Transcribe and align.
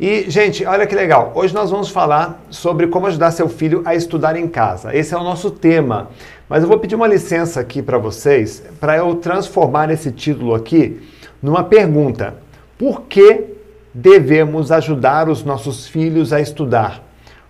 E, 0.00 0.30
gente, 0.30 0.64
olha 0.64 0.86
que 0.86 0.94
legal. 0.94 1.32
Hoje 1.34 1.52
nós 1.52 1.72
vamos 1.72 1.88
falar 1.88 2.40
sobre 2.50 2.86
como 2.86 3.08
ajudar 3.08 3.32
seu 3.32 3.48
filho 3.48 3.82
a 3.84 3.96
estudar 3.96 4.36
em 4.36 4.46
casa. 4.46 4.94
Esse 4.94 5.12
é 5.12 5.18
o 5.18 5.24
nosso 5.24 5.50
tema. 5.50 6.10
Mas 6.48 6.62
eu 6.62 6.68
vou 6.68 6.78
pedir 6.78 6.94
uma 6.94 7.08
licença 7.08 7.58
aqui 7.58 7.82
para 7.82 7.98
vocês 7.98 8.62
para 8.78 8.96
eu 8.96 9.16
transformar 9.16 9.90
esse 9.90 10.12
título 10.12 10.54
aqui 10.54 11.00
numa 11.42 11.64
pergunta. 11.64 12.34
Por 12.78 13.02
que 13.02 13.46
devemos 13.92 14.70
ajudar 14.70 15.28
os 15.28 15.42
nossos 15.42 15.88
filhos 15.88 16.32
a 16.32 16.40
estudar? 16.40 17.02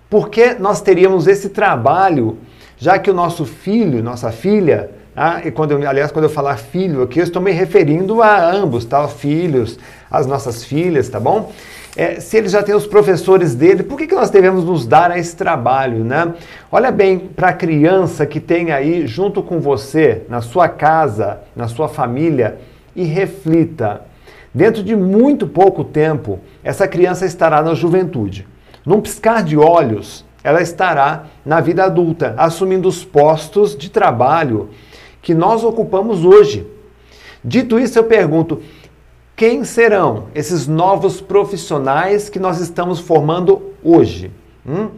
Por 0.09 0.31
que 0.31 0.55
nós 0.55 0.81
teríamos 0.81 1.27
esse 1.27 1.51
trabalho, 1.51 2.39
já 2.79 2.99
que 2.99 3.11
o 3.11 3.15
nosso 3.15 3.45
filho, 3.45 4.03
nossa 4.03 4.33
filha, 4.33 4.91
ah, 5.15 5.43
e 5.45 5.51
quando 5.51 5.73
eu, 5.73 5.87
aliás, 5.87 6.11
quando 6.11 6.25
eu 6.25 6.31
falar 6.31 6.57
filho 6.57 7.03
aqui, 7.03 7.19
eu 7.19 7.25
estou 7.25 7.43
me 7.43 7.51
referindo 7.51 8.23
a 8.23 8.51
ambos, 8.51 8.87
tá? 8.87 9.07
Filhos, 9.07 9.79
as 10.11 10.27
nossas 10.27 10.65
filhas, 10.65 11.11
tá 11.11 11.21
bom? 11.21 11.53
É, 11.99 12.21
se 12.21 12.37
ele 12.37 12.49
já 12.49 12.63
tem 12.63 12.77
os 12.77 12.87
professores 12.87 13.57
dele, 13.57 13.83
por 13.83 13.99
que, 13.99 14.07
que 14.07 14.15
nós 14.15 14.31
devemos 14.31 14.63
nos 14.63 14.87
dar 14.87 15.11
a 15.11 15.19
esse 15.19 15.35
trabalho, 15.35 16.05
né? 16.05 16.33
Olha 16.71 16.93
bem 16.93 17.19
para 17.19 17.49
a 17.49 17.53
criança 17.53 18.25
que 18.25 18.39
tem 18.39 18.71
aí 18.71 19.05
junto 19.05 19.43
com 19.43 19.59
você, 19.59 20.23
na 20.29 20.41
sua 20.41 20.69
casa, 20.69 21.41
na 21.57 21.67
sua 21.67 21.89
família, 21.89 22.61
e 22.95 23.03
reflita. 23.03 24.03
Dentro 24.55 24.85
de 24.85 24.95
muito 24.95 25.45
pouco 25.49 25.83
tempo, 25.83 26.39
essa 26.63 26.87
criança 26.87 27.27
estará 27.27 27.61
na 27.63 27.75
juventude. 27.75 28.47
Num 28.87 29.01
piscar 29.01 29.43
de 29.43 29.57
olhos, 29.57 30.25
ela 30.45 30.63
estará 30.63 31.25
na 31.45 31.61
vida 31.61 31.83
adulta, 31.83 32.33
assumindo 32.37 32.89
os 32.89 33.05
postos 33.05 33.77
de 33.77 33.91
trabalho 33.91 34.69
que 35.21 35.35
nós 35.35 35.65
ocupamos 35.65 36.25
hoje. 36.25 36.65
Dito 37.45 37.77
isso, 37.77 37.99
eu 37.99 38.05
pergunto: 38.05 38.63
quem 39.39 39.63
serão 39.63 40.25
esses 40.35 40.67
novos 40.67 41.21
profissionais 41.21 42.29
que 42.29 42.41
nós 42.41 42.59
estamos 42.61 42.99
formando 42.99 43.71
hoje? 43.85 44.33
Hum? 44.67 44.89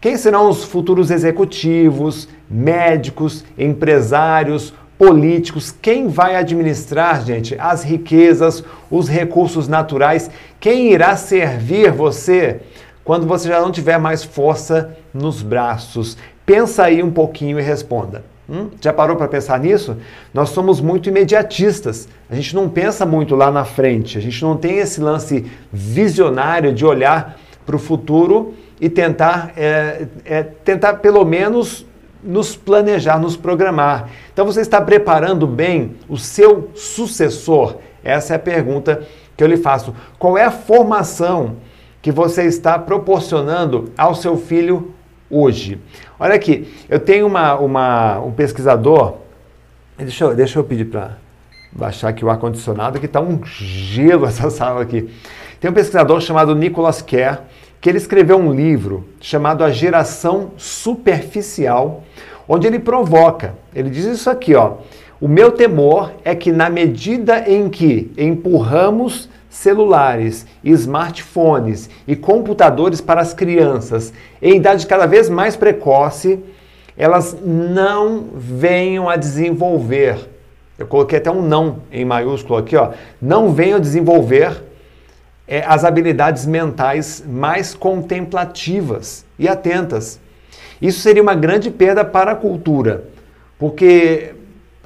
Quem 0.00 0.16
serão 0.16 0.48
os 0.48 0.62
futuros 0.62 1.10
executivos, 1.10 2.28
médicos, 2.48 3.44
empresários, 3.58 4.72
políticos? 4.96 5.74
Quem 5.82 6.06
vai 6.06 6.36
administrar, 6.36 7.24
gente, 7.24 7.56
as 7.58 7.82
riquezas, 7.82 8.62
os 8.88 9.08
recursos 9.08 9.66
naturais? 9.66 10.30
Quem 10.60 10.92
irá 10.92 11.16
servir 11.16 11.90
você 11.90 12.60
quando 13.02 13.26
você 13.26 13.48
já 13.48 13.60
não 13.60 13.72
tiver 13.72 13.98
mais 13.98 14.22
força 14.22 14.96
nos 15.12 15.42
braços? 15.42 16.16
Pensa 16.46 16.84
aí 16.84 17.02
um 17.02 17.10
pouquinho 17.10 17.58
e 17.58 17.62
responda. 17.62 18.22
Hum? 18.48 18.70
Já 18.80 18.92
parou 18.92 19.14
para 19.14 19.28
pensar 19.28 19.60
nisso? 19.60 19.96
Nós 20.32 20.48
somos 20.50 20.80
muito 20.80 21.08
imediatistas. 21.08 22.08
A 22.30 22.34
gente 22.34 22.54
não 22.54 22.68
pensa 22.68 23.04
muito 23.04 23.36
lá 23.36 23.50
na 23.50 23.64
frente. 23.64 24.16
A 24.16 24.20
gente 24.20 24.42
não 24.42 24.56
tem 24.56 24.78
esse 24.78 25.00
lance 25.00 25.44
visionário 25.70 26.72
de 26.72 26.86
olhar 26.86 27.38
para 27.66 27.76
o 27.76 27.78
futuro 27.78 28.54
e 28.80 28.88
tentar, 28.88 29.52
é, 29.54 30.06
é, 30.24 30.42
tentar 30.42 30.94
pelo 30.94 31.24
menos 31.24 31.84
nos 32.22 32.56
planejar, 32.56 33.18
nos 33.18 33.36
programar. 33.36 34.08
Então 34.32 34.46
você 34.46 34.62
está 34.62 34.80
preparando 34.80 35.46
bem 35.46 35.96
o 36.08 36.16
seu 36.16 36.70
sucessor? 36.74 37.76
Essa 38.02 38.32
é 38.32 38.36
a 38.36 38.40
pergunta 38.40 39.02
que 39.36 39.44
eu 39.44 39.48
lhe 39.48 39.58
faço. 39.58 39.94
Qual 40.18 40.38
é 40.38 40.44
a 40.44 40.50
formação 40.50 41.56
que 42.00 42.10
você 42.10 42.44
está 42.44 42.78
proporcionando 42.78 43.92
ao 43.96 44.14
seu 44.14 44.36
filho 44.36 44.94
hoje. 45.30 45.78
Olha 46.18 46.34
aqui, 46.34 46.68
eu 46.88 46.98
tenho 46.98 47.26
uma, 47.26 47.54
uma, 47.54 48.20
um 48.20 48.32
pesquisador, 48.32 49.16
deixa 49.96 50.24
eu, 50.24 50.34
deixa 50.34 50.58
eu 50.58 50.64
pedir 50.64 50.86
para 50.86 51.18
baixar 51.72 52.08
aqui 52.08 52.24
o 52.24 52.30
ar-condicionado, 52.30 52.98
que 52.98 53.06
está 53.06 53.20
um 53.20 53.40
gelo 53.44 54.26
essa 54.26 54.48
sala 54.50 54.82
aqui. 54.82 55.08
Tem 55.60 55.70
um 55.70 55.74
pesquisador 55.74 56.20
chamado 56.20 56.54
Nicholas 56.54 57.02
Kerr, 57.02 57.40
que 57.80 57.88
ele 57.88 57.98
escreveu 57.98 58.38
um 58.38 58.52
livro 58.52 59.08
chamado 59.20 59.62
A 59.62 59.70
Geração 59.70 60.52
Superficial, 60.56 62.02
onde 62.48 62.66
ele 62.66 62.78
provoca, 62.78 63.54
ele 63.74 63.90
diz 63.90 64.04
isso 64.04 64.30
aqui, 64.30 64.54
ó, 64.54 64.78
o 65.20 65.26
meu 65.26 65.50
temor 65.50 66.12
é 66.24 66.34
que 66.34 66.52
na 66.52 66.70
medida 66.70 67.44
em 67.50 67.68
que 67.68 68.10
empurramos 68.16 69.28
celulares, 69.58 70.46
smartphones 70.62 71.90
e 72.06 72.14
computadores 72.14 73.00
para 73.00 73.20
as 73.20 73.34
crianças 73.34 74.12
em 74.40 74.56
idade 74.56 74.86
cada 74.86 75.04
vez 75.04 75.28
mais 75.28 75.56
precoce, 75.56 76.38
elas 76.96 77.36
não 77.44 78.28
venham 78.34 79.08
a 79.08 79.16
desenvolver. 79.16 80.28
Eu 80.78 80.86
coloquei 80.86 81.18
até 81.18 81.30
um 81.30 81.42
não 81.42 81.78
em 81.90 82.04
maiúsculo 82.04 82.56
aqui, 82.56 82.76
ó. 82.76 82.92
Não 83.20 83.52
venham 83.52 83.78
a 83.78 83.80
desenvolver 83.80 84.62
é, 85.46 85.64
as 85.66 85.84
habilidades 85.84 86.46
mentais 86.46 87.24
mais 87.26 87.74
contemplativas 87.74 89.24
e 89.36 89.48
atentas. 89.48 90.20
Isso 90.80 91.00
seria 91.00 91.22
uma 91.22 91.34
grande 91.34 91.68
perda 91.68 92.04
para 92.04 92.30
a 92.30 92.36
cultura, 92.36 93.04
porque 93.58 94.34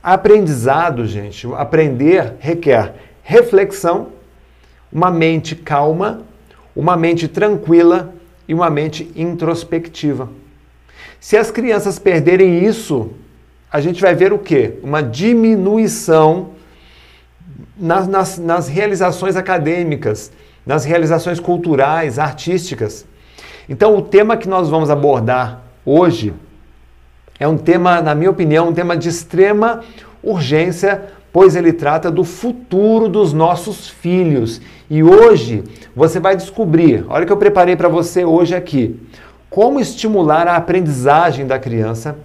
aprendizado, 0.03 1.07
gente, 1.07 1.47
aprender 1.55 2.37
requer 2.41 2.95
reflexão, 3.23 4.09
uma 4.93 5.11
mente 5.11 5.57
calma, 5.57 6.21
uma 6.77 6.97
mente 6.97 7.27
tranquila 7.27 8.15
e 8.47 8.53
uma 8.53 8.69
mente 8.69 9.11
introspectiva. 9.17 10.29
Se 11.19 11.37
as 11.37 11.51
crianças 11.51 11.99
perderem 11.99 12.65
isso, 12.65 13.13
a 13.71 13.81
gente 13.81 14.03
vai 14.03 14.15
ver 14.15 14.33
o 14.33 14.39
quê? 14.39 14.75
Uma 14.83 15.03
diminuição 15.03 16.51
nas, 17.79 18.07
nas, 18.07 18.39
nas 18.39 18.69
realizações 18.69 19.37
acadêmicas, 19.37 20.31
nas 20.67 20.85
realizações 20.85 21.41
culturais, 21.41 22.19
artísticas. 22.19 23.07
Então, 23.69 23.97
o 23.97 24.03
tema 24.03 24.37
que 24.37 24.49
nós 24.49 24.69
vamos 24.69 24.91
abordar 24.91 25.63
hoje 25.87 26.35
é 27.39 27.49
um 27.49 27.57
tema, 27.57 28.03
na 28.03 28.15
minha 28.15 28.31
opinião, 28.31 28.69
um 28.69 28.75
tema 28.75 28.97
de 28.97 29.09
extrema 29.09 29.81
urgência 30.23 31.03
pois 31.33 31.57
ele 31.57 31.73
trata 31.73 32.11
do 32.11 32.25
futuro 32.25 33.09
dos 33.09 33.33
nossos 33.33 33.89
filhos. 33.89 34.61
E 34.95 35.03
hoje 35.03 35.65
você 35.97 36.21
vai 36.21 36.37
descobrir, 36.37 37.07
olha 37.09 37.25
o 37.25 37.27
que 37.27 37.33
eu 37.33 37.39
preparei 37.39 37.75
para 37.75 37.89
você 37.89 38.27
hoje 38.27 38.55
aqui, 38.55 39.01
como 39.49 39.81
estimular 39.81 40.47
a 40.47 40.55
aprendizagem 40.55 41.47
da 41.47 41.59
criança, 41.59 42.19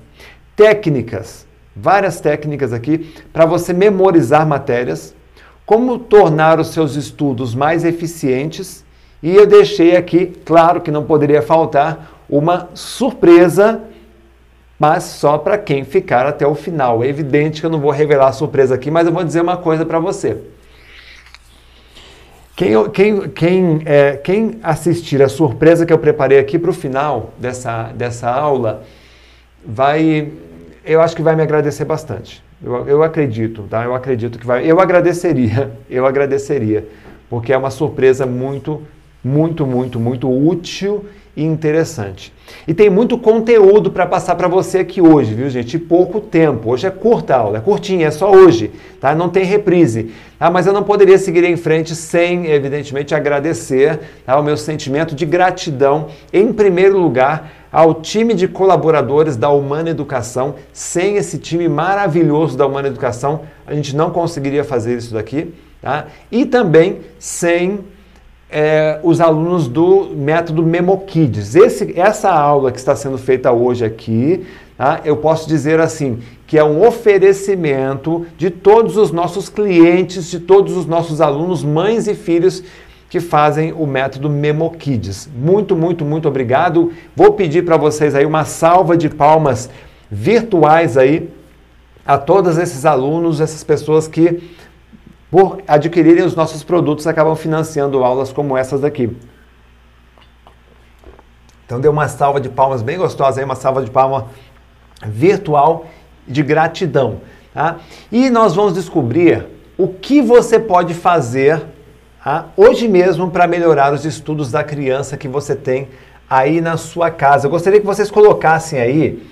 técnicas, 0.54 1.48
várias 1.74 2.20
técnicas 2.20 2.74
aqui 2.74 3.10
para 3.32 3.46
você 3.46 3.72
memorizar 3.72 4.46
matérias, 4.46 5.16
como 5.66 5.98
tornar 5.98 6.60
os 6.60 6.68
seus 6.74 6.98
estudos 6.98 7.56
mais 7.56 7.86
eficientes. 7.86 8.84
E 9.24 9.34
eu 9.34 9.48
deixei 9.48 9.96
aqui, 9.96 10.34
claro 10.44 10.82
que 10.82 10.92
não 10.92 11.06
poderia 11.06 11.42
faltar, 11.42 12.20
uma 12.30 12.68
surpresa 12.74 13.82
mas 14.78 15.06
só 15.06 15.38
para 15.38 15.58
quem 15.58 15.86
ficar 15.86 16.26
até 16.26 16.46
o 16.46 16.54
final. 16.54 17.02
É 17.02 17.08
evidente 17.08 17.62
que 17.62 17.66
eu 17.66 17.70
não 17.70 17.80
vou 17.80 17.92
revelar 17.92 18.28
a 18.28 18.34
surpresa 18.34 18.76
aqui, 18.76 18.92
mas 18.92 19.08
eu 19.08 19.14
vou 19.14 19.24
dizer 19.24 19.42
uma 19.42 19.56
coisa 19.56 19.86
para 19.86 20.00
você. 20.00 20.38
Quem, 22.58 22.90
quem, 22.90 23.30
quem, 23.30 23.82
é, 23.86 24.14
quem 24.18 24.60
assistir 24.64 25.22
a 25.22 25.30
surpresa 25.30 25.86
que 25.86 25.94
eu 25.94 26.00
preparei 26.00 26.40
aqui 26.40 26.58
para 26.58 26.72
o 26.72 26.74
final 26.74 27.32
dessa, 27.38 27.92
dessa 27.94 28.32
aula, 28.32 28.82
vai, 29.64 30.32
eu 30.84 31.00
acho 31.00 31.16
que 31.16 31.22
vai 31.22 31.36
me 31.36 31.44
agradecer 31.44 31.86
bastante. 31.86 32.44
Eu, 32.64 32.88
eu 32.88 33.04
acredito, 33.04 33.68
tá? 33.70 33.84
Eu 33.84 33.94
acredito 33.94 34.40
que 34.40 34.48
vai. 34.48 34.66
Eu 34.66 34.80
agradeceria, 34.80 35.72
eu 35.88 36.08
agradeceria, 36.08 36.88
porque 37.30 37.54
é 37.54 37.58
uma 37.58 37.70
surpresa 37.70 38.26
muito, 38.26 38.82
muito, 39.24 39.64
muito, 39.64 40.00
muito 40.00 40.28
útil 40.28 41.06
e 41.38 41.44
interessante. 41.44 42.34
E 42.68 42.74
tem 42.74 42.90
muito 42.90 43.16
conteúdo 43.16 43.92
para 43.92 44.08
passar 44.08 44.34
para 44.34 44.48
você 44.48 44.80
aqui 44.80 45.00
hoje, 45.00 45.36
viu, 45.36 45.48
gente? 45.52 45.76
E 45.76 45.80
pouco 45.80 46.20
tempo. 46.20 46.72
Hoje 46.72 46.88
é 46.88 46.90
curta 46.90 47.36
a 47.36 47.40
aula, 47.40 47.58
é 47.60 47.62
curtinha, 47.62 48.08
é 48.08 48.12
só 48.12 48.32
hoje, 48.32 48.72
tá? 49.00 49.14
Não 49.14 49.30
tem 49.30 49.44
reprise. 49.46 50.12
Tá? 50.40 50.50
Mas 50.50 50.66
eu 50.66 50.74
não 50.74 50.82
poderia 50.82 51.18
seguir 51.20 51.44
em 51.44 51.56
frente 51.56 51.96
sem, 51.96 52.48
evidentemente, 52.48 53.14
agradecer 53.14 54.00
tá? 54.26 54.40
o 54.40 54.44
meu 54.44 54.58
sentimento 54.58 55.14
de 55.14 55.28
gratidão, 55.28 56.08
em 56.34 56.52
primeiro 56.52 56.98
lugar, 56.98 57.52
ao 57.72 57.94
time 57.94 58.34
de 58.34 58.48
colaboradores 58.48 59.38
da 59.38 59.52
Humana 59.52 59.92
Educação. 59.92 60.56
Sem 60.74 61.18
esse 61.18 61.38
time 61.38 61.70
maravilhoso 61.70 62.58
da 62.58 62.66
Humana 62.66 62.88
Educação, 62.88 63.42
a 63.68 63.76
gente 63.76 63.96
não 63.96 64.10
conseguiria 64.10 64.64
fazer 64.64 64.98
isso 64.98 65.14
daqui. 65.14 65.54
Tá? 65.84 66.08
E 66.32 66.48
também 66.48 67.02
sem 67.20 67.82
é, 68.50 69.00
os 69.04 69.20
alunos 69.20 69.68
do 69.68 70.10
método 70.16 70.64
MemoKids. 70.64 71.56
Esse, 71.56 72.00
essa 72.00 72.32
aula 72.32 72.72
que 72.72 72.80
está 72.80 72.96
sendo 72.96 73.18
feita 73.18 73.52
hoje 73.52 73.84
aqui, 73.84 74.46
tá? 74.78 75.02
eu 75.04 75.18
posso 75.18 75.48
dizer 75.48 75.80
assim, 75.80 76.20
que 76.46 76.58
é 76.58 76.64
um 76.64 76.86
oferecimento 76.86 78.26
de 78.38 78.50
todos 78.50 78.96
os 78.96 79.12
nossos 79.12 79.50
clientes, 79.50 80.30
de 80.30 80.40
todos 80.40 80.78
os 80.78 80.86
nossos 80.86 81.20
alunos, 81.20 81.64
mães 81.64 82.08
e 82.08 82.16
filhos 82.16 82.64
que 83.10 83.20
fazem 83.20 83.74
o 83.74 83.86
método 83.86 84.30
MemoKids. 84.30 85.30
Muito, 85.34 85.76
muito, 85.76 86.04
muito 86.04 86.28
obrigado. 86.28 86.92
Vou 87.16 87.34
pedir 87.34 87.64
para 87.64 87.78
vocês 87.78 88.16
aí 88.16 88.26
uma 88.26 88.46
salva 88.46 88.98
de 88.98 89.10
palmas 89.10 89.70
virtuais 90.10 90.98
aí 90.98 91.30
a 92.06 92.18
todos 92.18 92.58
esses 92.58 92.86
alunos, 92.86 93.42
essas 93.42 93.64
pessoas 93.64 94.08
que 94.08 94.42
por 95.30 95.62
adquirirem 95.68 96.24
os 96.24 96.36
nossos 96.36 96.64
produtos, 96.64 97.06
acabam 97.06 97.36
financiando 97.36 98.04
aulas 98.04 98.32
como 98.32 98.58
essas 98.58 98.82
daqui. 98.82 99.16
Então 101.66 101.82
dê 101.82 101.88
uma 101.90 102.08
salva 102.08 102.40
de 102.40 102.48
palmas 102.48 102.82
bem 102.82 102.98
gostosa 102.98 103.42
aí, 103.42 103.46
uma 103.46 103.56
salva 103.56 103.84
de 103.84 103.92
palmas 103.92 104.24
virtual 105.06 105.86
de 106.26 106.42
gratidão. 106.42 107.22
Tá? 107.54 107.78
E 108.12 108.30
nós 108.30 108.56
vamos 108.56 108.74
descobrir 108.74 109.46
o 109.78 109.88
que 109.90 110.22
você 110.22 110.60
pode 110.60 110.94
fazer 110.94 111.62
tá? 112.24 112.48
hoje 112.56 112.88
mesmo 112.88 113.30
para 113.30 113.48
melhorar 113.48 113.94
os 113.94 114.06
estudos 114.06 114.50
da 114.50 114.64
criança 114.64 115.18
que 115.18 115.28
você 115.28 115.56
tem 115.56 115.90
aí 116.30 116.62
na 116.62 116.78
sua 116.78 117.12
casa. 117.12 117.48
Eu 117.48 117.52
gostaria 117.52 117.80
que 117.80 117.86
vocês 117.86 118.10
colocassem 118.10 118.80
aí 118.80 119.28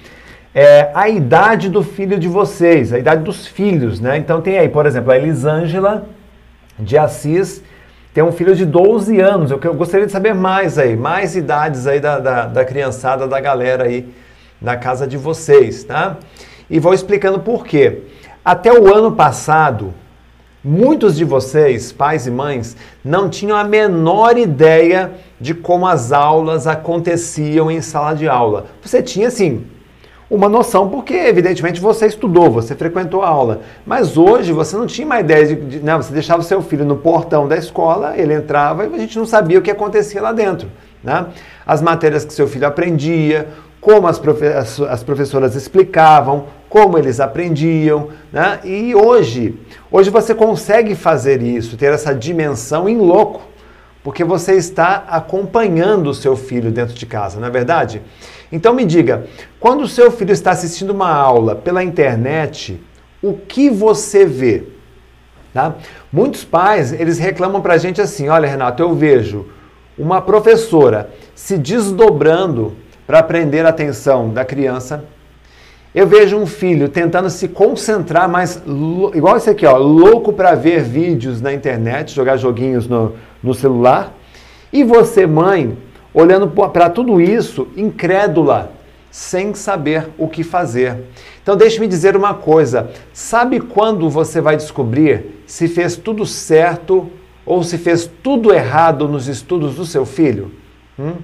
é, 0.56 0.90
a 0.94 1.10
idade 1.10 1.68
do 1.68 1.84
filho 1.84 2.18
de 2.18 2.30
vocês, 2.30 2.94
a 2.94 2.98
idade 2.98 3.24
dos 3.24 3.46
filhos, 3.46 4.00
né? 4.00 4.18
Então 4.18 4.40
tem 4.40 4.58
aí, 4.58 4.70
por 4.70 4.86
exemplo, 4.86 5.12
a 5.12 5.18
Elisângela 5.18 6.08
de 6.80 6.98
Assis 6.98 7.62
tem 8.14 8.24
um 8.24 8.32
filho 8.32 8.56
de 8.56 8.66
12 8.66 9.20
anos. 9.20 9.52
Eu, 9.52 9.60
eu 9.62 9.74
gostaria 9.74 10.06
de 10.06 10.14
saber 10.14 10.34
mais 10.34 10.80
aí, 10.80 10.96
mais 10.96 11.36
idades 11.36 11.86
aí 11.86 12.00
da, 12.00 12.20
da, 12.20 12.46
da 12.46 12.64
criançada, 12.64 13.28
da 13.28 13.42
galera 13.42 13.84
aí 13.84 14.08
na 14.62 14.78
casa 14.78 15.06
de 15.06 15.18
vocês, 15.18 15.84
tá? 15.84 16.16
E 16.70 16.80
vou 16.80 16.94
explicando 16.94 17.42
por 17.42 17.66
quê. 17.66 18.04
Até 18.44 18.72
o 18.72 18.96
ano 18.96 19.12
passado, 19.12 19.94
muitos 20.64 21.18
de 21.18 21.26
vocês, 21.26 21.92
pais 21.92 22.28
e 22.28 22.32
mães, 22.32 22.78
não 23.04 23.30
tinham 23.30 23.58
a 23.58 23.64
menor 23.66 24.38
ideia 24.38 25.12
de 25.38 25.54
como 25.54 25.86
as 25.86 26.14
aulas 26.14 26.66
aconteciam 26.66 27.70
em 27.70 27.82
sala 27.82 28.14
de 28.14 28.30
aula. 28.30 28.68
Você 28.82 29.04
tinha, 29.04 29.28
assim, 29.28 29.66
uma 30.30 30.50
noção, 30.50 30.90
porque 30.90 31.14
evidentemente 31.14 31.80
você 31.80 32.08
estudou, 32.08 32.50
você 32.50 32.76
frequentou 32.76 33.22
a 33.22 33.28
aula. 33.28 33.62
Mas 33.86 34.18
hoje 34.18 34.52
você 34.52 34.76
não 34.76 34.88
tinha 34.88 35.06
uma 35.06 35.20
ideia 35.20 35.46
de. 35.46 35.56
de 35.56 35.80
né, 35.80 35.96
você 35.96 36.12
deixava 36.12 36.42
o 36.42 36.44
seu 36.44 36.62
filho 36.62 36.84
no 36.84 36.98
portão 36.98 37.48
da 37.48 37.56
escola, 37.56 38.18
ele 38.18 38.34
entrava 38.34 38.86
e 38.86 38.96
a 38.96 38.98
gente 38.98 39.18
não 39.18 39.26
sabia 39.26 39.60
o 39.60 39.62
que 39.62 39.72
acontecia 39.72 40.22
lá 40.22 40.32
dentro. 40.32 40.70
Né? 41.04 41.28
As 41.66 41.82
matérias 41.82 42.26
que 42.26 42.34
seu 42.34 42.48
filho 42.48 42.66
aprendia, 42.66 43.48
como 43.80 44.08
as, 44.08 44.18
profe 44.18 44.48
as, 44.48 44.80
as 44.82 45.04
professoras 45.04 45.56
explicavam, 45.56 46.46
como 46.68 46.98
eles 46.98 47.20
aprendiam. 47.20 48.10
Né? 48.34 48.60
E 48.64 48.96
hoje, 48.96 49.60
hoje 49.92 50.10
você 50.10 50.34
consegue 50.34 50.96
fazer 50.96 51.44
isso, 51.44 51.78
ter 51.78 51.94
essa 51.94 52.16
dimensão 52.16 52.90
em 52.90 52.98
louco, 52.98 53.44
porque 54.04 54.24
você 54.24 54.54
está 54.54 55.04
acompanhando 55.08 56.10
o 56.10 56.14
seu 56.16 56.36
filho 56.36 56.72
dentro 56.72 56.96
de 56.96 57.06
casa, 57.06 57.40
não 57.40 57.48
é 57.48 57.52
verdade? 57.52 58.02
Então 58.52 58.74
me 58.74 58.86
diga, 58.86 59.26
quando 59.60 59.82
o 59.82 59.88
seu 59.88 60.12
filho 60.12 60.32
está 60.32 60.52
assistindo 60.52 60.92
uma 60.92 61.12
aula 61.12 61.56
pela 61.56 61.84
internet, 61.84 62.80
o 63.22 63.34
que 63.34 63.70
você 63.70 64.26
vê? 64.26 64.64
Tá? 65.54 65.76
Muitos 66.12 66.44
pais, 66.44 66.94
eles 66.94 67.18
reclamam 67.18 67.62
para 67.62 67.74
a 67.74 67.78
gente 67.78 68.02
assim, 68.02 68.28
olha 68.30 68.48
Renato, 68.48 68.84
eu 68.84 68.94
vejo 68.94 69.48
uma 69.98 70.22
professora 70.22 71.10
se 71.34 71.58
desdobrando 71.58 72.76
para 73.08 73.24
prender 73.24 73.66
a 73.66 73.70
atenção 73.70 74.30
da 74.30 74.44
criança. 74.44 75.06
Eu 75.94 76.06
vejo 76.06 76.36
um 76.36 76.46
filho 76.46 76.90
tentando 76.90 77.30
se 77.30 77.48
concentrar, 77.48 78.28
mas 78.28 78.62
igual 79.14 79.38
esse 79.38 79.50
aqui, 79.50 79.66
ó, 79.66 79.78
louco 79.78 80.34
para 80.34 80.54
ver 80.54 80.84
vídeos 80.84 81.40
na 81.40 81.54
internet, 81.54 82.14
jogar 82.14 82.36
joguinhos 82.36 82.86
no, 82.86 83.14
no 83.42 83.54
celular. 83.54 84.14
E 84.74 84.84
você, 84.84 85.26
mãe, 85.26 85.78
olhando 86.16 86.48
para 86.48 86.90
tudo 86.90 87.20
isso, 87.20 87.68
incrédula, 87.76 88.72
sem 89.12 89.54
saber 89.54 90.08
o 90.18 90.30
que 90.30 90.44
fazer. 90.44 91.04
Então, 91.44 91.58
deixe-me 91.58 91.88
dizer 91.88 92.16
uma 92.16 92.34
coisa: 92.34 92.90
sabe 93.14 93.60
quando 93.60 94.10
você 94.10 94.40
vai 94.40 94.56
descobrir 94.56 95.44
se 95.46 95.68
fez 95.68 95.98
tudo 95.98 96.26
certo 96.26 97.10
ou 97.46 97.62
se 97.64 97.78
fez 97.78 98.10
tudo 98.24 98.54
errado 98.54 99.08
nos 99.08 99.28
estudos 99.28 99.76
do 99.76 99.86
seu 99.86 100.06
filho? 100.06 100.52
Hum? 100.98 101.16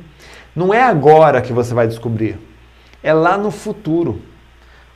Não 0.54 0.74
é 0.74 0.84
agora 0.84 1.42
que 1.42 1.54
você 1.54 1.74
vai 1.74 1.88
descobrir, 1.88 2.38
é 3.02 3.14
lá 3.14 3.38
no 3.38 3.50
futuro. 3.50 4.22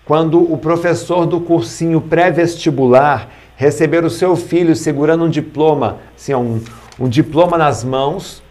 Quando 0.03 0.39
o 0.39 0.57
professor 0.57 1.25
do 1.25 1.39
cursinho 1.39 1.99
pré-vestibular 1.99 3.29
receber 3.55 4.03
o 4.03 4.09
seu 4.09 4.35
filho 4.35 4.75
segurando 4.75 5.23
um 5.23 5.29
diploma, 5.29 5.97
assim, 6.15 6.33
um, 6.35 6.61
um 6.99 7.09
diploma 7.09 7.57
nas 7.57 7.83
mãos, 7.83 8.43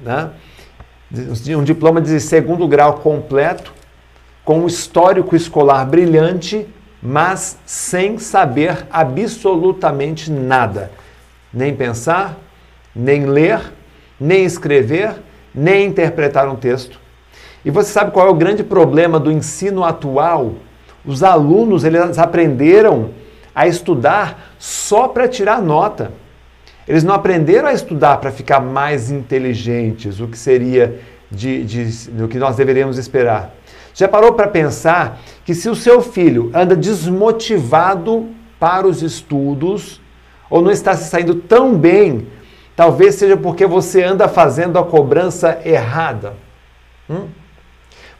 né? 0.00 0.30
um 1.56 1.62
diploma 1.62 2.00
de 2.00 2.18
segundo 2.20 2.66
grau 2.66 2.94
completo, 2.94 3.72
com 4.44 4.60
um 4.60 4.66
histórico 4.66 5.36
escolar 5.36 5.86
brilhante, 5.86 6.66
mas 7.02 7.58
sem 7.64 8.18
saber 8.18 8.86
absolutamente 8.90 10.30
nada. 10.30 10.90
Nem 11.52 11.74
pensar, 11.74 12.36
nem 12.94 13.26
ler, 13.26 13.60
nem 14.18 14.44
escrever, 14.44 15.14
nem 15.54 15.86
interpretar 15.86 16.48
um 16.48 16.56
texto. 16.56 16.98
E 17.64 17.70
você 17.70 17.90
sabe 17.92 18.10
qual 18.10 18.26
é 18.26 18.30
o 18.30 18.34
grande 18.34 18.62
problema 18.62 19.18
do 19.18 19.30
ensino 19.30 19.84
atual? 19.84 20.54
Os 21.04 21.22
alunos 21.22 21.84
eles 21.84 22.18
aprenderam 22.18 23.10
a 23.54 23.66
estudar 23.66 24.54
só 24.58 25.08
para 25.08 25.28
tirar 25.28 25.62
nota. 25.62 26.12
Eles 26.86 27.02
não 27.02 27.14
aprenderam 27.14 27.68
a 27.68 27.72
estudar 27.72 28.18
para 28.18 28.30
ficar 28.30 28.60
mais 28.60 29.10
inteligentes, 29.10 30.20
o 30.20 30.28
que 30.28 30.38
seria 30.38 31.00
de, 31.30 31.64
de, 31.64 32.10
do 32.10 32.28
que 32.28 32.38
nós 32.38 32.56
deveríamos 32.56 32.98
esperar. 32.98 33.54
Já 33.94 34.08
parou 34.08 34.32
para 34.32 34.48
pensar 34.48 35.20
que 35.44 35.54
se 35.54 35.68
o 35.68 35.74
seu 35.74 36.02
filho 36.02 36.50
anda 36.52 36.76
desmotivado 36.76 38.28
para 38.58 38.86
os 38.86 39.02
estudos, 39.02 40.00
ou 40.50 40.60
não 40.60 40.70
está 40.70 40.94
se 40.94 41.08
saindo 41.08 41.36
tão 41.36 41.74
bem, 41.74 42.26
talvez 42.76 43.14
seja 43.14 43.36
porque 43.36 43.66
você 43.66 44.02
anda 44.02 44.28
fazendo 44.28 44.78
a 44.78 44.84
cobrança 44.84 45.60
errada. 45.64 46.34
Hum? 47.08 47.28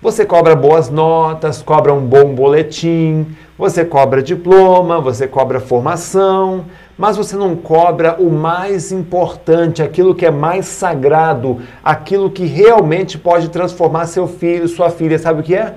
Você 0.00 0.26
cobra 0.26 0.54
boas 0.54 0.90
notas, 0.90 1.62
cobra 1.62 1.92
um 1.92 2.04
bom 2.04 2.34
boletim, 2.34 3.26
você 3.56 3.84
cobra 3.84 4.22
diploma, 4.22 5.00
você 5.00 5.26
cobra 5.26 5.60
formação, 5.60 6.66
mas 6.96 7.16
você 7.16 7.36
não 7.36 7.56
cobra 7.56 8.14
o 8.20 8.30
mais 8.30 8.92
importante, 8.92 9.82
aquilo 9.82 10.14
que 10.14 10.24
é 10.24 10.30
mais 10.30 10.66
sagrado, 10.66 11.60
aquilo 11.82 12.30
que 12.30 12.44
realmente 12.44 13.18
pode 13.18 13.48
transformar 13.48 14.06
seu 14.06 14.28
filho, 14.28 14.68
sua 14.68 14.90
filha. 14.90 15.18
Sabe 15.18 15.40
o 15.40 15.42
que 15.42 15.56
é? 15.56 15.74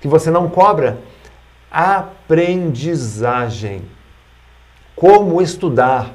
Que 0.00 0.08
você 0.08 0.30
não 0.30 0.48
cobra? 0.48 0.98
Aprendizagem. 1.70 3.82
Como 4.94 5.42
estudar. 5.42 6.14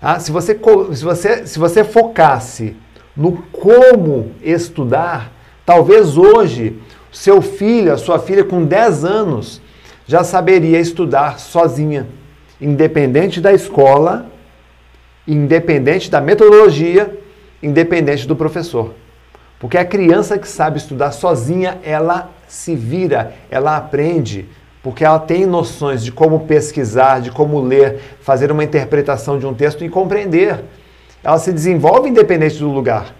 Ah, 0.00 0.20
se, 0.20 0.30
você, 0.30 0.60
se, 0.92 1.04
você, 1.04 1.46
se 1.46 1.58
você 1.58 1.82
focasse 1.82 2.76
no 3.16 3.38
como 3.50 4.32
estudar, 4.42 5.32
talvez 5.64 6.18
hoje 6.18 6.78
seu 7.10 7.40
filho, 7.40 7.94
a 7.94 7.96
sua 7.96 8.18
filha 8.18 8.44
com 8.44 8.62
10 8.62 9.06
anos, 9.06 9.62
já 10.06 10.22
saberia 10.22 10.78
estudar 10.78 11.38
sozinha 11.38 12.06
independente 12.60 13.40
da 13.40 13.52
escola, 13.52 14.26
independente 15.26 16.10
da 16.10 16.20
metodologia, 16.20 17.18
independente 17.62 18.26
do 18.26 18.36
professor. 18.36 18.94
Porque 19.58 19.78
a 19.78 19.84
criança 19.84 20.38
que 20.38 20.48
sabe 20.48 20.78
estudar 20.78 21.12
sozinha, 21.12 21.78
ela 21.82 22.30
se 22.46 22.74
vira, 22.74 23.32
ela 23.50 23.76
aprende, 23.76 24.46
porque 24.82 25.04
ela 25.04 25.18
tem 25.18 25.46
noções 25.46 26.04
de 26.04 26.12
como 26.12 26.40
pesquisar, 26.40 27.20
de 27.20 27.30
como 27.30 27.60
ler, 27.60 28.00
fazer 28.20 28.52
uma 28.52 28.62
interpretação 28.62 29.38
de 29.38 29.46
um 29.46 29.54
texto 29.54 29.84
e 29.84 29.88
compreender. 29.88 30.62
Ela 31.24 31.38
se 31.38 31.52
desenvolve 31.52 32.08
independente 32.08 32.58
do 32.58 32.70
lugar. 32.70 33.14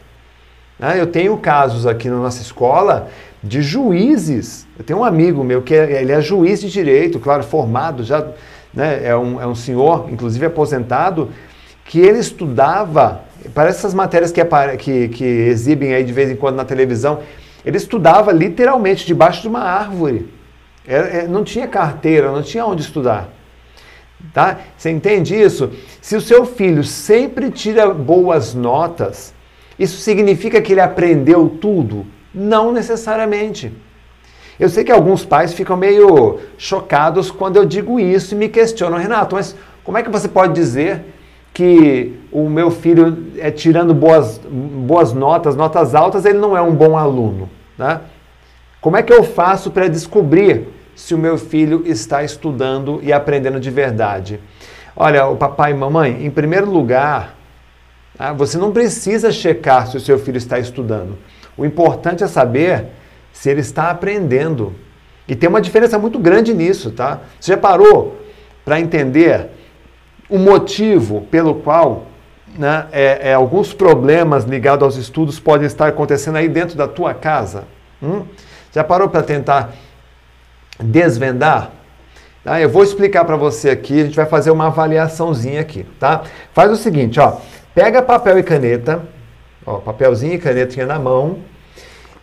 Né? 0.79 1.01
Eu 1.01 1.07
tenho 1.07 1.37
casos 1.39 1.87
aqui 1.87 2.09
na 2.09 2.17
nossa 2.17 2.43
escola 2.43 3.09
de 3.43 3.63
juízes. 3.63 4.67
Eu 4.79 4.85
tenho 4.85 5.01
um 5.01 5.05
amigo 5.05 5.43
meu 5.43 5.63
que 5.63 5.75
é, 5.75 6.03
ele 6.03 6.13
é 6.13 6.21
juiz 6.21 6.61
de 6.61 6.71
direito, 6.71 7.19
claro, 7.19 7.43
formado, 7.43 8.05
já 8.05 8.27
né, 8.77 9.01
é, 9.03 9.17
um, 9.17 9.41
é 9.41 9.47
um 9.47 9.55
senhor, 9.55 10.09
inclusive 10.11 10.45
aposentado, 10.45 11.31
que 11.87 11.99
ele 11.99 12.19
estudava, 12.19 13.23
parece 13.55 13.79
essas 13.79 13.95
matérias 13.95 14.31
que, 14.31 14.45
que, 14.77 15.09
que 15.09 15.25
exibem 15.25 15.95
aí 15.95 16.05
de 16.05 16.13
vez 16.13 16.31
em 16.31 16.37
quando 16.37 16.57
na 16.57 16.65
televisão, 16.65 17.21
ele 17.65 17.79
estudava 17.79 18.31
literalmente 18.33 19.07
debaixo 19.07 19.41
de 19.41 19.49
uma 19.49 19.61
árvore. 19.61 20.31
É, 20.87 21.21
é, 21.21 21.27
não 21.27 21.43
tinha 21.43 21.67
carteira, 21.67 22.31
não 22.31 22.43
tinha 22.43 22.67
onde 22.67 22.83
estudar. 22.83 23.31
Tá? 24.33 24.59
Você 24.77 24.91
entende 24.91 25.35
isso? 25.35 25.71
Se 26.01 26.15
o 26.15 26.21
seu 26.21 26.45
filho 26.45 26.85
sempre 26.85 27.51
tira 27.51 27.93
boas 27.93 28.55
notas, 28.55 29.35
isso 29.79 29.99
significa 29.99 30.61
que 30.61 30.73
ele 30.73 30.81
aprendeu 30.81 31.49
tudo? 31.49 32.07
Não 32.33 32.73
necessariamente. 32.73 33.73
Eu 34.59 34.69
sei 34.69 34.85
que 34.85 34.93
alguns 34.93 35.25
pais 35.25 35.53
ficam 35.53 35.77
meio 35.77 36.41
chocados 36.57 37.31
quando 37.31 37.57
eu 37.57 37.65
digo 37.65 38.01
isso 38.01 38.35
e 38.35 38.39
me 38.39 38.49
questionam, 38.49 38.97
Renato, 38.97 39.35
mas 39.35 39.55
como 39.85 39.99
é 39.99 40.03
que 40.03 40.11
você 40.11 40.29
pode 40.29 40.55
dizer 40.55 41.05
que 41.53 42.19
o 42.33 42.49
meu 42.49 42.71
filho 42.71 43.33
é 43.39 43.51
tirando 43.51 43.95
boas, 43.95 44.41
boas 44.49 45.13
notas, 45.13 45.55
notas 45.55 45.95
altas, 45.95 46.25
ele 46.25 46.39
não 46.39 46.57
é 46.57 46.63
um 46.63 46.75
bom 46.75 46.97
aluno? 46.97 47.51
Né? 47.77 48.01
Como 48.81 48.97
é 48.97 49.03
que 49.03 49.13
eu 49.13 49.23
faço 49.23 49.71
para 49.71 49.89
descobrir 49.89 50.69
se 50.95 51.15
o 51.15 51.19
meu 51.19 51.37
filho 51.37 51.83
está 51.85 52.23
estudando 52.23 53.01
e 53.03 53.13
aprendendo 53.13 53.61
de 53.61 53.71
verdade? 53.71 54.41
Olha, 54.95 55.27
o 55.27 55.37
papai 55.37 55.73
e 55.73 55.75
mamãe, 55.75 56.25
em 56.25 56.31
primeiro 56.31 56.71
lugar, 56.71 57.37
tá? 58.17 58.33
você 58.33 58.57
não 58.57 58.73
precisa 58.73 59.31
checar 59.31 59.87
se 59.87 59.99
o 59.99 60.01
seu 60.01 60.19
filho 60.19 60.39
está 60.39 60.59
estudando. 60.59 61.19
O 61.57 61.67
importante 61.67 62.25
é 62.25 62.27
saber 62.27 62.87
se 63.37 63.51
ele 63.51 63.61
está 63.61 63.91
aprendendo. 63.91 64.75
E 65.29 65.37
tem 65.37 65.47
uma 65.47 65.61
diferença 65.61 65.99
muito 65.99 66.19
grande 66.19 66.55
nisso, 66.55 66.91
tá? 66.91 67.21
Você 67.39 67.53
já 67.53 67.59
parou 67.59 68.17
para 68.65 68.81
entender 68.81 69.51
o 70.29 70.39
motivo 70.39 71.21
pelo 71.31 71.57
qual 71.57 72.07
né, 72.57 72.87
é, 72.91 73.29
é, 73.31 73.35
alguns 73.35 73.75
problemas 73.75 74.45
ligados 74.45 74.83
aos 74.83 74.97
estudos 74.97 75.39
podem 75.39 75.67
estar 75.67 75.87
acontecendo 75.87 76.37
aí 76.37 76.49
dentro 76.49 76.79
da 76.79 76.89
tua 76.89 77.13
casa? 77.13 77.65
Hum? 78.03 78.25
Já 78.73 78.83
parou 78.83 79.07
para 79.07 79.23
tentar 79.23 79.75
desvendar? 80.81 81.73
Tá? 82.43 82.59
Eu 82.59 82.71
vou 82.71 82.83
explicar 82.83 83.27
para 83.27 83.37
você 83.37 83.69
aqui, 83.69 84.01
a 84.01 84.05
gente 84.05 84.17
vai 84.17 84.27
fazer 84.27 84.51
uma 84.51 84.69
avaliaçãozinha 84.69 85.61
aqui, 85.61 85.85
tá? 86.01 86.23
Faz 86.55 86.71
o 86.73 86.77
seguinte, 86.77 87.21
ó, 87.21 87.37
pega 87.75 88.01
papel 88.01 88.39
e 88.39 88.43
caneta, 88.43 89.03
ó, 89.67 89.75
papelzinho 89.75 90.33
e 90.33 90.39
canetinha 90.39 90.87
na 90.87 90.99
mão, 90.99 91.41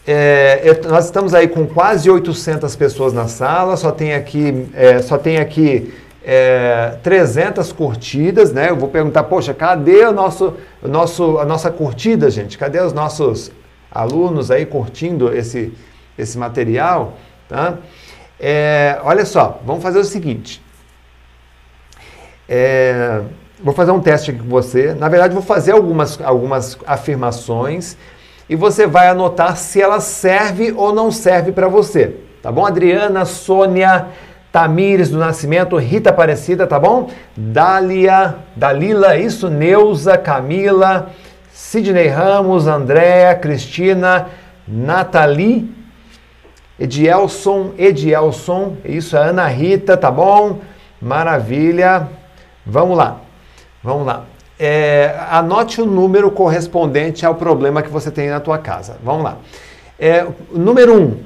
é, 0.05 0.61
eu, 0.63 0.89
nós 0.89 1.05
estamos 1.05 1.33
aí 1.33 1.47
com 1.47 1.65
quase 1.65 2.09
800 2.09 2.75
pessoas 2.75 3.13
na 3.13 3.27
sala, 3.27 3.77
só 3.77 3.91
tem 3.91 4.13
aqui, 4.13 4.67
é, 4.73 5.01
só 5.01 5.17
tem 5.17 5.37
aqui 5.37 5.93
é, 6.23 6.97
300 7.01 7.71
curtidas, 7.71 8.51
né? 8.51 8.69
Eu 8.69 8.75
vou 8.75 8.89
perguntar, 8.89 9.23
poxa, 9.23 9.53
cadê 9.53 10.05
o 10.05 10.11
nosso, 10.11 10.55
o 10.81 10.87
nosso, 10.89 11.37
a 11.37 11.45
nossa 11.45 11.71
curtida, 11.71 12.29
gente? 12.29 12.57
Cadê 12.57 12.81
os 12.81 12.91
nossos 12.91 13.51
alunos 13.89 14.51
aí 14.51 14.65
curtindo 14.65 15.33
esse, 15.33 15.73
esse 16.17 16.37
material? 16.37 17.17
Tá? 17.47 17.77
É, 18.37 18.99
olha 19.03 19.25
só, 19.25 19.61
vamos 19.65 19.81
fazer 19.81 19.99
o 19.99 20.03
seguinte. 20.03 20.61
É, 22.47 23.21
vou 23.63 23.73
fazer 23.73 23.91
um 23.91 24.01
teste 24.01 24.31
aqui 24.31 24.39
com 24.41 24.49
você. 24.49 24.93
Na 24.93 25.07
verdade, 25.07 25.33
vou 25.33 25.43
fazer 25.43 25.71
algumas, 25.71 26.19
algumas 26.21 26.77
afirmações 26.85 27.95
e 28.53 28.55
você 28.55 28.85
vai 28.85 29.07
anotar 29.07 29.57
se 29.57 29.81
ela 29.81 29.99
serve 29.99 30.71
ou 30.77 30.93
não 30.93 31.09
serve 31.09 31.51
para 31.51 31.67
você. 31.67 32.17
Tá 32.39 32.51
bom? 32.51 32.63
Adriana, 32.63 33.25
Sônia, 33.25 34.09
Tamires 34.51 35.09
do 35.09 35.17
Nascimento, 35.17 35.75
Rita 35.75 36.11
Aparecida, 36.11 36.67
tá 36.67 36.77
bom? 36.77 37.09
Dália, 37.35 38.35
Dalila, 38.55 39.17
isso, 39.17 39.49
Neuza, 39.49 40.19
Camila, 40.19 41.09
Sidney 41.51 42.07
Ramos, 42.09 42.67
Andréa, 42.67 43.33
Cristina, 43.33 44.27
Nathalie, 44.67 45.73
Edielson, 46.79 47.71
Edielson, 47.75 48.77
isso, 48.85 49.17
Ana 49.17 49.47
Rita, 49.47 49.97
tá 49.97 50.11
bom? 50.11 50.59
Maravilha. 51.01 52.07
Vamos 52.63 52.95
lá, 52.95 53.17
vamos 53.83 54.05
lá 54.05 54.32
é, 54.65 55.13
anote 55.29 55.81
o 55.81 55.85
número 55.85 56.31
correspondente 56.31 57.25
ao 57.25 57.35
problema 57.35 57.81
que 57.81 57.89
você 57.89 58.09
tem 58.09 58.29
na 58.29 58.39
tua 58.39 58.57
casa. 58.57 58.95
Vamos 59.03 59.25
lá. 59.25 59.37
É, 59.99 60.25
número 60.53 60.97
um, 60.97 61.17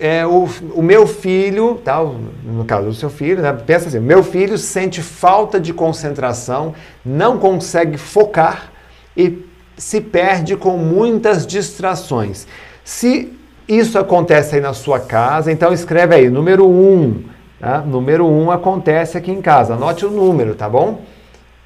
é, 0.00 0.26
o, 0.26 0.48
o, 0.74 0.82
meu 0.82 1.06
filho, 1.06 1.74
tá, 1.84 2.02
no 2.02 2.64
caso 2.64 2.86
do 2.86 2.94
seu 2.94 3.10
filho, 3.10 3.42
né, 3.42 3.52
pensa 3.52 3.88
assim: 3.88 4.00
meu 4.00 4.22
filho 4.22 4.56
sente 4.56 5.02
falta 5.02 5.60
de 5.60 5.74
concentração, 5.74 6.74
não 7.04 7.36
consegue 7.36 7.98
focar 7.98 8.72
e 9.14 9.44
se 9.76 10.00
perde 10.00 10.56
com 10.56 10.78
muitas 10.78 11.46
distrações. 11.46 12.46
Se 12.82 13.30
isso 13.68 13.98
acontece 13.98 14.54
aí 14.54 14.60
na 14.62 14.72
sua 14.72 15.00
casa, 15.00 15.52
então 15.52 15.70
escreve 15.70 16.14
aí: 16.14 16.30
número 16.30 16.66
um. 16.66 17.24
Tá? 17.60 17.82
Número 17.82 18.26
um 18.26 18.50
acontece 18.50 19.18
aqui 19.18 19.30
em 19.30 19.42
casa. 19.42 19.74
Anote 19.74 20.06
o 20.06 20.10
número, 20.10 20.54
tá 20.54 20.66
bom? 20.66 21.02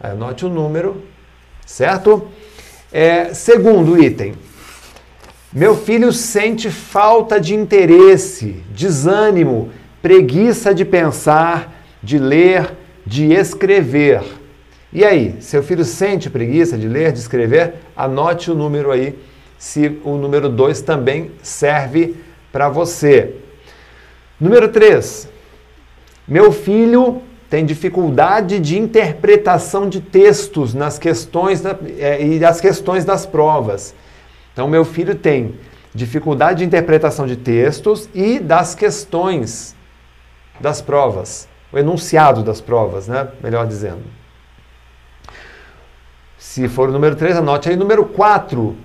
Anote 0.00 0.46
o 0.46 0.48
número, 0.48 1.04
certo? 1.66 2.26
É, 2.90 3.34
segundo 3.34 4.02
item. 4.02 4.34
Meu 5.52 5.76
filho 5.76 6.10
sente 6.10 6.70
falta 6.70 7.38
de 7.38 7.54
interesse, 7.54 8.64
desânimo, 8.70 9.70
preguiça 10.00 10.74
de 10.74 10.86
pensar, 10.86 11.84
de 12.02 12.18
ler, 12.18 12.72
de 13.04 13.32
escrever. 13.32 14.22
E 14.90 15.04
aí, 15.04 15.36
seu 15.40 15.62
filho 15.62 15.84
sente 15.84 16.30
preguiça 16.30 16.78
de 16.78 16.88
ler, 16.88 17.12
de 17.12 17.18
escrever? 17.18 17.74
Anote 17.94 18.50
o 18.50 18.54
número 18.54 18.90
aí, 18.90 19.18
se 19.58 20.00
o 20.02 20.16
número 20.16 20.48
2 20.48 20.80
também 20.80 21.30
serve 21.42 22.16
para 22.50 22.70
você. 22.70 23.34
Número 24.40 24.68
3. 24.68 25.28
Meu 26.26 26.50
filho 26.52 27.20
tem 27.50 27.66
dificuldade 27.66 28.60
de 28.60 28.78
interpretação 28.78 29.88
de 29.88 30.00
textos 30.00 30.72
nas 30.72 31.00
questões 31.00 31.60
da, 31.60 31.76
é, 31.98 32.24
e 32.24 32.38
das 32.38 32.60
questões 32.60 33.04
das 33.04 33.26
provas. 33.26 33.92
Então, 34.52 34.68
meu 34.68 34.84
filho 34.84 35.16
tem 35.16 35.56
dificuldade 35.92 36.60
de 36.60 36.64
interpretação 36.64 37.26
de 37.26 37.36
textos 37.36 38.08
e 38.14 38.38
das 38.38 38.76
questões 38.76 39.74
das 40.60 40.80
provas, 40.80 41.48
o 41.72 41.78
enunciado 41.78 42.44
das 42.44 42.60
provas, 42.60 43.08
né? 43.08 43.26
melhor 43.42 43.66
dizendo. 43.66 44.04
Se 46.38 46.68
for 46.68 46.88
o 46.88 46.92
número 46.92 47.16
3, 47.16 47.38
anote 47.38 47.68
aí. 47.68 47.76
Número 47.76 48.04
4, 48.04 48.76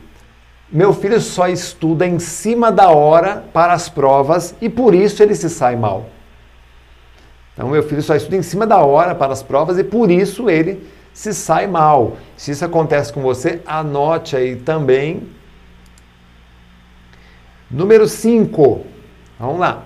meu 0.72 0.92
filho 0.92 1.22
só 1.22 1.48
estuda 1.48 2.08
em 2.08 2.18
cima 2.18 2.72
da 2.72 2.90
hora 2.90 3.46
para 3.54 3.74
as 3.74 3.88
provas 3.90 4.56
e 4.60 4.70
por 4.70 4.96
isso 4.96 5.22
ele 5.22 5.36
se 5.36 5.50
sai 5.52 5.76
mal. 5.76 6.15
Então, 7.56 7.70
meu 7.70 7.82
filho 7.82 8.02
só 8.02 8.16
estuda 8.16 8.36
em 8.36 8.44
cima 8.44 8.68
da 8.68 8.84
hora 8.84 9.16
para 9.16 9.32
as 9.32 9.42
provas 9.42 9.80
e 9.80 9.84
por 9.84 10.12
isso 10.12 10.50
ele 10.50 10.86
se 11.14 11.34
sai 11.34 11.66
mal. 11.66 12.18
Se 12.36 12.52
isso 12.52 12.66
acontece 12.66 13.14
com 13.14 13.22
você, 13.22 13.62
anote 13.66 14.36
aí 14.36 14.58
também. 14.58 15.30
Número 17.72 18.08
5. 18.08 18.86
Vamos 19.40 19.60
lá. 19.60 19.86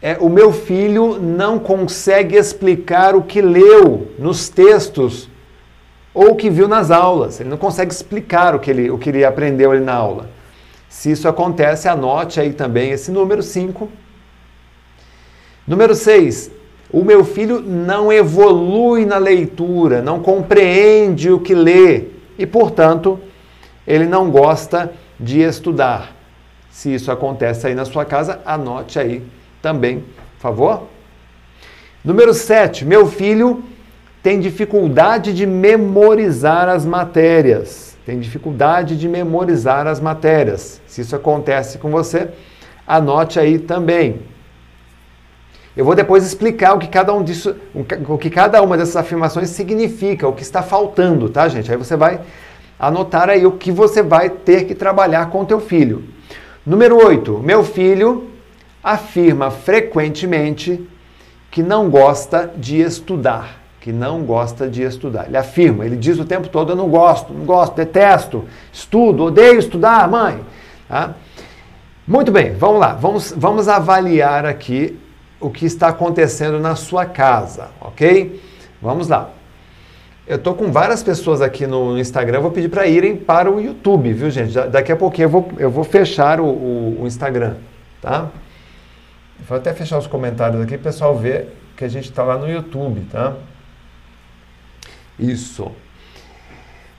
É, 0.00 0.16
o 0.18 0.30
meu 0.30 0.52
filho 0.52 1.20
não 1.20 1.58
consegue 1.58 2.36
explicar 2.36 3.14
o 3.14 3.22
que 3.22 3.42
leu 3.42 4.12
nos 4.18 4.48
textos 4.48 5.28
ou 6.14 6.30
o 6.30 6.36
que 6.36 6.48
viu 6.48 6.66
nas 6.66 6.90
aulas. 6.90 7.40
Ele 7.40 7.50
não 7.50 7.58
consegue 7.58 7.92
explicar 7.92 8.54
o 8.54 8.58
que 8.58 8.70
ele, 8.70 8.90
o 8.90 8.96
que 8.96 9.10
ele 9.10 9.24
aprendeu 9.24 9.72
ali 9.72 9.84
na 9.84 9.94
aula. 9.94 10.30
Se 10.88 11.10
isso 11.10 11.28
acontece, 11.28 11.88
anote 11.88 12.40
aí 12.40 12.54
também 12.54 12.92
esse 12.92 13.10
número 13.10 13.42
5 13.42 13.90
Número 15.68 15.94
6. 15.94 16.50
O 16.90 17.04
meu 17.04 17.22
filho 17.22 17.60
não 17.60 18.10
evolui 18.10 19.04
na 19.04 19.18
leitura, 19.18 20.00
não 20.00 20.20
compreende 20.20 21.30
o 21.30 21.38
que 21.38 21.54
lê 21.54 22.04
e, 22.38 22.46
portanto, 22.46 23.20
ele 23.86 24.06
não 24.06 24.30
gosta 24.30 24.90
de 25.20 25.40
estudar. 25.40 26.16
Se 26.70 26.94
isso 26.94 27.12
acontece 27.12 27.66
aí 27.66 27.74
na 27.74 27.84
sua 27.84 28.06
casa, 28.06 28.40
anote 28.46 28.98
aí 28.98 29.22
também, 29.60 29.98
por 29.98 30.40
favor. 30.40 30.82
Número 32.02 32.32
7. 32.32 32.86
Meu 32.86 33.06
filho 33.06 33.62
tem 34.22 34.40
dificuldade 34.40 35.34
de 35.34 35.44
memorizar 35.44 36.66
as 36.70 36.86
matérias. 36.86 37.94
Tem 38.06 38.18
dificuldade 38.18 38.96
de 38.96 39.06
memorizar 39.06 39.86
as 39.86 40.00
matérias. 40.00 40.80
Se 40.86 41.02
isso 41.02 41.14
acontece 41.14 41.76
com 41.76 41.90
você, 41.90 42.28
anote 42.86 43.38
aí 43.38 43.58
também. 43.58 44.20
Eu 45.78 45.84
vou 45.84 45.94
depois 45.94 46.26
explicar 46.26 46.74
o 46.74 46.78
que 46.80 46.88
cada 46.88 47.14
um 47.14 47.22
disso, 47.22 47.54
o 48.08 48.18
que 48.18 48.28
cada 48.28 48.60
uma 48.60 48.76
dessas 48.76 48.96
afirmações 48.96 49.50
significa, 49.50 50.26
o 50.26 50.32
que 50.32 50.42
está 50.42 50.60
faltando, 50.60 51.28
tá, 51.28 51.46
gente? 51.46 51.70
Aí 51.70 51.78
você 51.78 51.94
vai 51.94 52.18
anotar 52.76 53.30
aí 53.30 53.46
o 53.46 53.52
que 53.52 53.70
você 53.70 54.02
vai 54.02 54.28
ter 54.28 54.64
que 54.64 54.74
trabalhar 54.74 55.30
com 55.30 55.44
teu 55.44 55.60
filho. 55.60 56.02
Número 56.66 56.96
8. 56.96 57.38
Meu 57.38 57.62
filho 57.62 58.28
afirma 58.82 59.52
frequentemente 59.52 60.84
que 61.48 61.62
não 61.62 61.88
gosta 61.88 62.52
de 62.56 62.80
estudar, 62.80 63.60
que 63.80 63.92
não 63.92 64.24
gosta 64.24 64.68
de 64.68 64.82
estudar. 64.82 65.28
Ele 65.28 65.36
afirma, 65.36 65.86
ele 65.86 65.94
diz 65.94 66.18
o 66.18 66.24
tempo 66.24 66.48
todo: 66.48 66.72
eu 66.72 66.76
não 66.76 66.88
gosto, 66.88 67.32
não 67.32 67.44
gosto, 67.44 67.76
detesto, 67.76 68.44
estudo, 68.72 69.26
odeio 69.26 69.60
estudar, 69.60 70.08
mãe. 70.08 70.40
Tá? 70.88 71.14
Muito 72.04 72.32
bem, 72.32 72.52
vamos 72.54 72.80
lá, 72.80 72.94
vamos, 72.94 73.32
vamos 73.36 73.68
avaliar 73.68 74.44
aqui 74.44 74.98
o 75.40 75.50
que 75.50 75.66
está 75.66 75.88
acontecendo 75.88 76.58
na 76.58 76.74
sua 76.74 77.06
casa, 77.06 77.68
ok? 77.80 78.42
Vamos 78.80 79.08
lá. 79.08 79.30
Eu 80.26 80.36
estou 80.36 80.54
com 80.54 80.70
várias 80.70 81.02
pessoas 81.02 81.40
aqui 81.40 81.66
no 81.66 81.98
Instagram, 81.98 82.40
vou 82.40 82.50
pedir 82.50 82.68
para 82.68 82.86
irem 82.86 83.16
para 83.16 83.50
o 83.50 83.60
YouTube, 83.60 84.12
viu, 84.12 84.30
gente? 84.30 84.52
Daqui 84.68 84.92
a 84.92 84.96
pouquinho 84.96 85.26
eu 85.26 85.30
vou, 85.30 85.52
eu 85.58 85.70
vou 85.70 85.84
fechar 85.84 86.40
o, 86.40 86.46
o, 86.46 87.02
o 87.02 87.06
Instagram, 87.06 87.54
tá? 88.02 88.28
Vou 89.48 89.56
até 89.56 89.72
fechar 89.72 89.96
os 89.96 90.06
comentários 90.06 90.60
aqui 90.60 90.76
para 90.76 90.90
o 90.90 90.92
pessoal 90.92 91.16
ver 91.16 91.56
que 91.76 91.84
a 91.84 91.88
gente 91.88 92.10
está 92.10 92.22
lá 92.24 92.36
no 92.36 92.50
YouTube, 92.50 93.06
tá? 93.10 93.36
Isso. 95.18 95.72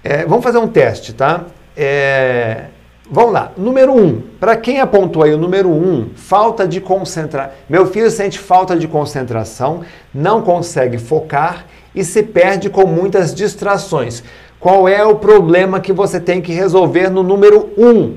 É, 0.03 0.25
vamos 0.25 0.43
fazer 0.43 0.57
um 0.57 0.67
teste, 0.67 1.13
tá? 1.13 1.45
É, 1.77 2.67
Vamos 3.11 3.33
lá, 3.33 3.51
número 3.57 3.91
um. 3.91 4.21
Para 4.39 4.55
quem 4.55 4.79
apontou 4.79 5.23
aí 5.23 5.33
o 5.33 5.37
número 5.37 5.67
um, 5.67 6.09
falta 6.13 6.67
de 6.67 6.79
concentração. 6.79 7.51
Meu 7.67 7.87
filho 7.87 8.11
sente 8.11 8.37
falta 8.37 8.77
de 8.77 8.87
concentração, 8.87 9.81
não 10.13 10.43
consegue 10.43 10.99
focar 10.99 11.65
e 11.95 12.03
se 12.03 12.21
perde 12.21 12.69
com 12.69 12.85
muitas 12.85 13.33
distrações. 13.33 14.23
Qual 14.59 14.87
é 14.87 15.03
o 15.03 15.15
problema 15.15 15.79
que 15.79 15.91
você 15.91 16.19
tem 16.19 16.39
que 16.39 16.53
resolver 16.53 17.09
no 17.09 17.23
número 17.23 17.71
1? 17.75 17.87
Um? 17.87 18.15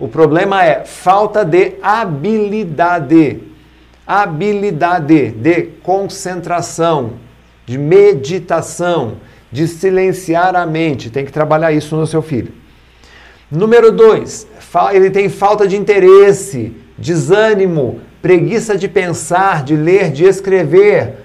O 0.00 0.08
problema 0.08 0.64
é 0.64 0.84
falta 0.84 1.44
de 1.44 1.74
habilidade. 1.80 3.40
Habilidade 4.04 5.30
de 5.30 5.62
concentração, 5.84 7.12
de 7.64 7.78
meditação, 7.78 9.18
de 9.52 9.68
silenciar 9.68 10.56
a 10.56 10.66
mente. 10.66 11.10
Tem 11.10 11.24
que 11.24 11.30
trabalhar 11.30 11.70
isso 11.70 11.94
no 11.94 12.08
seu 12.08 12.22
filho. 12.22 12.61
Número 13.54 13.92
2, 13.92 14.46
ele 14.94 15.10
tem 15.10 15.28
falta 15.28 15.68
de 15.68 15.76
interesse, 15.76 16.74
desânimo, 16.96 18.00
preguiça 18.22 18.78
de 18.78 18.88
pensar, 18.88 19.62
de 19.62 19.76
ler, 19.76 20.10
de 20.10 20.24
escrever. 20.24 21.16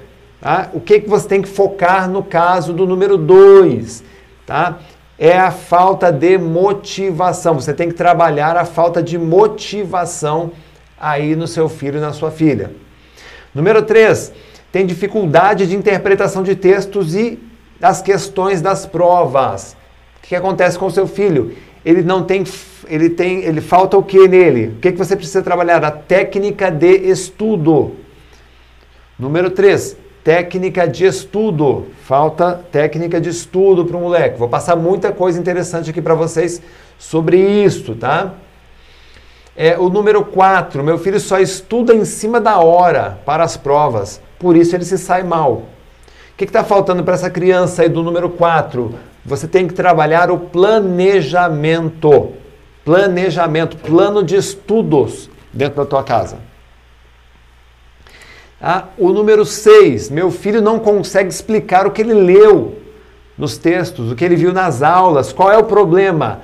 Tá? 0.41 0.69
O 0.73 0.81
que, 0.81 0.99
que 0.99 1.09
você 1.09 1.25
tem 1.25 1.41
que 1.41 1.47
focar 1.47 2.09
no 2.09 2.21
caso 2.21 2.73
do 2.73 2.85
número 2.85 3.17
2? 3.17 4.03
Tá? 4.45 4.79
É 5.17 5.37
a 5.37 5.51
falta 5.51 6.11
de 6.11 6.37
motivação. 6.37 7.53
Você 7.53 7.73
tem 7.73 7.87
que 7.87 7.95
trabalhar 7.95 8.57
a 8.57 8.65
falta 8.65 9.01
de 9.01 9.17
motivação 9.17 10.51
aí 10.99 11.33
no 11.33 11.47
seu 11.47 11.69
filho 11.69 11.97
e 11.97 12.01
na 12.01 12.11
sua 12.11 12.29
filha. 12.29 12.71
Número 13.55 13.81
3, 13.83 14.33
tem 14.69 14.85
dificuldade 14.85 15.65
de 15.65 15.77
interpretação 15.77 16.43
de 16.43 16.57
textos 16.57 17.15
e 17.15 17.39
das 17.79 18.01
questões 18.01 18.61
das 18.61 18.85
provas. 18.85 19.77
O 20.17 20.27
que 20.27 20.35
acontece 20.35 20.77
com 20.77 20.87
o 20.87 20.91
seu 20.91 21.07
filho? 21.07 21.55
Ele 21.87 22.03
não 22.03 22.21
tem, 22.21 22.43
ele 22.89 23.09
tem, 23.09 23.45
ele 23.45 23.61
falta 23.61 23.97
o 23.97 24.03
que 24.03 24.27
nele? 24.27 24.73
O 24.75 24.79
que, 24.81 24.91
que 24.91 24.97
você 24.97 25.15
precisa 25.15 25.41
trabalhar? 25.41 25.85
A 25.85 25.89
técnica 25.89 26.69
de 26.69 27.09
estudo. 27.09 27.95
Número 29.17 29.49
3, 29.49 29.95
técnica 30.21 30.85
de 30.85 31.05
estudo. 31.05 31.85
Falta 32.03 32.61
técnica 32.73 33.21
de 33.21 33.29
estudo 33.29 33.85
para 33.85 33.95
o 33.95 34.01
moleque. 34.01 34.37
Vou 34.37 34.49
passar 34.49 34.75
muita 34.75 35.13
coisa 35.13 35.39
interessante 35.39 35.89
aqui 35.89 36.01
para 36.01 36.13
vocês 36.13 36.61
sobre 36.99 37.37
isso, 37.39 37.95
tá? 37.95 38.33
É, 39.55 39.77
o 39.79 39.87
número 39.87 40.25
4, 40.25 40.83
meu 40.83 40.97
filho 40.97 41.21
só 41.21 41.39
estuda 41.39 41.95
em 41.95 42.03
cima 42.03 42.41
da 42.41 42.59
hora 42.59 43.17
para 43.25 43.45
as 43.45 43.55
provas, 43.55 44.19
por 44.37 44.57
isso 44.57 44.75
ele 44.75 44.83
se 44.83 44.97
sai 44.97 45.23
mal. 45.23 45.53
O 45.53 45.63
que 46.35 46.43
está 46.43 46.65
faltando 46.65 47.01
para 47.01 47.13
essa 47.13 47.29
criança 47.29 47.83
aí 47.83 47.87
do 47.87 48.03
número 48.03 48.29
4? 48.29 48.93
Você 49.27 49.45
tem 49.45 49.67
que 49.67 49.73
trabalhar 49.73 50.31
o 50.31 50.39
planejamento. 50.39 52.31
Planejamento, 52.85 53.75
plano 53.75 54.23
de 54.23 54.37
estudos 54.37 55.29
dentro 55.51 55.75
da 55.75 55.85
tua 55.85 56.01
casa. 56.01 56.37
Ah, 58.61 58.85
o 58.97 59.09
número 59.09 59.45
6, 59.45 60.09
meu 60.09 60.31
filho 60.31 60.61
não 60.61 60.79
consegue 60.79 61.29
explicar 61.29 61.85
o 61.85 61.91
que 61.91 62.01
ele 62.01 62.13
leu 62.13 62.81
nos 63.37 63.57
textos, 63.57 64.09
o 64.09 64.15
que 64.15 64.23
ele 64.23 64.37
viu 64.37 64.53
nas 64.53 64.81
aulas. 64.81 65.33
Qual 65.33 65.51
é 65.51 65.57
o 65.57 65.65
problema? 65.65 66.39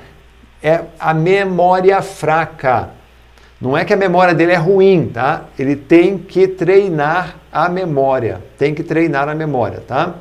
É 0.61 0.81
a 0.99 1.13
memória 1.13 2.01
fraca. 2.01 2.89
Não 3.61 3.77
é 3.77 3.85
que 3.85 3.93
a 3.93 3.97
memória 3.97 4.33
dele 4.33 4.51
é 4.51 4.57
ruim, 4.57 5.09
tá? 5.11 5.45
Ele 5.57 5.77
tem 5.77 6.17
que 6.17 6.49
treinar 6.49 7.37
a 7.49 7.69
memória. 7.69 8.41
Tem 8.57 8.75
que 8.75 8.83
treinar 8.83 9.29
a 9.29 9.33
memória, 9.33 9.81
tá? 9.87 10.15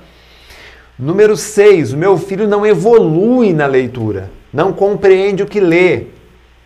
Número 0.98 1.36
6, 1.36 1.92
o 1.92 1.96
meu 1.96 2.18
filho 2.18 2.46
não 2.46 2.66
evolui 2.66 3.52
na 3.52 3.66
leitura, 3.66 4.30
não 4.52 4.72
compreende 4.72 5.42
o 5.42 5.46
que 5.46 5.58
lê, 5.58 6.06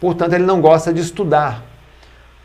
portanto, 0.01 0.33
ele 0.33 0.45
não 0.45 0.61
gosta 0.61 0.93
de 0.93 1.01
estudar. 1.01 1.65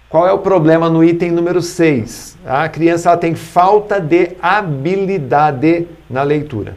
Qual 0.07 0.27
é 0.27 0.31
o 0.33 0.39
problema 0.39 0.89
no 0.89 1.03
item 1.03 1.31
número 1.31 1.61
6? 1.61 2.37
A 2.45 2.67
criança 2.67 3.15
tem 3.15 3.33
falta 3.33 3.99
de 3.99 4.31
habilidade 4.41 5.87
na 6.09 6.21
leitura. 6.21 6.75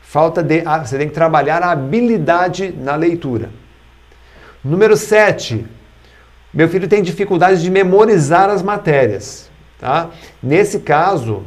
Falta 0.00 0.42
de. 0.42 0.62
Você 0.84 0.96
tem 0.96 1.08
que 1.08 1.14
trabalhar 1.14 1.62
a 1.62 1.72
habilidade 1.72 2.72
na 2.78 2.94
leitura. 2.94 3.50
Número 4.62 4.96
7. 4.96 5.66
Meu 6.54 6.68
filho 6.68 6.86
tem 6.86 7.02
dificuldade 7.02 7.60
de 7.60 7.70
memorizar 7.70 8.48
as 8.48 8.62
matérias. 8.62 9.50
Tá? 9.80 10.10
Nesse 10.40 10.78
caso, 10.78 11.42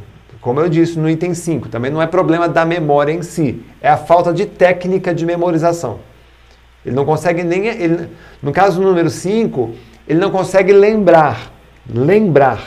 como 0.45 0.59
eu 0.59 0.69
disse 0.69 0.99
no 0.99 1.09
item 1.09 1.33
5, 1.33 1.69
também 1.69 1.89
não 1.89 1.99
é 1.99 2.05
problema 2.05 2.47
da 2.47 2.63
memória 2.63 3.11
em 3.11 3.23
si, 3.23 3.63
é 3.81 3.89
a 3.89 3.97
falta 3.97 4.31
de 4.31 4.45
técnica 4.45 5.11
de 5.11 5.25
memorização. 5.25 5.97
Ele 6.85 6.95
não 6.95 7.03
consegue 7.03 7.43
nem. 7.43 7.65
Ele, 7.65 8.09
no 8.43 8.51
caso 8.51 8.79
do 8.79 8.85
número 8.85 9.09
5, 9.09 9.73
ele 10.07 10.19
não 10.19 10.29
consegue 10.29 10.71
lembrar. 10.71 11.51
Lembrar. 11.91 12.61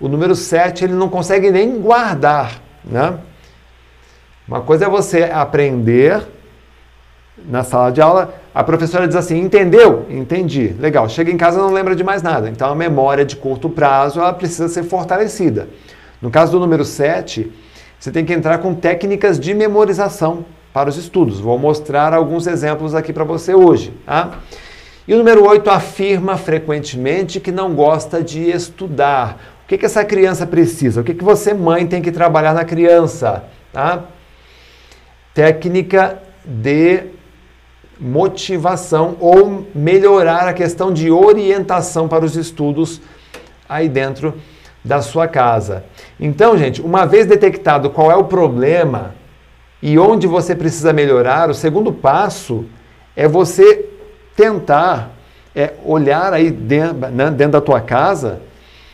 O 0.00 0.08
número 0.08 0.34
7 0.34 0.82
ele 0.82 0.94
não 0.94 1.08
consegue 1.08 1.48
nem 1.52 1.80
guardar. 1.80 2.60
Né? 2.84 3.16
Uma 4.48 4.62
coisa 4.62 4.86
é 4.86 4.88
você 4.88 5.30
aprender 5.32 6.26
na 7.48 7.62
sala 7.62 7.92
de 7.92 8.00
aula, 8.00 8.34
a 8.52 8.64
professora 8.64 9.06
diz 9.06 9.14
assim: 9.14 9.38
entendeu? 9.38 10.06
Entendi. 10.10 10.74
Legal. 10.80 11.08
Chega 11.08 11.30
em 11.30 11.36
casa 11.36 11.60
não 11.60 11.72
lembra 11.72 11.94
de 11.94 12.02
mais 12.02 12.20
nada. 12.20 12.48
Então 12.48 12.68
a 12.68 12.74
memória 12.74 13.24
de 13.24 13.36
curto 13.36 13.70
prazo 13.70 14.18
ela 14.18 14.32
precisa 14.32 14.66
ser 14.66 14.82
fortalecida. 14.82 15.68
No 16.26 16.32
caso 16.32 16.50
do 16.50 16.58
número 16.58 16.84
7, 16.84 17.52
você 18.00 18.10
tem 18.10 18.24
que 18.24 18.32
entrar 18.32 18.58
com 18.58 18.74
técnicas 18.74 19.38
de 19.38 19.54
memorização 19.54 20.44
para 20.72 20.88
os 20.88 20.96
estudos. 20.96 21.38
Vou 21.38 21.56
mostrar 21.56 22.12
alguns 22.12 22.48
exemplos 22.48 22.96
aqui 22.96 23.12
para 23.12 23.22
você 23.22 23.54
hoje. 23.54 23.94
Tá? 24.04 24.40
E 25.06 25.14
o 25.14 25.18
número 25.18 25.46
8 25.46 25.70
afirma 25.70 26.36
frequentemente 26.36 27.38
que 27.38 27.52
não 27.52 27.76
gosta 27.76 28.24
de 28.24 28.40
estudar. 28.40 29.40
O 29.64 29.68
que, 29.68 29.78
que 29.78 29.86
essa 29.86 30.04
criança 30.04 30.44
precisa? 30.44 31.00
O 31.00 31.04
que, 31.04 31.14
que 31.14 31.22
você, 31.22 31.54
mãe, 31.54 31.86
tem 31.86 32.02
que 32.02 32.10
trabalhar 32.10 32.54
na 32.54 32.64
criança? 32.64 33.44
Tá? 33.72 34.02
Técnica 35.32 36.20
de 36.44 37.04
motivação 38.00 39.16
ou 39.20 39.64
melhorar 39.72 40.48
a 40.48 40.52
questão 40.52 40.92
de 40.92 41.08
orientação 41.08 42.08
para 42.08 42.24
os 42.24 42.34
estudos 42.34 43.00
aí 43.68 43.88
dentro 43.88 44.34
da 44.86 45.02
sua 45.02 45.28
casa. 45.28 45.84
Então, 46.18 46.56
gente, 46.56 46.80
uma 46.80 47.04
vez 47.04 47.26
detectado 47.26 47.90
qual 47.90 48.10
é 48.10 48.16
o 48.16 48.24
problema 48.24 49.14
e 49.82 49.98
onde 49.98 50.26
você 50.26 50.54
precisa 50.54 50.92
melhorar, 50.92 51.50
o 51.50 51.54
segundo 51.54 51.92
passo 51.92 52.64
é 53.14 53.28
você 53.28 53.86
tentar 54.34 55.10
é, 55.54 55.74
olhar 55.84 56.32
aí 56.32 56.50
dentro, 56.50 57.08
né, 57.10 57.30
dentro 57.30 57.52
da 57.52 57.60
tua 57.60 57.80
casa 57.80 58.40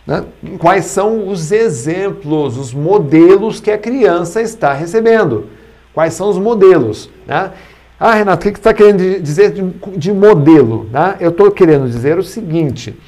né, 0.07 0.25
quais 0.59 0.87
são 0.87 1.29
os 1.29 1.53
exemplos, 1.53 2.57
os 2.57 2.75
modelos 2.75 3.61
que 3.61 3.71
a 3.71 3.79
criança 3.79 4.43
está 4.43 4.73
recebendo. 4.73 5.49
Quais 5.95 6.15
são 6.15 6.29
os 6.29 6.39
modelos? 6.39 7.09
Né? 7.27 7.53
Ah, 8.01 8.15
Renato, 8.15 8.49
o 8.49 8.53
que 8.53 8.57
você 8.57 8.61
está 8.61 8.75
querendo 8.75 9.21
dizer 9.21 9.53
de, 9.53 9.63
de 9.97 10.13
modelo? 10.13 10.89
Né? 10.91 11.17
Eu 11.21 11.31
estou 11.31 11.51
querendo 11.51 11.87
dizer 11.87 12.19
o 12.19 12.23
seguinte: 12.23 12.99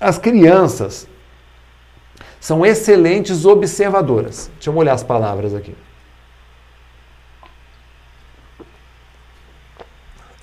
as 0.00 0.18
crianças 0.18 1.08
são 2.42 2.66
excelentes 2.66 3.46
observadoras. 3.46 4.50
Deixa 4.54 4.68
eu 4.68 4.74
molhar 4.74 4.96
as 4.96 5.04
palavras 5.04 5.54
aqui. 5.54 5.76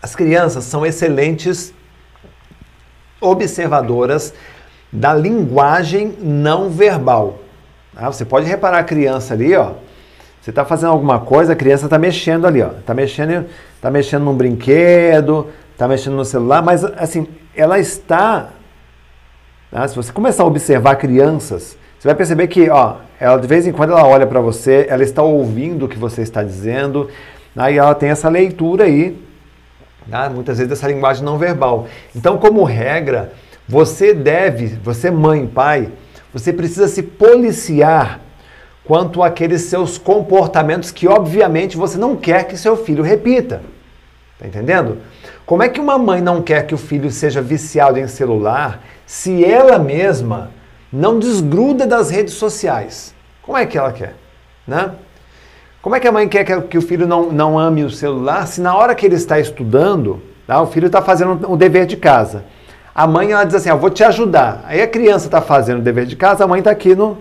As 0.02 0.16
crianças 0.16 0.64
são 0.64 0.86
excelentes 0.86 1.74
observadoras 3.20 4.34
da 4.90 5.14
linguagem 5.14 6.16
não 6.22 6.70
verbal. 6.70 7.40
Ah, 7.94 8.10
você 8.10 8.24
pode 8.24 8.46
reparar 8.48 8.80
a 8.80 8.84
criança 8.86 9.34
ali, 9.34 9.54
ó. 9.54 9.74
Você 10.42 10.52
está 10.52 10.64
fazendo 10.64 10.92
alguma 10.92 11.20
coisa, 11.20 11.52
a 11.52 11.56
criança 11.56 11.88
está 11.88 11.98
mexendo 11.98 12.48
ali, 12.48 12.62
ó. 12.62 12.70
Está 12.80 12.94
mexendo, 12.94 13.46
tá 13.82 13.92
mexendo 13.92 14.24
num 14.24 14.38
brinquedo, 14.38 15.50
está 15.74 15.86
mexendo 15.86 16.16
no 16.16 16.24
celular, 16.24 16.62
mas 16.62 16.82
assim, 16.86 17.28
ela 17.54 17.78
está. 17.78 18.52
Tá? 19.70 19.86
Se 19.86 19.98
você 19.98 20.14
começar 20.14 20.44
a 20.44 20.46
observar 20.46 20.96
crianças, 20.96 21.78
você 22.00 22.08
vai 22.08 22.16
perceber 22.16 22.48
que, 22.48 22.70
ó, 22.70 22.96
ela 23.20 23.38
de 23.38 23.48
vez 23.48 23.68
em 23.68 23.72
quando 23.72 23.92
ela 23.92 24.08
olha 24.08 24.26
para 24.26 24.40
você, 24.40 24.88
ela 24.90 25.04
está 25.04 25.22
ouvindo 25.22 25.86
o 25.86 25.90
que 25.90 26.00
você 26.00 26.22
está 26.22 26.42
dizendo, 26.42 27.10
aí 27.56 27.78
ela 27.78 27.94
tem 27.94 28.10
essa 28.10 28.30
leitura 28.30 28.86
aí 28.86 29.30
né? 30.10 30.30
muitas 30.30 30.58
vezes 30.58 30.74
essa 30.74 30.88
linguagem 30.88 31.24
não 31.24 31.38
verbal. 31.38 31.88
Então, 32.16 32.38
como 32.38 32.64
regra, 32.64 33.32
você 33.68 34.14
deve, 34.14 34.68
você 34.84 35.12
mãe, 35.12 35.46
pai, 35.46 35.90
você 36.34 36.52
precisa 36.52 36.88
se 36.88 37.04
policiar 37.04 38.20
quanto 38.84 39.22
àqueles 39.22 39.64
seus 39.64 39.98
comportamentos 39.98 40.90
que 40.90 41.08
obviamente 41.08 41.78
você 41.78 41.98
não 41.98 42.16
quer 42.16 42.48
que 42.48 42.58
seu 42.58 42.76
filho 42.76 43.04
repita. 43.04 43.62
Tá 44.40 44.48
entendendo? 44.48 44.98
Como 45.46 45.62
é 45.62 45.70
que 45.70 45.80
uma 45.80 45.98
mãe 45.98 46.22
não 46.22 46.42
quer 46.42 46.66
que 46.66 46.74
o 46.74 46.78
filho 46.78 47.12
seja 47.12 47.42
viciado 47.42 48.00
em 48.00 48.08
celular 48.08 48.82
se 49.06 49.44
ela 49.44 49.78
mesma 49.78 50.52
não 50.92 51.20
desgruda 51.20 51.86
das 51.86 52.10
redes 52.10 52.34
sociais? 52.34 53.14
Como 53.42 53.58
é 53.58 53.66
que 53.66 53.78
ela 53.78 53.92
quer? 53.92 54.16
Né? 54.68 54.92
Como 55.82 55.96
é 55.96 56.00
que 56.00 56.08
a 56.08 56.12
mãe 56.12 56.28
quer 56.28 56.44
que 56.68 56.78
o 56.78 56.82
filho 56.82 57.08
não, 57.08 57.32
não 57.32 57.58
ame 57.58 57.84
o 57.84 57.90
celular 57.90 58.46
se 58.48 58.60
na 58.60 58.76
hora 58.76 58.94
que 58.94 59.06
ele 59.06 59.16
está 59.16 59.40
estudando, 59.40 60.22
tá, 60.46 60.62
o 60.62 60.68
filho 60.68 60.88
está 60.88 61.02
fazendo 61.02 61.50
o 61.50 61.56
dever 61.56 61.86
de 61.86 61.96
casa? 61.96 62.44
A 62.94 63.08
mãe 63.08 63.32
ela 63.32 63.46
diz 63.46 63.56
assim: 63.56 63.70
Eu 63.70 63.78
vou 63.78 63.90
te 63.90 64.04
ajudar. 64.04 64.66
Aí 64.66 64.82
a 64.82 64.88
criança 64.88 65.28
está 65.28 65.42
fazendo 65.42 65.80
o 65.80 65.82
dever 65.82 66.06
de 66.06 66.18
casa, 66.18 66.44
a 66.44 66.48
mãe 66.48 66.60
está 66.60 66.72
aqui 66.72 66.96
no, 66.96 67.18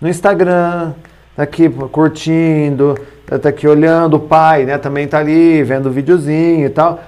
no 0.00 0.08
Instagram, 0.08 0.92
está 1.30 1.44
aqui 1.44 1.68
curtindo, 1.68 2.98
tá 3.24 3.48
aqui 3.48 3.68
olhando, 3.68 4.14
o 4.14 4.20
pai, 4.20 4.64
né, 4.64 4.76
também 4.76 5.06
tá 5.06 5.18
ali 5.18 5.62
vendo 5.62 5.86
o 5.86 5.92
videozinho 5.92 6.66
e 6.66 6.70
tal. 6.70 7.00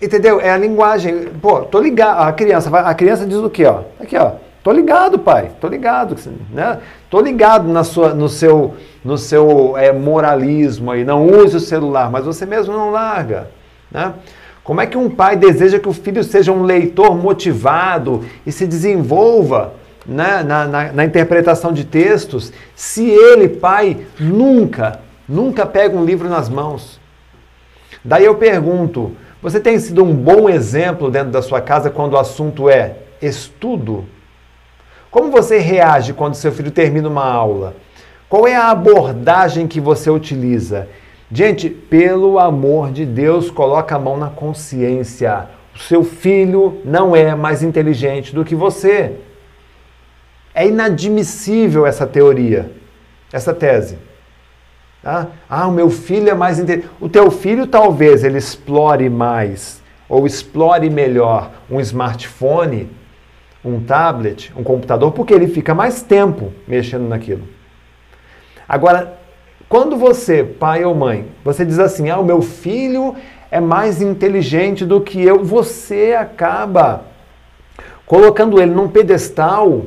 Entendeu? 0.00 0.40
É 0.40 0.50
a 0.50 0.56
linguagem. 0.56 1.30
Pô, 1.42 1.62
tô 1.62 1.80
ligado. 1.80 2.20
A 2.20 2.32
criança, 2.32 2.78
a 2.78 2.94
criança 2.94 3.26
diz 3.26 3.38
o 3.38 3.50
quê, 3.50 3.64
ó? 3.64 3.80
Aqui, 3.98 4.16
ó. 4.16 4.32
Tô 4.64 4.72
ligado, 4.72 5.18
pai. 5.18 5.50
Tô 5.60 5.68
ligado, 5.68 6.16
né? 6.50 6.78
Tô 7.10 7.20
ligado 7.20 7.68
na 7.68 7.84
sua, 7.84 8.14
no 8.14 8.30
seu, 8.30 8.74
no 9.04 9.18
seu 9.18 9.76
é, 9.76 9.92
moralismo 9.92 10.90
aí. 10.90 11.04
Não 11.04 11.26
use 11.26 11.54
o 11.58 11.60
celular, 11.60 12.10
mas 12.10 12.24
você 12.24 12.46
mesmo 12.46 12.72
não 12.72 12.90
larga, 12.90 13.50
né? 13.92 14.14
Como 14.64 14.80
é 14.80 14.86
que 14.86 14.96
um 14.96 15.10
pai 15.10 15.36
deseja 15.36 15.78
que 15.78 15.88
o 15.88 15.92
filho 15.92 16.24
seja 16.24 16.50
um 16.50 16.62
leitor 16.62 17.14
motivado 17.14 18.24
e 18.46 18.50
se 18.50 18.66
desenvolva 18.66 19.74
né, 20.06 20.42
na, 20.42 20.66
na, 20.66 20.92
na 20.94 21.04
interpretação 21.04 21.70
de 21.70 21.84
textos, 21.84 22.50
se 22.74 23.06
ele, 23.06 23.50
pai, 23.50 24.06
nunca, 24.18 25.00
nunca 25.28 25.66
pega 25.66 25.94
um 25.94 26.06
livro 26.06 26.26
nas 26.30 26.48
mãos? 26.48 26.98
Daí 28.02 28.24
eu 28.24 28.36
pergunto: 28.36 29.12
você 29.42 29.60
tem 29.60 29.78
sido 29.78 30.02
um 30.02 30.14
bom 30.14 30.48
exemplo 30.48 31.10
dentro 31.10 31.30
da 31.30 31.42
sua 31.42 31.60
casa 31.60 31.90
quando 31.90 32.14
o 32.14 32.18
assunto 32.18 32.70
é 32.70 32.96
estudo? 33.20 34.06
Como 35.14 35.30
você 35.30 35.58
reage 35.58 36.12
quando 36.12 36.34
seu 36.34 36.50
filho 36.50 36.72
termina 36.72 37.08
uma 37.08 37.24
aula? 37.24 37.76
Qual 38.28 38.48
é 38.48 38.56
a 38.56 38.72
abordagem 38.72 39.68
que 39.68 39.80
você 39.80 40.10
utiliza? 40.10 40.88
Gente, 41.30 41.70
pelo 41.70 42.36
amor 42.36 42.90
de 42.90 43.06
Deus, 43.06 43.48
coloca 43.48 43.94
a 43.94 43.98
mão 44.00 44.16
na 44.16 44.28
consciência. 44.28 45.50
O 45.72 45.78
seu 45.78 46.02
filho 46.02 46.80
não 46.84 47.14
é 47.14 47.32
mais 47.32 47.62
inteligente 47.62 48.34
do 48.34 48.44
que 48.44 48.56
você. 48.56 49.12
É 50.52 50.66
inadmissível 50.66 51.86
essa 51.86 52.08
teoria, 52.08 52.72
essa 53.32 53.54
tese. 53.54 53.96
Tá? 55.00 55.28
Ah, 55.48 55.68
o 55.68 55.72
meu 55.72 55.90
filho 55.90 56.28
é 56.28 56.34
mais 56.34 56.58
inteligente. 56.58 56.90
O 57.00 57.08
teu 57.08 57.30
filho 57.30 57.68
talvez 57.68 58.24
ele 58.24 58.38
explore 58.38 59.08
mais 59.08 59.80
ou 60.08 60.26
explore 60.26 60.90
melhor 60.90 61.52
um 61.70 61.78
smartphone 61.78 62.90
um 63.64 63.80
tablet, 63.80 64.52
um 64.56 64.62
computador, 64.62 65.12
porque 65.12 65.32
ele 65.32 65.48
fica 65.48 65.74
mais 65.74 66.02
tempo 66.02 66.52
mexendo 66.68 67.08
naquilo. 67.08 67.48
Agora, 68.68 69.18
quando 69.68 69.96
você, 69.96 70.44
pai 70.44 70.84
ou 70.84 70.94
mãe, 70.94 71.26
você 71.44 71.64
diz 71.64 71.78
assim: 71.78 72.10
"Ah, 72.10 72.18
o 72.18 72.24
meu 72.24 72.42
filho 72.42 73.16
é 73.50 73.60
mais 73.60 74.02
inteligente 74.02 74.84
do 74.84 75.00
que 75.00 75.22
eu", 75.22 75.42
você 75.42 76.14
acaba 76.18 77.04
colocando 78.06 78.60
ele 78.60 78.72
num 78.72 78.88
pedestal, 78.88 79.86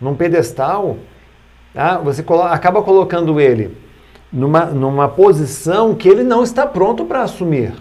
num 0.00 0.14
pedestal, 0.14 0.98
tá? 1.72 1.98
você 1.98 2.22
colo 2.22 2.42
acaba 2.42 2.82
colocando 2.82 3.40
ele 3.40 3.76
numa, 4.30 4.66
numa 4.66 5.08
posição 5.08 5.94
que 5.94 6.08
ele 6.08 6.22
não 6.22 6.42
está 6.42 6.66
pronto 6.66 7.04
para 7.04 7.22
assumir. 7.22 7.72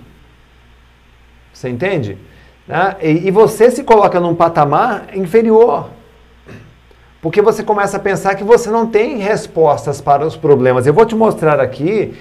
Você 1.52 1.68
entende? 1.70 2.18
Né? 2.68 2.96
E, 3.02 3.28
e 3.28 3.32
você 3.32 3.70
se 3.72 3.84
coloca 3.84 4.20
num 4.20 4.36
patamar 4.36 5.08
inferior. 5.16 5.90
Porque 7.22 7.42
você 7.42 7.64
começa 7.64 7.98
a 7.98 8.00
pensar 8.00 8.36
que 8.36 8.44
você 8.44 8.70
não 8.70 8.86
tem 8.86 9.18
respostas 9.18 10.02
para 10.02 10.26
os 10.26 10.36
problemas. 10.36 10.86
Eu 10.86 10.94
vou 10.94 11.06
te 11.06 11.16
mostrar 11.16 11.60
aqui 11.60 12.14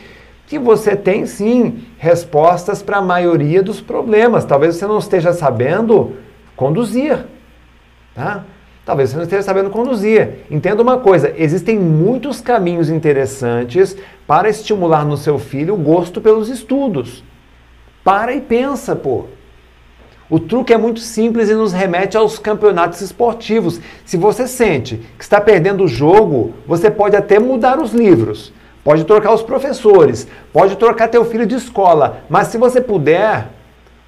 que 0.47 0.59
você 0.59 0.95
tem 0.95 1.27
sim 1.27 1.85
respostas 1.99 2.83
para 2.83 2.99
a 2.99 3.03
maioria 3.03 3.63
dos 3.63 3.81
problemas. 3.81 4.45
Talvez 4.45 4.77
você 4.77 4.87
não 4.87 4.99
esteja 4.99 5.33
sabendo 5.33 6.17
conduzir. 6.55 7.25
Tá? 8.15 8.45
Talvez 8.85 9.11
você 9.11 9.17
não 9.17 9.23
esteja 9.25 9.43
sabendo 9.43 9.71
conduzir. 9.71 10.45
Entenda 10.51 10.83
uma 10.83 10.99
coisa: 10.99 11.33
existem 11.37 11.79
muitos 11.79 12.41
caminhos 12.41 12.91
interessantes 12.91 13.97
para 14.27 14.49
estimular 14.49 15.05
no 15.05 15.17
seu 15.17 15.39
filho 15.39 15.75
o 15.75 15.79
gosto 15.79 16.21
pelos 16.21 16.49
estudos. 16.49 17.25
Para 18.05 18.35
e 18.35 18.41
pensa, 18.41 18.95
pô. 18.95 19.27
O 20.33 20.41
truque 20.41 20.73
é 20.73 20.79
muito 20.79 20.99
simples 20.99 21.51
e 21.51 21.55
nos 21.55 21.75
remete 21.75 22.17
aos 22.17 22.39
campeonatos 22.39 23.03
esportivos. 23.03 23.79
Se 24.03 24.17
você 24.17 24.49
sente 24.49 24.97
que 25.19 25.23
está 25.23 25.39
perdendo 25.39 25.85
o 25.85 25.87
jogo, 25.87 26.55
você 26.67 26.91
pode 26.91 27.15
até 27.15 27.39
mudar 27.39 27.79
os 27.79 27.93
livros, 27.93 28.51
pode 28.83 29.05
trocar 29.05 29.35
os 29.35 29.43
professores, 29.43 30.27
pode 30.51 30.77
trocar 30.77 31.09
teu 31.09 31.23
filho 31.27 31.45
de 31.45 31.57
escola, 31.57 32.23
mas 32.31 32.47
se 32.47 32.57
você 32.57 32.81
puder, 32.81 33.49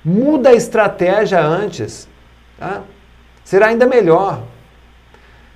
muda 0.02 0.48
a 0.48 0.54
estratégia 0.54 1.44
antes. 1.44 2.08
Tá? 2.58 2.80
Será 3.44 3.66
ainda 3.66 3.86
melhor. 3.86 4.44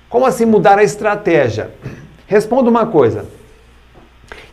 Como 0.07 0.23
assim 0.23 0.45
mudar 0.45 0.77
a 0.77 0.83
estratégia? 0.83 1.71
Responda 2.27 2.69
uma 2.69 2.85
coisa. 2.85 3.25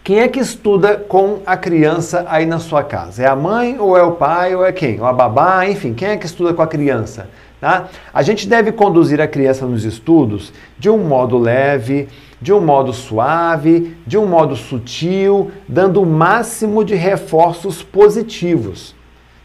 Quem 0.06 0.20
é 0.20 0.28
que 0.28 0.38
estuda 0.38 0.98
com 0.98 1.40
a 1.44 1.56
criança 1.56 2.24
aí 2.28 2.46
na 2.46 2.60
sua 2.60 2.84
casa? 2.84 3.24
É 3.24 3.26
a 3.26 3.34
mãe 3.34 3.76
ou 3.76 3.98
é 3.98 4.04
o 4.04 4.12
pai 4.12 4.54
ou 4.54 4.64
é 4.64 4.70
quem? 4.70 5.00
Ou 5.00 5.06
a 5.06 5.12
babá, 5.12 5.68
enfim, 5.68 5.94
quem 5.94 6.10
é 6.10 6.16
que 6.16 6.26
estuda 6.26 6.54
com 6.54 6.62
a 6.62 6.66
criança? 6.68 7.28
Tá? 7.60 7.88
A 8.14 8.22
gente 8.22 8.46
deve 8.46 8.70
conduzir 8.70 9.20
a 9.20 9.26
criança 9.26 9.66
nos 9.66 9.84
estudos 9.84 10.52
de 10.78 10.88
um 10.88 10.98
modo 10.98 11.36
leve, 11.36 12.08
de 12.40 12.52
um 12.52 12.60
modo 12.60 12.92
suave, 12.92 13.96
de 14.06 14.16
um 14.16 14.28
modo 14.28 14.54
sutil, 14.54 15.50
dando 15.66 16.00
o 16.00 16.06
máximo 16.06 16.84
de 16.84 16.94
reforços 16.94 17.82
positivos. 17.82 18.94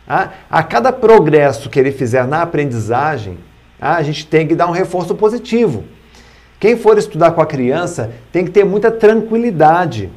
Tá? 0.06 0.32
A 0.48 0.62
cada 0.62 0.94
progresso 0.94 1.72
que 1.72 1.80
ele 1.80 1.92
fizer 1.92 2.28
na 2.28 2.44
aprendizagem, 2.44 3.40
tá? 3.80 3.96
a 3.96 4.04
gente 4.04 4.28
tem 4.28 4.48
que 4.48 4.54
dar 4.54 4.68
um 4.68 4.74
reforço 4.74 5.16
positivo. 5.16 5.86
Quem 6.60 6.78
for 6.78 7.00
estudar 7.00 7.32
com 7.32 7.42
a 7.42 7.48
criança 7.48 8.12
tem 8.32 8.46
que 8.46 8.52
ter 8.52 8.64
muita 8.64 8.92
tranquilidade 8.92 10.12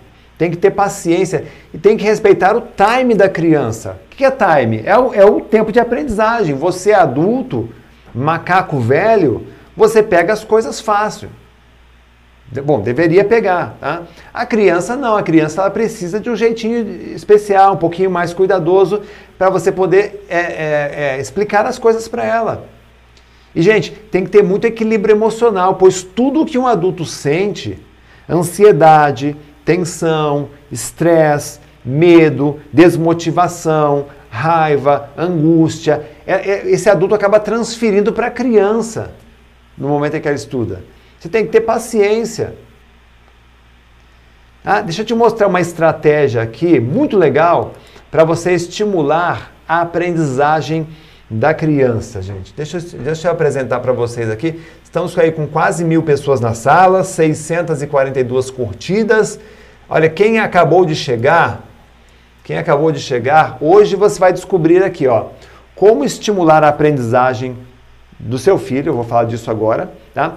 tem 0.45 0.51
que 0.51 0.59
ter 0.59 0.73
paciência 0.73 1.47
e 1.73 1.79
tem 1.79 1.97
que 1.97 2.05
respeitar 2.05 2.55
o 2.55 2.61
time 2.61 3.15
da 3.15 3.31
criança. 3.31 3.99
O 4.13 4.15
que 4.15 4.27
é 4.27 4.31
time? 4.31 4.83
É 4.85 4.99
o, 4.99 5.15
é 5.15 5.25
o 5.25 5.41
tempo 5.41 5.73
de 5.73 5.81
aprendizagem. 5.81 6.55
Você 6.55 6.91
é 6.91 6.95
adulto, 6.95 7.71
macaco 8.15 8.79
velho, 8.79 9.47
você 9.75 10.03
pega 10.03 10.35
as 10.35 10.45
coisas 10.45 10.83
fácil. 10.83 11.31
Bom, 12.63 12.83
deveria 12.83 13.25
pegar, 13.25 13.79
tá? 13.81 14.03
A 14.35 14.45
criança 14.45 14.95
não, 14.95 15.17
a 15.17 15.23
criança 15.23 15.63
ela 15.63 15.71
precisa 15.71 16.21
de 16.21 16.29
um 16.29 16.37
jeitinho 16.37 16.87
especial, 17.15 17.73
um 17.73 17.79
pouquinho 17.79 18.11
mais 18.11 18.35
cuidadoso 18.35 19.01
para 19.39 19.49
você 19.49 19.73
poder 19.73 20.27
é, 20.29 20.39
é, 20.39 20.95
é, 21.17 21.21
explicar 21.21 21.65
as 21.65 21.79
coisas 21.79 22.07
para 22.07 22.23
ela. 22.23 22.67
E 23.55 23.63
gente, 23.63 23.93
tem 23.93 24.25
que 24.25 24.31
ter 24.31 24.43
muito 24.43 24.67
equilíbrio 24.67 25.15
emocional, 25.15 25.77
pois 25.77 26.03
tudo 26.03 26.45
que 26.45 26.59
um 26.59 26.67
adulto 26.67 27.07
sente, 27.07 27.79
ansiedade, 28.29 29.35
tensão, 29.65 30.51
estresse, 30.71 31.61
medo, 31.85 32.61
desmotivação, 32.73 34.07
raiva, 34.31 35.11
angústia. 35.17 36.05
É, 36.27 36.35
é, 36.35 36.71
esse 36.71 36.89
adulto 36.89 37.15
acaba 37.15 37.39
transferindo 37.39 38.13
para 38.13 38.27
a 38.27 38.31
criança 38.31 39.13
no 39.77 39.89
momento 39.89 40.17
em 40.17 40.21
que 40.21 40.29
ela 40.29 40.37
estuda. 40.37 40.85
Você 41.19 41.29
tem 41.29 41.47
que 41.47 41.53
ter 41.53 41.61
paciência. 41.61 42.55
Ah, 44.65 44.81
deixa 44.81 45.03
eu 45.03 45.07
te 45.07 45.15
mostrar 45.15 45.47
uma 45.47 45.61
estratégia 45.61 46.43
aqui 46.43 46.81
muito 46.81 47.17
legal 47.17 47.75
para 48.11 48.25
você 48.25 48.53
estimular 48.53 49.53
a 49.69 49.83
aprendizagem 49.83 50.87
da 51.39 51.53
criança, 51.53 52.23
gente. 52.23 52.55
Deixa, 52.55 52.79
deixa 52.81 53.29
eu 53.29 53.33
apresentar 53.33 53.81
para 53.81 53.93
vocês 53.93 54.31
aqui. 54.31 54.61
Estamos 54.83 55.17
aí 55.19 55.33
com 55.33 55.47
quase 55.47 55.85
mil 55.85 56.03
pessoas 56.03 56.41
na 56.41 56.55
sala, 56.55 57.03
642 57.03 58.51
curtidas. 58.51 59.41
Olha, 59.89 60.09
quem 60.09 60.39
acabou 60.39 60.85
de 60.85 60.95
chegar, 60.95 61.65
quem 62.45 62.57
acabou 62.57 62.93
de 62.93 63.01
chegar, 63.01 63.59
hoje 63.61 63.97
você 63.97 64.19
vai 64.19 64.33
descobrir 64.33 64.83
aqui, 64.83 65.07
ó, 65.07 65.27
como 65.75 66.05
estimular 66.05 66.63
a 66.63 66.69
aprendizagem 66.69 67.59
do 68.19 68.39
seu 68.39 68.57
filho, 68.57 68.91
eu 68.91 68.95
vou 68.95 69.05
falar 69.05 69.25
disso 69.25 69.51
agora, 69.51 69.93
tá? 70.15 70.37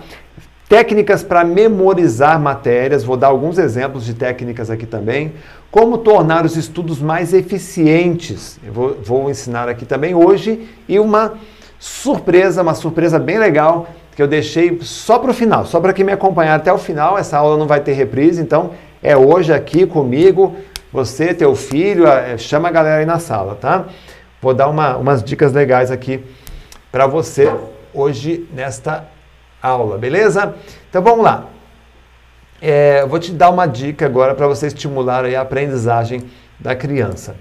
Técnicas 0.69 1.23
para 1.23 1.45
memorizar 1.45 2.37
matérias, 2.37 3.01
vou 3.01 3.15
dar 3.15 3.27
alguns 3.27 3.57
exemplos 3.57 4.03
de 4.03 4.13
técnicas 4.13 4.69
aqui 4.69 4.85
também. 4.85 5.33
Como 5.71 5.97
tornar 5.97 6.45
os 6.45 6.57
estudos 6.57 6.99
mais 6.99 7.33
eficientes, 7.33 8.59
eu 8.65 8.73
vou, 8.73 8.97
vou 9.01 9.29
ensinar 9.29 9.69
aqui 9.69 9.85
também 9.85 10.13
hoje. 10.13 10.67
E 10.85 10.99
uma 10.99 11.35
surpresa, 11.79 12.61
uma 12.61 12.73
surpresa 12.73 13.17
bem 13.17 13.37
legal 13.37 13.87
que 14.13 14.21
eu 14.21 14.27
deixei 14.27 14.77
só 14.81 15.17
para 15.19 15.31
o 15.31 15.33
final, 15.33 15.65
só 15.65 15.79
para 15.79 15.93
quem 15.93 16.03
me 16.03 16.11
acompanhar 16.11 16.55
até 16.55 16.73
o 16.73 16.77
final. 16.77 17.17
Essa 17.17 17.37
aula 17.37 17.55
não 17.55 17.67
vai 17.67 17.79
ter 17.79 17.93
reprise, 17.93 18.41
então 18.41 18.71
é 19.01 19.15
hoje 19.15 19.53
aqui 19.53 19.85
comigo. 19.85 20.53
Você, 20.91 21.33
teu 21.33 21.55
filho, 21.55 22.05
é, 22.05 22.37
chama 22.37 22.67
a 22.67 22.71
galera 22.71 22.99
aí 22.99 23.05
na 23.05 23.19
sala, 23.19 23.55
tá? 23.55 23.85
Vou 24.41 24.53
dar 24.53 24.67
uma, 24.67 24.97
umas 24.97 25.23
dicas 25.23 25.53
legais 25.53 25.91
aqui 25.91 26.21
para 26.91 27.07
você 27.07 27.49
hoje 27.93 28.45
nesta 28.53 29.05
aula, 29.61 29.97
beleza? 29.97 30.55
Então 30.89 31.01
vamos 31.01 31.23
lá. 31.23 31.45
É, 32.61 33.05
vou 33.05 33.19
te 33.19 33.31
dar 33.31 33.49
uma 33.49 33.67
dica 33.67 34.05
agora 34.05 34.33
para 34.33 34.47
você 34.47 34.67
estimular 34.67 35.25
a 35.25 35.41
aprendizagem 35.41 36.23
da 36.59 36.75
criança. 36.75 37.35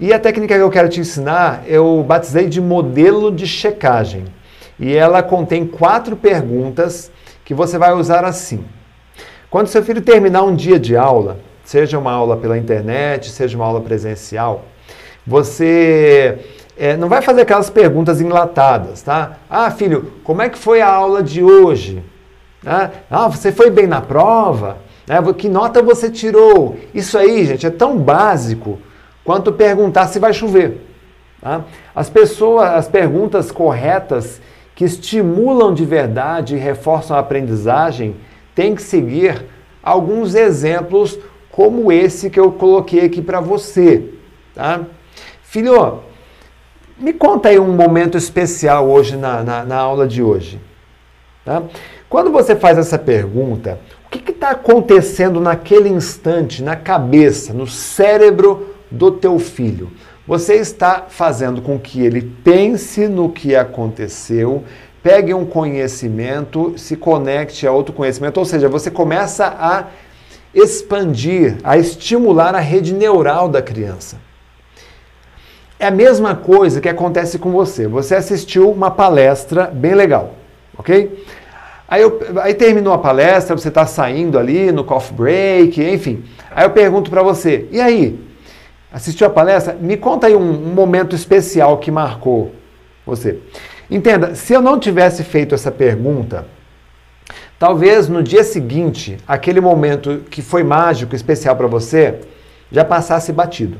E 0.00 0.12
a 0.12 0.18
técnica 0.18 0.56
que 0.56 0.60
eu 0.60 0.70
quero 0.70 0.88
te 0.88 1.00
ensinar 1.00 1.62
eu 1.66 2.04
batizei 2.06 2.48
de 2.48 2.60
modelo 2.60 3.30
de 3.30 3.46
checagem. 3.46 4.24
E 4.78 4.94
ela 4.94 5.22
contém 5.22 5.66
quatro 5.66 6.16
perguntas 6.16 7.10
que 7.44 7.54
você 7.54 7.78
vai 7.78 7.92
usar 7.92 8.24
assim. 8.24 8.64
Quando 9.48 9.68
seu 9.68 9.82
filho 9.82 10.00
terminar 10.00 10.42
um 10.42 10.56
dia 10.56 10.78
de 10.78 10.96
aula, 10.96 11.38
seja 11.62 11.98
uma 11.98 12.10
aula 12.10 12.36
pela 12.36 12.58
internet, 12.58 13.30
seja 13.30 13.56
uma 13.56 13.66
aula 13.66 13.80
presencial, 13.80 14.64
você 15.26 16.38
é, 16.76 16.96
não 16.96 17.08
vai 17.08 17.22
fazer 17.22 17.42
aquelas 17.42 17.68
perguntas 17.68 18.20
enlatadas, 18.20 19.02
tá? 19.02 19.38
Ah, 19.48 19.70
filho, 19.70 20.12
como 20.24 20.42
é 20.42 20.48
que 20.48 20.58
foi 20.58 20.80
a 20.80 20.90
aula 20.90 21.22
de 21.22 21.42
hoje? 21.42 22.02
Ah, 22.64 22.90
ah 23.10 23.28
você 23.28 23.52
foi 23.52 23.70
bem 23.70 23.86
na 23.86 24.00
prova? 24.00 24.78
Ah, 25.08 25.32
que 25.32 25.48
nota 25.48 25.82
você 25.82 26.10
tirou? 26.10 26.76
Isso 26.94 27.18
aí, 27.18 27.44
gente, 27.44 27.66
é 27.66 27.70
tão 27.70 27.98
básico 27.98 28.78
quanto 29.24 29.52
perguntar 29.52 30.06
se 30.06 30.18
vai 30.18 30.32
chover. 30.32 30.86
Tá? 31.40 31.64
As 31.94 32.08
pessoas, 32.08 32.70
as 32.70 32.88
perguntas 32.88 33.50
corretas 33.50 34.40
que 34.74 34.84
estimulam 34.84 35.74
de 35.74 35.84
verdade 35.84 36.54
e 36.54 36.58
reforçam 36.58 37.16
a 37.16 37.20
aprendizagem 37.20 38.16
têm 38.54 38.74
que 38.74 38.82
seguir 38.82 39.44
alguns 39.82 40.34
exemplos 40.34 41.18
como 41.50 41.92
esse 41.92 42.30
que 42.30 42.40
eu 42.40 42.50
coloquei 42.52 43.04
aqui 43.04 43.20
para 43.20 43.40
você. 43.40 44.10
Tá? 44.54 44.80
Filho, 45.42 46.00
me 47.02 47.12
conta 47.12 47.48
aí 47.48 47.58
um 47.58 47.72
momento 47.72 48.16
especial 48.16 48.88
hoje 48.88 49.16
na, 49.16 49.42
na, 49.42 49.64
na 49.64 49.76
aula 49.76 50.06
de 50.06 50.22
hoje. 50.22 50.60
Tá? 51.44 51.62
Quando 52.08 52.30
você 52.30 52.54
faz 52.54 52.78
essa 52.78 52.96
pergunta, 52.98 53.80
o 54.06 54.08
que 54.08 54.30
está 54.30 54.50
acontecendo 54.50 55.40
naquele 55.40 55.88
instante, 55.88 56.62
na 56.62 56.76
cabeça, 56.76 57.52
no 57.52 57.66
cérebro 57.66 58.76
do 58.90 59.10
teu 59.10 59.38
filho? 59.38 59.90
Você 60.26 60.54
está 60.54 61.06
fazendo 61.08 61.60
com 61.60 61.78
que 61.78 62.00
ele 62.00 62.22
pense 62.44 63.08
no 63.08 63.28
que 63.28 63.56
aconteceu, 63.56 64.62
pegue 65.02 65.34
um 65.34 65.44
conhecimento, 65.44 66.74
se 66.76 66.96
conecte 66.96 67.66
a 67.66 67.72
outro 67.72 67.92
conhecimento, 67.92 68.38
ou 68.38 68.44
seja, 68.44 68.68
você 68.68 68.88
começa 68.88 69.46
a 69.46 69.86
expandir, 70.54 71.56
a 71.64 71.76
estimular 71.76 72.54
a 72.54 72.60
rede 72.60 72.94
neural 72.94 73.48
da 73.48 73.60
criança. 73.60 74.18
É 75.82 75.86
a 75.88 75.90
mesma 75.90 76.36
coisa 76.36 76.80
que 76.80 76.88
acontece 76.88 77.40
com 77.40 77.50
você. 77.50 77.88
Você 77.88 78.14
assistiu 78.14 78.70
uma 78.70 78.88
palestra 78.88 79.64
bem 79.66 79.96
legal, 79.96 80.36
ok? 80.78 81.24
Aí, 81.88 82.00
eu, 82.00 82.20
aí 82.40 82.54
terminou 82.54 82.92
a 82.92 82.98
palestra, 82.98 83.58
você 83.58 83.66
está 83.66 83.84
saindo 83.84 84.38
ali 84.38 84.70
no 84.70 84.84
coffee 84.84 85.16
break, 85.16 85.82
enfim. 85.82 86.22
Aí 86.52 86.64
eu 86.64 86.70
pergunto 86.70 87.10
para 87.10 87.20
você, 87.20 87.66
e 87.72 87.80
aí? 87.80 88.16
Assistiu 88.92 89.26
a 89.26 89.30
palestra? 89.30 89.74
Me 89.74 89.96
conta 89.96 90.28
aí 90.28 90.36
um, 90.36 90.52
um 90.52 90.72
momento 90.72 91.16
especial 91.16 91.76
que 91.78 91.90
marcou 91.90 92.52
você. 93.04 93.40
Entenda, 93.90 94.36
se 94.36 94.52
eu 94.52 94.62
não 94.62 94.78
tivesse 94.78 95.24
feito 95.24 95.52
essa 95.52 95.72
pergunta, 95.72 96.46
talvez 97.58 98.06
no 98.06 98.22
dia 98.22 98.44
seguinte, 98.44 99.16
aquele 99.26 99.60
momento 99.60 100.22
que 100.30 100.42
foi 100.42 100.62
mágico, 100.62 101.16
especial 101.16 101.56
para 101.56 101.66
você, 101.66 102.20
já 102.70 102.84
passasse 102.84 103.32
batido. 103.32 103.78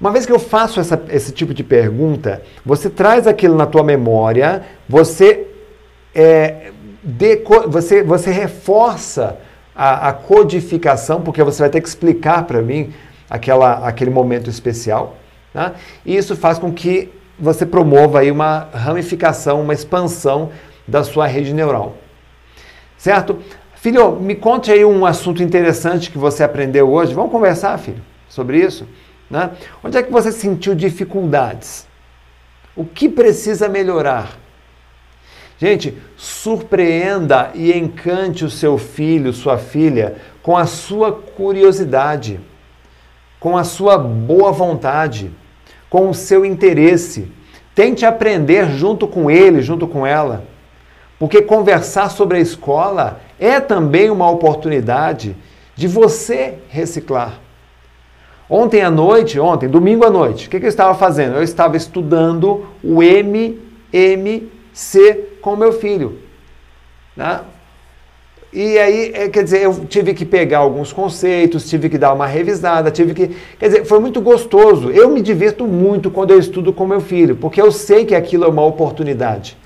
Uma 0.00 0.10
vez 0.10 0.26
que 0.26 0.32
eu 0.32 0.38
faço 0.38 0.80
essa, 0.80 1.00
esse 1.10 1.32
tipo 1.32 1.54
de 1.54 1.62
pergunta, 1.62 2.42
você 2.64 2.90
traz 2.90 3.26
aquilo 3.26 3.56
na 3.56 3.66
tua 3.66 3.84
memória, 3.84 4.62
você, 4.88 5.46
é, 6.14 6.72
deco, 7.02 7.68
você, 7.68 8.02
você 8.02 8.30
reforça 8.30 9.38
a, 9.74 10.08
a 10.08 10.12
codificação, 10.12 11.20
porque 11.20 11.42
você 11.42 11.62
vai 11.62 11.70
ter 11.70 11.80
que 11.80 11.88
explicar 11.88 12.44
para 12.44 12.60
mim 12.60 12.92
aquela, 13.30 13.86
aquele 13.86 14.10
momento 14.10 14.50
especial. 14.50 15.16
Né? 15.54 15.72
E 16.04 16.16
isso 16.16 16.36
faz 16.36 16.58
com 16.58 16.72
que 16.72 17.10
você 17.38 17.64
promova 17.64 18.20
aí 18.20 18.30
uma 18.30 18.68
ramificação, 18.72 19.60
uma 19.60 19.72
expansão 19.72 20.50
da 20.86 21.02
sua 21.04 21.26
rede 21.26 21.52
neural. 21.54 21.96
Certo? 22.98 23.38
Filho, 23.76 24.12
me 24.12 24.34
conte 24.34 24.70
aí 24.70 24.84
um 24.84 25.04
assunto 25.04 25.42
interessante 25.42 26.10
que 26.10 26.18
você 26.18 26.44
aprendeu 26.44 26.88
hoje. 26.90 27.14
Vamos 27.14 27.32
conversar, 27.32 27.76
filho, 27.78 28.00
sobre 28.28 28.58
isso? 28.58 28.86
Né? 29.32 29.52
Onde 29.82 29.96
é 29.96 30.02
que 30.02 30.12
você 30.12 30.30
sentiu 30.30 30.74
dificuldades? 30.74 31.86
O 32.76 32.84
que 32.84 33.08
precisa 33.08 33.66
melhorar? 33.66 34.38
Gente, 35.56 35.96
surpreenda 36.18 37.50
e 37.54 37.72
encante 37.72 38.44
o 38.44 38.50
seu 38.50 38.76
filho, 38.76 39.32
sua 39.32 39.56
filha, 39.56 40.16
com 40.42 40.54
a 40.54 40.66
sua 40.66 41.12
curiosidade, 41.12 42.40
com 43.40 43.56
a 43.56 43.64
sua 43.64 43.96
boa 43.96 44.52
vontade, 44.52 45.30
com 45.88 46.10
o 46.10 46.14
seu 46.14 46.44
interesse. 46.44 47.32
Tente 47.74 48.04
aprender 48.04 48.68
junto 48.72 49.08
com 49.08 49.30
ele, 49.30 49.62
junto 49.62 49.88
com 49.88 50.06
ela. 50.06 50.44
Porque 51.18 51.40
conversar 51.40 52.10
sobre 52.10 52.36
a 52.36 52.40
escola 52.40 53.20
é 53.40 53.60
também 53.60 54.10
uma 54.10 54.28
oportunidade 54.30 55.34
de 55.74 55.88
você 55.88 56.58
reciclar. 56.68 57.40
Ontem 58.54 58.82
à 58.82 58.90
noite, 58.90 59.40
ontem, 59.40 59.66
domingo 59.66 60.04
à 60.04 60.10
noite, 60.10 60.46
o 60.46 60.50
que, 60.50 60.60
que 60.60 60.66
eu 60.66 60.68
estava 60.68 60.94
fazendo? 60.94 61.36
Eu 61.36 61.42
estava 61.42 61.74
estudando 61.74 62.66
o 62.84 63.02
MMC 63.02 64.44
com 65.40 65.56
meu 65.56 65.72
filho. 65.72 66.18
Né? 67.16 67.40
E 68.52 68.78
aí, 68.78 69.10
é, 69.14 69.30
quer 69.30 69.42
dizer, 69.42 69.62
eu 69.62 69.86
tive 69.86 70.12
que 70.12 70.26
pegar 70.26 70.58
alguns 70.58 70.92
conceitos, 70.92 71.66
tive 71.66 71.88
que 71.88 71.96
dar 71.96 72.12
uma 72.12 72.26
revisada, 72.26 72.90
tive 72.90 73.14
que. 73.14 73.28
Quer 73.58 73.68
dizer, 73.68 73.86
foi 73.86 73.98
muito 74.00 74.20
gostoso. 74.20 74.90
Eu 74.90 75.08
me 75.08 75.22
divirto 75.22 75.66
muito 75.66 76.10
quando 76.10 76.32
eu 76.32 76.38
estudo 76.38 76.74
com 76.74 76.86
meu 76.86 77.00
filho, 77.00 77.34
porque 77.36 77.58
eu 77.58 77.72
sei 77.72 78.04
que 78.04 78.14
aquilo 78.14 78.44
é 78.44 78.48
uma 78.48 78.66
oportunidade. 78.66 79.56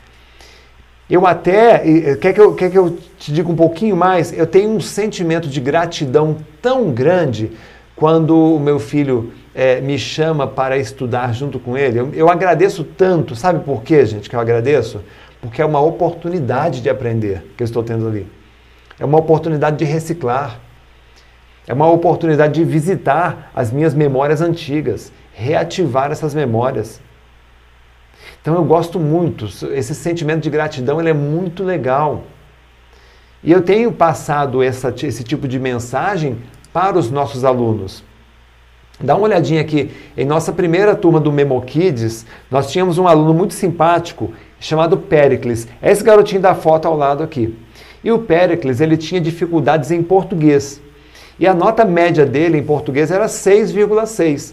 Eu 1.10 1.26
até, 1.26 2.14
quer 2.20 2.32
que 2.32 2.40
eu, 2.40 2.54
quer 2.54 2.70
que 2.70 2.78
eu 2.78 2.96
te 3.18 3.32
diga 3.32 3.50
um 3.50 3.56
pouquinho 3.56 3.96
mais? 3.96 4.32
Eu 4.32 4.46
tenho 4.46 4.70
um 4.70 4.80
sentimento 4.80 5.48
de 5.48 5.60
gratidão 5.60 6.36
tão 6.62 6.92
grande 6.92 7.50
quando 7.96 8.54
o 8.54 8.60
meu 8.60 8.78
filho 8.78 9.32
é, 9.54 9.80
me 9.80 9.98
chama 9.98 10.46
para 10.46 10.76
estudar 10.76 11.32
junto 11.32 11.58
com 11.58 11.76
ele, 11.78 11.98
eu, 11.98 12.12
eu 12.12 12.30
agradeço 12.30 12.84
tanto. 12.84 13.34
Sabe 13.34 13.64
por 13.64 13.82
quê, 13.82 14.04
gente, 14.04 14.28
que 14.28 14.36
eu 14.36 14.40
agradeço? 14.40 15.00
Porque 15.40 15.62
é 15.62 15.64
uma 15.64 15.80
oportunidade 15.80 16.82
de 16.82 16.90
aprender 16.90 17.42
que 17.56 17.62
eu 17.62 17.64
estou 17.64 17.82
tendo 17.82 18.06
ali. 18.06 18.26
É 19.00 19.04
uma 19.04 19.18
oportunidade 19.18 19.78
de 19.78 19.84
reciclar. 19.84 20.60
É 21.66 21.72
uma 21.72 21.90
oportunidade 21.90 22.54
de 22.54 22.64
visitar 22.64 23.50
as 23.54 23.72
minhas 23.72 23.94
memórias 23.94 24.42
antigas, 24.42 25.10
reativar 25.32 26.12
essas 26.12 26.34
memórias. 26.34 27.00
Então 28.40 28.54
eu 28.54 28.64
gosto 28.64 29.00
muito, 29.00 29.46
esse 29.72 29.94
sentimento 29.94 30.42
de 30.42 30.50
gratidão 30.50 31.00
ele 31.00 31.10
é 31.10 31.14
muito 31.14 31.64
legal. 31.64 32.24
E 33.42 33.50
eu 33.50 33.62
tenho 33.62 33.90
passado 33.90 34.62
essa, 34.62 34.94
esse 35.02 35.24
tipo 35.24 35.48
de 35.48 35.58
mensagem 35.58 36.38
para 36.76 36.98
os 36.98 37.10
nossos 37.10 37.42
alunos. 37.42 38.04
Dá 39.00 39.16
uma 39.16 39.24
olhadinha 39.24 39.62
aqui. 39.62 39.90
Em 40.14 40.26
nossa 40.26 40.52
primeira 40.52 40.94
turma 40.94 41.18
do 41.18 41.32
Memo 41.32 41.58
Kids, 41.62 42.26
nós 42.50 42.70
tínhamos 42.70 42.98
um 42.98 43.08
aluno 43.08 43.32
muito 43.32 43.54
simpático 43.54 44.34
chamado 44.60 44.98
Pericles. 44.98 45.66
É 45.80 45.90
esse 45.90 46.04
garotinho 46.04 46.42
da 46.42 46.54
foto 46.54 46.86
ao 46.86 46.94
lado 46.94 47.22
aqui. 47.22 47.56
E 48.04 48.12
o 48.12 48.18
Pericles, 48.18 48.82
ele 48.82 48.98
tinha 48.98 49.18
dificuldades 49.18 49.90
em 49.90 50.02
português. 50.02 50.78
E 51.40 51.46
a 51.46 51.54
nota 51.54 51.82
média 51.82 52.26
dele 52.26 52.58
em 52.58 52.62
português 52.62 53.10
era 53.10 53.24
6,6. 53.24 54.52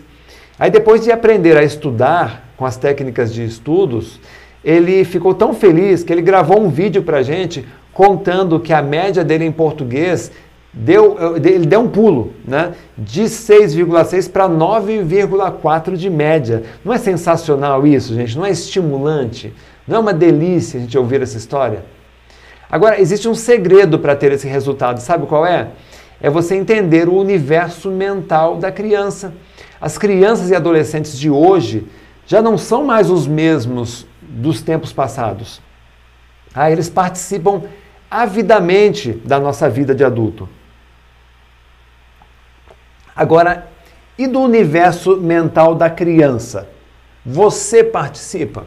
Aí 0.57 0.71
depois 0.71 1.03
de 1.03 1.12
aprender 1.12 1.57
a 1.57 1.63
estudar 1.63 2.53
com 2.55 2.65
as 2.65 2.77
técnicas 2.77 3.33
de 3.33 3.43
estudos, 3.43 4.17
ele 4.63 5.03
ficou 5.03 5.33
tão 5.33 5.53
feliz 5.53 6.05
que 6.05 6.13
ele 6.13 6.21
gravou 6.21 6.62
um 6.62 6.69
vídeo 6.69 7.03
para 7.03 7.21
gente 7.21 7.67
contando 7.91 8.62
que 8.62 8.71
a 8.71 8.81
média 8.81 9.25
dele 9.25 9.43
em 9.43 9.51
português 9.51 10.31
deu, 10.73 11.17
ele 11.38 11.65
deu 11.65 11.81
um 11.81 11.88
pulo, 11.88 12.33
né? 12.45 12.73
De 12.97 13.23
6,6 13.23 14.31
para 14.31 14.49
9,4 14.49 15.95
de 15.95 16.09
média. 16.09 16.63
Não 16.83 16.91
é 16.91 16.97
sensacional 16.97 17.86
isso, 17.86 18.15
gente? 18.15 18.36
Não 18.36 18.45
é 18.45 18.49
estimulante? 18.49 19.53
Não 19.88 19.97
é 19.97 19.99
uma 19.99 20.13
delícia 20.13 20.79
a 20.79 20.81
gente 20.81 20.97
ouvir 20.97 21.21
essa 21.21 21.38
história? 21.38 21.86
Agora, 22.69 22.99
existe 22.99 23.27
um 23.29 23.36
segredo 23.36 23.99
para 23.99 24.15
ter 24.15 24.31
esse 24.31 24.47
resultado, 24.47 24.99
sabe 24.99 25.27
qual 25.27 25.45
é? 25.45 25.67
É 26.19 26.29
você 26.29 26.55
entender 26.55 27.07
o 27.07 27.15
universo 27.15 27.91
mental 27.91 28.57
da 28.57 28.71
criança. 28.71 29.33
As 29.79 29.97
crianças 29.97 30.49
e 30.49 30.55
adolescentes 30.55 31.19
de 31.19 31.29
hoje 31.29 31.86
já 32.25 32.41
não 32.41 32.57
são 32.57 32.83
mais 32.83 33.12
os 33.12 33.27
mesmos 33.27 34.07
dos 34.21 34.62
tempos 34.62 34.91
passados. 34.91 35.62
Ah, 36.55 36.71
eles 36.71 36.89
participam 36.89 37.63
avidamente 38.09 39.12
da 39.25 39.39
nossa 39.39 39.69
vida 39.69 39.93
de 39.93 40.03
adulto. 40.03 40.47
Agora, 43.15 43.67
e 44.17 44.28
do 44.28 44.39
universo 44.41 45.17
mental 45.17 45.76
da 45.76 45.89
criança? 45.89 46.67
Você 47.26 47.84
participa? 47.84 48.65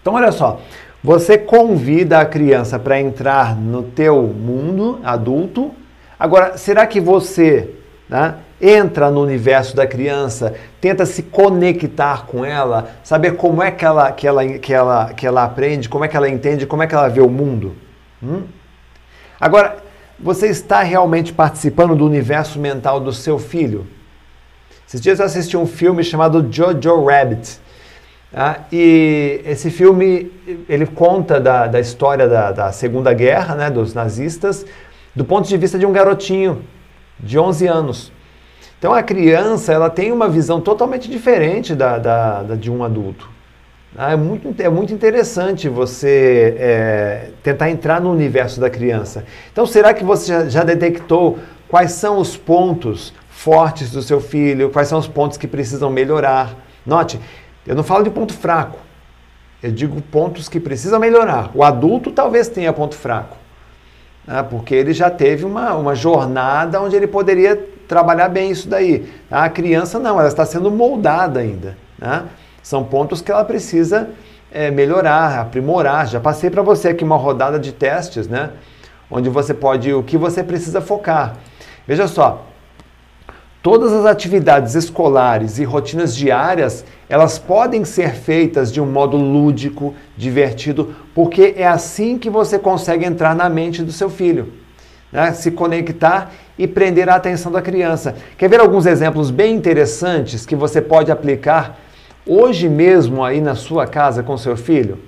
Então, 0.00 0.14
olha 0.14 0.32
só, 0.32 0.60
você 1.02 1.36
convida 1.36 2.18
a 2.18 2.24
criança 2.24 2.78
para 2.78 3.00
entrar 3.00 3.56
no 3.56 3.82
teu 3.82 4.22
mundo 4.22 5.00
adulto. 5.04 5.74
Agora, 6.18 6.56
será 6.56 6.86
que 6.86 7.00
você 7.00 7.70
né, 8.08 8.36
entra 8.60 9.10
no 9.10 9.22
universo 9.22 9.76
da 9.76 9.86
criança, 9.86 10.54
tenta 10.80 11.04
se 11.04 11.22
conectar 11.22 12.26
com 12.26 12.44
ela, 12.44 12.90
saber 13.02 13.36
como 13.36 13.62
é 13.62 13.70
que 13.70 13.84
ela, 13.84 14.12
que 14.12 14.26
ela, 14.26 14.46
que 14.46 14.72
ela, 14.72 15.12
que 15.12 15.26
ela 15.26 15.44
aprende, 15.44 15.88
como 15.88 16.04
é 16.04 16.08
que 16.08 16.16
ela 16.16 16.28
entende, 16.28 16.66
como 16.66 16.82
é 16.82 16.86
que 16.86 16.94
ela 16.94 17.08
vê 17.08 17.20
o 17.20 17.28
mundo? 17.28 17.76
Hum? 18.22 18.44
Agora, 19.38 19.76
você 20.18 20.48
está 20.48 20.82
realmente 20.82 21.32
participando 21.32 21.94
do 21.96 22.06
universo 22.06 22.58
mental 22.58 23.00
do 23.00 23.12
seu 23.12 23.38
filho? 23.38 23.86
Esses 24.86 25.00
dias 25.00 25.18
eu 25.18 25.26
assisti 25.26 25.56
um 25.56 25.66
filme 25.66 26.04
chamado 26.04 26.46
Jojo 26.50 27.04
Rabbit. 27.04 27.64
Tá? 28.34 28.64
e 28.72 29.42
esse 29.46 29.70
filme 29.70 30.32
ele 30.68 30.86
conta 30.86 31.38
da, 31.38 31.68
da 31.68 31.78
história 31.78 32.28
da, 32.28 32.50
da, 32.50 32.72
Segunda 32.72 33.14
Guerra, 33.14 33.54
né, 33.54 33.70
dos 33.70 33.94
nazistas, 33.94 34.66
do 35.14 35.24
ponto 35.24 35.48
de 35.48 35.56
vista 35.56 35.78
de 35.78 35.86
um 35.86 35.92
garotinho 35.92 36.64
de 37.20 37.38
11 37.38 37.68
anos. 37.68 38.12
Então 38.76 38.92
a 38.92 39.04
criança 39.04 39.72
ela 39.72 39.88
tem 39.88 40.10
uma 40.10 40.28
visão 40.28 40.60
totalmente 40.60 41.08
diferente 41.08 41.76
da, 41.76 41.96
da, 41.96 42.42
da 42.42 42.54
de 42.56 42.72
um 42.72 42.82
adulto. 42.82 43.30
Ah, 43.96 44.12
é, 44.12 44.16
muito, 44.16 44.54
é 44.60 44.68
muito 44.68 44.92
interessante 44.92 45.68
você 45.68 46.56
é, 46.58 47.28
tentar 47.44 47.70
entrar 47.70 48.00
no 48.00 48.10
universo 48.10 48.60
da 48.60 48.68
criança. 48.68 49.24
Então, 49.52 49.64
será 49.66 49.94
que 49.94 50.02
você 50.02 50.26
já, 50.26 50.48
já 50.48 50.64
detectou 50.64 51.38
quais 51.68 51.92
são 51.92 52.18
os 52.18 52.36
pontos 52.36 53.14
fortes 53.30 53.92
do 53.92 54.02
seu 54.02 54.20
filho, 54.20 54.70
quais 54.70 54.88
são 54.88 54.98
os 54.98 55.06
pontos 55.06 55.38
que 55.38 55.46
precisam 55.46 55.90
melhorar? 55.90 56.56
Note, 56.84 57.20
eu 57.64 57.76
não 57.76 57.84
falo 57.84 58.02
de 58.02 58.10
ponto 58.10 58.34
fraco, 58.34 58.78
eu 59.62 59.70
digo 59.70 60.00
pontos 60.02 60.48
que 60.48 60.58
precisam 60.58 60.98
melhorar. 60.98 61.52
O 61.54 61.62
adulto 61.62 62.10
talvez 62.10 62.48
tenha 62.48 62.72
ponto 62.72 62.96
fraco, 62.96 63.36
né, 64.26 64.42
porque 64.42 64.74
ele 64.74 64.92
já 64.92 65.08
teve 65.08 65.44
uma, 65.44 65.72
uma 65.74 65.94
jornada 65.94 66.80
onde 66.80 66.96
ele 66.96 67.06
poderia 67.06 67.56
trabalhar 67.86 68.28
bem 68.28 68.50
isso 68.50 68.68
daí. 68.68 69.08
A 69.30 69.48
criança 69.48 70.00
não, 70.00 70.18
ela 70.18 70.28
está 70.28 70.44
sendo 70.44 70.68
moldada 70.68 71.38
ainda. 71.38 71.76
Né? 71.96 72.24
São 72.64 72.82
pontos 72.82 73.20
que 73.20 73.30
ela 73.30 73.44
precisa 73.44 74.08
é, 74.50 74.70
melhorar, 74.70 75.38
aprimorar. 75.38 76.06
Já 76.06 76.18
passei 76.18 76.48
para 76.48 76.62
você 76.62 76.88
aqui 76.88 77.04
uma 77.04 77.14
rodada 77.14 77.58
de 77.58 77.72
testes, 77.72 78.26
né? 78.26 78.52
Onde 79.10 79.28
você 79.28 79.52
pode, 79.52 79.92
o 79.92 80.02
que 80.02 80.16
você 80.16 80.42
precisa 80.42 80.80
focar. 80.80 81.36
Veja 81.86 82.08
só, 82.08 82.46
todas 83.62 83.92
as 83.92 84.06
atividades 84.06 84.74
escolares 84.74 85.58
e 85.58 85.64
rotinas 85.64 86.16
diárias, 86.16 86.86
elas 87.06 87.38
podem 87.38 87.84
ser 87.84 88.14
feitas 88.14 88.72
de 88.72 88.80
um 88.80 88.86
modo 88.86 89.18
lúdico, 89.18 89.94
divertido, 90.16 90.96
porque 91.14 91.52
é 91.58 91.66
assim 91.66 92.16
que 92.16 92.30
você 92.30 92.58
consegue 92.58 93.04
entrar 93.04 93.36
na 93.36 93.50
mente 93.50 93.82
do 93.82 93.92
seu 93.92 94.08
filho. 94.08 94.54
Né? 95.12 95.34
Se 95.34 95.50
conectar 95.50 96.32
e 96.58 96.66
prender 96.66 97.10
a 97.10 97.16
atenção 97.16 97.52
da 97.52 97.60
criança. 97.60 98.14
Quer 98.38 98.48
ver 98.48 98.60
alguns 98.60 98.86
exemplos 98.86 99.30
bem 99.30 99.54
interessantes 99.54 100.46
que 100.46 100.56
você 100.56 100.80
pode 100.80 101.12
aplicar 101.12 101.78
hoje 102.26 102.68
mesmo 102.68 103.22
aí 103.22 103.40
na 103.40 103.54
sua 103.54 103.86
casa 103.86 104.22
com 104.22 104.36
seu 104.36 104.56
filho? 104.56 104.98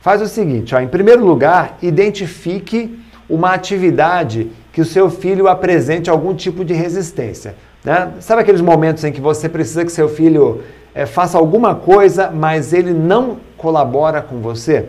Faz 0.00 0.22
o 0.22 0.26
seguinte, 0.26 0.74
ó, 0.74 0.80
em 0.80 0.88
primeiro 0.88 1.24
lugar, 1.24 1.76
identifique 1.82 2.98
uma 3.28 3.52
atividade 3.52 4.50
que 4.72 4.80
o 4.80 4.84
seu 4.84 5.10
filho 5.10 5.48
apresente 5.48 6.08
algum 6.08 6.34
tipo 6.34 6.64
de 6.64 6.72
resistência. 6.72 7.56
Né? 7.84 8.12
Sabe 8.20 8.42
aqueles 8.42 8.60
momentos 8.60 9.04
em 9.04 9.12
que 9.12 9.20
você 9.20 9.48
precisa 9.48 9.84
que 9.84 9.92
seu 9.92 10.08
filho 10.08 10.62
é, 10.94 11.04
faça 11.04 11.36
alguma 11.36 11.74
coisa, 11.74 12.30
mas 12.30 12.72
ele 12.72 12.92
não 12.92 13.38
colabora 13.56 14.22
com 14.22 14.38
você? 14.38 14.86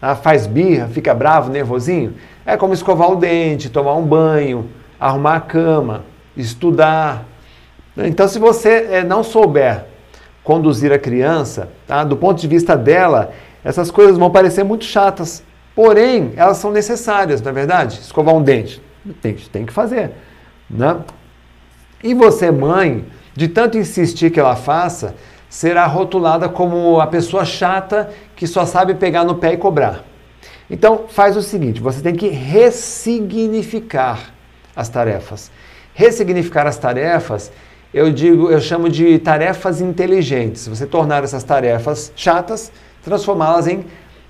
Ah, 0.00 0.16
faz 0.16 0.46
birra, 0.46 0.88
fica 0.88 1.12
bravo, 1.12 1.50
nervosinho? 1.50 2.14
É 2.46 2.56
como 2.56 2.72
escovar 2.72 3.10
o 3.10 3.16
dente, 3.16 3.68
tomar 3.68 3.94
um 3.94 4.04
banho, 4.04 4.70
arrumar 4.98 5.36
a 5.36 5.40
cama, 5.40 6.04
estudar. 6.36 7.26
Então, 7.96 8.26
se 8.26 8.38
você 8.38 8.88
é, 8.90 9.04
não 9.04 9.22
souber 9.22 9.89
conduzir 10.50 10.92
a 10.92 10.98
criança, 10.98 11.68
tá? 11.86 12.02
do 12.02 12.16
ponto 12.16 12.40
de 12.40 12.48
vista 12.48 12.76
dela, 12.76 13.32
essas 13.62 13.88
coisas 13.88 14.18
vão 14.18 14.28
parecer 14.32 14.64
muito 14.64 14.84
chatas. 14.84 15.44
Porém, 15.76 16.32
elas 16.34 16.56
são 16.56 16.72
necessárias, 16.72 17.40
não 17.40 17.52
é 17.52 17.54
verdade? 17.54 18.00
Escovar 18.00 18.34
um 18.34 18.42
dente. 18.42 18.82
Tem, 19.22 19.34
tem 19.34 19.64
que 19.64 19.72
fazer. 19.72 20.10
Né? 20.68 20.96
E 22.02 22.14
você, 22.14 22.50
mãe, 22.50 23.04
de 23.32 23.46
tanto 23.46 23.78
insistir 23.78 24.32
que 24.32 24.40
ela 24.40 24.56
faça, 24.56 25.14
será 25.48 25.86
rotulada 25.86 26.48
como 26.48 27.00
a 27.00 27.06
pessoa 27.06 27.44
chata 27.44 28.10
que 28.34 28.44
só 28.44 28.66
sabe 28.66 28.94
pegar 28.94 29.22
no 29.22 29.36
pé 29.36 29.52
e 29.52 29.56
cobrar. 29.56 30.02
Então, 30.68 31.04
faz 31.08 31.36
o 31.36 31.42
seguinte: 31.42 31.80
você 31.80 32.02
tem 32.02 32.16
que 32.16 32.26
ressignificar 32.26 34.18
as 34.74 34.88
tarefas. 34.88 35.48
Ressignificar 35.94 36.66
as 36.66 36.76
tarefas 36.76 37.52
eu 37.92 38.12
digo, 38.12 38.50
eu 38.50 38.60
chamo 38.60 38.88
de 38.88 39.18
tarefas 39.18 39.80
inteligentes. 39.80 40.68
Você 40.68 40.86
tornar 40.86 41.24
essas 41.24 41.42
tarefas 41.42 42.12
chatas, 42.14 42.70
transformá-las 43.02 43.66
em 43.66 43.84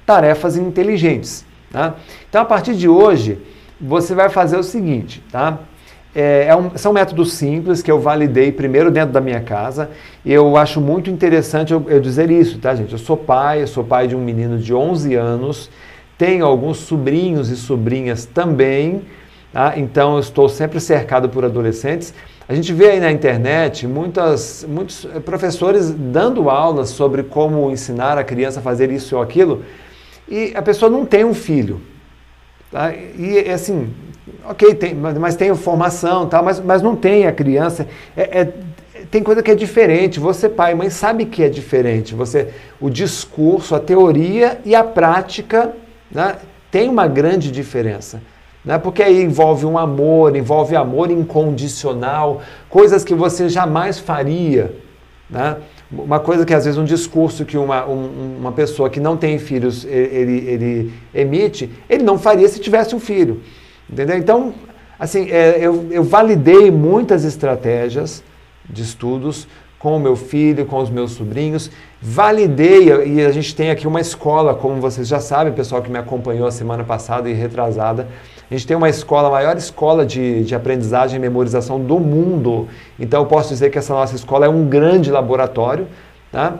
tarefas 0.07 0.57
inteligentes. 0.57 1.45
Tá? 1.71 1.95
Então, 2.29 2.43
a 2.43 2.45
partir 2.45 2.75
de 2.75 2.89
hoje, 2.89 3.39
você 3.81 4.15
vai 4.15 4.29
fazer 4.29 4.57
o 4.57 4.63
seguinte, 4.63 5.23
tá? 5.31 5.59
É, 6.13 6.47
é 6.49 6.57
um, 6.57 6.77
são 6.77 6.93
métodos 6.93 7.35
simples 7.35 7.83
que 7.83 7.91
eu 7.91 8.01
validei 8.01 8.51
primeiro 8.51 8.91
dentro 8.91 9.13
da 9.13 9.21
minha 9.21 9.41
casa. 9.41 9.91
Eu 10.27 10.57
acho 10.57 10.81
muito 10.81 11.09
interessante 11.09 11.73
eu, 11.73 11.85
eu, 11.89 12.01
dizer 12.01 12.31
isso, 12.31 12.59
tá, 12.59 12.75
gente? 12.75 12.93
Eu 12.93 12.99
sou 12.99 13.17
pai, 13.17 13.63
eu 13.63 13.67
sou 13.69 13.85
pai 13.85 14.09
de 14.09 14.17
um 14.17 14.21
menino 14.21 14.59
de 14.59 14.75
11 14.75 15.15
anos, 15.15 15.71
tenho 16.19 16.45
alguns 16.45 16.79
sobrinhos 16.79 17.49
e 17.49 17.57
sobrinhas 17.57 18.27
também, 18.27 19.03
tá? 19.53 19.75
então 19.77 20.15
eu 20.15 20.21
estou 20.21 20.49
sempre 20.49 20.81
cercado 20.81 21.29
por 21.29 21.45
adolescentes. 21.45 22.13
A 22.51 22.55
gente 22.57 22.73
vê 22.73 22.91
aí 22.91 22.99
na 22.99 23.13
internet 23.13 23.87
muitas, 23.87 24.67
muitos 24.69 25.07
professores 25.25 25.93
dando 25.93 26.51
aulas 26.51 26.89
sobre 26.89 27.23
como 27.23 27.71
ensinar 27.71 28.19
a 28.19 28.25
criança 28.25 28.59
a 28.59 28.63
fazer 28.63 28.91
isso 28.91 29.15
ou 29.15 29.23
aquilo, 29.23 29.65
e 30.29 30.51
a 30.57 30.61
pessoa 30.61 30.91
não 30.91 31.07
tem 31.07 31.25
um 31.25 31.33
filho. 31.33 31.81
Tá? 32.73 32.93
E 32.93 33.49
assim, 33.49 33.95
ok, 34.45 34.75
tem, 34.75 34.95
mas 34.97 35.37
tem 35.37 35.55
formação, 35.55 36.27
tá? 36.27 36.43
mas, 36.43 36.59
mas 36.59 36.83
não 36.83 36.97
tem 36.97 37.25
a 37.25 37.31
criança. 37.31 37.87
É, 38.17 38.41
é, 38.41 38.53
tem 39.13 39.23
coisa 39.23 39.45
que 39.45 39.53
é 39.53 39.55
diferente. 39.55 40.19
Você, 40.19 40.49
pai 40.49 40.73
e 40.73 40.75
mãe, 40.75 40.91
sabe 40.91 41.27
que 41.27 41.45
é 41.45 41.49
diferente. 41.49 42.17
Você, 42.17 42.49
o 42.81 42.91
discurso, 42.91 43.77
a 43.77 43.79
teoria 43.79 44.61
e 44.65 44.75
a 44.75 44.83
prática 44.83 45.71
né, 46.11 46.35
tem 46.69 46.89
uma 46.89 47.07
grande 47.07 47.53
diferença 47.53 48.21
né? 48.65 48.79
porque 48.79 49.03
aí 49.03 49.23
envolve 49.23 49.65
um 49.67 49.79
amor, 49.79 50.37
envolve 50.37 50.77
amor 50.77 51.11
incondicional, 51.11 52.43
coisas 52.69 53.05
que 53.05 53.15
você 53.15 53.49
jamais 53.49 53.99
faria. 53.99 54.75
Né? 55.29 55.57
Uma 55.91 56.21
coisa 56.21 56.45
que 56.45 56.55
às 56.55 56.65
vezes 56.65 56.79
um 56.79 56.85
discurso 56.85 57.45
que 57.45 57.57
uma, 57.57 57.87
um, 57.87 58.37
uma 58.39 58.53
pessoa 58.53 58.89
que 58.91 59.01
não 59.01 59.17
tem 59.17 59.39
filhos 59.39 59.85
ele, 59.85 60.49
ele 60.49 60.93
emite, 61.15 61.71
ele 61.89 62.03
não 62.03 62.19
faria 62.19 62.49
se 62.49 62.61
tivesse 62.61 62.95
um 62.95 63.01
filho. 63.01 63.41
Entendeu? 63.91 64.17
Então, 64.17 64.55
assim, 64.99 65.31
é, 65.31 65.59
eu, 65.61 65.89
eu 65.91 66.05
validei 66.05 66.71
muitas 66.71 67.25
estratégias 67.25 68.23
de 68.69 68.83
estudos 68.83 69.49
com 69.81 69.97
o 69.97 69.99
meu 69.99 70.15
filho, 70.15 70.67
com 70.67 70.77
os 70.79 70.91
meus 70.91 71.13
sobrinhos, 71.13 71.71
validei, 72.03 72.89
e 73.07 73.25
a 73.25 73.33
gente 73.33 73.57
tem 73.57 73.71
aqui 73.71 73.87
uma 73.87 74.01
escola, 74.01 74.55
como 74.55 74.79
vocês 74.79 75.09
já 75.09 75.21
sabem, 75.21 75.55
pessoal 75.55 75.81
que 75.81 75.91
me 75.91 75.99
acompanhou 75.99 76.47
a 76.47 76.51
semana 76.51 76.85
passada 76.85 77.31
e 77.31 77.33
retrasada, 77.33 78.07
a 78.51 78.55
gente 78.55 78.67
tem 78.67 78.77
uma 78.77 78.89
escola, 78.89 79.29
a 79.29 79.31
maior 79.31 79.57
escola 79.57 80.05
de, 80.05 80.43
de 80.43 80.55
aprendizagem 80.57 81.17
e 81.17 81.21
memorização 81.21 81.79
do 81.79 82.01
mundo. 82.01 82.69
Então 82.99 83.21
eu 83.21 83.27
posso 83.27 83.51
dizer 83.51 83.71
que 83.71 83.79
essa 83.79 83.95
nossa 83.95 84.17
escola 84.17 84.45
é 84.45 84.49
um 84.49 84.67
grande 84.67 85.09
laboratório. 85.09 85.87
Tá? 86.33 86.55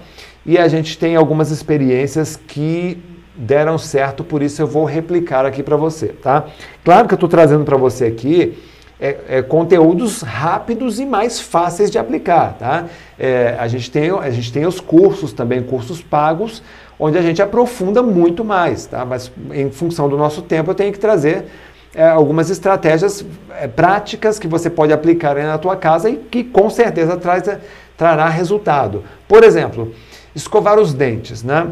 E 0.47 0.57
a 0.57 0.69
gente 0.69 0.97
tem 0.97 1.17
algumas 1.17 1.51
experiências 1.51 2.37
que 2.37 3.03
deram 3.35 3.77
certo, 3.77 4.23
por 4.23 4.43
isso 4.43 4.63
eu 4.63 4.67
vou 4.67 4.85
replicar 4.85 5.45
aqui 5.45 5.63
para 5.65 5.77
você. 5.77 6.09
Tá? 6.09 6.45
Claro 6.85 7.09
que 7.09 7.15
eu 7.15 7.17
estou 7.17 7.29
trazendo 7.29 7.65
para 7.65 7.77
você 7.77 8.05
aqui 8.05 8.57
é, 9.01 9.17
é, 9.29 9.43
conteúdos 9.43 10.23
rápidos 10.23 11.01
e 11.01 11.07
mais 11.07 11.41
fáceis 11.41 11.91
de 11.91 11.99
aplicar. 11.99 12.57
Tá? 12.59 12.85
É, 13.19 13.57
a, 13.59 13.67
gente 13.67 13.91
tem, 13.91 14.11
a 14.11 14.31
gente 14.31 14.53
tem 14.53 14.65
os 14.65 14.79
cursos 14.79 15.33
também, 15.33 15.63
cursos 15.63 16.01
pagos, 16.01 16.63
onde 16.99 17.17
a 17.19 17.23
gente 17.23 17.41
aprofunda 17.43 18.03
muito 18.03 18.45
mais. 18.45 18.87
Tá? 18.87 19.05
Mas 19.05 19.33
em 19.53 19.71
função 19.71 20.09
do 20.09 20.17
nosso 20.17 20.43
tempo 20.43 20.71
eu 20.71 20.75
tenho 20.75 20.93
que 20.93 20.99
trazer 20.99 21.47
é, 21.95 22.09
algumas 22.09 22.51
estratégias 22.51 23.25
é, 23.51 23.67
práticas 23.67 24.39
que 24.39 24.47
você 24.47 24.71
pode 24.71 24.93
aplicar 24.93 25.37
na 25.37 25.59
tua 25.59 25.77
casa 25.77 26.09
e 26.09 26.17
que 26.17 26.45
com 26.45 26.71
certeza 26.71 27.17
traz, 27.17 27.47
é, 27.49 27.61
trará 27.97 28.29
resultado. 28.29 29.05
Por 29.27 29.43
exemplo, 29.43 29.93
escovar 30.35 30.79
os 30.79 30.95
dentes, 30.95 31.43
né? 31.43 31.69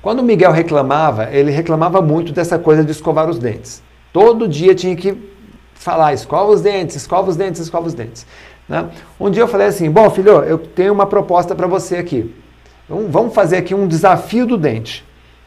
Quando 0.00 0.20
o 0.20 0.22
Miguel 0.22 0.52
reclamava, 0.52 1.30
ele 1.30 1.50
reclamava 1.50 2.00
muito 2.00 2.32
dessa 2.32 2.58
coisa 2.58 2.84
de 2.84 2.92
escovar 2.92 3.28
os 3.28 3.38
dentes. 3.38 3.82
Todo 4.12 4.46
dia 4.46 4.74
tinha 4.74 4.94
que 4.94 5.16
falar, 5.74 6.12
escova 6.12 6.52
os 6.52 6.60
dentes, 6.60 6.96
escova 6.96 7.30
os 7.30 7.36
dentes, 7.36 7.60
escova 7.60 7.86
os 7.86 7.94
dentes. 7.94 8.26
Né? 8.68 8.88
Um 9.18 9.30
dia 9.30 9.42
eu 9.42 9.48
falei 9.48 9.66
assim, 9.66 9.90
bom 9.90 10.08
filho, 10.10 10.42
eu 10.42 10.58
tenho 10.58 10.92
uma 10.92 11.06
proposta 11.06 11.54
para 11.54 11.66
você 11.66 11.96
aqui. 11.96 12.34
Vamos 12.88 13.34
fazer 13.34 13.56
aqui 13.56 13.74
um 13.74 13.88
desafio 13.88 14.46
do 14.46 14.56
dente. 14.56 15.04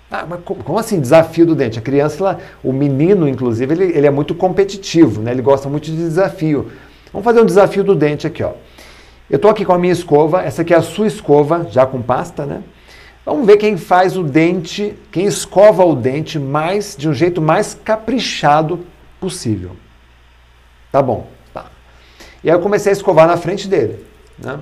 Ah, 0.10 0.26
mas 0.28 0.39
como 0.43 0.80
assim 0.80 1.01
desafio 1.01 1.45
do 1.45 1.55
dente? 1.55 1.80
A 1.80 1.82
criança, 1.82 2.24
ela, 2.24 2.39
o 2.64 2.72
menino, 2.72 3.28
inclusive, 3.28 3.74
ele, 3.74 3.84
ele 3.97 4.08
é 4.08 4.10
muito 4.10 4.34
competitivo, 4.34 5.22
né? 5.22 5.32
ele 5.32 5.41
gosta 5.41 5.68
muito 5.68 5.86
de 5.86 5.97
desafio. 5.97 6.72
Vamos 7.12 7.26
fazer 7.26 7.41
um 7.41 7.45
desafio 7.45 7.84
do 7.84 7.93
dente 7.93 8.26
aqui. 8.26 8.41
Ó. 8.41 8.53
Eu 9.30 9.36
estou 9.36 9.51
aqui 9.51 9.66
com 9.66 9.74
a 9.74 9.78
minha 9.78 9.91
escova, 9.91 10.41
essa 10.43 10.62
aqui 10.62 10.74
é 10.74 10.78
a 10.78 10.82
sua 10.82 11.08
escova, 11.08 11.68
já 11.70 11.86
com 11.86 12.01
pasta, 12.01 12.45
né? 12.45 12.64
Vamos 13.26 13.45
ver 13.45 13.58
quem 13.58 13.76
faz 13.76 14.16
o 14.16 14.24
dente, 14.24 14.95
quem 15.12 15.26
escova 15.26 15.84
o 15.84 15.93
dente 15.93 16.39
mais 16.39 16.95
de 16.97 17.10
um 17.10 17.14
jeito 17.14 17.41
mais 17.41 17.74
caprichado 17.74 18.86
possível. 19.20 19.72
Tá 20.89 21.01
bom. 21.01 21.28
Tá. 21.53 21.66
E 22.41 22.49
aí 22.49 22.55
eu 22.55 22.62
comecei 22.62 22.89
a 22.89 22.93
escovar 22.93 23.28
na 23.28 23.36
frente 23.36 23.68
dele. 23.68 24.05
Né? 24.39 24.58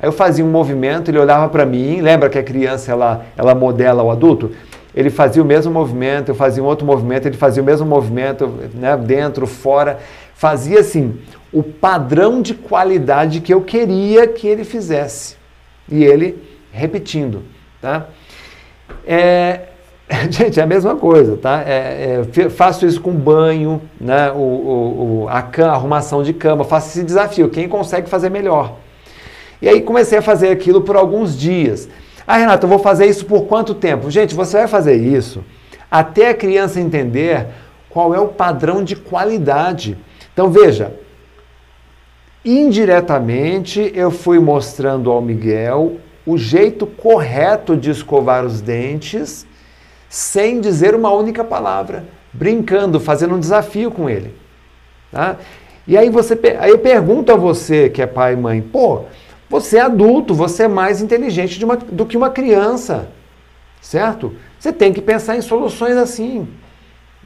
Aí 0.00 0.08
eu 0.08 0.12
fazia 0.12 0.44
um 0.44 0.50
movimento, 0.50 1.10
ele 1.10 1.18
olhava 1.18 1.48
para 1.48 1.64
mim, 1.64 2.00
lembra 2.00 2.28
que 2.28 2.38
a 2.38 2.42
criança 2.42 2.92
ela, 2.92 3.24
ela 3.36 3.54
modela 3.54 4.02
o 4.02 4.10
adulto? 4.10 4.52
Ele 4.94 5.10
fazia 5.10 5.42
o 5.42 5.46
mesmo 5.46 5.72
movimento, 5.72 6.30
eu 6.30 6.34
fazia 6.34 6.62
um 6.62 6.66
outro 6.66 6.86
movimento, 6.86 7.26
ele 7.26 7.36
fazia 7.36 7.62
o 7.62 7.66
mesmo 7.66 7.86
movimento, 7.86 8.46
né, 8.74 8.96
dentro, 8.96 9.46
fora. 9.46 9.98
Fazia 10.34 10.80
assim, 10.80 11.18
o 11.52 11.62
padrão 11.62 12.40
de 12.40 12.54
qualidade 12.54 13.40
que 13.40 13.52
eu 13.52 13.60
queria 13.60 14.26
que 14.26 14.46
ele 14.46 14.64
fizesse. 14.64 15.36
E 15.90 16.02
ele 16.02 16.42
repetindo. 16.72 17.42
Tá? 17.80 18.06
É, 19.06 19.68
gente, 20.30 20.58
é 20.60 20.62
a 20.62 20.66
mesma 20.66 20.96
coisa, 20.96 21.36
tá? 21.36 21.62
É, 21.66 22.22
é, 22.36 22.48
faço 22.48 22.86
isso 22.86 23.00
com 23.00 23.12
banho, 23.12 23.82
né? 24.00 24.30
o, 24.32 25.24
o, 25.24 25.26
a, 25.28 25.40
a 25.40 25.72
arrumação 25.72 26.22
de 26.22 26.32
cama, 26.32 26.64
faço 26.64 26.88
esse 26.88 27.04
desafio. 27.04 27.50
Quem 27.50 27.68
consegue 27.68 28.08
fazer 28.08 28.30
melhor? 28.30 28.76
E 29.60 29.68
aí 29.68 29.80
comecei 29.80 30.18
a 30.18 30.22
fazer 30.22 30.48
aquilo 30.48 30.82
por 30.82 30.96
alguns 30.96 31.38
dias. 31.38 31.88
Ah, 32.26 32.36
Renato, 32.36 32.66
eu 32.66 32.70
vou 32.70 32.78
fazer 32.78 33.06
isso 33.06 33.24
por 33.24 33.46
quanto 33.46 33.74
tempo? 33.74 34.10
Gente, 34.10 34.34
você 34.34 34.58
vai 34.58 34.68
fazer 34.68 34.96
isso 34.96 35.44
até 35.90 36.30
a 36.30 36.34
criança 36.34 36.80
entender 36.80 37.46
qual 37.88 38.14
é 38.14 38.20
o 38.20 38.28
padrão 38.28 38.82
de 38.82 38.96
qualidade. 38.96 39.96
Então 40.32 40.50
veja, 40.50 40.92
indiretamente 42.44 43.92
eu 43.94 44.10
fui 44.10 44.38
mostrando 44.38 45.10
ao 45.10 45.22
Miguel 45.22 45.96
o 46.26 46.36
jeito 46.36 46.86
correto 46.86 47.76
de 47.76 47.90
escovar 47.90 48.44
os 48.44 48.60
dentes 48.60 49.46
sem 50.08 50.60
dizer 50.60 50.94
uma 50.94 51.10
única 51.10 51.44
palavra, 51.44 52.04
brincando, 52.32 53.00
fazendo 53.00 53.34
um 53.34 53.40
desafio 53.40 53.90
com 53.90 54.10
ele. 54.10 54.34
Tá? 55.10 55.36
E 55.86 55.96
aí, 55.96 56.10
você, 56.10 56.38
aí 56.58 56.70
eu 56.70 56.78
pergunto 56.78 57.32
a 57.32 57.36
você 57.36 57.88
que 57.88 58.02
é 58.02 58.06
pai 58.06 58.32
e 58.32 58.36
mãe, 58.36 58.60
pô, 58.60 59.04
você 59.48 59.78
é 59.78 59.82
adulto, 59.82 60.34
você 60.34 60.64
é 60.64 60.68
mais 60.68 61.00
inteligente 61.00 61.62
uma, 61.64 61.76
do 61.76 62.04
que 62.04 62.16
uma 62.16 62.30
criança, 62.30 63.08
certo? 63.80 64.34
Você 64.58 64.72
tem 64.72 64.92
que 64.92 65.00
pensar 65.00 65.36
em 65.36 65.40
soluções 65.40 65.96
assim. 65.96 66.48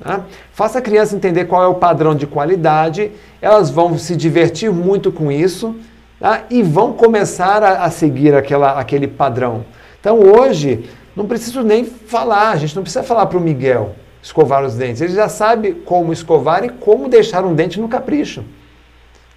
Tá? 0.01 0.25
Faça 0.53 0.79
a 0.79 0.83
criança 0.83 1.15
entender 1.15 1.45
qual 1.45 1.63
é 1.63 1.67
o 1.67 1.75
padrão 1.75 2.15
de 2.15 2.27
qualidade, 2.27 3.13
elas 3.41 3.71
vão 3.71 3.99
se 3.99 4.17
divertir 4.17 4.71
muito 4.71 5.13
com 5.13 5.31
isso 5.31 5.77
tá? 6.19 6.45
e 6.51 6.63
vão 6.63 6.93
começar 6.93 7.63
a, 7.63 7.85
a 7.85 7.91
seguir 7.91 8.35
aquela, 8.35 8.79
aquele 8.79 9.07
padrão. 9.07 9.65
Então 10.01 10.19
hoje, 10.19 10.89
não 11.15 11.27
preciso 11.27 11.63
nem 11.63 11.85
falar, 11.85 12.51
a 12.51 12.57
gente 12.57 12.75
não 12.75 12.83
precisa 12.83 13.03
falar 13.03 13.27
para 13.27 13.39
o 13.39 13.41
Miguel 13.41 13.95
escovar 14.23 14.65
os 14.65 14.75
dentes. 14.75 15.01
Ele 15.01 15.15
já 15.15 15.29
sabe 15.29 15.73
como 15.73 16.13
escovar 16.13 16.65
e 16.65 16.69
como 16.69 17.09
deixar 17.09 17.45
um 17.45 17.55
dente 17.55 17.81
no 17.81 17.89
capricho. 17.89 18.45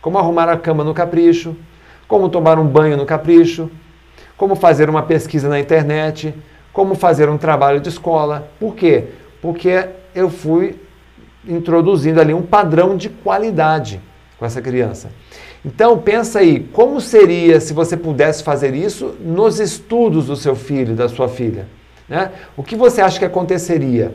Como 0.02 0.18
arrumar 0.18 0.50
a 0.50 0.58
cama 0.58 0.84
no 0.84 0.94
capricho, 0.94 1.56
como 2.08 2.30
tomar 2.30 2.60
um 2.60 2.68
banho 2.68 2.98
no 2.98 3.06
capricho, 3.06 3.70
como 4.38 4.56
fazer 4.56 4.90
uma 4.90 5.04
pesquisa 5.04 5.48
na 5.48 5.60
internet, 5.60 6.34
como 6.72 6.96
fazer 6.96 7.30
um 7.30 7.38
trabalho 7.38 7.80
de 7.80 7.90
escola. 7.90 8.48
Por 8.60 8.76
quê? 8.76 9.06
Porque 9.42 9.88
eu 10.14 10.30
fui 10.30 10.76
introduzindo 11.48 12.20
ali 12.20 12.34
um 12.34 12.42
padrão 12.42 12.96
de 12.96 13.10
qualidade 13.10 14.02
com 14.38 14.46
essa 14.46 14.62
criança. 14.62 15.10
Então 15.66 15.98
pensa 15.98 16.40
aí, 16.40 16.60
como 16.74 17.00
seria 17.00 17.60
se 17.62 17.74
você 17.74 17.96
pudesse 17.96 18.44
fazer 18.44 18.76
isso 18.76 19.16
nos 19.22 19.60
estudos 19.60 20.26
do 20.28 20.36
seu 20.36 20.56
filho, 20.56 20.96
da 20.96 21.08
sua 21.08 21.30
filha? 21.30 21.68
Né? 22.08 22.32
O 22.58 22.64
que 22.64 22.76
você 22.76 23.02
acha 23.02 23.20
que 23.20 23.26
aconteceria? 23.26 24.14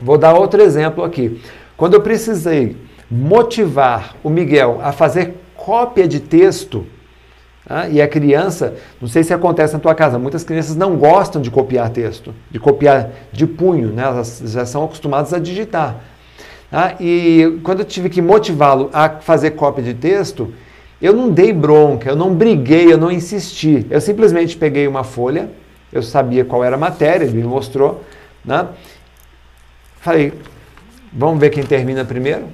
Vou 0.00 0.16
dar 0.16 0.34
outro 0.34 0.62
exemplo 0.62 1.02
aqui. 1.02 1.40
Quando 1.76 1.94
eu 1.94 2.00
precisei 2.00 2.76
motivar 3.10 4.14
o 4.22 4.30
Miguel 4.30 4.78
a 4.82 4.92
fazer 4.92 5.34
cópia 5.56 6.06
de 6.06 6.20
texto, 6.20 6.86
ah, 7.72 7.88
e 7.88 8.02
a 8.02 8.08
criança, 8.08 8.74
não 9.00 9.06
sei 9.06 9.22
se 9.22 9.32
acontece 9.32 9.74
na 9.74 9.78
tua 9.78 9.94
casa, 9.94 10.18
muitas 10.18 10.42
crianças 10.42 10.74
não 10.74 10.96
gostam 10.96 11.40
de 11.40 11.52
copiar 11.52 11.88
texto, 11.90 12.34
de 12.50 12.58
copiar 12.58 13.10
de 13.30 13.46
punho, 13.46 13.92
né? 13.92 14.02
elas 14.02 14.42
já 14.46 14.66
são 14.66 14.82
acostumadas 14.82 15.32
a 15.32 15.38
digitar. 15.38 16.00
Ah, 16.72 16.96
e 16.98 17.60
quando 17.62 17.78
eu 17.78 17.84
tive 17.84 18.08
que 18.08 18.20
motivá-lo 18.20 18.90
a 18.92 19.08
fazer 19.08 19.52
cópia 19.52 19.84
de 19.84 19.94
texto, 19.94 20.52
eu 21.00 21.12
não 21.12 21.30
dei 21.30 21.52
bronca, 21.52 22.10
eu 22.10 22.16
não 22.16 22.34
briguei, 22.34 22.92
eu 22.92 22.98
não 22.98 23.08
insisti. 23.08 23.86
Eu 23.88 24.00
simplesmente 24.00 24.56
peguei 24.56 24.88
uma 24.88 25.04
folha, 25.04 25.48
eu 25.92 26.02
sabia 26.02 26.44
qual 26.44 26.64
era 26.64 26.74
a 26.74 26.78
matéria, 26.78 27.24
ele 27.24 27.36
me 27.36 27.44
mostrou. 27.44 28.02
Né? 28.44 28.66
Falei, 30.00 30.32
vamos 31.12 31.38
ver 31.38 31.50
quem 31.50 31.62
termina 31.62 32.04
primeiro. 32.04 32.46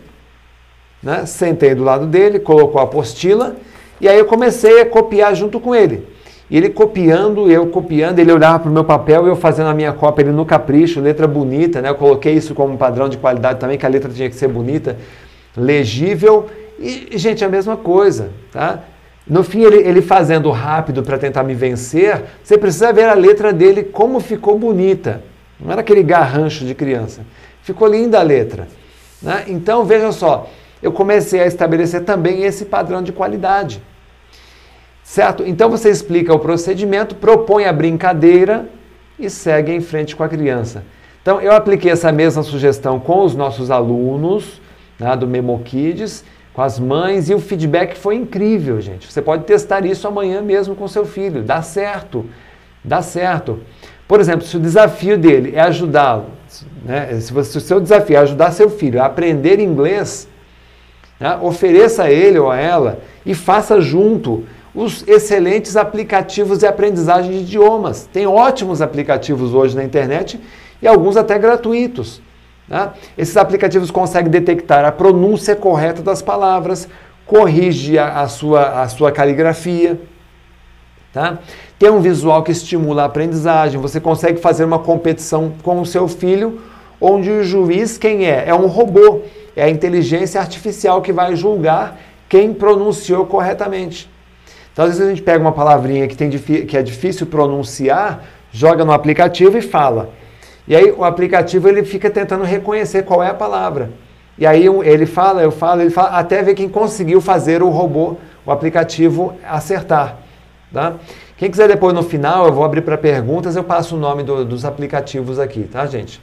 Né? 1.03 1.25
Sentei 1.25 1.75
do 1.75 1.83
lado 1.83 2.07
dele, 2.07 2.39
colocou 2.39 2.79
a 2.83 2.85
apostila 2.85 3.57
e 4.01 4.09
aí 4.09 4.19
eu 4.19 4.25
comecei 4.25 4.81
a 4.81 4.87
copiar 4.87 5.35
junto 5.35 5.59
com 5.59 5.75
ele. 5.75 6.07
E 6.49 6.57
ele 6.57 6.71
copiando, 6.71 7.51
eu 7.51 7.67
copiando, 7.67 8.21
ele 8.21 8.31
olhava 8.31 8.61
para 8.61 8.71
o 8.71 8.73
meu 8.73 8.85
papel 8.85 9.27
eu 9.27 9.35
fazendo 9.35 9.69
a 9.69 9.75
minha 9.75 9.93
cópia, 9.93 10.23
ele 10.23 10.31
no 10.31 10.45
capricho, 10.45 11.01
letra 11.01 11.27
bonita, 11.27 11.83
né? 11.83 11.89
Eu 11.89 11.97
coloquei 11.97 12.35
isso 12.35 12.55
como 12.55 12.77
padrão 12.79 13.09
de 13.09 13.17
qualidade 13.17 13.59
também, 13.59 13.77
que 13.77 13.85
a 13.85 13.89
letra 13.89 14.13
tinha 14.13 14.29
que 14.31 14.37
ser 14.37 14.47
bonita, 14.47 14.97
legível. 15.57 16.47
E, 16.79 17.19
gente, 17.19 17.43
é 17.43 17.47
a 17.47 17.51
mesma 17.51 17.77
coisa, 17.77 18.31
tá? 18.53 18.81
No 19.27 19.43
fim, 19.43 19.63
ele, 19.63 19.79
ele 19.79 20.01
fazendo 20.01 20.49
rápido 20.53 21.03
para 21.03 21.19
tentar 21.19 21.43
me 21.43 21.53
vencer, 21.53 22.23
você 22.45 22.57
precisa 22.57 22.93
ver 22.93 23.09
a 23.09 23.15
letra 23.15 23.53
dele 23.53 23.83
como 23.83 24.21
ficou 24.21 24.57
bonita. 24.57 25.23
Não 25.59 25.73
era 25.73 25.81
aquele 25.81 26.05
garrancho 26.05 26.65
de 26.65 26.75
criança. 26.75 27.23
Ficou 27.63 27.89
linda 27.89 28.21
a 28.21 28.23
letra. 28.23 28.69
Né? 29.21 29.47
Então, 29.49 29.85
veja 29.85 30.13
só, 30.13 30.49
eu 30.83 30.93
comecei 30.93 31.41
a 31.41 31.47
estabelecer 31.47 32.05
também 32.05 32.43
esse 32.43 32.65
padrão 32.65 33.03
de 33.03 33.13
qualidade. 33.13 33.83
Certo? 35.03 35.45
Então 35.47 35.71
você 35.71 35.89
explica 35.89 36.35
o 36.35 36.39
procedimento, 36.39 37.15
propõe 37.15 37.65
a 37.65 37.73
brincadeira 37.73 38.69
e 39.19 39.31
segue 39.31 39.73
em 39.73 39.81
frente 39.81 40.15
com 40.15 40.23
a 40.23 40.29
criança. 40.29 40.85
Então 41.23 41.41
eu 41.41 41.53
apliquei 41.53 41.91
essa 41.91 42.13
mesma 42.13 42.43
sugestão 42.43 43.01
com 43.01 43.25
os 43.25 43.35
nossos 43.35 43.71
alunos 43.71 44.61
né, 44.99 45.17
do 45.17 45.27
Memo 45.27 45.59
Kids, 45.65 46.25
com 46.53 46.63
as 46.63 46.79
mães, 46.79 47.29
e 47.29 47.35
o 47.35 47.39
feedback 47.39 47.97
foi 47.97 48.15
incrível, 48.15 48.81
gente. 48.81 49.13
Você 49.13 49.21
pode 49.21 49.45
testar 49.45 49.85
isso 49.85 50.09
amanhã 50.09 50.41
mesmo 50.41 50.75
com 50.75 50.89
seu 50.89 51.05
filho. 51.05 51.43
Dá 51.43 51.61
certo. 51.63 52.25
Dá 52.83 53.03
certo. 53.03 53.61
Por 54.09 54.21
exemplo, 54.21 54.47
se 54.47 54.57
o 54.57 54.61
desafio 54.61 55.19
dele 55.19 55.53
é 55.55 55.61
ajudá-lo, 55.61 56.27
né, 56.85 57.21
se, 57.21 57.33
você, 57.33 57.51
se 57.51 57.59
o 57.59 57.61
seu 57.61 57.81
desafio 57.81 58.17
é 58.17 58.21
ajudar 58.21 58.53
seu 58.53 58.71
filho 58.71 59.03
a 59.03 59.07
aprender 59.07 59.59
inglês, 59.59 60.29
né? 61.19 61.39
Ofereça 61.41 62.05
a 62.05 62.11
ele 62.11 62.39
ou 62.39 62.51
a 62.51 62.57
ela 62.59 63.01
e 63.25 63.35
faça 63.35 63.81
junto 63.81 64.45
os 64.75 65.03
excelentes 65.09 65.77
aplicativos 65.77 66.59
de 66.59 66.67
aprendizagem 66.67 67.31
de 67.31 67.39
idiomas. 67.39 68.09
Tem 68.13 68.27
ótimos 68.27 68.83
aplicativos 68.83 69.55
hoje 69.55 69.75
na 69.75 69.83
internet 69.83 70.39
e 70.83 70.87
alguns 70.87 71.17
até 71.17 71.39
gratuitos. 71.39 72.21
Né? 72.69 72.91
Esses 73.17 73.37
aplicativos 73.39 73.91
conseguem 73.91 74.31
detectar 74.31 74.85
a 74.85 74.93
pronúncia 74.93 75.57
correta 75.57 76.03
das 76.03 76.21
palavras, 76.21 76.87
corrige 77.25 77.99
a, 77.99 78.21
a, 78.21 78.29
sua, 78.29 78.83
a 78.83 78.89
sua 78.89 79.11
caligrafia. 79.11 79.99
Tá? 81.11 81.39
Tem 81.79 81.89
um 81.89 82.01
visual 82.01 82.43
que 82.43 82.53
estimula 82.53 83.03
a 83.03 83.07
aprendizagem. 83.07 83.81
Você 83.81 83.99
consegue 83.99 84.39
fazer 84.39 84.65
uma 84.65 84.79
competição 84.79 85.55
com 85.63 85.81
o 85.81 85.87
seu 85.87 86.07
filho, 86.07 86.61
onde 87.01 87.31
o 87.31 87.43
juiz 87.43 87.97
quem 87.97 88.27
é? 88.27 88.45
É 88.47 88.55
um 88.55 88.67
robô 88.67 89.23
é 89.57 89.65
a 89.65 89.71
inteligência 89.71 90.41
artificial 90.41 91.01
que 91.01 91.13
vai 91.13 91.35
julgar 91.35 91.99
quem 92.29 92.53
pronunciou 92.53 93.25
corretamente. 93.25 94.09
Então, 94.73 94.85
às 94.85 94.91
vezes 94.93 95.07
a 95.07 95.09
gente 95.09 95.23
pega 95.23 95.41
uma 95.41 95.53
palavrinha 95.53 96.07
que, 96.07 96.15
tem, 96.15 96.29
que 96.29 96.77
é 96.77 96.83
difícil 96.83 97.27
pronunciar, 97.27 98.25
joga 98.53 98.85
no 98.85 98.93
aplicativo 98.93 99.57
e 99.57 99.63
fala. 99.63 100.11
E 100.69 100.77
aí 100.77 100.91
o 100.91 101.03
aplicativo 101.03 101.69
ele 101.69 101.83
fica 101.83 102.11
tentando 102.11 102.45
reconhecer 102.45 103.05
qual 103.05 103.23
é 103.23 103.29
a 103.29 103.35
palavra. 103.35 103.91
E 104.39 104.47
aí 104.47 104.67
ele 104.85 105.07
fala, 105.07 105.43
eu 105.43 105.51
falo, 105.51 105.81
ele 105.81 105.91
fala, 105.91 106.11
até 106.11 106.43
ver 106.43 106.55
quem 106.55 106.69
conseguiu 106.69 107.23
fazer 107.23 107.63
o 107.63 107.71
robô, 107.71 108.17
o 108.45 108.53
aplicativo 108.53 109.35
acertar. 109.43 110.19
Tá? 110.71 110.95
Quem 111.39 111.51
quiser 111.51 111.69
depois 111.69 111.95
no 111.95 112.03
final, 112.03 112.47
eu 112.47 112.53
vou 112.53 112.65
abrir 112.65 112.83
para 112.83 112.99
perguntas, 112.99 113.57
eu 113.57 113.65
passo 113.65 113.97
o 113.97 113.99
nome 113.99 114.23
do, 114.23 114.45
dos 114.45 114.65
aplicativos 114.67 115.39
aqui, 115.39 115.63
tá, 115.63 115.87
gente? 115.87 116.21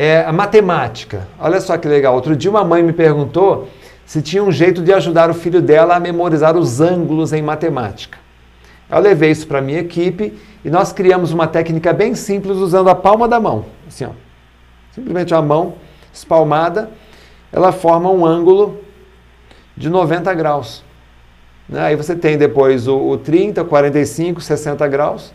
É, 0.00 0.20
a 0.20 0.32
matemática. 0.32 1.26
Olha 1.40 1.60
só 1.60 1.76
que 1.76 1.88
legal. 1.88 2.14
Outro 2.14 2.36
dia 2.36 2.48
uma 2.48 2.62
mãe 2.62 2.84
me 2.84 2.92
perguntou 2.92 3.68
se 4.06 4.22
tinha 4.22 4.44
um 4.44 4.52
jeito 4.52 4.80
de 4.80 4.92
ajudar 4.92 5.28
o 5.28 5.34
filho 5.34 5.60
dela 5.60 5.96
a 5.96 6.00
memorizar 6.00 6.56
os 6.56 6.80
ângulos 6.80 7.32
em 7.32 7.42
matemática. 7.42 8.16
Eu 8.88 9.00
levei 9.00 9.32
isso 9.32 9.48
para 9.48 9.58
a 9.58 9.60
minha 9.60 9.80
equipe 9.80 10.38
e 10.64 10.70
nós 10.70 10.92
criamos 10.92 11.32
uma 11.32 11.48
técnica 11.48 11.92
bem 11.92 12.14
simples 12.14 12.58
usando 12.58 12.88
a 12.88 12.94
palma 12.94 13.26
da 13.26 13.40
mão. 13.40 13.64
Assim, 13.88 14.04
ó. 14.04 14.10
Simplesmente 14.92 15.34
a 15.34 15.42
mão 15.42 15.74
espalmada, 16.12 16.90
ela 17.52 17.72
forma 17.72 18.08
um 18.08 18.24
ângulo 18.24 18.78
de 19.76 19.90
90 19.90 20.32
graus. 20.34 20.84
Né? 21.68 21.80
Aí 21.80 21.96
você 21.96 22.14
tem 22.14 22.38
depois 22.38 22.86
o, 22.86 22.96
o 22.96 23.18
30, 23.18 23.64
45, 23.64 24.40
60 24.40 24.86
graus. 24.86 25.34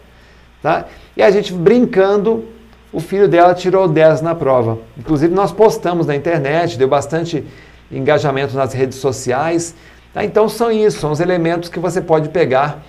Tá? 0.61 0.85
E 1.17 1.21
a 1.21 1.29
gente 1.29 1.51
brincando 1.51 2.45
o 2.93 2.99
filho 2.99 3.27
dela 3.27 3.55
tirou 3.55 3.87
10 3.87 4.21
na 4.21 4.35
prova. 4.35 4.77
Inclusive, 4.95 5.33
nós 5.33 5.51
postamos 5.51 6.05
na 6.05 6.15
internet, 6.15 6.77
deu 6.77 6.87
bastante 6.87 7.43
engajamento 7.91 8.55
nas 8.55 8.71
redes 8.71 8.99
sociais. 8.99 9.75
Tá? 10.13 10.23
Então, 10.23 10.47
são 10.47 10.71
isso, 10.71 10.99
são 10.99 11.11
os 11.11 11.19
elementos 11.19 11.69
que 11.69 11.79
você 11.79 11.99
pode 11.99 12.29
pegar 12.29 12.83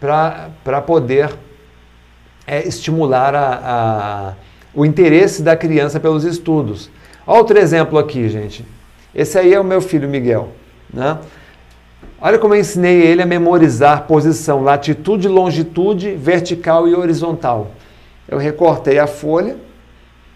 para 0.00 0.80
poder 0.80 1.30
é, 2.46 2.66
estimular 2.66 3.34
a, 3.34 3.60
a, 3.62 4.32
o 4.74 4.86
interesse 4.86 5.42
da 5.42 5.54
criança 5.54 6.00
pelos 6.00 6.24
estudos. 6.24 6.90
Outro 7.26 7.58
exemplo 7.58 7.98
aqui, 7.98 8.30
gente. 8.30 8.64
Esse 9.14 9.38
aí 9.38 9.52
é 9.52 9.60
o 9.60 9.64
meu 9.64 9.82
filho 9.82 10.08
Miguel. 10.08 10.48
Né? 10.92 11.18
Olha 12.18 12.38
como 12.38 12.54
eu 12.54 12.60
ensinei 12.60 13.02
ele 13.02 13.20
a 13.20 13.26
memorizar 13.26 14.06
posição, 14.06 14.62
latitude, 14.62 15.28
longitude, 15.28 16.14
vertical 16.14 16.88
e 16.88 16.94
horizontal. 16.94 17.72
Eu 18.30 18.38
recortei 18.38 18.96
a 19.00 19.08
folha, 19.08 19.56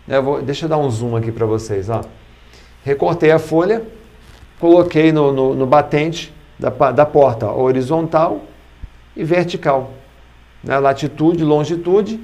eu 0.08 0.20
vou, 0.20 0.42
deixa 0.42 0.64
eu 0.64 0.68
dar 0.68 0.78
um 0.78 0.90
zoom 0.90 1.14
aqui 1.14 1.30
para 1.30 1.46
vocês. 1.46 1.88
Ó. 1.88 2.00
Recortei 2.82 3.30
a 3.30 3.38
folha, 3.38 3.84
coloquei 4.58 5.12
no, 5.12 5.32
no, 5.32 5.54
no 5.54 5.64
batente 5.64 6.34
da, 6.58 6.70
da 6.90 7.06
porta 7.06 7.46
ó, 7.46 7.62
horizontal 7.62 8.40
e 9.14 9.22
vertical. 9.22 9.92
Né? 10.64 10.76
Latitude, 10.76 11.44
longitude, 11.44 12.18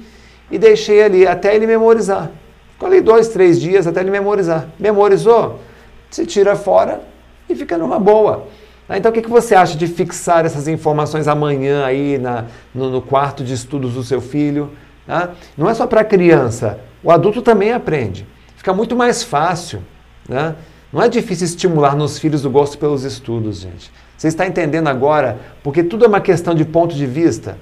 e 0.51 0.57
deixei 0.57 1.01
ali 1.01 1.25
até 1.25 1.55
ele 1.55 1.65
memorizar. 1.65 2.29
Ficou 2.73 2.89
ali 2.89 2.99
dois, 2.99 3.29
três 3.29 3.57
dias 3.57 3.87
até 3.87 4.01
ele 4.01 4.11
memorizar. 4.11 4.67
Memorizou? 4.77 5.61
Se 6.09 6.25
tira 6.25 6.53
fora 6.57 7.01
e 7.47 7.55
fica 7.55 7.77
numa 7.77 7.97
boa. 7.97 8.45
Então, 8.89 9.09
o 9.09 9.13
que, 9.13 9.25
você 9.25 9.55
acha 9.55 9.77
de 9.77 9.87
fixar 9.87 10.45
essas 10.45 10.67
informações 10.67 11.29
amanhã 11.29 11.85
aí 11.85 12.17
na, 12.17 12.47
no, 12.75 12.89
no 12.89 13.01
quarto 13.01 13.41
de 13.41 13.53
estudos 13.53 13.93
do 13.93 14.03
seu 14.03 14.19
filho? 14.19 14.71
Tá? 15.11 15.31
Não 15.57 15.69
é 15.69 15.73
só 15.73 15.85
para 15.85 16.05
criança, 16.05 16.79
o 17.03 17.11
adulto 17.11 17.41
também 17.41 17.73
aprende. 17.73 18.25
Fica 18.55 18.73
muito 18.73 18.95
mais 18.95 19.21
fácil. 19.21 19.81
Né? 20.25 20.55
Não 20.93 21.03
é 21.03 21.09
difícil 21.09 21.43
estimular 21.47 21.97
nos 21.97 22.17
filhos 22.17 22.45
o 22.45 22.49
gosto 22.49 22.77
pelos 22.77 23.03
estudos, 23.03 23.59
gente. 23.59 23.91
Você 24.17 24.29
está 24.29 24.47
entendendo 24.47 24.87
agora? 24.87 25.37
Porque 25.61 25.83
tudo 25.83 26.05
é 26.05 26.07
uma 26.07 26.21
questão 26.21 26.55
de 26.55 26.63
ponto 26.63 26.95
de 26.95 27.05
vista. 27.05 27.57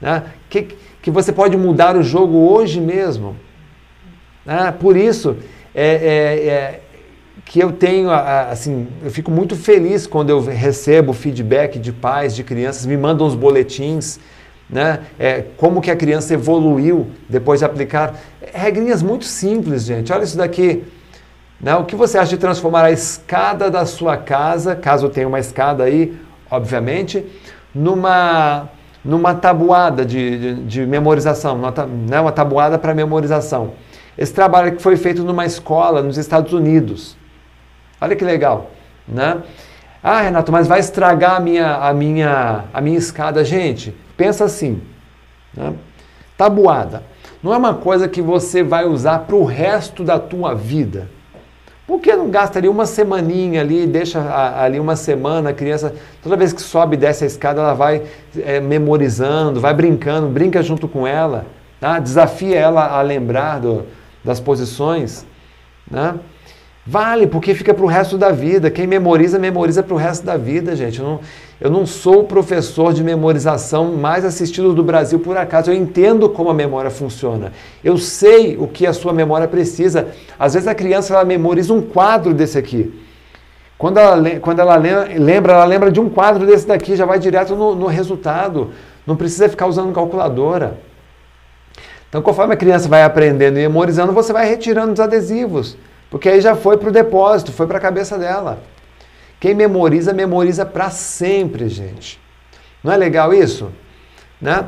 Né? 0.00 0.22
Que, 0.48 0.68
que 1.02 1.10
você 1.10 1.30
pode 1.30 1.58
mudar 1.58 1.94
o 1.94 2.02
jogo 2.02 2.38
hoje 2.50 2.80
mesmo. 2.80 3.36
Né? 4.46 4.72
Por 4.80 4.96
isso, 4.96 5.36
é, 5.74 5.84
é, 5.84 6.46
é 6.46 6.80
que 7.44 7.60
eu 7.60 7.70
tenho, 7.70 8.10
assim, 8.10 8.88
eu 9.04 9.10
fico 9.10 9.30
muito 9.30 9.56
feliz 9.56 10.06
quando 10.06 10.30
eu 10.30 10.40
recebo 10.40 11.12
feedback 11.12 11.78
de 11.78 11.92
pais, 11.92 12.34
de 12.34 12.42
crianças, 12.42 12.86
me 12.86 12.96
mandam 12.96 13.26
os 13.26 13.34
boletins, 13.34 14.18
né? 14.72 15.00
É, 15.18 15.44
como 15.58 15.82
que 15.82 15.90
a 15.90 15.96
criança 15.96 16.32
evoluiu 16.32 17.10
depois 17.28 17.60
de 17.60 17.66
aplicar. 17.66 18.14
Regrinhas 18.54 19.02
muito 19.02 19.26
simples, 19.26 19.84
gente. 19.84 20.10
Olha 20.10 20.24
isso 20.24 20.38
daqui. 20.38 20.82
Né? 21.60 21.76
O 21.76 21.84
que 21.84 21.94
você 21.94 22.16
acha 22.16 22.30
de 22.30 22.38
transformar 22.38 22.86
a 22.86 22.90
escada 22.90 23.70
da 23.70 23.84
sua 23.84 24.16
casa, 24.16 24.74
caso 24.74 25.10
tenha 25.10 25.28
uma 25.28 25.38
escada 25.38 25.84
aí, 25.84 26.18
obviamente, 26.50 27.24
numa, 27.74 28.70
numa 29.04 29.34
tabuada 29.34 30.06
de, 30.06 30.38
de, 30.38 30.54
de 30.64 30.86
memorização, 30.86 31.56
uma, 31.56 31.74
né? 32.08 32.18
uma 32.18 32.32
tabuada 32.32 32.78
para 32.78 32.94
memorização. 32.94 33.74
Esse 34.16 34.32
trabalho 34.32 34.74
que 34.74 34.82
foi 34.82 34.96
feito 34.96 35.22
numa 35.22 35.44
escola 35.44 36.02
nos 36.02 36.16
Estados 36.16 36.52
Unidos. 36.52 37.16
Olha 38.00 38.16
que 38.16 38.24
legal, 38.24 38.70
né? 39.06 39.42
Ah, 40.02 40.22
Renato, 40.22 40.50
mas 40.50 40.66
vai 40.66 40.80
estragar 40.80 41.36
a 41.36 41.40
minha, 41.40 41.76
a 41.76 41.94
minha, 41.94 42.64
a 42.74 42.80
minha 42.80 42.98
escada. 42.98 43.44
Gente, 43.44 43.94
pensa 44.22 44.44
assim, 44.44 44.80
né? 45.52 45.74
tabuada. 46.38 47.02
Não 47.42 47.52
é 47.52 47.56
uma 47.56 47.74
coisa 47.74 48.06
que 48.06 48.22
você 48.22 48.62
vai 48.62 48.84
usar 48.84 49.18
para 49.20 49.34
o 49.34 49.44
resto 49.44 50.04
da 50.04 50.16
tua 50.16 50.54
vida. 50.54 51.08
Por 51.84 51.98
que 51.98 52.14
não 52.14 52.30
gasta 52.30 52.60
ali 52.60 52.68
uma 52.68 52.86
semaninha 52.86 53.60
ali, 53.60 53.84
deixa 53.84 54.20
ali 54.62 54.78
uma 54.78 54.94
semana 54.94 55.50
a 55.50 55.52
criança, 55.52 55.92
toda 56.22 56.36
vez 56.36 56.52
que 56.52 56.62
sobe 56.62 56.94
e 56.94 56.98
desce 57.00 57.24
a 57.24 57.26
escada, 57.26 57.60
ela 57.60 57.74
vai 57.74 58.02
é, 58.38 58.60
memorizando, 58.60 59.60
vai 59.60 59.74
brincando, 59.74 60.28
brinca 60.28 60.62
junto 60.62 60.86
com 60.86 61.04
ela, 61.04 61.44
tá? 61.80 61.98
desafia 61.98 62.56
ela 62.56 62.96
a 62.96 63.02
lembrar 63.02 63.58
do, 63.58 63.86
das 64.24 64.38
posições. 64.38 65.26
Né? 65.90 66.14
Vale, 66.84 67.28
porque 67.28 67.54
fica 67.54 67.72
para 67.72 67.84
o 67.84 67.88
resto 67.88 68.18
da 68.18 68.32
vida. 68.32 68.68
Quem 68.68 68.88
memoriza, 68.88 69.38
memoriza 69.38 69.84
para 69.84 69.94
o 69.94 69.96
resto 69.96 70.26
da 70.26 70.36
vida, 70.36 70.74
gente. 70.74 70.98
Eu 70.98 71.06
não, 71.06 71.20
eu 71.60 71.70
não 71.70 71.86
sou 71.86 72.20
o 72.20 72.24
professor 72.24 72.92
de 72.92 73.04
memorização 73.04 73.92
mais 73.92 74.24
assistido 74.24 74.74
do 74.74 74.82
Brasil 74.82 75.20
por 75.20 75.36
acaso. 75.36 75.70
Eu 75.70 75.76
entendo 75.76 76.28
como 76.28 76.50
a 76.50 76.54
memória 76.54 76.90
funciona. 76.90 77.52
Eu 77.84 77.96
sei 77.98 78.56
o 78.56 78.66
que 78.66 78.84
a 78.84 78.92
sua 78.92 79.12
memória 79.12 79.46
precisa. 79.46 80.08
Às 80.36 80.54
vezes 80.54 80.66
a 80.66 80.74
criança 80.74 81.14
ela 81.14 81.24
memoriza 81.24 81.72
um 81.72 81.80
quadro 81.80 82.34
desse 82.34 82.58
aqui. 82.58 82.92
Quando 83.78 83.98
ela, 83.98 84.40
quando 84.40 84.58
ela 84.58 84.74
lembra, 84.76 85.52
ela 85.52 85.64
lembra 85.64 85.90
de 85.90 86.00
um 86.00 86.08
quadro 86.08 86.44
desse 86.44 86.66
daqui, 86.66 86.96
já 86.96 87.04
vai 87.04 87.20
direto 87.20 87.54
no, 87.54 87.76
no 87.76 87.86
resultado. 87.86 88.70
Não 89.06 89.14
precisa 89.14 89.48
ficar 89.48 89.68
usando 89.68 89.92
calculadora. 89.92 90.78
Então, 92.08 92.20
conforme 92.22 92.54
a 92.54 92.56
criança 92.56 92.88
vai 92.88 93.04
aprendendo 93.04 93.56
e 93.56 93.62
memorizando, 93.62 94.12
você 94.12 94.32
vai 94.32 94.48
retirando 94.48 94.92
os 94.92 95.00
adesivos. 95.00 95.76
Porque 96.12 96.28
aí 96.28 96.42
já 96.42 96.54
foi 96.54 96.76
para 96.76 96.90
o 96.90 96.92
depósito, 96.92 97.52
foi 97.52 97.66
para 97.66 97.78
a 97.78 97.80
cabeça 97.80 98.18
dela. 98.18 98.62
Quem 99.40 99.54
memoriza, 99.54 100.12
memoriza 100.12 100.66
para 100.66 100.90
sempre, 100.90 101.70
gente. 101.70 102.20
Não 102.84 102.92
é 102.92 102.98
legal 102.98 103.32
isso? 103.32 103.72
Né? 104.38 104.66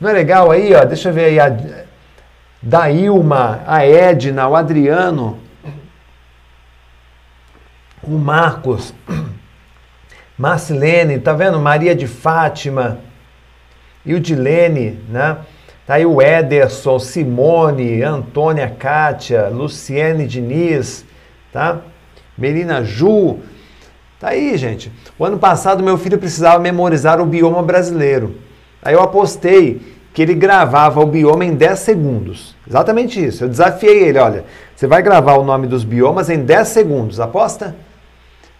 Não 0.00 0.08
é 0.08 0.14
legal 0.14 0.50
aí, 0.50 0.74
ó, 0.74 0.82
deixa 0.86 1.10
eu 1.10 1.12
ver 1.12 1.26
aí, 1.26 1.38
a 1.38 1.54
Dailma, 2.62 3.62
a 3.66 3.84
Edna, 3.84 4.48
o 4.48 4.56
Adriano, 4.56 5.38
o 8.02 8.12
Marcos, 8.12 8.94
Marcilene, 10.38 11.18
tá 11.18 11.34
vendo? 11.34 11.58
Maria 11.58 11.94
de 11.94 12.06
Fátima, 12.06 12.98
e 14.06 14.14
o 14.14 14.20
Dilene, 14.20 14.98
né? 15.06 15.36
Tá 15.88 15.94
aí 15.94 16.04
o 16.04 16.20
Ederson, 16.20 16.98
Simone, 16.98 18.02
Antônia 18.02 18.68
Kátia, 18.68 19.48
Luciene 19.48 20.26
Diniz, 20.26 21.02
tá? 21.50 21.78
Melina 22.36 22.84
Ju. 22.84 23.38
Tá 24.20 24.28
aí, 24.28 24.54
gente. 24.58 24.92
O 25.18 25.24
ano 25.24 25.38
passado 25.38 25.82
meu 25.82 25.96
filho 25.96 26.18
precisava 26.18 26.58
memorizar 26.58 27.22
o 27.22 27.24
bioma 27.24 27.62
brasileiro. 27.62 28.36
Aí 28.82 28.92
eu 28.92 29.00
apostei 29.00 29.80
que 30.12 30.20
ele 30.20 30.34
gravava 30.34 31.00
o 31.00 31.06
bioma 31.06 31.46
em 31.46 31.54
10 31.54 31.78
segundos. 31.78 32.54
Exatamente 32.68 33.24
isso. 33.24 33.44
Eu 33.44 33.48
desafiei 33.48 34.08
ele, 34.10 34.18
olha, 34.18 34.44
você 34.76 34.86
vai 34.86 35.00
gravar 35.00 35.36
o 35.36 35.42
nome 35.42 35.66
dos 35.66 35.84
biomas 35.84 36.28
em 36.28 36.44
10 36.44 36.68
segundos, 36.68 37.18
aposta? 37.18 37.74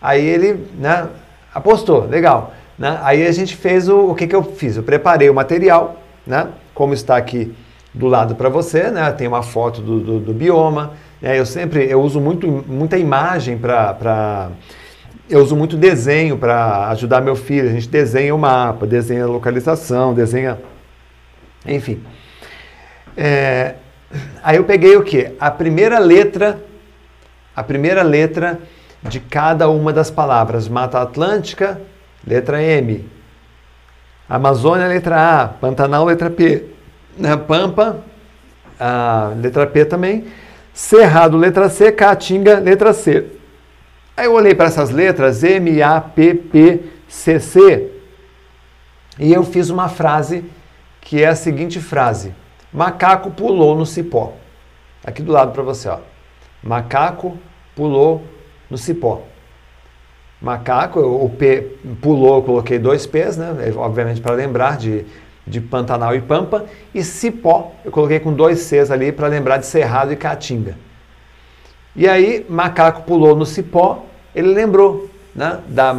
Aí 0.00 0.26
ele, 0.26 0.66
né, 0.78 1.06
apostou, 1.54 2.06
legal. 2.06 2.54
Né? 2.78 2.98
Aí 3.02 3.26
a 3.26 3.32
gente 3.32 3.54
fez 3.54 3.86
o, 3.86 4.12
o 4.12 4.14
que, 4.14 4.26
que 4.26 4.34
eu 4.34 4.42
fiz? 4.42 4.78
Eu 4.78 4.82
preparei 4.82 5.28
o 5.28 5.34
material, 5.34 6.00
né? 6.26 6.48
Como 6.78 6.94
está 6.94 7.16
aqui 7.16 7.52
do 7.92 8.06
lado 8.06 8.36
para 8.36 8.48
você, 8.48 8.88
né? 8.88 9.10
Tem 9.10 9.26
uma 9.26 9.42
foto 9.42 9.82
do, 9.82 9.98
do, 9.98 10.20
do 10.20 10.32
bioma. 10.32 10.92
Né? 11.20 11.36
Eu 11.36 11.44
sempre 11.44 11.90
eu 11.90 12.00
uso 12.00 12.20
muito, 12.20 12.46
muita 12.68 12.96
imagem 12.96 13.58
para 13.58 14.52
eu 15.28 15.42
uso 15.42 15.56
muito 15.56 15.76
desenho 15.76 16.38
para 16.38 16.88
ajudar 16.90 17.20
meu 17.20 17.34
filho. 17.34 17.68
A 17.68 17.72
gente 17.72 17.88
desenha 17.88 18.32
o 18.32 18.38
mapa, 18.38 18.86
desenha 18.86 19.24
a 19.24 19.26
localização, 19.26 20.14
desenha, 20.14 20.56
enfim. 21.66 22.00
É, 23.16 23.74
aí 24.40 24.56
eu 24.56 24.62
peguei 24.62 24.96
o 24.96 25.02
que? 25.02 25.32
A 25.40 25.50
primeira 25.50 25.98
letra, 25.98 26.62
a 27.56 27.62
primeira 27.64 28.04
letra 28.04 28.60
de 29.02 29.18
cada 29.18 29.68
uma 29.68 29.92
das 29.92 30.12
palavras. 30.12 30.68
Mata 30.68 31.02
Atlântica, 31.02 31.80
letra 32.24 32.62
M. 32.62 33.17
Amazônia, 34.28 34.86
letra 34.86 35.42
A. 35.42 35.48
Pantanal, 35.48 36.04
letra 36.04 36.28
P. 36.28 36.66
Né, 37.16 37.36
Pampa, 37.36 38.00
letra 39.40 39.66
P 39.66 39.84
também. 39.84 40.26
Cerrado, 40.74 41.36
letra 41.36 41.68
C. 41.68 41.90
Caatinga, 41.90 42.58
letra 42.58 42.92
C. 42.92 43.26
Aí 44.16 44.26
eu 44.26 44.34
olhei 44.34 44.54
para 44.54 44.66
essas 44.66 44.90
letras, 44.90 45.44
M, 45.44 45.80
A, 45.80 46.00
P, 46.00 46.34
P, 46.34 46.80
C, 47.08 47.38
C, 47.38 47.92
e 49.18 49.32
eu 49.32 49.44
fiz 49.44 49.70
uma 49.70 49.88
frase 49.88 50.44
que 51.00 51.22
é 51.22 51.28
a 51.28 51.36
seguinte 51.36 51.80
frase: 51.80 52.34
Macaco 52.72 53.30
pulou 53.30 53.76
no 53.76 53.86
cipó. 53.86 54.34
Aqui 55.04 55.22
do 55.22 55.32
lado 55.32 55.52
para 55.52 55.62
você, 55.62 55.88
ó. 55.88 55.98
Macaco 56.62 57.38
pulou 57.74 58.24
no 58.68 58.76
cipó. 58.76 59.22
Macaco, 60.40 61.00
o 61.00 61.28
P 61.28 61.78
pulou, 62.00 62.42
coloquei 62.42 62.78
dois 62.78 63.06
P's, 63.06 63.36
né? 63.36 63.72
Obviamente 63.76 64.20
para 64.20 64.34
lembrar 64.34 64.76
de, 64.76 65.04
de 65.46 65.60
Pantanal 65.60 66.14
e 66.14 66.20
Pampa. 66.20 66.64
E 66.94 67.02
Cipó, 67.02 67.72
eu 67.84 67.90
coloquei 67.90 68.20
com 68.20 68.32
dois 68.32 68.60
C's 68.60 68.90
ali 68.90 69.10
para 69.10 69.26
lembrar 69.26 69.56
de 69.56 69.66
Cerrado 69.66 70.12
e 70.12 70.16
Caatinga. 70.16 70.76
E 71.96 72.08
aí, 72.08 72.46
Macaco 72.48 73.02
pulou 73.02 73.34
no 73.34 73.44
Cipó, 73.44 74.04
ele 74.32 74.54
lembrou 74.54 75.10
né? 75.34 75.58
da, 75.68 75.94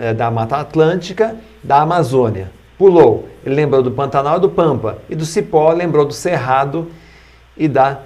é, 0.00 0.14
da 0.14 0.30
Mata 0.30 0.56
Atlântica, 0.56 1.36
da 1.62 1.80
Amazônia. 1.80 2.50
Pulou, 2.78 3.28
ele 3.44 3.54
lembrou 3.54 3.82
do 3.82 3.90
Pantanal 3.90 4.38
e 4.38 4.40
do 4.40 4.48
Pampa. 4.48 4.98
E 5.08 5.14
do 5.14 5.24
Cipó, 5.24 5.72
lembrou 5.72 6.04
do 6.04 6.12
Cerrado 6.12 6.90
e 7.56 7.66
da 7.66 8.00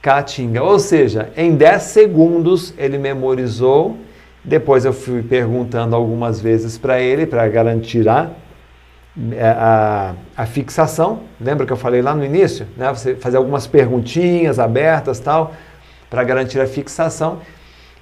Caatinga. 0.00 0.62
Ou 0.62 0.78
seja, 0.78 1.30
em 1.36 1.54
10 1.54 1.82
segundos 1.82 2.74
ele 2.76 2.98
memorizou. 2.98 3.96
Depois 4.44 4.84
eu 4.84 4.92
fui 4.92 5.22
perguntando 5.22 5.94
algumas 5.94 6.40
vezes 6.40 6.76
para 6.76 7.00
ele 7.00 7.26
para 7.26 7.46
garantir 7.48 8.08
a, 8.08 8.30
a, 9.40 10.14
a, 10.36 10.46
fixação. 10.46 11.20
Lembra 11.40 11.64
que 11.64 11.72
eu 11.72 11.76
falei 11.76 12.02
lá 12.02 12.14
no 12.14 12.24
início? 12.24 12.66
Né? 12.76 12.88
Você 12.92 13.14
fazer 13.14 13.36
algumas 13.36 13.68
perguntinhas 13.68 14.58
abertas 14.58 15.20
tal 15.20 15.52
para 16.10 16.24
garantir 16.24 16.60
a 16.60 16.66
fixação. 16.66 17.38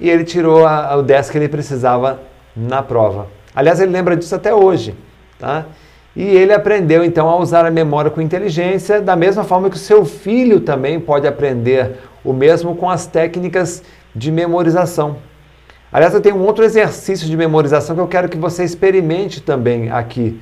E 0.00 0.08
ele 0.08 0.24
tirou 0.24 0.66
a, 0.66 0.96
o 0.96 1.02
10 1.02 1.28
que 1.28 1.36
ele 1.36 1.48
precisava 1.48 2.20
na 2.56 2.82
prova. 2.82 3.28
Aliás, 3.54 3.78
ele 3.78 3.92
lembra 3.92 4.16
disso 4.16 4.34
até 4.34 4.54
hoje. 4.54 4.94
Tá? 5.38 5.66
E 6.16 6.22
ele 6.24 6.54
aprendeu 6.54 7.04
então 7.04 7.28
a 7.28 7.36
usar 7.36 7.66
a 7.66 7.70
memória 7.70 8.10
com 8.10 8.20
inteligência, 8.20 9.00
da 9.00 9.14
mesma 9.14 9.44
forma 9.44 9.68
que 9.68 9.76
o 9.76 9.78
seu 9.78 10.06
filho 10.06 10.60
também 10.60 10.98
pode 10.98 11.26
aprender 11.26 11.98
o 12.24 12.32
mesmo 12.32 12.74
com 12.74 12.88
as 12.88 13.06
técnicas 13.06 13.82
de 14.14 14.32
memorização. 14.32 15.16
Aliás, 15.92 16.14
eu 16.14 16.20
tenho 16.20 16.36
um 16.36 16.46
outro 16.46 16.64
exercício 16.64 17.26
de 17.26 17.36
memorização 17.36 17.96
que 17.96 18.02
eu 18.02 18.06
quero 18.06 18.28
que 18.28 18.38
você 18.38 18.62
experimente 18.62 19.40
também 19.40 19.90
aqui 19.90 20.40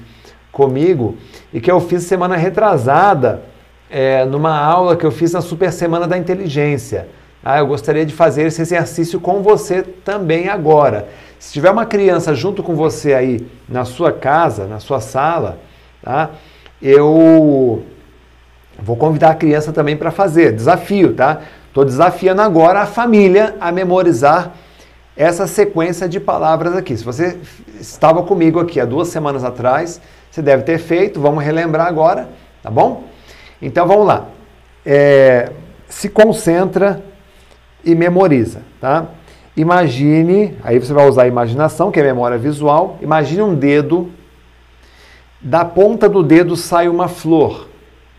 comigo 0.52 1.16
e 1.54 1.58
que 1.60 1.70
eu 1.70 1.80
fiz 1.80 2.02
semana 2.02 2.36
retrasada 2.36 3.42
é, 3.88 4.26
numa 4.26 4.58
aula 4.58 4.94
que 4.94 5.06
eu 5.06 5.10
fiz 5.10 5.32
na 5.32 5.40
Super 5.40 5.72
Semana 5.72 6.06
da 6.06 6.18
Inteligência. 6.18 7.08
Ah, 7.42 7.58
eu 7.58 7.66
gostaria 7.66 8.04
de 8.04 8.12
fazer 8.12 8.42
esse 8.42 8.60
exercício 8.60 9.18
com 9.18 9.40
você 9.40 9.82
também 9.82 10.48
agora. 10.48 11.08
Se 11.38 11.52
tiver 11.52 11.70
uma 11.70 11.86
criança 11.86 12.34
junto 12.34 12.62
com 12.62 12.74
você 12.74 13.14
aí 13.14 13.46
na 13.66 13.86
sua 13.86 14.12
casa, 14.12 14.66
na 14.66 14.80
sua 14.80 15.00
sala, 15.00 15.58
tá? 16.02 16.30
Eu 16.82 17.82
vou 18.78 18.96
convidar 18.96 19.30
a 19.30 19.34
criança 19.34 19.72
também 19.72 19.96
para 19.96 20.10
fazer. 20.10 20.52
Desafio, 20.52 21.14
tá? 21.14 21.40
Estou 21.68 21.86
desafiando 21.86 22.42
agora 22.42 22.80
a 22.80 22.86
família 22.86 23.54
a 23.58 23.72
memorizar 23.72 24.52
essa 25.18 25.48
sequência 25.48 26.08
de 26.08 26.20
palavras 26.20 26.76
aqui. 26.76 26.96
Se 26.96 27.02
você 27.04 27.36
estava 27.80 28.22
comigo 28.22 28.60
aqui 28.60 28.78
há 28.78 28.84
duas 28.84 29.08
semanas 29.08 29.42
atrás, 29.42 30.00
você 30.30 30.40
deve 30.40 30.62
ter 30.62 30.78
feito. 30.78 31.20
Vamos 31.20 31.42
relembrar 31.42 31.88
agora, 31.88 32.28
tá 32.62 32.70
bom? 32.70 33.02
Então 33.60 33.84
vamos 33.84 34.06
lá. 34.06 34.28
É, 34.86 35.50
se 35.88 36.08
concentra 36.08 37.02
e 37.84 37.96
memoriza, 37.96 38.62
tá? 38.80 39.08
Imagine, 39.56 40.56
aí 40.62 40.78
você 40.78 40.92
vai 40.92 41.08
usar 41.08 41.24
a 41.24 41.26
imaginação, 41.26 41.90
que 41.90 41.98
é 41.98 42.02
memória 42.04 42.38
visual. 42.38 42.96
Imagine 43.02 43.42
um 43.42 43.56
dedo, 43.56 44.12
da 45.40 45.64
ponta 45.64 46.08
do 46.08 46.22
dedo 46.22 46.54
sai 46.54 46.88
uma 46.88 47.08
flor. 47.08 47.66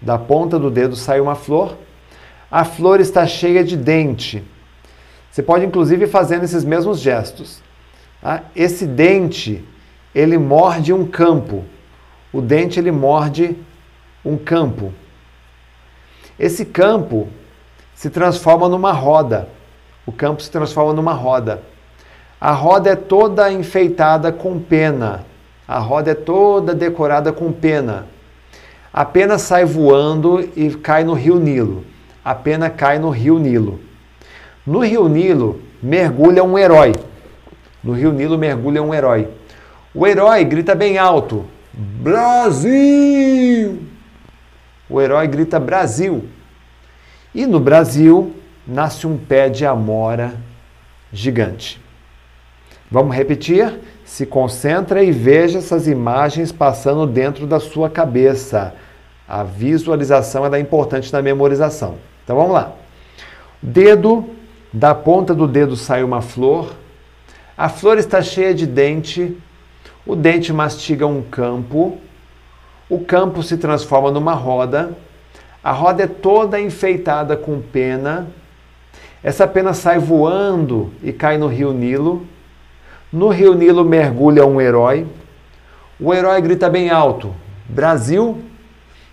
Da 0.01 0.17
ponta 0.17 0.59
do 0.59 0.69
dedo 0.69 0.97
sai 0.97 1.21
uma 1.21 1.35
flor. 1.35 1.77
A 2.51 2.65
flor 2.65 2.99
está 2.99 3.25
cheia 3.25 3.63
de 3.63 3.77
dente. 3.77 4.43
Você 5.31 5.43
pode 5.43 5.65
inclusive 5.65 6.07
fazendo 6.07 6.43
esses 6.43 6.63
mesmos 6.63 6.99
gestos. 6.99 7.61
Tá? 8.21 8.43
Esse 8.55 8.85
dente, 8.85 9.63
ele 10.13 10.37
morde 10.37 10.91
um 10.91 11.05
campo. 11.05 11.63
O 12.33 12.41
dente 12.41 12.79
ele 12.79 12.91
morde 12.91 13.57
um 14.23 14.37
campo. 14.37 14.93
Esse 16.37 16.65
campo 16.65 17.27
se 17.93 18.09
transforma 18.09 18.67
numa 18.69 18.91
roda 18.91 19.49
o 20.09 20.11
campo 20.11 20.41
se 20.41 20.49
transforma 20.49 20.91
numa 20.91 21.13
roda. 21.13 21.61
A 22.41 22.51
roda 22.51 22.89
é 22.89 22.95
toda 22.95 23.51
enfeitada 23.51 24.31
com 24.31 24.59
pena. 24.59 25.23
A 25.67 25.77
roda 25.77 26.09
é 26.09 26.15
toda 26.15 26.73
decorada 26.73 27.31
com 27.31 27.51
pena. 27.51 28.07
A 28.91 29.05
pena 29.05 29.37
sai 29.37 29.65
voando 29.65 30.41
e 30.55 30.73
cai 30.73 31.03
no 31.03 31.13
rio 31.13 31.35
Nilo. 31.35 31.85
A 32.25 32.33
pena 32.33 32.71
cai 32.71 32.97
no 32.97 33.11
rio 33.11 33.37
Nilo. 33.37 33.79
No 34.69 34.81
rio 34.81 35.09
Nilo 35.09 35.59
mergulha 35.81 36.43
um 36.43 36.55
herói. 36.55 36.93
No 37.83 37.93
rio 37.93 38.13
Nilo 38.13 38.37
mergulha 38.37 38.83
um 38.83 38.93
herói. 38.93 39.27
O 39.95 40.05
herói 40.05 40.45
grita 40.45 40.75
bem 40.75 40.99
alto: 40.99 41.43
Brasil! 41.73 43.81
O 44.87 45.01
herói 45.01 45.27
grita 45.27 45.59
Brasil. 45.59 46.25
E 47.33 47.47
no 47.47 47.59
Brasil 47.59 48.35
nasce 48.67 49.07
um 49.07 49.17
pé 49.17 49.49
de 49.49 49.65
amora 49.65 50.35
gigante. 51.11 51.81
Vamos 52.91 53.15
repetir? 53.15 53.79
Se 54.05 54.23
concentra 54.23 55.03
e 55.03 55.11
veja 55.11 55.57
essas 55.57 55.87
imagens 55.87 56.51
passando 56.51 57.07
dentro 57.07 57.47
da 57.47 57.59
sua 57.59 57.89
cabeça. 57.89 58.75
A 59.27 59.43
visualização 59.43 60.45
é 60.45 60.59
importante 60.59 61.11
na 61.11 61.23
memorização. 61.23 61.95
Então 62.23 62.35
vamos 62.35 62.51
lá. 62.51 62.73
Dedo, 63.63 64.37
da 64.71 64.93
ponta 64.93 65.33
do 65.33 65.47
dedo 65.47 65.75
sai 65.75 66.03
uma 66.03 66.21
flor. 66.21 66.75
A 67.57 67.69
flor 67.69 67.97
está 67.97 68.21
cheia 68.21 68.53
de 68.53 68.65
dente. 68.65 69.37
O 70.05 70.15
dente 70.15 70.53
mastiga 70.53 71.05
um 71.05 71.21
campo. 71.21 71.97
O 72.89 72.99
campo 72.99 73.43
se 73.43 73.57
transforma 73.57 74.11
numa 74.11 74.33
roda. 74.33 74.97
A 75.63 75.71
roda 75.71 76.03
é 76.03 76.07
toda 76.07 76.59
enfeitada 76.59 77.35
com 77.35 77.61
pena 77.61 78.27
essa 79.23 79.45
pena 79.45 79.73
sai 79.73 79.99
voando 79.99 80.93
e 81.03 81.11
cai 81.11 81.37
no 81.37 81.47
rio 81.47 81.73
Nilo. 81.73 82.25
No 83.11 83.29
rio 83.29 83.53
Nilo 83.53 83.83
mergulha 83.83 84.45
um 84.45 84.61
herói. 84.61 85.05
O 85.99 86.13
herói 86.13 86.41
grita 86.41 86.69
bem 86.69 86.89
alto: 86.89 87.35
Brasil! 87.67 88.41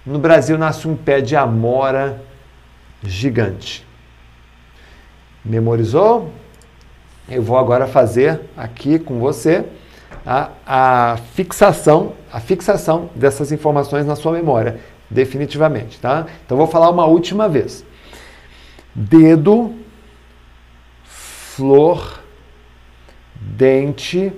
No 0.05 0.21
Brasil 0.21 0.57
nasce 0.57 0.87
um 0.87 0.97
pé 0.97 1.21
de 1.21 1.35
amora 1.35 2.23
gigante. 3.03 3.86
Memorizou? 5.47 6.33
Eu 7.29 7.43
vou 7.43 7.57
agora 7.57 7.87
fazer 7.87 8.41
aqui 8.57 8.99
com 8.99 9.21
você 9.21 9.65
a, 10.25 10.51
a 10.67 11.17
fixação, 11.35 12.15
a 12.33 12.41
fixação 12.41 13.11
dessas 13.15 13.53
informações 13.53 14.05
na 14.05 14.17
sua 14.17 14.33
memória, 14.33 14.81
definitivamente, 15.09 16.01
tá? 16.01 16.27
Então 16.45 16.57
vou 16.57 16.67
falar 16.67 16.91
uma 16.91 17.07
última 17.07 17.49
vez. 17.49 17.85
Dedo 18.93 19.75
flor, 21.05 22.21
dente, 23.35 24.33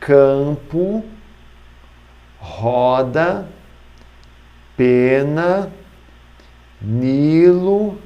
campo, 0.00 1.04
roda, 2.38 3.46
pena, 4.76 5.70
Nilo, 6.82 7.98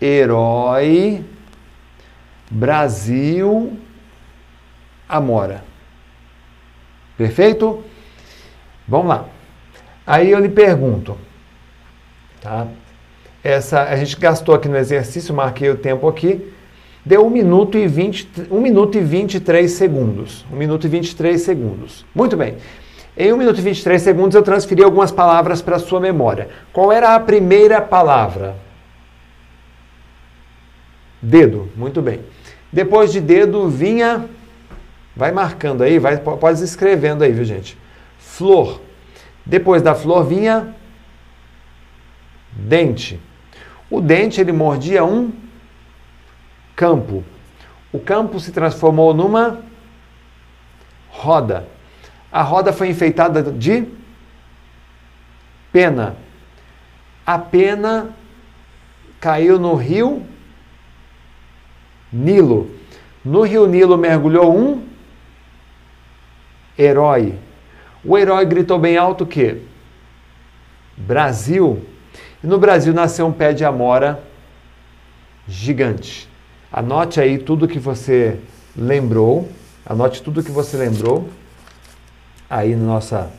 herói, 0.00 1.24
Brasil, 2.50 3.78
Amora. 5.08 5.64
Perfeito? 7.16 7.84
Vamos 8.86 9.08
lá. 9.08 9.26
Aí 10.06 10.30
eu 10.30 10.38
lhe 10.38 10.48
pergunto, 10.48 11.18
tá? 12.40 12.66
Essa, 13.42 13.82
a 13.82 13.96
gente 13.96 14.18
gastou 14.18 14.54
aqui 14.54 14.68
no 14.68 14.76
exercício, 14.76 15.34
marquei 15.34 15.68
o 15.70 15.76
tempo 15.76 16.08
aqui, 16.08 16.52
deu 17.04 17.26
1 17.26 17.30
minuto 17.30 17.76
e 17.76 17.86
20, 17.86 18.48
1 18.50 18.60
minuto 18.60 18.96
e 18.96 19.00
23 19.00 19.70
segundos. 19.70 20.44
1 20.52 20.56
minuto 20.56 20.86
e 20.86 20.88
23 20.88 21.40
segundos. 21.40 22.06
Muito 22.14 22.36
bem. 22.36 22.56
Em 23.16 23.32
1 23.32 23.36
minuto 23.36 23.58
e 23.58 23.62
23 23.62 24.00
segundos 24.00 24.34
eu 24.34 24.42
transferi 24.42 24.82
algumas 24.82 25.10
palavras 25.10 25.60
para 25.60 25.76
a 25.76 25.80
sua 25.80 26.00
memória. 26.00 26.48
Qual 26.72 26.92
era 26.92 27.14
a 27.14 27.20
primeira 27.20 27.80
palavra? 27.80 28.56
Dedo. 31.20 31.68
Muito 31.76 32.00
bem. 32.00 32.20
Depois 32.72 33.12
de 33.12 33.20
dedo 33.20 33.68
vinha. 33.68 34.28
Vai 35.14 35.32
marcando 35.32 35.82
aí, 35.82 35.98
vai, 35.98 36.16
pode 36.18 36.62
escrevendo 36.62 37.24
aí, 37.24 37.32
viu, 37.32 37.44
gente? 37.44 37.76
Flor. 38.18 38.80
Depois 39.44 39.82
da 39.82 39.94
flor 39.94 40.24
vinha 40.24 40.74
dente. 42.52 43.20
O 43.90 44.00
dente 44.00 44.40
ele 44.40 44.52
mordia 44.52 45.04
um 45.04 45.32
campo. 46.76 47.24
O 47.92 47.98
campo 47.98 48.38
se 48.38 48.52
transformou 48.52 49.12
numa 49.12 49.60
roda. 51.08 51.66
A 52.30 52.42
roda 52.42 52.72
foi 52.72 52.88
enfeitada 52.88 53.42
de 53.42 53.86
pena. 55.72 56.16
A 57.26 57.38
pena 57.38 58.10
caiu 59.20 59.58
no 59.58 59.74
rio 59.74 60.24
Nilo. 62.12 62.70
No 63.24 63.42
rio 63.42 63.66
Nilo 63.66 63.96
mergulhou 63.98 64.56
um 64.56 64.82
herói. 66.78 67.34
O 68.04 68.16
herói 68.16 68.44
gritou 68.46 68.78
bem 68.78 68.96
alto 68.96 69.26
que 69.26 69.62
Brasil 70.96 71.84
e 72.42 72.46
no 72.46 72.58
Brasil 72.58 72.94
nasceu 72.94 73.26
um 73.26 73.32
pé 73.32 73.52
de 73.52 73.64
amora 73.64 74.22
gigante. 75.46 76.28
Anote 76.72 77.20
aí 77.20 77.38
tudo 77.38 77.68
que 77.68 77.78
você 77.78 78.38
lembrou. 78.76 79.48
Anote 79.84 80.22
tudo 80.22 80.42
que 80.42 80.50
você 80.50 80.76
lembrou 80.76 81.28
aí 82.48 82.74
na 82.74 82.84
nossa. 82.84 83.30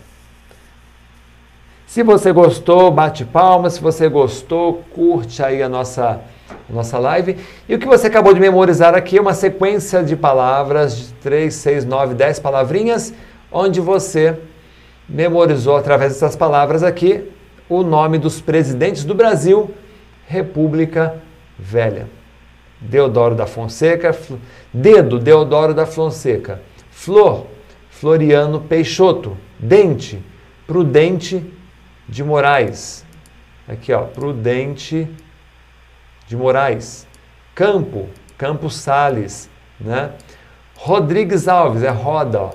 Se 1.87 2.03
você 2.03 2.31
gostou, 2.31 2.91
bate 2.91 3.25
palmas. 3.25 3.73
Se 3.73 3.81
você 3.81 4.07
gostou, 4.07 4.83
curte 4.93 5.43
aí 5.43 5.63
a 5.63 5.69
nossa, 5.69 6.21
nossa 6.69 6.97
live. 6.97 7.37
E 7.67 7.75
o 7.75 7.79
que 7.79 7.85
você 7.85 8.07
acabou 8.07 8.33
de 8.33 8.39
memorizar 8.39 8.95
aqui 8.95 9.17
é 9.17 9.21
uma 9.21 9.33
sequência 9.33 10.03
de 10.03 10.15
palavras, 10.15 10.97
de 10.97 11.13
3, 11.13 11.53
6, 11.53 11.85
9, 11.85 12.13
10 12.15 12.39
palavrinhas, 12.39 13.13
onde 13.51 13.79
você 13.79 14.37
memorizou 15.07 15.75
através 15.75 16.13
dessas 16.13 16.35
palavras 16.35 16.83
aqui 16.83 17.29
o 17.67 17.83
nome 17.83 18.17
dos 18.17 18.41
presidentes 18.41 19.03
do 19.03 19.15
Brasil, 19.15 19.71
República 20.27 21.21
Velha. 21.57 22.07
Deodoro 22.81 23.35
da 23.35 23.45
Fonseca, 23.45 24.17
Dedo, 24.73 25.19
Deodoro 25.19 25.73
da 25.73 25.85
Fonseca, 25.85 26.61
Flor, 26.89 27.45
Floriano 27.89 28.61
Peixoto, 28.61 29.37
Dente, 29.59 30.19
Prudente 30.65 31.45
de 32.09 32.23
Moraes. 32.23 33.05
Aqui, 33.67 33.93
ó, 33.93 34.01
Prudente 34.03 35.07
de 36.31 36.37
Moraes. 36.37 37.05
Campo, 37.53 38.07
Campos 38.37 38.77
Sales, 38.77 39.49
né? 39.79 40.11
Rodrigues 40.77 41.47
Alves, 41.47 41.83
é 41.83 41.89
Roda, 41.89 42.41
ó. 42.41 42.51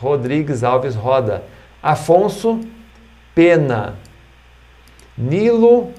Rodrigues 0.00 0.64
Alves 0.64 0.96
Roda. 0.96 1.44
Afonso 1.80 2.60
Pena. 3.34 3.94
Nilo 5.16 5.92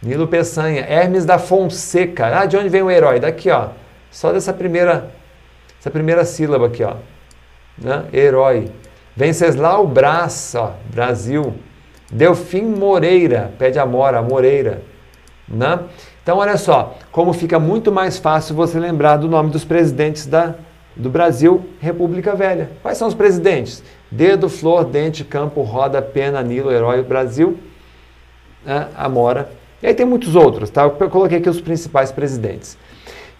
Nilo 0.00 0.28
Peçanha, 0.28 0.86
Hermes 0.88 1.24
da 1.24 1.38
Fonseca. 1.38 2.26
Ah, 2.26 2.46
de 2.46 2.56
onde 2.56 2.68
vem 2.68 2.82
o 2.82 2.90
herói? 2.90 3.18
Daqui, 3.18 3.50
ó. 3.50 3.70
Só 4.10 4.32
dessa 4.32 4.52
primeira, 4.52 5.10
essa 5.80 5.90
primeira 5.90 6.24
sílaba 6.24 6.66
aqui, 6.66 6.84
ó. 6.84 6.94
Né? 7.76 8.04
Herói. 8.12 8.70
Venceslau 9.16 9.90
ó, 10.54 10.70
Brasil. 10.92 11.54
Delfim 12.12 12.66
Moreira, 12.66 13.52
pé 13.58 13.70
de 13.70 13.78
amora, 13.80 14.22
Moreira. 14.22 14.93
Né? 15.48 15.80
Então, 16.22 16.38
olha 16.38 16.56
só, 16.56 16.96
como 17.12 17.32
fica 17.32 17.58
muito 17.58 17.92
mais 17.92 18.18
fácil 18.18 18.54
você 18.54 18.78
lembrar 18.78 19.18
do 19.18 19.28
nome 19.28 19.50
dos 19.50 19.64
presidentes 19.64 20.26
da, 20.26 20.54
do 20.96 21.10
Brasil, 21.10 21.64
República 21.80 22.34
Velha. 22.34 22.70
Quais 22.82 22.96
são 22.96 23.08
os 23.08 23.14
presidentes? 23.14 23.82
Dedo, 24.10 24.48
Flor, 24.48 24.84
Dente, 24.84 25.24
Campo, 25.24 25.62
Roda, 25.62 26.00
Pena, 26.00 26.42
Nilo, 26.42 26.70
Herói, 26.70 27.02
Brasil, 27.02 27.58
né? 28.64 28.88
Amora. 28.96 29.50
E 29.82 29.86
aí 29.86 29.94
tem 29.94 30.06
muitos 30.06 30.34
outros, 30.34 30.70
tá? 30.70 30.84
Eu 30.84 30.90
coloquei 31.10 31.38
aqui 31.38 31.48
os 31.48 31.60
principais 31.60 32.10
presidentes. 32.10 32.78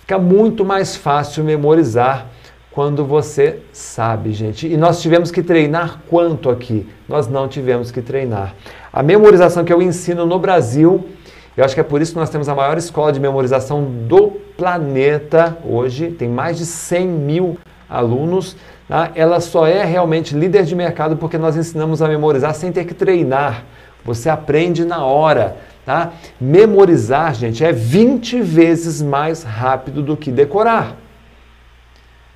Fica 0.00 0.18
muito 0.18 0.64
mais 0.64 0.94
fácil 0.94 1.42
memorizar 1.42 2.26
quando 2.70 3.04
você 3.04 3.60
sabe, 3.72 4.32
gente. 4.32 4.66
E 4.66 4.76
nós 4.76 5.00
tivemos 5.00 5.30
que 5.30 5.42
treinar 5.42 6.02
quanto 6.10 6.50
aqui? 6.50 6.86
Nós 7.08 7.28
não 7.28 7.48
tivemos 7.48 7.90
que 7.90 8.02
treinar. 8.02 8.54
A 8.92 9.02
memorização 9.02 9.64
que 9.64 9.72
eu 9.72 9.80
ensino 9.80 10.26
no 10.26 10.38
Brasil, 10.38 11.08
eu 11.56 11.64
acho 11.64 11.74
que 11.74 11.80
é 11.80 11.84
por 11.84 12.02
isso 12.02 12.12
que 12.12 12.18
nós 12.18 12.30
temos 12.30 12.48
a 12.48 12.54
maior 12.54 12.76
escola 12.76 13.12
de 13.12 13.20
memorização 13.20 13.84
do 13.84 14.32
planeta 14.56 15.56
hoje, 15.64 16.10
tem 16.10 16.28
mais 16.28 16.58
de 16.58 16.66
100 16.66 17.06
mil 17.06 17.58
alunos. 17.88 18.56
Tá? 18.88 19.12
Ela 19.14 19.40
só 19.40 19.66
é 19.66 19.84
realmente 19.84 20.34
líder 20.34 20.64
de 20.64 20.74
mercado 20.74 21.16
porque 21.16 21.38
nós 21.38 21.56
ensinamos 21.56 22.02
a 22.02 22.08
memorizar 22.08 22.54
sem 22.54 22.72
ter 22.72 22.84
que 22.84 22.94
treinar. 22.94 23.64
Você 24.04 24.28
aprende 24.28 24.84
na 24.84 25.04
hora. 25.04 25.56
Tá? 25.86 26.12
Memorizar, 26.40 27.34
gente, 27.34 27.64
é 27.64 27.72
20 27.72 28.40
vezes 28.40 29.00
mais 29.00 29.42
rápido 29.42 30.02
do 30.02 30.16
que 30.16 30.30
decorar. 30.30 30.96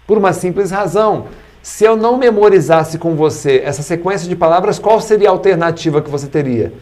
Por 0.07 0.17
uma 0.17 0.33
simples 0.33 0.71
razão. 0.71 1.27
Se 1.61 1.85
eu 1.85 1.97
não 1.97 2.17
memorizasse 2.17 2.99
com 2.99 3.15
você 3.15 3.61
essa 3.65 3.83
sequência 3.83 4.29
de 4.29 4.37
palavras, 4.37 4.79
qual 4.79 5.01
seria 5.01 5.29
a 5.29 5.33
alternativa 5.33 6.01
que 6.01 6.09
você 6.09 6.27
teria? 6.27 6.73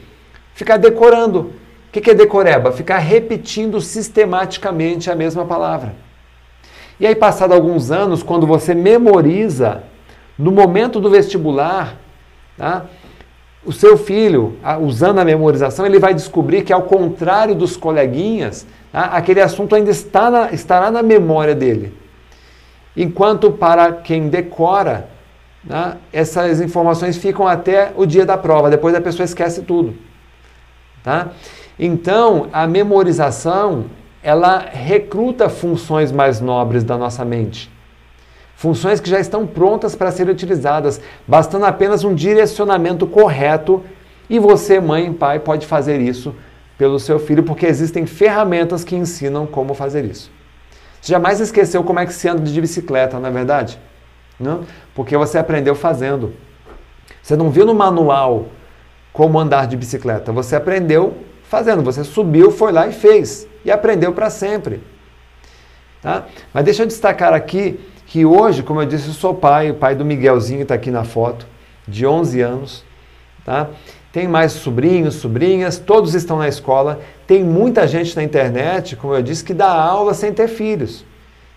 Ficar 0.54 0.76
decorando. 0.76 1.50
O 1.96 2.00
que 2.02 2.10
é 2.10 2.14
decoreba? 2.14 2.72
Ficar 2.72 2.98
repetindo 2.98 3.80
sistematicamente 3.80 5.10
a 5.10 5.14
mesma 5.14 5.46
palavra. 5.46 5.94
E 7.00 7.06
aí, 7.06 7.14
passado 7.14 7.54
alguns 7.54 7.90
anos, 7.90 8.22
quando 8.22 8.46
você 8.46 8.74
memoriza, 8.74 9.82
no 10.38 10.52
momento 10.52 11.00
do 11.00 11.08
vestibular, 11.08 11.96
tá? 12.56 12.84
o 13.64 13.72
seu 13.72 13.96
filho, 13.96 14.58
usando 14.82 15.20
a 15.20 15.24
memorização, 15.24 15.86
ele 15.86 15.98
vai 15.98 16.12
descobrir 16.12 16.62
que, 16.62 16.72
ao 16.72 16.82
contrário 16.82 17.54
dos 17.54 17.78
coleguinhas, 17.78 18.66
tá? 18.92 19.06
aquele 19.06 19.40
assunto 19.40 19.74
ainda 19.74 19.90
está 19.90 20.30
na, 20.30 20.52
estará 20.52 20.90
na 20.90 21.02
memória 21.02 21.54
dele. 21.54 21.96
Enquanto 22.94 23.50
para 23.50 23.92
quem 23.92 24.28
decora, 24.28 25.08
né, 25.64 25.96
essas 26.12 26.60
informações 26.60 27.16
ficam 27.16 27.48
até 27.48 27.92
o 27.96 28.04
dia 28.04 28.26
da 28.26 28.36
prova, 28.36 28.68
depois 28.68 28.94
a 28.94 29.00
pessoa 29.00 29.24
esquece 29.24 29.62
tudo. 29.62 29.96
Tá? 31.02 31.30
Então, 31.78 32.48
a 32.52 32.66
memorização, 32.66 33.86
ela 34.22 34.58
recruta 34.58 35.48
funções 35.48 36.10
mais 36.10 36.40
nobres 36.40 36.82
da 36.82 36.96
nossa 36.96 37.24
mente. 37.24 37.70
Funções 38.54 39.00
que 39.00 39.10
já 39.10 39.20
estão 39.20 39.46
prontas 39.46 39.94
para 39.94 40.10
serem 40.10 40.32
utilizadas, 40.32 41.00
bastando 41.28 41.66
apenas 41.66 42.04
um 42.04 42.14
direcionamento 42.14 43.06
correto. 43.06 43.82
E 44.30 44.38
você, 44.38 44.80
mãe 44.80 45.08
e 45.08 45.12
pai, 45.12 45.38
pode 45.38 45.66
fazer 45.66 46.00
isso 46.00 46.34
pelo 46.78 46.98
seu 46.98 47.18
filho, 47.18 47.42
porque 47.42 47.66
existem 47.66 48.06
ferramentas 48.06 48.82
que 48.82 48.96
ensinam 48.96 49.46
como 49.46 49.74
fazer 49.74 50.04
isso. 50.04 50.30
Você 51.00 51.12
jamais 51.12 51.38
esqueceu 51.40 51.84
como 51.84 52.00
é 52.00 52.06
que 52.06 52.12
se 52.12 52.28
anda 52.28 52.40
de 52.40 52.60
bicicleta, 52.60 53.18
não 53.18 53.28
é 53.28 53.32
verdade? 53.32 53.78
Não? 54.40 54.64
Porque 54.94 55.16
você 55.16 55.38
aprendeu 55.38 55.74
fazendo. 55.74 56.34
Você 57.22 57.36
não 57.36 57.50
viu 57.50 57.64
no 57.66 57.74
manual 57.74 58.46
como 59.12 59.38
andar 59.38 59.66
de 59.66 59.76
bicicleta, 59.76 60.32
você 60.32 60.56
aprendeu 60.56 61.14
fazendo. 61.48 61.82
Você 61.82 62.04
subiu, 62.04 62.50
foi 62.50 62.72
lá 62.72 62.86
e 62.86 62.92
fez. 62.92 63.46
E 63.64 63.70
aprendeu 63.70 64.12
para 64.12 64.30
sempre. 64.30 64.82
Tá? 66.02 66.26
Mas 66.52 66.64
deixa 66.64 66.82
eu 66.82 66.86
destacar 66.86 67.32
aqui 67.32 67.80
que 68.06 68.24
hoje, 68.24 68.62
como 68.62 68.80
eu 68.80 68.86
disse, 68.86 69.08
eu 69.08 69.14
sou 69.14 69.34
pai, 69.34 69.70
o 69.70 69.74
pai 69.74 69.94
do 69.94 70.04
Miguelzinho 70.04 70.62
está 70.62 70.74
aqui 70.74 70.90
na 70.90 71.04
foto, 71.04 71.46
de 71.86 72.06
11 72.06 72.40
anos. 72.40 72.84
Tá? 73.44 73.68
Tem 74.12 74.28
mais 74.28 74.52
sobrinhos, 74.52 75.16
sobrinhas, 75.16 75.78
todos 75.78 76.14
estão 76.14 76.38
na 76.38 76.48
escola. 76.48 77.00
Tem 77.26 77.42
muita 77.42 77.86
gente 77.86 78.14
na 78.14 78.22
internet, 78.22 78.96
como 78.96 79.14
eu 79.14 79.22
disse, 79.22 79.44
que 79.44 79.52
dá 79.52 79.68
aula 79.68 80.14
sem 80.14 80.32
ter 80.32 80.48
filhos. 80.48 81.04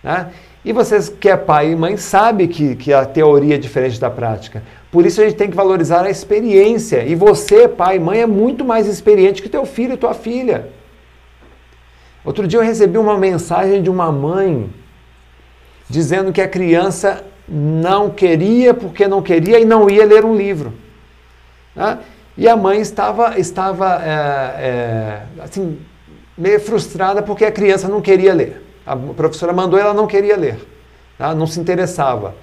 Né? 0.02 0.30
E 0.64 0.72
vocês 0.72 1.08
que 1.08 1.28
é 1.28 1.36
pai 1.36 1.72
e 1.72 1.76
mãe 1.76 1.96
sabe 1.96 2.46
que, 2.46 2.76
que 2.76 2.92
a 2.92 3.04
teoria 3.04 3.54
é 3.54 3.58
diferente 3.58 3.98
da 3.98 4.10
prática. 4.10 4.62
Por 4.90 5.06
isso 5.06 5.20
a 5.20 5.24
gente 5.24 5.36
tem 5.36 5.48
que 5.48 5.56
valorizar 5.56 6.04
a 6.04 6.10
experiência. 6.10 7.04
E 7.04 7.14
você, 7.14 7.66
pai 7.66 7.96
e 7.96 8.00
mãe, 8.00 8.20
é 8.20 8.26
muito 8.26 8.64
mais 8.64 8.86
experiente 8.86 9.40
que 9.40 9.48
teu 9.48 9.64
filho 9.64 9.94
e 9.94 9.96
tua 9.96 10.12
filha. 10.12 10.68
Outro 12.24 12.46
dia 12.46 12.58
eu 12.58 12.64
recebi 12.64 12.98
uma 12.98 13.16
mensagem 13.16 13.82
de 13.82 13.88
uma 13.88 14.12
mãe 14.12 14.68
dizendo 15.88 16.32
que 16.32 16.42
a 16.42 16.48
criança 16.48 17.24
não 17.48 18.10
queria 18.10 18.74
porque 18.74 19.08
não 19.08 19.22
queria 19.22 19.58
e 19.58 19.64
não 19.64 19.88
ia 19.88 20.04
ler 20.04 20.24
um 20.24 20.36
livro. 20.36 20.74
Né? 21.74 21.98
E 22.36 22.48
a 22.48 22.56
mãe 22.56 22.80
estava, 22.80 23.38
estava 23.38 24.02
é, 24.04 24.10
é, 24.10 25.22
assim, 25.42 25.78
meio 26.36 26.60
frustrada 26.60 27.22
porque 27.22 27.44
a 27.44 27.50
criança 27.50 27.88
não 27.88 28.00
queria 28.00 28.34
ler. 28.34 28.69
A 28.86 28.96
professora 28.96 29.52
mandou 29.52 29.78
ela 29.78 29.94
não 29.94 30.06
queria 30.06 30.36
ler, 30.36 30.58
tá? 31.18 31.34
não 31.34 31.46
se 31.46 31.60
interessava. 31.60 32.34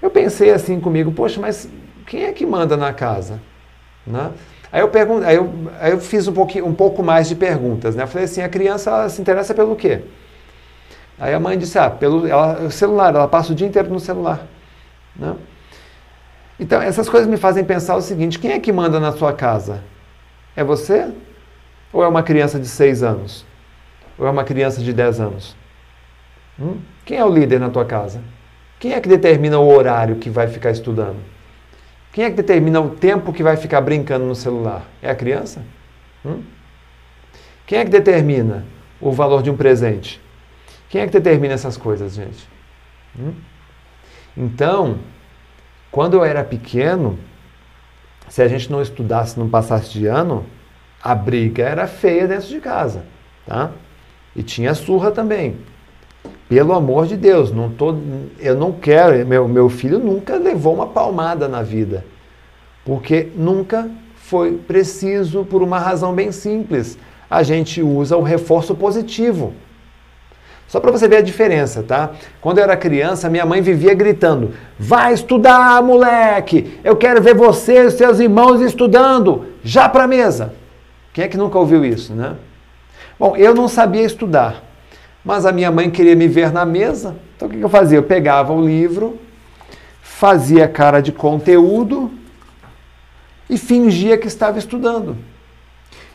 Eu 0.00 0.10
pensei 0.10 0.50
assim 0.50 0.80
comigo, 0.80 1.12
poxa, 1.12 1.40
mas 1.40 1.68
quem 2.06 2.24
é 2.24 2.32
que 2.32 2.44
manda 2.44 2.76
na 2.76 2.92
casa? 2.92 3.40
Né? 4.06 4.30
Aí 4.70 4.80
eu, 4.80 4.88
pergun 4.88 5.22
aí 5.22 5.36
eu, 5.36 5.52
aí 5.78 5.92
eu 5.92 6.00
fiz 6.00 6.26
um, 6.26 6.32
pouquinho, 6.32 6.66
um 6.66 6.74
pouco 6.74 7.02
mais 7.02 7.28
de 7.28 7.36
perguntas. 7.36 7.94
Né? 7.94 8.02
Eu 8.02 8.08
falei 8.08 8.24
assim, 8.24 8.42
a 8.42 8.48
criança 8.48 9.08
se 9.08 9.20
interessa 9.20 9.54
pelo 9.54 9.76
quê? 9.76 10.02
Aí 11.18 11.32
a 11.32 11.38
mãe 11.38 11.56
disse, 11.56 11.78
ah, 11.78 11.88
pelo 11.88 12.26
ela, 12.26 12.68
celular, 12.70 13.14
ela 13.14 13.28
passa 13.28 13.52
o 13.52 13.54
dia 13.54 13.66
inteiro 13.66 13.88
no 13.90 14.00
celular. 14.00 14.46
Né? 15.14 15.36
Então, 16.58 16.80
essas 16.80 17.08
coisas 17.08 17.28
me 17.28 17.36
fazem 17.36 17.64
pensar 17.64 17.96
o 17.96 18.00
seguinte: 18.00 18.38
quem 18.38 18.52
é 18.52 18.60
que 18.60 18.72
manda 18.72 19.00
na 19.00 19.12
sua 19.12 19.32
casa? 19.32 19.82
É 20.54 20.62
você? 20.62 21.10
Ou 21.92 22.04
é 22.04 22.08
uma 22.08 22.22
criança 22.22 22.58
de 22.58 22.68
6 22.68 23.02
anos? 23.02 23.44
Ou 24.18 24.26
é 24.26 24.30
uma 24.30 24.44
criança 24.44 24.80
de 24.80 24.92
10 24.92 25.20
anos? 25.20 25.56
Hum? 26.58 26.78
Quem 27.04 27.18
é 27.18 27.24
o 27.24 27.32
líder 27.32 27.58
na 27.58 27.70
tua 27.70 27.84
casa? 27.84 28.22
Quem 28.78 28.92
é 28.92 29.00
que 29.00 29.08
determina 29.08 29.58
o 29.58 29.68
horário 29.72 30.16
que 30.16 30.28
vai 30.28 30.48
ficar 30.48 30.70
estudando? 30.70 31.18
Quem 32.12 32.24
é 32.24 32.30
que 32.30 32.36
determina 32.36 32.80
o 32.80 32.90
tempo 32.90 33.32
que 33.32 33.42
vai 33.42 33.56
ficar 33.56 33.80
brincando 33.80 34.26
no 34.26 34.34
celular? 34.34 34.84
É 35.00 35.10
a 35.10 35.14
criança? 35.14 35.64
Hum? 36.24 36.42
Quem 37.66 37.78
é 37.78 37.84
que 37.84 37.90
determina 37.90 38.66
o 39.00 39.12
valor 39.12 39.42
de 39.42 39.50
um 39.50 39.56
presente? 39.56 40.20
Quem 40.88 41.00
é 41.00 41.06
que 41.06 41.12
determina 41.12 41.54
essas 41.54 41.76
coisas, 41.76 42.14
gente? 42.14 42.46
Hum? 43.18 43.32
Então, 44.36 44.98
quando 45.90 46.14
eu 46.14 46.24
era 46.24 46.44
pequeno, 46.44 47.18
se 48.28 48.42
a 48.42 48.48
gente 48.48 48.70
não 48.70 48.82
estudasse, 48.82 49.38
não 49.38 49.48
passasse 49.48 49.90
de 49.90 50.06
ano, 50.06 50.44
a 51.02 51.14
briga 51.14 51.64
era 51.64 51.86
feia 51.86 52.28
dentro 52.28 52.48
de 52.48 52.60
casa, 52.60 53.04
tá? 53.46 53.70
E 54.34 54.42
tinha 54.42 54.74
surra 54.74 55.10
também. 55.10 55.56
Pelo 56.48 56.72
amor 56.72 57.06
de 57.06 57.16
Deus, 57.16 57.50
não 57.50 57.70
tô, 57.70 57.94
eu 58.38 58.54
não 58.54 58.72
quero, 58.72 59.26
meu, 59.26 59.48
meu 59.48 59.68
filho 59.68 59.98
nunca 59.98 60.36
levou 60.36 60.74
uma 60.74 60.86
palmada 60.86 61.48
na 61.48 61.62
vida. 61.62 62.04
Porque 62.84 63.28
nunca 63.34 63.90
foi 64.16 64.52
preciso 64.58 65.44
por 65.44 65.62
uma 65.62 65.78
razão 65.78 66.14
bem 66.14 66.30
simples. 66.30 66.98
A 67.30 67.42
gente 67.42 67.82
usa 67.82 68.16
o 68.16 68.22
reforço 68.22 68.74
positivo. 68.74 69.54
Só 70.68 70.80
para 70.80 70.90
você 70.90 71.06
ver 71.06 71.16
a 71.16 71.22
diferença, 71.22 71.82
tá? 71.82 72.12
Quando 72.40 72.58
eu 72.58 72.64
era 72.64 72.76
criança, 72.76 73.28
minha 73.28 73.44
mãe 73.44 73.60
vivia 73.60 73.92
gritando: 73.92 74.52
Vai 74.78 75.12
estudar, 75.12 75.82
moleque! 75.82 76.78
Eu 76.82 76.96
quero 76.96 77.20
ver 77.20 77.34
você 77.34 77.86
e 77.86 77.90
seus 77.90 78.20
irmãos 78.20 78.60
estudando! 78.60 79.46
Já 79.62 79.86
para 79.88 80.06
mesa! 80.06 80.54
Quem 81.12 81.24
é 81.24 81.28
que 81.28 81.36
nunca 81.36 81.58
ouviu 81.58 81.84
isso, 81.84 82.14
né? 82.14 82.36
Bom, 83.22 83.36
eu 83.36 83.54
não 83.54 83.68
sabia 83.68 84.02
estudar, 84.02 84.64
mas 85.24 85.46
a 85.46 85.52
minha 85.52 85.70
mãe 85.70 85.88
queria 85.88 86.16
me 86.16 86.26
ver 86.26 86.52
na 86.52 86.64
mesa. 86.64 87.14
Então 87.36 87.46
o 87.46 87.50
que 87.52 87.60
eu 87.60 87.68
fazia? 87.68 87.96
Eu 87.96 88.02
pegava 88.02 88.52
o 88.52 88.60
livro, 88.60 89.16
fazia 90.02 90.66
cara 90.66 91.00
de 91.00 91.12
conteúdo 91.12 92.10
e 93.48 93.56
fingia 93.56 94.18
que 94.18 94.26
estava 94.26 94.58
estudando. 94.58 95.16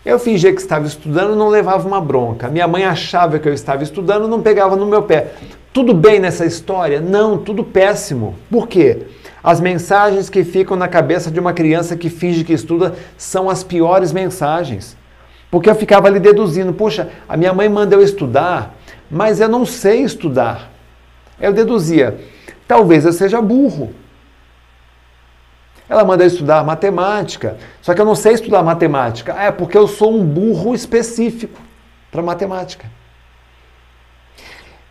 Eu 0.06 0.20
fingia 0.20 0.52
que 0.54 0.60
estava 0.60 0.86
estudando 0.86 1.34
não 1.34 1.48
levava 1.48 1.88
uma 1.88 2.02
bronca. 2.02 2.50
Minha 2.50 2.68
mãe 2.68 2.84
achava 2.84 3.40
que 3.40 3.48
eu 3.48 3.54
estava 3.54 3.84
estudando 3.84 4.28
não 4.28 4.42
pegava 4.42 4.76
no 4.76 4.86
meu 4.86 5.04
pé. 5.04 5.32
Tudo 5.72 5.94
bem 5.94 6.20
nessa 6.20 6.46
história? 6.46 7.00
Não, 7.00 7.38
tudo 7.38 7.64
péssimo. 7.64 8.36
Por 8.52 8.68
quê? 8.68 9.04
As 9.42 9.62
mensagens 9.62 10.30
que 10.30 10.44
ficam 10.44 10.76
na 10.76 10.90
cabeça 10.90 11.32
de 11.32 11.40
uma 11.40 11.54
criança 11.54 11.96
que 11.96 12.10
finge 12.10 12.44
que 12.44 12.52
estuda 12.52 12.96
são 13.18 13.50
as 13.50 13.64
piores 13.64 14.12
mensagens. 14.12 14.97
Porque 15.50 15.70
eu 15.70 15.76
ficava 15.76 16.08
ali 16.08 16.20
deduzindo, 16.20 16.74
puxa, 16.74 17.10
a 17.28 17.38
minha 17.38 17.54
mãe 17.54 17.70
manda 17.70 17.96
eu 17.96 18.02
estudar, 18.02 18.76
mas 19.10 19.40
eu 19.40 19.48
não 19.48 19.66
sei 19.66 20.02
estudar. 20.02 20.70
Eu 21.40 21.54
deduzia, 21.54 22.20
talvez 22.68 23.06
eu 23.06 23.14
seja 23.14 23.42
burro. 23.42 23.94
Ela 25.90 26.04
manda 26.04 26.24
eu 26.24 26.28
estudar 26.28 26.66
matemática, 26.66 27.58
só 27.82 27.94
que 27.94 28.02
eu 28.02 28.06
não 28.06 28.16
sei 28.16 28.34
estudar 28.34 28.62
matemática. 28.62 29.34
É 29.34 29.52
porque 29.52 29.78
eu 29.78 29.88
sou 29.88 30.14
um 30.14 30.26
burro 30.26 30.76
específico 30.76 31.62
para 32.12 32.22
matemática. 32.22 32.86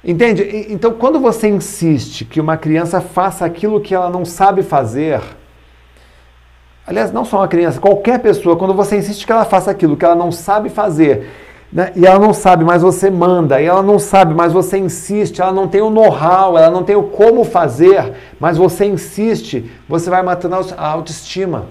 Entende? 0.02 0.66
Então, 0.70 0.92
quando 0.92 1.18
você 1.18 1.48
insiste 1.48 2.24
que 2.24 2.40
uma 2.40 2.56
criança 2.56 3.00
faça 3.00 3.44
aquilo 3.44 3.80
que 3.80 3.94
ela 3.94 4.08
não 4.08 4.24
sabe 4.24 4.62
fazer, 4.62 5.20
aliás, 6.86 7.12
não 7.12 7.24
só 7.24 7.38
uma 7.38 7.48
criança, 7.48 7.80
qualquer 7.80 8.20
pessoa, 8.20 8.56
quando 8.56 8.74
você 8.74 8.96
insiste 8.96 9.26
que 9.26 9.32
ela 9.32 9.44
faça 9.44 9.70
aquilo 9.70 9.96
que 9.96 10.04
ela 10.04 10.14
não 10.14 10.30
sabe 10.30 10.68
fazer, 10.68 11.28
né? 11.72 11.92
E 11.96 12.06
ela 12.06 12.18
não 12.18 12.32
sabe, 12.32 12.64
mas 12.64 12.82
você 12.82 13.10
manda. 13.10 13.60
E 13.60 13.66
ela 13.66 13.82
não 13.82 13.98
sabe, 13.98 14.34
mas 14.34 14.52
você 14.52 14.78
insiste. 14.78 15.42
Ela 15.42 15.52
não 15.52 15.66
tem 15.66 15.80
o 15.80 15.90
know-how, 15.90 16.56
ela 16.56 16.70
não 16.70 16.84
tem 16.84 16.94
o 16.94 17.02
como 17.02 17.44
fazer, 17.44 18.14
mas 18.38 18.56
você 18.56 18.86
insiste. 18.86 19.70
Você 19.88 20.08
vai 20.08 20.22
matando 20.22 20.54
a 20.76 20.88
autoestima. 20.88 21.66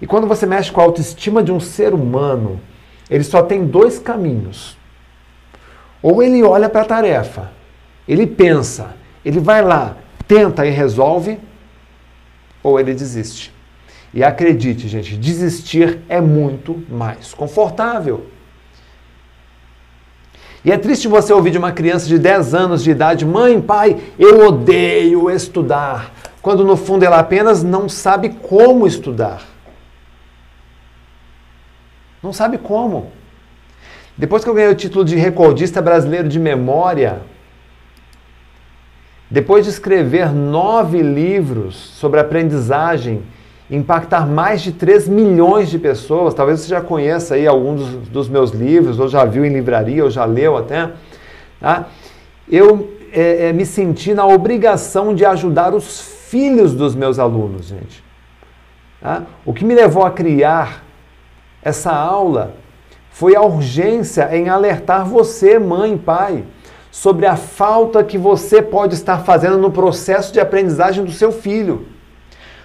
E 0.00 0.06
quando 0.06 0.26
você 0.26 0.44
mexe 0.44 0.72
com 0.72 0.80
a 0.80 0.84
autoestima 0.84 1.42
de 1.42 1.52
um 1.52 1.60
ser 1.60 1.94
humano, 1.94 2.60
ele 3.08 3.22
só 3.22 3.42
tem 3.42 3.64
dois 3.64 3.98
caminhos. 3.98 4.76
Ou 6.02 6.20
ele 6.20 6.42
olha 6.42 6.68
para 6.68 6.82
a 6.82 6.84
tarefa, 6.84 7.52
ele 8.08 8.26
pensa, 8.26 8.96
ele 9.24 9.38
vai 9.38 9.62
lá, 9.62 9.96
tenta 10.26 10.66
e 10.66 10.70
resolve, 10.70 11.38
ou 12.60 12.80
ele 12.80 12.92
desiste. 12.92 13.51
E 14.14 14.22
acredite, 14.22 14.88
gente, 14.88 15.16
desistir 15.16 16.00
é 16.08 16.20
muito 16.20 16.84
mais 16.88 17.32
confortável. 17.32 18.26
E 20.64 20.70
é 20.70 20.76
triste 20.76 21.08
você 21.08 21.32
ouvir 21.32 21.50
de 21.50 21.58
uma 21.58 21.72
criança 21.72 22.06
de 22.06 22.18
10 22.18 22.54
anos 22.54 22.84
de 22.84 22.90
idade: 22.90 23.24
mãe, 23.24 23.60
pai, 23.60 24.00
eu 24.18 24.46
odeio 24.46 25.30
estudar. 25.30 26.12
Quando 26.42 26.64
no 26.64 26.76
fundo 26.76 27.04
ela 27.04 27.18
apenas 27.18 27.62
não 27.62 27.88
sabe 27.88 28.30
como 28.30 28.86
estudar. 28.86 29.42
Não 32.22 32.32
sabe 32.32 32.58
como. 32.58 33.10
Depois 34.16 34.44
que 34.44 34.50
eu 34.50 34.54
ganhei 34.54 34.70
o 34.70 34.76
título 34.76 35.04
de 35.04 35.16
recordista 35.16 35.80
brasileiro 35.80 36.28
de 36.28 36.38
memória, 36.38 37.22
depois 39.30 39.64
de 39.64 39.70
escrever 39.70 40.32
nove 40.32 41.00
livros 41.00 41.74
sobre 41.74 42.20
aprendizagem 42.20 43.22
impactar 43.76 44.26
mais 44.26 44.60
de 44.60 44.72
3 44.72 45.08
milhões 45.08 45.70
de 45.70 45.78
pessoas. 45.78 46.34
Talvez 46.34 46.60
você 46.60 46.68
já 46.68 46.80
conheça 46.80 47.34
aí 47.34 47.46
alguns 47.46 47.80
dos, 47.80 48.08
dos 48.08 48.28
meus 48.28 48.50
livros, 48.50 49.00
ou 49.00 49.08
já 49.08 49.24
viu 49.24 49.44
em 49.44 49.48
livraria, 49.48 50.04
ou 50.04 50.10
já 50.10 50.24
leu 50.24 50.56
até. 50.56 50.90
Tá? 51.58 51.86
Eu 52.48 52.92
é, 53.12 53.48
é, 53.48 53.52
me 53.52 53.64
senti 53.64 54.12
na 54.12 54.26
obrigação 54.26 55.14
de 55.14 55.24
ajudar 55.24 55.74
os 55.74 56.00
filhos 56.28 56.74
dos 56.74 56.94
meus 56.94 57.18
alunos, 57.18 57.66
gente. 57.66 58.04
Tá? 59.00 59.22
O 59.44 59.54
que 59.54 59.64
me 59.64 59.74
levou 59.74 60.04
a 60.04 60.10
criar 60.10 60.84
essa 61.62 61.92
aula 61.92 62.54
foi 63.10 63.34
a 63.34 63.42
urgência 63.42 64.34
em 64.36 64.48
alertar 64.48 65.06
você, 65.06 65.58
mãe, 65.58 65.96
pai, 65.96 66.44
sobre 66.90 67.24
a 67.24 67.36
falta 67.36 68.04
que 68.04 68.18
você 68.18 68.60
pode 68.60 68.94
estar 68.94 69.18
fazendo 69.24 69.56
no 69.56 69.70
processo 69.70 70.30
de 70.32 70.40
aprendizagem 70.40 71.04
do 71.04 71.12
seu 71.12 71.32
filho. 71.32 71.86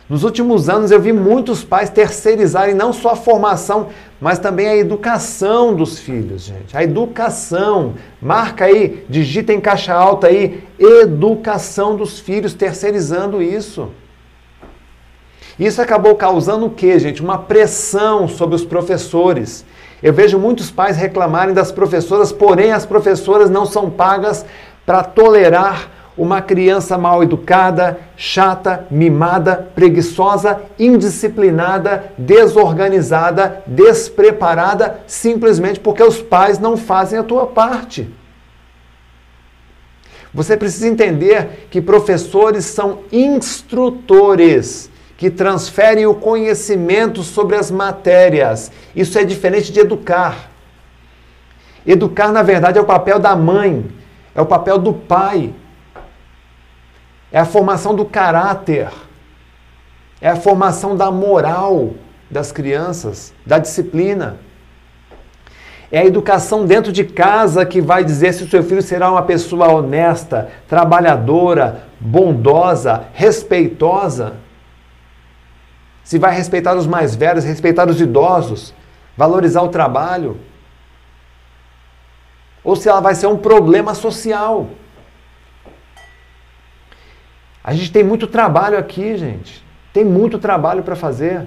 Nos 0.10 0.24
últimos 0.24 0.70
anos 0.70 0.90
eu 0.90 1.02
vi 1.02 1.12
muitos 1.12 1.66
pais 1.66 1.90
terceirizarem 1.90 2.74
não 2.74 2.94
só 2.94 3.10
a 3.10 3.16
formação, 3.16 3.90
mas 4.22 4.40
também 4.40 4.68
a 4.68 4.78
educação 4.78 5.76
dos 5.76 6.00
filhos, 6.00 6.44
gente. 6.44 6.78
A 6.78 6.84
educação. 6.84 7.96
Marca 8.22 8.66
aí, 8.66 9.06
digita 9.10 9.52
em 9.52 9.60
caixa 9.60 9.94
alta 9.94 10.28
aí, 10.28 10.64
educação 10.80 11.98
dos 11.98 12.20
filhos, 12.20 12.54
terceirizando 12.54 13.42
isso. 13.42 13.90
Isso 15.60 15.82
acabou 15.82 16.16
causando 16.16 16.68
o 16.68 16.70
quê, 16.70 16.98
gente? 17.00 17.22
Uma 17.22 17.40
pressão 17.40 18.30
sobre 18.30 18.56
os 18.56 18.64
professores. 18.64 19.66
Eu 20.02 20.14
vejo 20.14 20.40
muitos 20.40 20.72
pais 20.72 20.96
reclamarem 20.96 21.54
das 21.54 21.72
professoras, 21.72 22.32
porém 22.32 22.72
as 22.72 22.86
professoras 22.86 23.50
não 23.50 23.66
são 23.66 23.90
pagas 23.90 24.46
para 24.86 25.04
tolerar 25.04 25.97
uma 26.18 26.42
criança 26.42 26.98
mal 26.98 27.22
educada, 27.22 28.00
chata, 28.16 28.88
mimada, 28.90 29.70
preguiçosa, 29.76 30.62
indisciplinada, 30.80 32.12
desorganizada, 32.18 33.64
despreparada, 33.68 35.02
simplesmente 35.06 35.80
porque 35.80 36.02
os 36.02 36.22
pais 36.22 36.58
não 36.58 36.76
fazem 36.76 37.20
a 37.20 37.24
tua 37.24 37.46
parte. 37.46 38.10
Você 40.34 40.58
precisa 40.58 40.88
entender 40.88 41.68
que 41.70 41.82
professores 41.82 42.66
são 42.66 43.00
instrutores 43.12 44.90
que 45.18 45.30
transferem 45.30 46.06
o 46.06 46.14
conhecimento 46.14 47.24
sobre 47.24 47.56
as 47.56 47.72
matérias. 47.72 48.72
Isso 48.96 49.18
é 49.18 49.24
diferente 49.24 49.72
de 49.72 49.80
educar. 49.80 50.52
Educar, 51.86 52.32
na 52.32 52.44
verdade, 52.44 52.78
é 52.78 52.82
o 52.82 52.86
papel 52.86 53.18
da 53.18 53.36
mãe, 53.36 53.86
é 54.36 54.42
o 54.42 54.46
papel 54.46 54.78
do 54.78 54.94
pai, 54.94 55.54
é 57.32 57.40
a 57.40 57.46
formação 57.46 57.96
do 57.96 58.06
caráter, 58.06 58.90
é 60.22 60.30
a 60.30 60.36
formação 60.36 60.96
da 60.96 61.12
moral 61.12 61.92
das 62.30 62.52
crianças, 62.52 63.34
da 63.46 63.58
disciplina. 63.58 64.38
É 65.90 66.00
a 66.00 66.06
educação 66.06 66.66
dentro 66.66 66.92
de 66.92 67.06
casa 67.06 67.66
que 67.66 67.80
vai 67.80 68.04
dizer 68.04 68.34
se 68.34 68.44
o 68.44 68.50
seu 68.50 68.62
filho 68.62 68.82
será 68.82 69.10
uma 69.10 69.22
pessoa 69.22 69.72
honesta, 69.72 70.50
trabalhadora, 70.68 71.88
bondosa, 72.00 73.06
respeitosa. 73.14 74.34
Se 76.04 76.20
vai 76.20 76.36
respeitar 76.36 76.76
os 76.76 76.86
mais 76.86 77.16
velhos, 77.16 77.46
respeitar 77.46 77.90
os 77.90 78.02
idosos, 78.02 78.74
valorizar 79.16 79.62
o 79.62 79.70
trabalho. 79.70 80.38
Ou 82.64 82.76
se 82.76 82.90
ela 82.90 83.00
vai 83.00 83.16
ser 83.16 83.28
um 83.28 83.38
problema 83.38 83.94
social. 83.94 84.68
A 87.68 87.74
gente 87.74 87.92
tem 87.92 88.02
muito 88.02 88.28
trabalho 88.28 88.78
aqui, 88.78 89.18
gente. 89.18 89.62
Tem 89.92 90.06
muito 90.06 90.40
trabalho 90.40 90.84
para 90.84 90.96
fazer. 90.96 91.46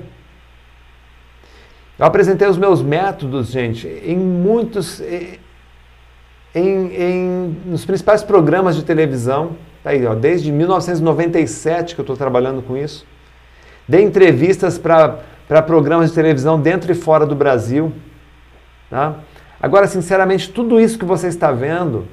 Eu 1.98 2.04
apresentei 2.04 2.46
os 2.46 2.58
meus 2.58 2.82
métodos, 2.82 3.46
gente, 3.46 3.88
em 3.88 4.18
muitos. 4.18 5.00
Em, 6.54 6.94
em, 6.94 7.56
nos 7.64 7.86
principais 7.86 8.22
programas 8.22 8.76
de 8.76 8.84
televisão. 8.84 9.56
Tá 9.82 9.90
aí, 9.90 10.04
ó, 10.04 10.14
desde 10.14 10.52
1997 10.52 11.94
que 11.94 12.00
eu 12.02 12.02
estou 12.02 12.18
trabalhando 12.18 12.60
com 12.60 12.76
isso. 12.76 13.06
Dei 13.88 14.02
entrevistas 14.02 14.76
para 14.76 15.62
programas 15.62 16.10
de 16.10 16.14
televisão 16.14 16.60
dentro 16.60 16.92
e 16.92 16.94
fora 16.94 17.24
do 17.24 17.34
Brasil. 17.34 17.94
Tá? 18.90 19.20
Agora, 19.58 19.86
sinceramente, 19.86 20.50
tudo 20.50 20.78
isso 20.78 20.98
que 20.98 21.04
você 21.06 21.28
está 21.28 21.50
vendo, 21.50 22.06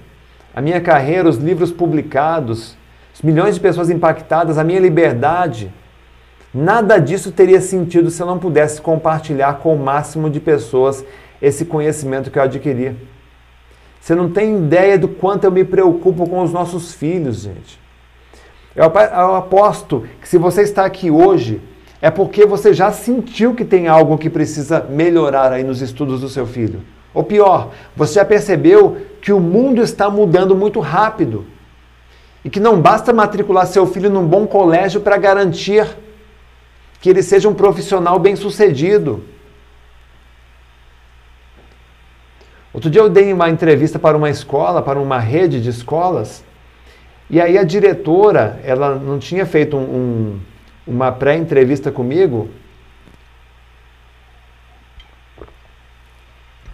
a 0.55 0.61
minha 0.61 0.79
carreira, 0.79 1.27
os 1.27 1.35
livros 1.35 1.73
publicados, 1.73 2.69
os 2.69 2.77
milhões 3.21 3.55
de 3.55 3.61
pessoas 3.61 3.89
impactadas, 3.89 4.57
a 4.57 4.63
minha 4.63 4.79
liberdade. 4.79 5.71
Nada 6.53 6.97
disso 6.97 7.31
teria 7.31 7.61
sentido 7.61 8.09
se 8.09 8.21
eu 8.21 8.27
não 8.27 8.39
pudesse 8.39 8.81
compartilhar 8.81 9.59
com 9.59 9.75
o 9.75 9.79
máximo 9.79 10.29
de 10.29 10.39
pessoas 10.39 11.03
esse 11.41 11.65
conhecimento 11.65 12.31
que 12.31 12.39
eu 12.39 12.43
adquiri. 12.43 12.95
Você 13.99 14.15
não 14.15 14.29
tem 14.29 14.57
ideia 14.57 14.97
do 14.97 15.07
quanto 15.07 15.43
eu 15.43 15.51
me 15.51 15.63
preocupo 15.63 16.27
com 16.29 16.41
os 16.41 16.53
nossos 16.53 16.93
filhos, 16.93 17.41
gente. 17.41 17.79
Eu 18.75 18.85
aposto 18.85 20.05
que 20.21 20.27
se 20.27 20.37
você 20.37 20.61
está 20.61 20.85
aqui 20.85 21.09
hoje, 21.09 21.59
é 22.01 22.11
porque 22.11 22.45
você 22.45 22.73
já 22.73 22.91
sentiu 22.91 23.53
que 23.55 23.65
tem 23.65 23.87
algo 23.87 24.17
que 24.17 24.29
precisa 24.29 24.85
melhorar 24.87 25.51
aí 25.51 25.63
nos 25.63 25.81
estudos 25.81 26.21
do 26.21 26.29
seu 26.29 26.45
filho. 26.45 26.81
Ou 27.13 27.23
pior, 27.23 27.71
você 27.95 28.13
já 28.13 28.25
percebeu 28.25 28.97
que 29.19 29.33
o 29.33 29.39
mundo 29.39 29.81
está 29.81 30.09
mudando 30.09 30.55
muito 30.55 30.79
rápido 30.79 31.45
e 32.47 32.49
que 32.49 32.61
não 32.61 32.81
basta 32.81 33.11
matricular 33.11 33.67
seu 33.67 33.85
filho 33.85 34.09
num 34.09 34.25
bom 34.25 34.47
colégio 34.47 35.01
para 35.01 35.17
garantir 35.17 35.85
que 37.01 37.09
ele 37.09 37.21
seja 37.21 37.49
um 37.49 37.53
profissional 37.53 38.17
bem-sucedido. 38.17 39.21
Outro 42.71 42.89
dia 42.89 43.01
eu 43.01 43.09
dei 43.09 43.33
uma 43.33 43.49
entrevista 43.49 43.99
para 43.99 44.15
uma 44.15 44.29
escola, 44.29 44.81
para 44.81 44.97
uma 44.97 45.19
rede 45.19 45.61
de 45.61 45.69
escolas, 45.69 46.41
e 47.29 47.41
aí 47.41 47.57
a 47.57 47.65
diretora, 47.65 48.61
ela 48.63 48.95
não 48.95 49.19
tinha 49.19 49.45
feito 49.45 49.75
um, 49.75 49.81
um, 49.81 50.39
uma 50.87 51.11
pré-entrevista 51.11 51.91
comigo, 51.91 52.49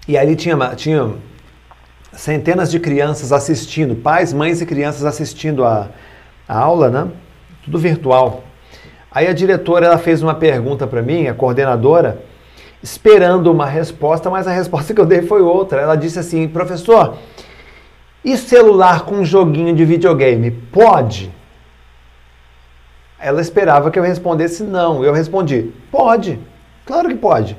e 0.07 0.15
ali 0.19 0.35
tinha, 0.35 0.55
tinha 0.75 1.15
centenas 2.15 2.71
de 2.71 2.79
crianças 2.79 3.31
assistindo, 3.31 3.95
pais, 3.95 4.33
mães 4.33 4.61
e 4.61 4.65
crianças 4.65 5.05
assistindo 5.05 5.63
a, 5.63 5.89
a 6.47 6.57
aula, 6.57 6.89
né? 6.89 7.07
Tudo 7.63 7.77
virtual. 7.79 8.43
Aí 9.11 9.27
a 9.27 9.33
diretora 9.33 9.85
ela 9.85 9.97
fez 9.97 10.23
uma 10.23 10.33
pergunta 10.33 10.87
para 10.87 11.01
mim, 11.01 11.27
a 11.27 11.33
coordenadora, 11.33 12.23
esperando 12.81 13.51
uma 13.51 13.65
resposta, 13.65 14.29
mas 14.29 14.47
a 14.47 14.51
resposta 14.51 14.93
que 14.93 14.99
eu 14.99 15.05
dei 15.05 15.21
foi 15.21 15.41
outra. 15.41 15.81
Ela 15.81 15.95
disse 15.95 16.19
assim: 16.19 16.47
professor, 16.47 17.17
e 18.23 18.37
celular 18.37 19.05
com 19.05 19.23
joguinho 19.23 19.75
de 19.75 19.85
videogame? 19.85 20.51
Pode? 20.51 21.31
Ela 23.19 23.39
esperava 23.39 23.89
que 23.89 23.97
eu 23.97 24.03
respondesse 24.03 24.63
não. 24.63 25.03
Eu 25.03 25.13
respondi: 25.13 25.71
pode. 25.91 26.39
Claro 26.85 27.09
que 27.09 27.15
pode. 27.15 27.55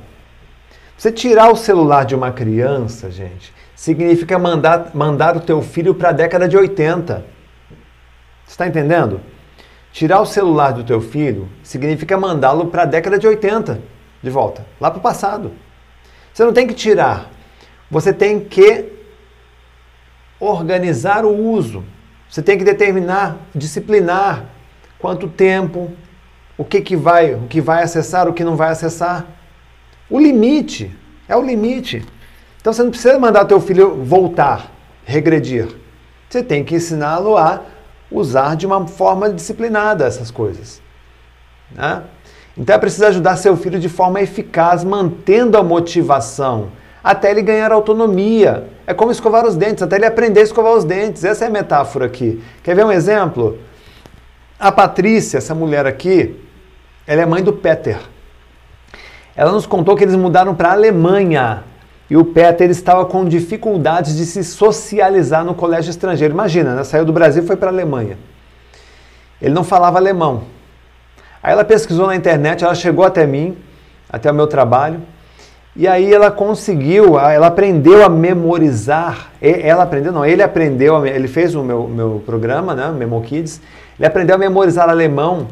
Você 0.97 1.11
tirar 1.11 1.51
o 1.51 1.55
celular 1.55 2.05
de 2.05 2.15
uma 2.15 2.31
criança, 2.31 3.11
gente, 3.11 3.53
significa 3.75 4.39
mandar, 4.39 4.91
mandar 4.93 5.35
o 5.37 5.41
teu 5.41 5.61
filho 5.61 5.93
para 5.93 6.09
a 6.09 6.13
década 6.13 6.47
de 6.47 6.57
80. 6.57 7.25
Você 8.45 8.51
está 8.51 8.67
entendendo? 8.67 9.21
Tirar 9.91 10.21
o 10.21 10.25
celular 10.25 10.71
do 10.71 10.83
teu 10.83 11.01
filho 11.01 11.49
significa 11.63 12.17
mandá-lo 12.17 12.67
para 12.67 12.83
a 12.83 12.85
década 12.85 13.19
de 13.19 13.27
80 13.27 13.81
de 14.21 14.29
volta, 14.29 14.65
lá 14.79 14.89
para 14.89 14.99
o 14.99 15.01
passado. 15.01 15.51
Você 16.33 16.43
não 16.43 16.53
tem 16.53 16.67
que 16.67 16.73
tirar, 16.73 17.29
você 17.89 18.11
tem 18.11 18.39
que 18.39 18.91
organizar 20.39 21.25
o 21.25 21.35
uso. 21.35 21.83
Você 22.29 22.41
tem 22.41 22.57
que 22.57 22.63
determinar, 22.63 23.37
disciplinar 23.53 24.45
quanto 24.99 25.27
tempo, 25.27 25.91
o 26.57 26.65
que, 26.65 26.81
que 26.81 26.95
vai, 26.95 27.33
o 27.33 27.47
que 27.47 27.61
vai 27.61 27.83
acessar, 27.83 28.27
o 28.27 28.33
que 28.33 28.43
não 28.43 28.55
vai 28.55 28.71
acessar. 28.71 29.25
O 30.09 30.19
limite, 30.19 30.93
é 31.27 31.35
o 31.35 31.41
limite. 31.41 32.05
Então 32.65 32.73
você 32.73 32.81
não 32.81 32.89
precisa 32.89 33.19
mandar 33.19 33.45
teu 33.45 33.61
filho 33.61 34.03
voltar, 34.03 34.71
regredir. 35.03 35.67
Você 36.27 36.41
tem 36.41 36.63
que 36.63 36.73
ensiná-lo 36.73 37.37
a 37.37 37.61
usar 38.09 38.55
de 38.55 38.65
uma 38.65 38.87
forma 38.87 39.29
disciplinada 39.29 40.03
essas 40.03 40.31
coisas. 40.31 40.81
Né? 41.71 42.01
Então 42.57 42.75
é 42.75 42.79
preciso 42.79 43.05
ajudar 43.05 43.37
seu 43.37 43.55
filho 43.55 43.79
de 43.79 43.87
forma 43.87 44.19
eficaz, 44.19 44.83
mantendo 44.83 45.59
a 45.59 45.63
motivação, 45.63 46.71
até 47.03 47.29
ele 47.29 47.43
ganhar 47.43 47.71
autonomia. 47.71 48.67
É 48.87 48.95
como 48.95 49.11
escovar 49.11 49.45
os 49.45 49.55
dentes, 49.55 49.83
até 49.83 49.97
ele 49.97 50.07
aprender 50.07 50.39
a 50.39 50.43
escovar 50.43 50.73
os 50.73 50.83
dentes. 50.83 51.23
Essa 51.23 51.45
é 51.45 51.47
a 51.49 51.51
metáfora 51.51 52.07
aqui. 52.07 52.43
Quer 52.63 52.75
ver 52.75 52.83
um 52.83 52.91
exemplo? 52.91 53.59
A 54.57 54.71
Patrícia, 54.71 55.37
essa 55.37 55.53
mulher 55.53 55.85
aqui, 55.85 56.35
ela 57.05 57.21
é 57.21 57.25
mãe 57.27 57.43
do 57.43 57.53
Peter. 57.53 57.99
Ela 59.35 59.51
nos 59.51 59.67
contou 59.67 59.95
que 59.95 60.03
eles 60.03 60.15
mudaram 60.15 60.55
para 60.55 60.69
a 60.69 60.73
Alemanha 60.73 61.63
e 62.09 62.15
o 62.15 62.23
Peter 62.23 62.69
estava 62.69 63.05
com 63.05 63.25
dificuldades 63.25 64.15
de 64.15 64.25
se 64.25 64.43
socializar 64.43 65.43
no 65.43 65.55
colégio 65.55 65.89
estrangeiro. 65.89 66.33
Imagina, 66.33 66.75
né? 66.75 66.83
saiu 66.83 67.03
do 67.03 67.11
Brasil 67.11 67.43
e 67.43 67.47
foi 67.47 67.55
para 67.55 67.69
a 67.69 67.73
Alemanha. 67.73 68.17
Ele 69.41 69.53
não 69.53 69.63
falava 69.63 69.97
alemão. 69.97 70.43
Aí 71.41 71.51
ela 71.51 71.63
pesquisou 71.63 72.07
na 72.07 72.15
internet, 72.15 72.63
ela 72.63 72.75
chegou 72.75 73.05
até 73.05 73.25
mim, 73.25 73.57
até 74.09 74.31
o 74.31 74.33
meu 74.33 74.47
trabalho, 74.47 75.01
e 75.75 75.87
aí 75.87 76.13
ela 76.13 76.31
conseguiu, 76.31 77.19
ela 77.19 77.47
aprendeu 77.47 78.03
a 78.03 78.09
memorizar. 78.09 79.31
Ela 79.41 79.83
aprendeu, 79.83 80.11
não, 80.11 80.25
ele 80.25 80.41
aprendeu, 80.41 81.05
ele 81.05 81.27
fez 81.27 81.53
o 81.53 81.63
meu, 81.63 81.87
meu 81.87 82.23
programa, 82.25 82.73
né, 82.73 82.89
Memo 82.91 83.21
Kids, 83.21 83.61
ele 83.99 84.07
aprendeu 84.07 84.35
a 84.35 84.39
memorizar 84.39 84.89
alemão 84.89 85.47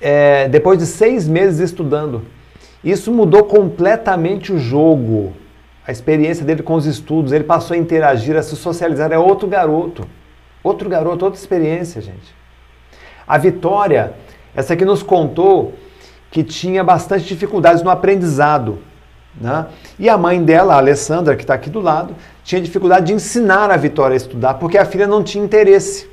é, 0.00 0.48
depois 0.48 0.78
de 0.78 0.86
seis 0.86 1.28
meses 1.28 1.60
estudando. 1.60 2.22
Isso 2.84 3.10
mudou 3.12 3.44
completamente 3.44 4.52
o 4.52 4.58
jogo, 4.58 5.32
a 5.86 5.92
experiência 5.92 6.44
dele 6.44 6.62
com 6.62 6.74
os 6.74 6.86
estudos. 6.86 7.32
Ele 7.32 7.44
passou 7.44 7.74
a 7.74 7.78
interagir, 7.78 8.36
a 8.36 8.42
se 8.42 8.56
socializar. 8.56 9.12
É 9.12 9.18
outro 9.18 9.48
garoto, 9.48 10.06
outro 10.62 10.88
garoto, 10.88 11.24
outra 11.24 11.40
experiência, 11.40 12.00
gente. 12.00 12.34
A 13.26 13.38
Vitória 13.38 14.14
essa 14.56 14.72
aqui 14.72 14.86
nos 14.86 15.02
contou 15.02 15.74
que 16.30 16.42
tinha 16.42 16.82
bastante 16.82 17.26
dificuldades 17.26 17.82
no 17.82 17.90
aprendizado. 17.90 18.78
Né? 19.38 19.66
E 19.98 20.08
a 20.08 20.16
mãe 20.16 20.42
dela, 20.42 20.74
a 20.74 20.78
Alessandra, 20.78 21.36
que 21.36 21.42
está 21.42 21.52
aqui 21.52 21.68
do 21.68 21.78
lado, 21.78 22.16
tinha 22.42 22.58
dificuldade 22.58 23.06
de 23.06 23.12
ensinar 23.12 23.70
a 23.70 23.76
Vitória 23.76 24.14
a 24.14 24.16
estudar, 24.16 24.54
porque 24.54 24.78
a 24.78 24.86
filha 24.86 25.06
não 25.06 25.22
tinha 25.22 25.44
interesse. 25.44 26.08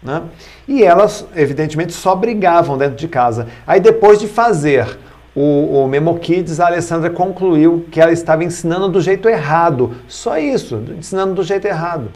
Né? 0.00 0.22
E 0.68 0.84
elas, 0.84 1.26
evidentemente, 1.34 1.92
só 1.92 2.14
brigavam 2.14 2.78
dentro 2.78 2.94
de 2.94 3.08
casa. 3.08 3.48
Aí, 3.66 3.80
depois 3.80 4.20
de 4.20 4.28
fazer 4.28 4.96
o, 5.34 5.84
o 5.84 5.88
Memo 5.88 6.18
Kids, 6.18 6.58
a 6.58 6.66
Alessandra 6.66 7.10
concluiu 7.10 7.86
que 7.90 8.00
ela 8.00 8.12
estava 8.12 8.42
ensinando 8.42 8.88
do 8.88 9.00
jeito 9.00 9.28
errado. 9.28 9.94
Só 10.08 10.38
isso, 10.38 10.82
ensinando 10.98 11.34
do 11.34 11.42
jeito 11.42 11.66
errado. 11.66 12.08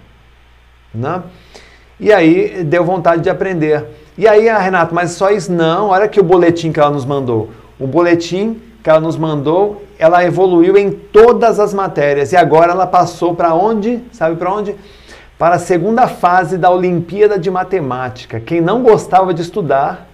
Né? 0.92 1.22
E 1.98 2.12
aí 2.12 2.64
deu 2.64 2.84
vontade 2.84 3.22
de 3.22 3.30
aprender. 3.30 3.84
E 4.18 4.26
aí, 4.26 4.48
a 4.48 4.56
ah, 4.56 4.60
Renato, 4.60 4.94
mas 4.94 5.12
só 5.12 5.30
isso? 5.30 5.52
Não, 5.52 5.88
olha 5.88 6.04
aqui 6.04 6.20
o 6.20 6.24
boletim 6.24 6.72
que 6.72 6.80
ela 6.80 6.90
nos 6.90 7.04
mandou. 7.04 7.50
O 7.78 7.86
boletim 7.86 8.60
que 8.82 8.90
ela 8.90 9.00
nos 9.00 9.16
mandou, 9.16 9.82
ela 9.98 10.24
evoluiu 10.24 10.76
em 10.76 10.90
todas 10.90 11.58
as 11.58 11.72
matérias. 11.72 12.32
E 12.32 12.36
agora 12.36 12.72
ela 12.72 12.86
passou 12.86 13.34
para 13.34 13.54
onde? 13.54 14.02
Sabe 14.12 14.36
para 14.36 14.52
onde? 14.52 14.76
Para 15.38 15.56
a 15.56 15.58
segunda 15.58 16.06
fase 16.06 16.58
da 16.58 16.70
Olimpíada 16.70 17.38
de 17.38 17.50
Matemática. 17.50 18.38
Quem 18.38 18.60
não 18.60 18.82
gostava 18.82 19.32
de 19.32 19.42
estudar, 19.42 20.06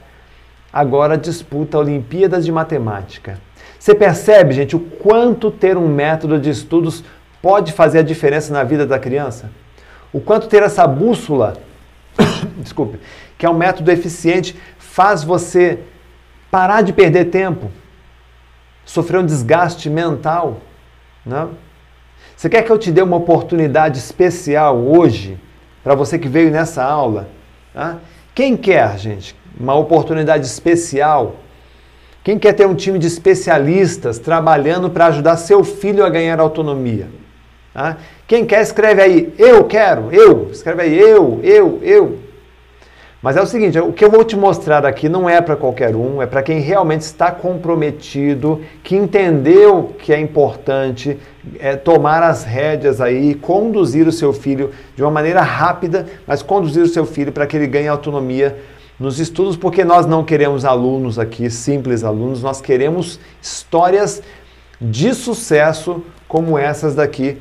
agora 0.72 1.16
disputa 1.16 1.78
Olimpíadas 1.78 2.44
de 2.44 2.52
Matemática. 2.52 3.38
Você 3.78 3.94
percebe, 3.94 4.52
gente, 4.52 4.76
o 4.76 4.80
quanto 4.80 5.50
ter 5.50 5.76
um 5.76 5.88
método 5.88 6.38
de 6.38 6.50
estudos 6.50 7.02
pode 7.40 7.72
fazer 7.72 8.00
a 8.00 8.02
diferença 8.02 8.52
na 8.52 8.62
vida 8.62 8.86
da 8.86 8.98
criança? 8.98 9.50
O 10.12 10.20
quanto 10.20 10.48
ter 10.48 10.62
essa 10.62 10.86
bússola, 10.86 11.54
desculpe, 12.58 13.00
que 13.38 13.46
é 13.46 13.50
um 13.50 13.56
método 13.56 13.90
eficiente, 13.90 14.54
faz 14.78 15.24
você 15.24 15.78
parar 16.50 16.82
de 16.82 16.92
perder 16.92 17.26
tempo, 17.26 17.70
sofrer 18.84 19.20
um 19.20 19.26
desgaste 19.26 19.88
mental. 19.88 20.58
Né? 21.24 21.48
Você 22.36 22.48
quer 22.50 22.62
que 22.62 22.70
eu 22.70 22.78
te 22.78 22.90
dê 22.90 23.00
uma 23.00 23.16
oportunidade 23.16 23.98
especial 23.98 24.76
hoje, 24.76 25.38
para 25.82 25.94
você 25.94 26.18
que 26.18 26.28
veio 26.28 26.50
nessa 26.50 26.84
aula? 26.84 27.28
Né? 27.74 27.98
Quem 28.34 28.56
quer, 28.56 28.98
gente, 28.98 29.34
uma 29.58 29.74
oportunidade 29.74 30.46
especial? 30.46 31.36
Quem 32.22 32.38
quer 32.38 32.52
ter 32.52 32.66
um 32.66 32.74
time 32.74 32.98
de 32.98 33.06
especialistas 33.06 34.18
trabalhando 34.18 34.90
para 34.90 35.06
ajudar 35.06 35.36
seu 35.36 35.64
filho 35.64 36.04
a 36.04 36.10
ganhar 36.10 36.38
autonomia? 36.38 37.08
Tá? 37.72 37.96
Quem 38.26 38.44
quer, 38.44 38.60
escreve 38.60 39.00
aí, 39.00 39.34
eu 39.38 39.64
quero, 39.64 40.12
eu. 40.12 40.50
Escreve 40.50 40.82
aí, 40.82 40.98
eu, 40.98 41.40
eu, 41.42 41.78
eu. 41.82 42.18
Mas 43.22 43.36
é 43.36 43.42
o 43.42 43.46
seguinte, 43.46 43.78
o 43.78 43.92
que 43.92 44.02
eu 44.02 44.10
vou 44.10 44.24
te 44.24 44.34
mostrar 44.34 44.86
aqui 44.86 45.06
não 45.06 45.28
é 45.28 45.42
para 45.42 45.54
qualquer 45.54 45.94
um, 45.94 46.22
é 46.22 46.26
para 46.26 46.42
quem 46.42 46.58
realmente 46.58 47.02
está 47.02 47.30
comprometido, 47.30 48.62
que 48.82 48.96
entendeu 48.96 49.94
que 49.98 50.10
é 50.10 50.18
importante 50.18 51.18
é, 51.58 51.76
tomar 51.76 52.22
as 52.22 52.44
rédeas 52.44 52.98
aí, 52.98 53.34
conduzir 53.34 54.08
o 54.08 54.12
seu 54.12 54.32
filho 54.32 54.70
de 54.96 55.02
uma 55.02 55.10
maneira 55.10 55.42
rápida, 55.42 56.06
mas 56.26 56.42
conduzir 56.42 56.82
o 56.82 56.88
seu 56.88 57.04
filho 57.04 57.30
para 57.30 57.46
que 57.46 57.58
ele 57.58 57.66
ganhe 57.66 57.88
autonomia 57.88 58.56
nos 59.00 59.18
estudos, 59.18 59.56
porque 59.56 59.82
nós 59.82 60.04
não 60.04 60.22
queremos 60.22 60.66
alunos 60.66 61.18
aqui, 61.18 61.48
simples 61.48 62.04
alunos, 62.04 62.42
nós 62.42 62.60
queremos 62.60 63.18
histórias 63.40 64.22
de 64.78 65.14
sucesso 65.14 66.04
como 66.28 66.58
essas 66.58 66.94
daqui 66.94 67.38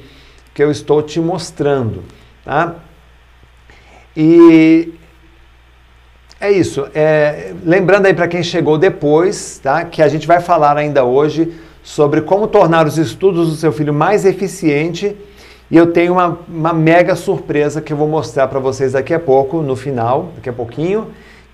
que 0.54 0.64
eu 0.64 0.72
estou 0.72 1.04
te 1.04 1.20
mostrando, 1.20 2.04
tá? 2.46 2.76
E 4.16 4.94
é 6.40 6.50
isso. 6.50 6.88
É, 6.96 7.54
lembrando 7.66 8.06
aí 8.06 8.14
para 8.14 8.28
quem 8.28 8.42
chegou 8.42 8.78
depois, 8.78 9.60
tá? 9.62 9.84
Que 9.84 10.02
a 10.02 10.08
gente 10.08 10.26
vai 10.26 10.40
falar 10.40 10.78
ainda 10.78 11.04
hoje 11.04 11.54
sobre 11.84 12.22
como 12.22 12.48
tornar 12.48 12.88
os 12.88 12.98
estudos 12.98 13.50
do 13.50 13.56
seu 13.56 13.74
filho 13.74 13.94
mais 13.94 14.26
eficiente. 14.26 15.16
E 15.70 15.76
eu 15.76 15.92
tenho 15.92 16.14
uma, 16.14 16.40
uma 16.48 16.74
mega 16.74 17.16
surpresa 17.16 17.82
que 17.82 17.94
eu 17.94 17.98
vou 17.98 18.08
mostrar 18.08 18.48
para 18.48 18.60
vocês 18.60 18.94
daqui 18.94 19.14
a 19.14 19.20
pouco, 19.20 19.62
no 19.62 19.76
final, 19.76 20.32
daqui 20.36 20.50
a 20.50 20.54
pouquinho, 20.54 21.08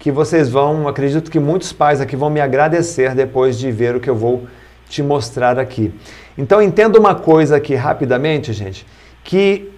que 0.06 0.12
vocês 0.12 0.48
vão, 0.48 0.88
acredito 0.88 1.32
que 1.32 1.40
muitos 1.40 1.74
pais 1.74 2.00
aqui 2.00 2.16
vão 2.16 2.30
me 2.30 2.40
agradecer 2.40 3.16
depois 3.16 3.58
de 3.58 3.72
ver 3.72 3.96
o 3.96 4.00
que 4.00 4.08
eu 4.08 4.16
vou 4.16 4.46
te 4.88 5.02
mostrar 5.02 5.58
aqui. 5.58 5.92
Então 6.38 6.62
entenda 6.62 7.00
uma 7.00 7.16
coisa 7.16 7.56
aqui 7.56 7.74
rapidamente, 7.74 8.54
gente, 8.54 8.86
que 9.24 9.72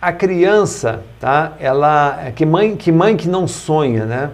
a 0.00 0.12
criança, 0.12 1.04
tá? 1.20 1.52
Ela 1.60 2.32
que 2.34 2.44
mãe, 2.44 2.74
que 2.74 2.90
mãe 2.90 3.16
que 3.16 3.28
não 3.28 3.46
sonha, 3.46 4.04
né? 4.04 4.30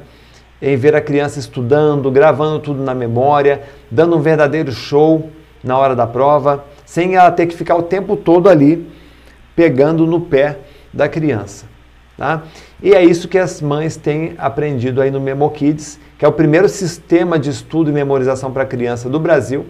Em 0.63 0.75
ver 0.75 0.97
a 0.97 1.03
criança 1.03 1.39
estudando, 1.39 2.11
gravando 2.11 2.59
tudo 2.59 2.83
na 2.83 2.95
memória, 2.95 3.65
dando 3.91 4.17
um 4.17 4.23
verdadeiro 4.23 4.73
show 4.73 5.31
na 5.63 5.77
hora 5.77 5.95
da 5.95 6.07
prova, 6.07 6.65
sem 6.87 7.15
ela 7.15 7.31
ter 7.31 7.45
que 7.45 7.55
ficar 7.55 7.77
o 7.77 7.83
tempo 7.83 8.17
todo 8.17 8.49
ali 8.49 8.91
pegando 9.55 10.07
no 10.07 10.19
pé 10.19 10.61
da 10.95 11.11
criança. 11.11 11.67
Tá? 12.19 12.43
E 12.83 12.93
é 12.93 13.05
isso 13.05 13.29
que 13.29 13.39
as 13.39 13.63
mães 13.63 13.97
têm 13.97 14.35
aprendido 14.39 15.01
aí 15.01 15.09
no 15.09 15.21
Memo 15.21 15.49
Kids, 15.51 16.01
que 16.19 16.25
é 16.25 16.29
o 16.29 16.33
primeiro 16.33 16.69
sistema 16.69 17.39
de 17.39 17.49
estudo 17.49 17.91
e 17.91 17.93
memorização 17.93 18.53
para 18.53 18.67
criança 18.67 19.09
do 19.09 19.21
Brasil. 19.21 19.67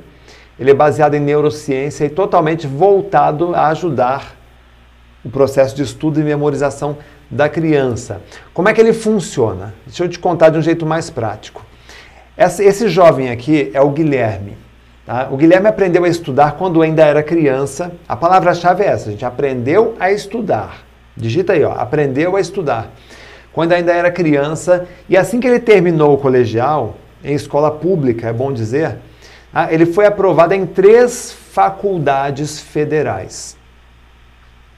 Ele 0.58 0.70
é 0.70 0.74
baseado 0.74 1.14
em 1.14 1.20
neurociência 1.20 2.06
e 2.06 2.08
totalmente 2.08 2.66
voltado 2.66 3.54
a 3.54 3.68
ajudar 3.68 4.34
o 5.22 5.28
processo 5.28 5.76
de 5.76 5.82
estudo 5.82 6.18
e 6.20 6.24
memorização 6.24 6.96
da 7.30 7.50
criança. 7.50 8.22
Como 8.54 8.66
é 8.66 8.72
que 8.72 8.80
ele 8.80 8.94
funciona? 8.94 9.74
Deixa 9.84 10.04
eu 10.04 10.08
te 10.08 10.18
contar 10.18 10.48
de 10.48 10.56
um 10.56 10.62
jeito 10.62 10.86
mais 10.86 11.10
prático. 11.10 11.64
Esse 12.34 12.88
jovem 12.88 13.28
aqui 13.28 13.70
é 13.74 13.80
o 13.82 13.90
Guilherme. 13.90 14.56
Tá? 15.04 15.28
O 15.30 15.36
Guilherme 15.36 15.68
aprendeu 15.68 16.02
a 16.04 16.08
estudar 16.08 16.52
quando 16.52 16.80
ainda 16.80 17.04
era 17.04 17.22
criança. 17.22 17.92
A 18.08 18.16
palavra-chave 18.16 18.84
é 18.84 18.86
essa, 18.86 19.10
a 19.10 19.12
gente 19.12 19.24
aprendeu 19.24 19.96
a 20.00 20.10
estudar. 20.10 20.87
Digita 21.18 21.52
aí, 21.52 21.64
ó, 21.64 21.72
aprendeu 21.72 22.36
a 22.36 22.40
estudar. 22.40 22.92
Quando 23.52 23.72
ainda 23.72 23.92
era 23.92 24.10
criança, 24.10 24.86
e 25.08 25.16
assim 25.16 25.40
que 25.40 25.48
ele 25.48 25.58
terminou 25.58 26.14
o 26.14 26.18
colegial, 26.18 26.96
em 27.24 27.34
escola 27.34 27.70
pública, 27.72 28.28
é 28.28 28.32
bom 28.32 28.52
dizer, 28.52 28.98
ah, 29.52 29.72
ele 29.72 29.84
foi 29.86 30.06
aprovado 30.06 30.54
em 30.54 30.64
três 30.64 31.32
faculdades 31.32 32.60
federais. 32.60 33.56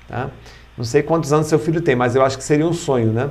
Tá? 0.08 0.30
Não 0.78 0.84
sei 0.84 1.02
quantos 1.02 1.30
anos 1.30 1.46
seu 1.46 1.58
filho 1.58 1.82
tem, 1.82 1.94
mas 1.94 2.16
eu 2.16 2.24
acho 2.24 2.38
que 2.38 2.44
seria 2.44 2.66
um 2.66 2.72
sonho, 2.72 3.12
né? 3.12 3.28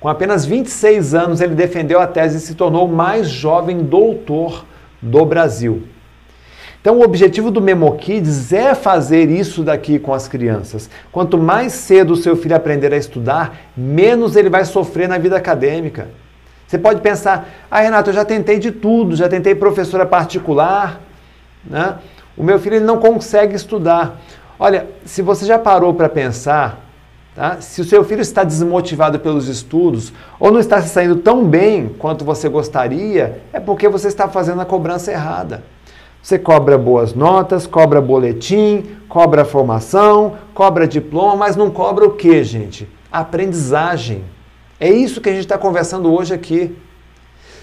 Com 0.00 0.08
apenas 0.08 0.44
26 0.44 1.14
anos, 1.14 1.40
ele 1.40 1.54
defendeu 1.54 2.00
a 2.00 2.06
tese 2.06 2.38
e 2.38 2.40
se 2.40 2.54
tornou 2.54 2.86
o 2.86 2.92
mais 2.92 3.28
jovem 3.28 3.78
doutor 3.78 4.66
do 5.00 5.24
Brasil. 5.24 5.84
Então, 6.86 6.98
o 6.98 7.02
objetivo 7.02 7.50
do 7.50 7.60
Memo 7.60 7.96
Kids 7.96 8.52
é 8.52 8.72
fazer 8.72 9.28
isso 9.28 9.64
daqui 9.64 9.98
com 9.98 10.14
as 10.14 10.28
crianças. 10.28 10.88
Quanto 11.10 11.36
mais 11.36 11.72
cedo 11.72 12.12
o 12.12 12.16
seu 12.16 12.36
filho 12.36 12.54
aprender 12.54 12.94
a 12.94 12.96
estudar, 12.96 13.56
menos 13.76 14.36
ele 14.36 14.48
vai 14.48 14.64
sofrer 14.64 15.08
na 15.08 15.18
vida 15.18 15.36
acadêmica. 15.36 16.06
Você 16.64 16.78
pode 16.78 17.00
pensar, 17.00 17.48
ah, 17.68 17.80
Renato, 17.80 18.10
eu 18.10 18.14
já 18.14 18.24
tentei 18.24 18.60
de 18.60 18.70
tudo, 18.70 19.16
já 19.16 19.28
tentei 19.28 19.52
professora 19.52 20.06
particular, 20.06 21.00
né? 21.64 21.96
O 22.36 22.44
meu 22.44 22.56
filho 22.60 22.76
ele 22.76 22.84
não 22.84 22.98
consegue 22.98 23.56
estudar. 23.56 24.20
Olha, 24.56 24.86
se 25.04 25.22
você 25.22 25.44
já 25.44 25.58
parou 25.58 25.92
para 25.92 26.08
pensar, 26.08 26.86
tá? 27.34 27.60
se 27.60 27.80
o 27.80 27.84
seu 27.84 28.04
filho 28.04 28.22
está 28.22 28.44
desmotivado 28.44 29.18
pelos 29.18 29.48
estudos 29.48 30.12
ou 30.38 30.52
não 30.52 30.60
está 30.60 30.80
se 30.80 30.90
saindo 30.90 31.16
tão 31.16 31.44
bem 31.44 31.88
quanto 31.98 32.24
você 32.24 32.48
gostaria, 32.48 33.42
é 33.52 33.58
porque 33.58 33.88
você 33.88 34.06
está 34.06 34.28
fazendo 34.28 34.60
a 34.60 34.64
cobrança 34.64 35.10
errada. 35.10 35.64
Você 36.26 36.40
cobra 36.40 36.76
boas 36.76 37.14
notas, 37.14 37.68
cobra 37.68 38.00
boletim, 38.00 38.96
cobra 39.08 39.44
formação, 39.44 40.36
cobra 40.52 40.84
diploma, 40.84 41.36
mas 41.36 41.54
não 41.54 41.70
cobra 41.70 42.04
o 42.04 42.14
que, 42.14 42.42
gente? 42.42 42.88
aprendizagem. 43.12 44.24
É 44.80 44.90
isso 44.90 45.20
que 45.20 45.28
a 45.28 45.32
gente 45.32 45.42
está 45.42 45.56
conversando 45.56 46.12
hoje 46.12 46.34
aqui. 46.34 46.76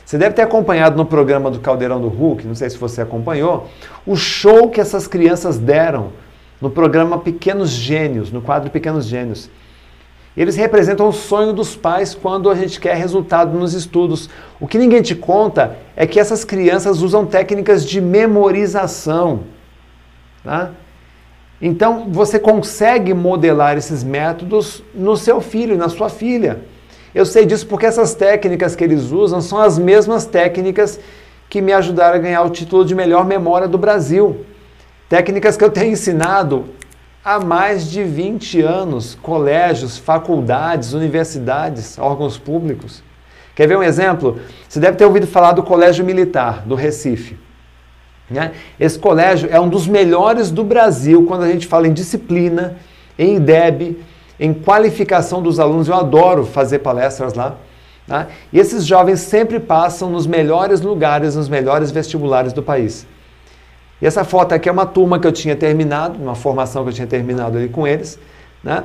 Você 0.05 0.17
deve 0.17 0.33
ter 0.33 0.43
acompanhado 0.43 0.95
no 0.95 1.05
programa 1.05 1.51
do 1.51 1.59
Caldeirão 1.59 1.99
do 1.99 2.07
Hulk, 2.07 2.47
não 2.47 2.55
sei 2.55 2.69
se 2.69 2.77
você 2.77 3.01
acompanhou, 3.01 3.67
o 4.05 4.15
show 4.15 4.69
que 4.69 4.79
essas 4.79 5.07
crianças 5.07 5.57
deram 5.57 6.13
no 6.61 6.69
programa 6.69 7.17
Pequenos 7.17 7.69
Gênios, 7.69 8.31
no 8.31 8.41
quadro 8.41 8.69
Pequenos 8.69 9.03
Gênios. 9.03 9.49
Eles 10.35 10.55
representam 10.55 11.07
o 11.07 11.13
sonho 11.13 11.53
dos 11.53 11.75
pais 11.75 12.15
quando 12.15 12.49
a 12.49 12.55
gente 12.55 12.79
quer 12.79 12.95
resultado 12.95 13.57
nos 13.57 13.73
estudos. 13.73 14.29
O 14.59 14.67
que 14.67 14.79
ninguém 14.79 15.01
te 15.01 15.13
conta 15.13 15.77
é 15.95 16.07
que 16.07 16.19
essas 16.19 16.43
crianças 16.43 17.01
usam 17.01 17.25
técnicas 17.25 17.85
de 17.85 18.01
memorização. 18.01 19.41
Tá? 20.43 20.71
Então, 21.61 22.07
você 22.09 22.39
consegue 22.39 23.13
modelar 23.13 23.77
esses 23.77 24.03
métodos 24.03 24.83
no 24.93 25.15
seu 25.15 25.39
filho, 25.39 25.77
na 25.77 25.87
sua 25.87 26.09
filha. 26.09 26.61
Eu 27.13 27.27
sei 27.27 27.45
disso 27.45 27.67
porque 27.67 27.85
essas 27.85 28.15
técnicas 28.15 28.75
que 28.75 28.83
eles 28.83 29.11
usam 29.11 29.39
são 29.39 29.61
as 29.61 29.77
mesmas 29.77 30.25
técnicas 30.25 30.99
que 31.47 31.61
me 31.61 31.71
ajudaram 31.71 32.15
a 32.15 32.19
ganhar 32.19 32.41
o 32.41 32.49
título 32.49 32.83
de 32.83 32.95
melhor 32.95 33.23
memória 33.23 33.67
do 33.67 33.77
Brasil. 33.77 34.43
Técnicas 35.07 35.55
que 35.55 35.63
eu 35.63 35.69
tenho 35.69 35.91
ensinado 35.91 36.65
há 37.23 37.39
mais 37.39 37.89
de 37.89 38.03
20 38.03 38.61
anos, 38.61 39.15
colégios, 39.21 39.97
faculdades, 39.97 40.93
universidades, 40.93 41.97
órgãos 41.97 42.37
públicos. 42.37 43.01
Quer 43.55 43.67
ver 43.67 43.77
um 43.77 43.83
exemplo? 43.83 44.39
Você 44.67 44.79
deve 44.79 44.97
ter 44.97 45.05
ouvido 45.05 45.27
falar 45.27 45.53
do 45.53 45.63
Colégio 45.63 46.03
Militar, 46.03 46.63
do 46.65 46.75
Recife. 46.75 47.37
Né? 48.29 48.51
Esse 48.79 48.97
colégio 48.97 49.47
é 49.51 49.59
um 49.59 49.69
dos 49.69 49.87
melhores 49.87 50.49
do 50.49 50.63
Brasil 50.63 51.25
quando 51.25 51.43
a 51.43 51.47
gente 51.47 51.67
fala 51.67 51.87
em 51.87 51.93
disciplina, 51.93 52.75
em 53.17 53.35
IDEB, 53.35 54.03
em 54.39 54.53
qualificação 54.53 55.41
dos 55.41 55.59
alunos. 55.59 55.87
Eu 55.87 55.95
adoro 55.95 56.45
fazer 56.45 56.79
palestras 56.79 57.35
lá. 57.35 57.57
Tá? 58.07 58.27
E 58.51 58.59
esses 58.59 58.85
jovens 58.85 59.21
sempre 59.21 59.59
passam 59.59 60.09
nos 60.09 60.25
melhores 60.25 60.81
lugares, 60.81 61.35
nos 61.35 61.47
melhores 61.47 61.91
vestibulares 61.91 62.51
do 62.51 62.63
país. 62.63 63.05
E 64.03 64.05
essa 64.05 64.25
foto 64.25 64.51
aqui 64.51 64.67
é 64.67 64.71
uma 64.71 64.85
turma 64.85 65.17
que 65.17 65.25
eu 65.25 65.31
tinha 65.31 65.55
terminado, 65.55 66.21
uma 66.21 66.35
formação 66.35 66.83
que 66.83 66.89
eu 66.89 66.93
tinha 66.93 67.07
terminado 67.07 67.57
ali 67.57 67.69
com 67.69 67.87
eles. 67.87 68.19
Né? 68.61 68.83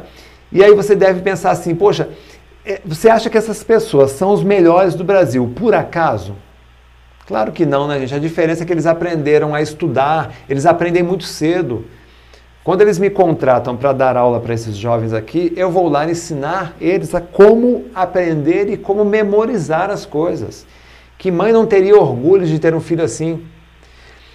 E 0.52 0.62
aí 0.62 0.72
você 0.72 0.94
deve 0.94 1.22
pensar 1.22 1.50
assim, 1.50 1.74
poxa, 1.74 2.10
é, 2.64 2.80
você 2.84 3.10
acha 3.10 3.28
que 3.28 3.36
essas 3.36 3.64
pessoas 3.64 4.12
são 4.12 4.32
os 4.32 4.44
melhores 4.44 4.94
do 4.94 5.02
Brasil 5.02 5.52
por 5.56 5.74
acaso? 5.74 6.36
Claro 7.26 7.50
que 7.50 7.66
não, 7.66 7.88
né, 7.88 7.98
gente? 7.98 8.14
A 8.14 8.18
diferença 8.20 8.62
é 8.62 8.66
que 8.66 8.72
eles 8.72 8.86
aprenderam 8.86 9.56
a 9.56 9.60
estudar, 9.60 10.32
eles 10.48 10.64
aprendem 10.64 11.02
muito 11.02 11.24
cedo. 11.24 11.84
Quando 12.62 12.82
eles 12.82 12.96
me 12.96 13.10
contratam 13.10 13.76
para 13.76 13.92
dar 13.92 14.16
aula 14.16 14.38
para 14.38 14.54
esses 14.54 14.76
jovens 14.76 15.12
aqui, 15.12 15.52
eu 15.56 15.68
vou 15.68 15.88
lá 15.88 16.08
ensinar 16.08 16.76
eles 16.80 17.12
a 17.12 17.20
como 17.20 17.86
aprender 17.92 18.70
e 18.70 18.76
como 18.76 19.04
memorizar 19.04 19.90
as 19.90 20.06
coisas. 20.06 20.64
Que 21.18 21.28
mãe 21.32 21.52
não 21.52 21.66
teria 21.66 21.98
orgulho 21.98 22.46
de 22.46 22.60
ter 22.60 22.72
um 22.72 22.80
filho 22.80 23.02
assim? 23.02 23.44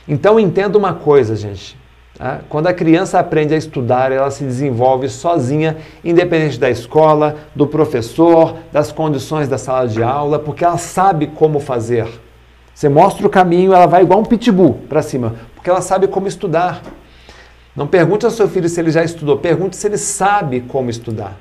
Então 0.07 0.39
entenda 0.39 0.77
uma 0.77 0.93
coisa, 0.93 1.35
gente. 1.35 1.77
Tá? 2.17 2.41
Quando 2.47 2.67
a 2.67 2.73
criança 2.73 3.19
aprende 3.19 3.53
a 3.53 3.57
estudar, 3.57 4.11
ela 4.11 4.29
se 4.29 4.43
desenvolve 4.43 5.09
sozinha, 5.09 5.77
independente 6.03 6.59
da 6.59 6.69
escola, 6.69 7.37
do 7.55 7.65
professor, 7.65 8.55
das 8.71 8.91
condições 8.91 9.47
da 9.47 9.57
sala 9.57 9.87
de 9.87 10.03
aula, 10.03 10.37
porque 10.37 10.63
ela 10.63 10.77
sabe 10.77 11.27
como 11.27 11.59
fazer. 11.59 12.07
Você 12.73 12.89
mostra 12.89 13.25
o 13.25 13.29
caminho, 13.29 13.73
ela 13.73 13.85
vai 13.85 14.03
igual 14.03 14.19
um 14.19 14.25
pitbull 14.25 14.79
para 14.89 15.01
cima, 15.01 15.35
porque 15.55 15.69
ela 15.69 15.81
sabe 15.81 16.07
como 16.07 16.27
estudar. 16.27 16.81
Não 17.75 17.87
pergunte 17.87 18.25
ao 18.25 18.31
seu 18.31 18.47
filho 18.47 18.69
se 18.69 18.79
ele 18.79 18.91
já 18.91 19.03
estudou, 19.03 19.37
pergunte 19.37 19.75
se 19.75 19.87
ele 19.87 19.97
sabe 19.97 20.61
como 20.61 20.89
estudar. 20.89 21.37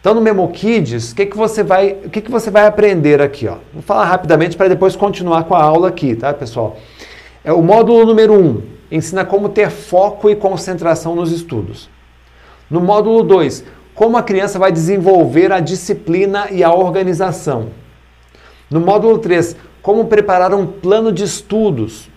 Então 0.00 0.14
no 0.14 0.20
Memo 0.20 0.48
Kids, 0.48 1.12
o 1.12 1.16
que, 1.16 1.26
que, 1.26 1.36
você, 1.36 1.62
vai, 1.62 1.98
o 2.04 2.08
que, 2.08 2.20
que 2.20 2.30
você 2.30 2.50
vai 2.50 2.66
aprender 2.66 3.20
aqui? 3.20 3.46
Ó? 3.46 3.56
Vou 3.72 3.82
falar 3.82 4.06
rapidamente 4.06 4.56
para 4.56 4.68
depois 4.68 4.96
continuar 4.96 5.44
com 5.44 5.54
a 5.54 5.62
aula 5.62 5.88
aqui, 5.88 6.14
tá, 6.14 6.32
pessoal? 6.32 6.78
É 7.42 7.52
o 7.52 7.62
módulo 7.62 8.04
número 8.04 8.34
1 8.34 8.36
um, 8.36 8.62
ensina 8.90 9.24
como 9.24 9.48
ter 9.48 9.70
foco 9.70 10.28
e 10.28 10.36
concentração 10.36 11.14
nos 11.14 11.32
estudos. 11.32 11.88
No 12.70 12.80
módulo 12.82 13.22
2, 13.22 13.64
como 13.94 14.18
a 14.18 14.22
criança 14.22 14.58
vai 14.58 14.70
desenvolver 14.70 15.50
a 15.50 15.58
disciplina 15.58 16.48
e 16.50 16.62
a 16.62 16.72
organização. 16.72 17.68
No 18.70 18.78
módulo 18.78 19.18
3, 19.18 19.56
como 19.80 20.04
preparar 20.04 20.52
um 20.54 20.66
plano 20.66 21.10
de 21.10 21.24
estudos. 21.24 22.10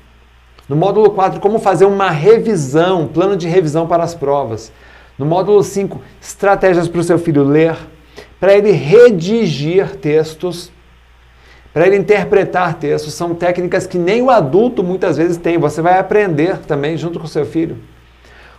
No 0.67 0.75
módulo 0.75 1.11
4, 1.11 1.39
como 1.39 1.57
fazer 1.57 1.85
uma 1.85 2.09
revisão, 2.09 3.07
plano 3.07 3.37
de 3.37 3.47
revisão 3.47 3.87
para 3.87 4.03
as 4.03 4.13
provas. 4.13 4.73
No 5.17 5.25
módulo 5.25 5.63
5, 5.63 6.01
estratégias 6.21 6.89
para 6.89 6.99
o 6.99 7.03
seu 7.03 7.17
filho 7.17 7.43
ler, 7.43 7.77
para 8.41 8.53
ele 8.53 8.71
redigir 8.71 9.95
textos 9.95 10.69
para 11.73 11.87
ele 11.87 11.97
interpretar 11.97 12.75
textos. 12.75 13.13
São 13.13 13.33
técnicas 13.33 13.87
que 13.87 13.97
nem 13.97 14.21
o 14.21 14.29
adulto 14.29 14.83
muitas 14.83 15.17
vezes 15.17 15.37
tem. 15.37 15.57
Você 15.57 15.81
vai 15.81 15.97
aprender 15.97 16.59
também 16.59 16.95
junto 16.95 17.19
com 17.19 17.25
seu 17.25 17.45
filho. 17.45 17.77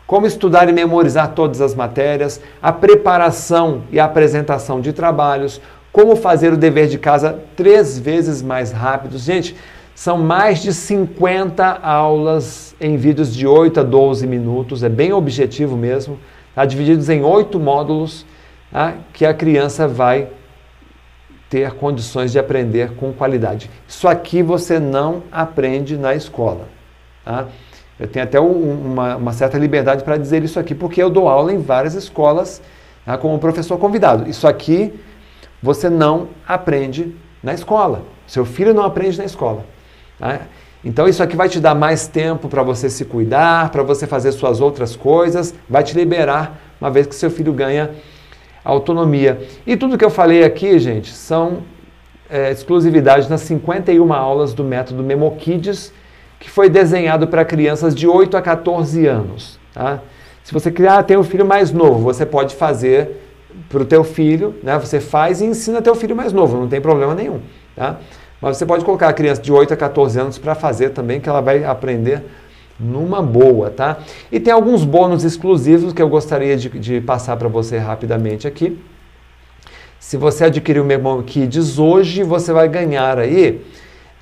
Como 0.06 0.26
estudar 0.26 0.68
e 0.68 0.72
memorizar 0.72 1.28
todas 1.32 1.60
as 1.60 1.74
matérias, 1.74 2.40
a 2.60 2.72
preparação 2.72 3.84
e 3.90 3.98
a 3.98 4.04
apresentação 4.04 4.80
de 4.80 4.92
trabalhos, 4.92 5.60
como 5.90 6.16
fazer 6.16 6.52
o 6.52 6.56
dever 6.56 6.88
de 6.88 6.98
casa 6.98 7.38
três 7.56 7.98
vezes 7.98 8.42
mais 8.42 8.70
rápido. 8.72 9.16
Gente, 9.16 9.56
são 9.94 10.18
mais 10.18 10.60
de 10.60 10.74
50 10.74 11.64
aulas 11.64 12.74
em 12.80 12.96
vídeos 12.96 13.34
de 13.34 13.46
8 13.46 13.80
a 13.80 13.82
12 13.84 14.26
minutos, 14.26 14.82
é 14.82 14.88
bem 14.88 15.12
objetivo 15.12 15.76
mesmo, 15.76 16.18
tá? 16.52 16.64
divididos 16.64 17.08
em 17.08 17.22
oito 17.22 17.60
módulos 17.60 18.26
tá? 18.72 18.94
que 19.12 19.24
a 19.24 19.32
criança 19.32 19.86
vai 19.86 20.28
ter 21.54 21.70
condições 21.74 22.32
de 22.32 22.38
aprender 22.40 22.96
com 22.96 23.12
qualidade. 23.12 23.70
Isso 23.86 24.08
aqui 24.08 24.42
você 24.42 24.80
não 24.80 25.22
aprende 25.30 25.96
na 25.96 26.12
escola. 26.12 26.66
Tá? 27.24 27.46
Eu 27.96 28.08
tenho 28.08 28.24
até 28.24 28.40
uma, 28.40 29.14
uma 29.14 29.32
certa 29.32 29.56
liberdade 29.56 30.02
para 30.02 30.16
dizer 30.16 30.42
isso 30.42 30.58
aqui, 30.58 30.74
porque 30.74 31.00
eu 31.00 31.08
dou 31.08 31.28
aula 31.28 31.52
em 31.52 31.58
várias 31.58 31.94
escolas 31.94 32.60
tá, 33.06 33.16
como 33.16 33.38
professor 33.38 33.78
convidado. 33.78 34.28
Isso 34.28 34.48
aqui 34.48 34.92
você 35.62 35.88
não 35.88 36.30
aprende 36.44 37.14
na 37.40 37.54
escola. 37.54 38.02
Seu 38.26 38.44
filho 38.44 38.74
não 38.74 38.82
aprende 38.82 39.16
na 39.16 39.24
escola. 39.24 39.64
Tá? 40.18 40.40
Então 40.84 41.06
isso 41.06 41.22
aqui 41.22 41.36
vai 41.36 41.48
te 41.48 41.60
dar 41.60 41.76
mais 41.76 42.08
tempo 42.08 42.48
para 42.48 42.64
você 42.64 42.90
se 42.90 43.04
cuidar, 43.04 43.70
para 43.70 43.84
você 43.84 44.08
fazer 44.08 44.32
suas 44.32 44.60
outras 44.60 44.96
coisas, 44.96 45.54
vai 45.70 45.84
te 45.84 45.94
liberar 45.94 46.60
uma 46.80 46.90
vez 46.90 47.06
que 47.06 47.14
seu 47.14 47.30
filho 47.30 47.52
ganha 47.52 47.92
autonomia. 48.64 49.40
E 49.66 49.76
tudo 49.76 49.98
que 49.98 50.04
eu 50.04 50.10
falei 50.10 50.42
aqui, 50.42 50.78
gente, 50.78 51.12
são 51.12 51.58
é, 52.30 52.50
exclusividades 52.50 53.28
nas 53.28 53.42
51 53.42 54.12
aulas 54.12 54.54
do 54.54 54.64
método 54.64 55.02
MemoKids, 55.02 55.92
que 56.40 56.50
foi 56.50 56.68
desenhado 56.68 57.28
para 57.28 57.44
crianças 57.44 57.94
de 57.94 58.06
8 58.06 58.36
a 58.36 58.42
14 58.42 59.06
anos. 59.06 59.58
Tá? 59.72 60.00
Se 60.42 60.52
você 60.52 60.70
criar, 60.70 61.02
tem 61.02 61.16
um 61.16 61.22
filho 61.22 61.44
mais 61.44 61.72
novo, 61.72 62.00
você 62.00 62.24
pode 62.26 62.54
fazer 62.54 63.20
para 63.68 63.82
o 63.82 63.84
teu 63.84 64.04
filho, 64.04 64.54
né? 64.62 64.78
Você 64.78 65.00
faz 65.00 65.40
e 65.40 65.44
ensina 65.44 65.80
teu 65.80 65.94
filho 65.94 66.14
mais 66.14 66.32
novo, 66.32 66.58
não 66.58 66.68
tem 66.68 66.80
problema 66.80 67.14
nenhum, 67.14 67.40
tá? 67.74 67.98
Mas 68.40 68.56
você 68.56 68.66
pode 68.66 68.84
colocar 68.84 69.08
a 69.08 69.12
criança 69.12 69.40
de 69.40 69.52
8 69.52 69.72
a 69.72 69.76
14 69.76 70.20
anos 70.20 70.38
para 70.38 70.54
fazer 70.54 70.90
também, 70.90 71.20
que 71.20 71.28
ela 71.28 71.40
vai 71.40 71.64
aprender 71.64 72.22
numa 72.78 73.22
boa, 73.22 73.70
tá? 73.70 73.98
E 74.30 74.40
tem 74.40 74.52
alguns 74.52 74.84
bônus 74.84 75.24
exclusivos 75.24 75.92
que 75.92 76.02
eu 76.02 76.08
gostaria 76.08 76.56
de, 76.56 76.68
de 76.68 77.00
passar 77.00 77.36
para 77.36 77.48
você 77.48 77.78
rapidamente 77.78 78.46
aqui. 78.46 78.78
Se 79.98 80.16
você 80.16 80.44
adquirir 80.44 80.80
o 80.80 80.84
Memo 80.84 81.22
Kids 81.22 81.78
hoje, 81.78 82.22
você 82.22 82.52
vai 82.52 82.68
ganhar 82.68 83.18
aí 83.18 83.64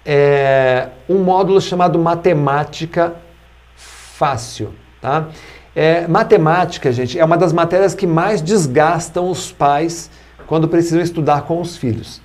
é, 0.05 0.89
um 1.09 1.19
módulo 1.19 1.61
chamado 1.61 1.99
Matemática 1.99 3.15
Fácil, 3.75 4.71
tá? 5.01 5.29
É, 5.75 6.07
matemática, 6.07 6.93
gente, 6.93 7.19
é 7.19 7.25
uma 7.25 7.37
das 7.37 7.53
matérias 7.53 7.95
que 7.95 8.07
mais 8.07 8.43
desgastam 8.43 9.31
os 9.31 9.51
pais 9.51 10.11
quando 10.47 10.69
precisam 10.69 11.01
estudar 11.01 11.43
com 11.43 11.61
os 11.61 11.77
filhos. 11.77 12.21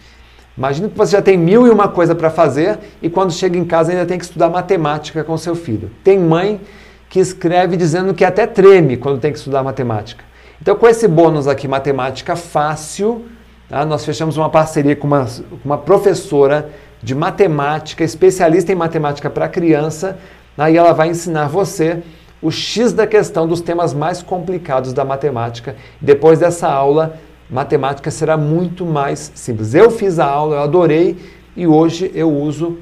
Imagina 0.57 0.89
que 0.89 0.97
você 0.97 1.11
já 1.11 1.21
tem 1.21 1.37
mil 1.37 1.67
e 1.67 1.69
uma 1.69 1.87
coisa 1.87 2.15
para 2.15 2.31
fazer 2.31 2.79
e 3.01 3.09
quando 3.09 3.31
chega 3.31 3.57
em 3.57 3.63
casa 3.63 3.91
ainda 3.91 4.05
tem 4.05 4.17
que 4.17 4.25
estudar 4.25 4.49
matemática 4.49 5.23
com 5.23 5.37
seu 5.37 5.55
filho. 5.55 5.91
Tem 6.03 6.17
mãe 6.17 6.59
que 7.09 7.19
escreve 7.19 7.77
dizendo 7.77 8.13
que 8.13 8.25
até 8.25 8.47
treme 8.47 8.97
quando 8.97 9.19
tem 9.19 9.31
que 9.31 9.37
estudar 9.37 9.61
matemática. 9.61 10.25
Então, 10.59 10.75
com 10.75 10.87
esse 10.87 11.07
bônus 11.07 11.47
aqui, 11.47 11.67
matemática 11.67 12.35
fácil, 12.35 13.25
tá? 13.69 13.85
nós 13.85 14.03
fechamos 14.03 14.35
uma 14.35 14.49
parceria 14.49 14.95
com 14.95 15.05
uma, 15.05 15.27
uma 15.63 15.77
professora 15.77 16.69
de 17.03 17.13
matemática, 17.13 18.03
especialista 18.03 18.71
em 18.71 18.75
matemática 18.75 19.29
para 19.29 19.47
criança, 19.47 20.17
aí 20.57 20.75
ela 20.75 20.93
vai 20.93 21.09
ensinar 21.09 21.47
você 21.47 22.01
o 22.41 22.51
X 22.51 22.93
da 22.93 23.05
questão 23.05 23.47
dos 23.47 23.61
temas 23.61 23.93
mais 23.93 24.23
complicados 24.23 24.93
da 24.93 25.05
matemática. 25.05 25.75
Depois 26.01 26.39
dessa 26.39 26.67
aula, 26.67 27.17
matemática 27.49 28.11
será 28.11 28.37
muito 28.37 28.85
mais 28.85 29.31
simples. 29.35 29.73
Eu 29.73 29.89
fiz 29.89 30.19
a 30.19 30.25
aula, 30.25 30.57
eu 30.57 30.61
adorei 30.61 31.17
e 31.55 31.65
hoje 31.65 32.11
eu 32.13 32.31
uso 32.31 32.77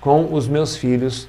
com 0.00 0.32
os 0.32 0.46
meus 0.46 0.76
filhos, 0.76 1.28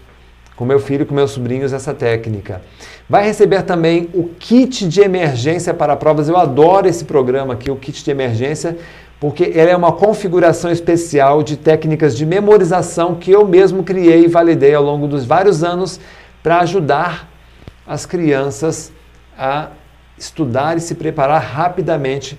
com 0.56 0.66
meu 0.66 0.80
filho, 0.80 1.06
com 1.06 1.14
meus 1.14 1.32
sobrinhos 1.32 1.74
essa 1.74 1.94
técnica. 1.94 2.62
Vai 3.10 3.26
receber 3.26 3.64
também 3.64 4.10
o 4.14 4.30
kit 4.40 4.88
de 4.88 5.02
emergência 5.02 5.74
para 5.74 5.95
provas. 5.95 6.30
Eu 6.30 6.38
adoro 6.38 6.88
esse 6.88 7.06
programa 7.06 7.53
aqui, 7.53 7.70
o 7.70 7.76
kit 7.76 8.03
de 8.03 8.12
emergência, 8.12 8.78
porque 9.20 9.44
ele 9.44 9.72
é 9.72 9.76
uma 9.76 9.91
configuração 9.91 10.72
especial 10.72 11.41
de 11.41 11.57
técnicas 11.57 12.16
de 12.16 12.26
memorização 12.26 13.16
que 13.16 13.32
eu 13.32 13.48
mesmo 13.48 13.84
criei 13.84 14.26
e 14.26 14.28
validei 14.28 14.74
ao 14.74 14.84
longo 14.84 15.07
dos 15.07 15.26
vários 15.26 15.64
anos 15.64 15.99
para 16.44 16.60
ajudar 16.60 17.30
as 17.88 18.06
crianças 18.06 18.91
a 19.38 19.70
estudar 20.18 20.78
e 20.78 20.82
se 20.82 20.95
preparar 20.95 21.41
rapidamente 21.41 22.38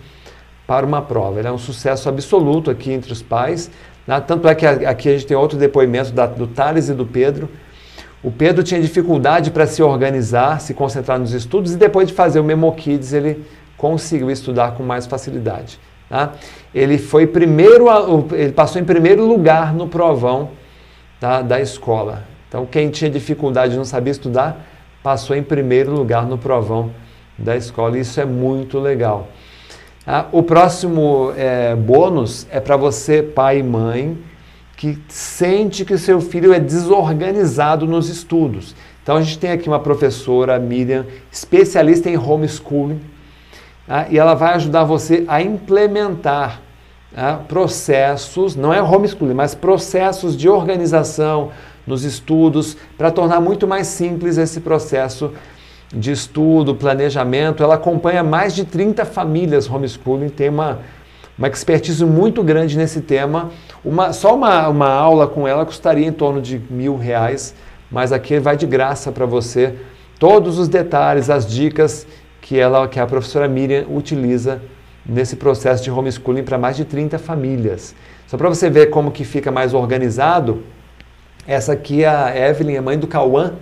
para 0.66 0.84
uma 0.84 1.01
prova. 1.01 1.38
Ele 1.38 1.48
é 1.48 1.52
um 1.52 1.59
sucesso 1.59 2.09
absoluto 2.09 2.70
aqui 2.70 2.93
entre 2.93 3.12
os 3.12 3.22
pais. 3.22 3.70
Né? 4.06 4.20
Tanto 4.20 4.48
é 4.48 4.55
que 4.55 4.66
aqui 4.66 5.09
a 5.09 5.12
gente 5.12 5.26
tem 5.26 5.36
outro 5.36 5.59
depoimento 5.59 6.12
da, 6.12 6.26
do 6.26 6.47
Thales 6.47 6.88
e 6.88 6.94
do 6.94 7.06
Pedro. 7.06 7.48
O 8.22 8.30
Pedro 8.30 8.62
tinha 8.64 8.80
dificuldade 8.80 9.51
para 9.51 9.66
se 9.66 9.82
organizar, 9.82 10.60
se 10.60 10.74
concentrar 10.74 11.18
nos 11.18 11.32
estudos, 11.32 11.74
e 11.74 11.76
depois 11.76 12.09
de 12.09 12.14
fazer 12.14 12.40
o 12.40 12.44
Memo 12.44 12.72
Kids, 12.72 13.12
ele 13.12 13.44
conseguiu 13.76 14.30
estudar 14.30 14.72
com 14.72 14.82
mais 14.82 15.06
facilidade. 15.06 15.78
Tá? 16.09 16.32
Ele 16.74 16.98
foi 16.98 17.26
primeiro, 17.26 17.86
ele 18.32 18.52
passou 18.52 18.80
em 18.80 18.84
primeiro 18.84 19.24
lugar 19.24 19.72
no 19.74 19.86
provão 19.86 20.51
tá, 21.20 21.43
da 21.43 21.60
escola. 21.60 22.24
Então, 22.48 22.64
quem 22.64 22.90
tinha 22.90 23.10
dificuldade 23.10 23.74
e 23.74 23.76
não 23.76 23.84
sabia 23.84 24.10
estudar, 24.10 24.66
passou 25.02 25.36
em 25.36 25.43
primeiro 25.43 25.93
lugar 25.93 26.26
no 26.26 26.38
provão 26.38 26.90
da 27.36 27.56
escola. 27.56 27.98
Isso 27.98 28.20
é 28.20 28.24
muito 28.24 28.78
legal. 28.78 29.28
Ah, 30.09 30.27
o 30.31 30.41
próximo 30.41 31.33
é, 31.37 31.74
bônus 31.74 32.47
é 32.49 32.61
para 32.61 32.77
você, 32.77 33.24
pai 33.24 33.59
e 33.59 33.62
mãe, 33.65 34.16
que 34.77 34.97
sente 35.09 35.85
que 35.85 35.99
seu 35.99 36.20
filho 36.20 36.53
é 36.53 36.61
desorganizado 36.61 37.89
nos 37.89 38.09
estudos. 38.09 38.77
Então 39.03 39.16
a 39.16 39.20
gente 39.20 39.37
tem 39.37 39.51
aqui 39.51 39.66
uma 39.66 39.81
professora, 39.81 40.61
Miriam, 40.61 41.07
especialista 41.33 42.09
em 42.09 42.16
homeschooling, 42.16 43.01
ah, 43.89 44.07
e 44.09 44.16
ela 44.16 44.35
vai 44.35 44.55
ajudar 44.55 44.85
você 44.85 45.24
a 45.27 45.43
implementar 45.43 46.62
ah, 47.16 47.41
processos, 47.49 48.55
não 48.55 48.73
é 48.73 48.81
homeschooling, 48.81 49.35
mas 49.35 49.57
processos 49.57 50.37
de 50.37 50.49
organização 50.49 51.51
nos 51.85 52.05
estudos, 52.05 52.77
para 52.97 53.11
tornar 53.11 53.41
muito 53.41 53.66
mais 53.66 53.89
simples 53.89 54.39
esse 54.39 54.61
processo 54.61 55.33
de 55.97 56.12
estudo, 56.12 56.74
planejamento. 56.74 57.62
Ela 57.62 57.77
acompanha 57.77 58.23
mais 58.23 58.55
de 58.55 58.64
30 58.64 59.05
famílias 59.05 59.68
homeschooling, 59.68 60.28
tem 60.28 60.51
uma, 60.51 60.81
uma 61.39 61.48
expertise 61.48 62.05
muito 62.05 62.43
grande 62.43 62.77
nesse 62.77 63.01
tema. 63.01 63.51
Uma, 63.85 64.12
só 64.12 64.35
uma, 64.35 64.68
uma 64.68 64.89
aula 64.89 65.27
com 65.27 65.48
ela 65.48 65.64
custaria 65.64 66.06
em 66.06 66.12
torno 66.12 66.40
de 66.40 66.60
mil 66.70 66.97
reais, 66.97 67.55
mas 67.90 68.12
aqui 68.12 68.39
vai 68.39 68.56
de 68.56 68.66
graça 68.66 69.10
para 69.10 69.24
você 69.24 69.74
todos 70.18 70.59
os 70.59 70.68
detalhes, 70.68 71.31
as 71.31 71.47
dicas 71.47 72.06
que, 72.40 72.59
ela, 72.59 72.86
que 72.89 73.01
a 73.01 73.06
professora 73.06 73.48
Miriam 73.48 73.86
utiliza 73.89 74.60
nesse 75.05 75.36
processo 75.36 75.82
de 75.82 75.90
homeschooling 75.90 76.43
para 76.43 76.59
mais 76.59 76.77
de 76.77 76.85
30 76.85 77.18
famílias. 77.18 77.94
Só 78.27 78.36
para 78.36 78.48
você 78.48 78.68
ver 78.68 78.90
como 78.90 79.10
que 79.10 79.24
fica 79.24 79.52
mais 79.52 79.73
organizado, 79.73 80.62
essa 81.47 81.73
aqui 81.73 82.02
é 82.02 82.09
a 82.09 82.36
Evelyn, 82.36 82.77
a 82.77 82.82
mãe 82.82 82.98
do 82.98 83.06
Cauã, 83.06 83.55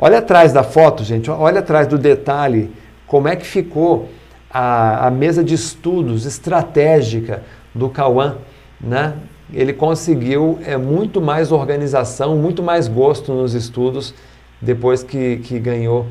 Olha 0.00 0.18
atrás 0.18 0.52
da 0.52 0.62
foto, 0.62 1.02
gente, 1.02 1.28
olha 1.28 1.58
atrás 1.58 1.88
do 1.88 1.98
detalhe, 1.98 2.70
como 3.04 3.26
é 3.26 3.34
que 3.34 3.44
ficou 3.44 4.08
a, 4.48 5.08
a 5.08 5.10
mesa 5.10 5.42
de 5.42 5.54
estudos 5.54 6.24
estratégica 6.24 7.42
do 7.74 7.88
Cauã, 7.88 8.36
né? 8.80 9.14
Ele 9.52 9.72
conseguiu 9.72 10.58
é, 10.64 10.76
muito 10.76 11.20
mais 11.20 11.50
organização, 11.50 12.36
muito 12.36 12.62
mais 12.62 12.86
gosto 12.86 13.32
nos 13.32 13.54
estudos 13.54 14.14
depois 14.60 15.02
que, 15.02 15.38
que 15.38 15.58
ganhou 15.58 16.06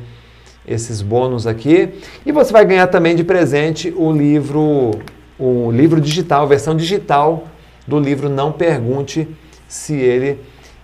esses 0.66 1.00
bônus 1.00 1.46
aqui. 1.46 1.88
E 2.26 2.32
você 2.32 2.52
vai 2.52 2.66
ganhar 2.66 2.88
também 2.88 3.16
de 3.16 3.24
presente 3.24 3.94
o 3.96 4.12
livro, 4.12 4.90
o 5.38 5.70
livro 5.70 6.00
digital, 6.00 6.46
versão 6.46 6.76
digital 6.76 7.44
do 7.86 7.98
livro 7.98 8.28
Não 8.28 8.52
Pergunte 8.52 9.26
se 9.66 9.94
ele 9.94 10.40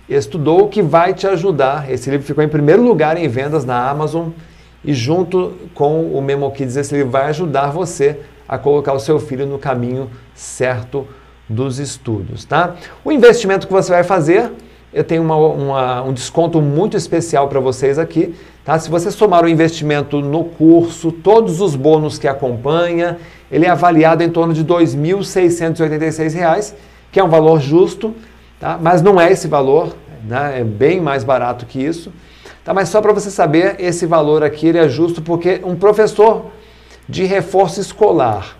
estudou 0.08 0.68
que 0.68 0.82
vai 0.82 1.14
te 1.14 1.26
ajudar. 1.26 1.90
Esse 1.90 2.10
livro 2.10 2.26
ficou 2.26 2.44
em 2.44 2.48
primeiro 2.48 2.82
lugar 2.82 3.16
em 3.16 3.28
vendas 3.28 3.64
na 3.64 3.88
Amazon 3.88 4.28
e 4.84 4.92
junto 4.92 5.54
com 5.74 6.12
o 6.12 6.20
Memo 6.20 6.50
Kids, 6.50 6.76
esse 6.76 6.94
livro 6.94 7.10
vai 7.10 7.26
ajudar 7.26 7.70
você 7.70 8.20
a 8.46 8.58
colocar 8.58 8.92
o 8.92 9.00
seu 9.00 9.18
filho 9.18 9.46
no 9.46 9.58
caminho 9.58 10.10
certo 10.34 11.08
dos 11.48 11.78
estudos, 11.78 12.44
tá? 12.44 12.74
O 13.02 13.10
investimento 13.10 13.66
que 13.66 13.72
você 13.72 13.90
vai 13.90 14.04
fazer, 14.04 14.52
eu 14.92 15.02
tenho 15.02 15.22
uma, 15.22 15.36
uma, 15.36 16.02
um 16.02 16.12
desconto 16.12 16.60
muito 16.60 16.94
especial 16.96 17.48
para 17.48 17.60
vocês 17.60 17.98
aqui, 17.98 18.34
tá? 18.64 18.78
Se 18.78 18.90
você 18.90 19.10
somar 19.10 19.44
o 19.44 19.48
investimento 19.48 20.20
no 20.20 20.44
curso, 20.44 21.10
todos 21.10 21.62
os 21.62 21.74
bônus 21.74 22.18
que 22.18 22.28
acompanha, 22.28 23.16
ele 23.50 23.64
é 23.64 23.70
avaliado 23.70 24.22
em 24.22 24.28
torno 24.28 24.52
de 24.52 24.60
R$ 24.60 24.68
2.686, 24.68 26.74
que 27.10 27.18
é 27.18 27.24
um 27.24 27.28
valor 27.28 27.58
justo, 27.60 28.14
Tá? 28.64 28.78
Mas 28.80 29.02
não 29.02 29.20
é 29.20 29.30
esse 29.30 29.46
valor, 29.46 29.94
né? 30.26 30.60
é 30.60 30.64
bem 30.64 30.98
mais 30.98 31.22
barato 31.22 31.66
que 31.66 31.78
isso. 31.78 32.10
Tá? 32.64 32.72
Mas 32.72 32.88
só 32.88 33.02
para 33.02 33.12
você 33.12 33.30
saber, 33.30 33.76
esse 33.78 34.06
valor 34.06 34.42
aqui 34.42 34.68
ele 34.68 34.78
é 34.78 34.88
justo 34.88 35.20
porque 35.20 35.60
um 35.62 35.76
professor 35.76 36.46
de 37.06 37.24
reforço 37.24 37.78
escolar 37.78 38.56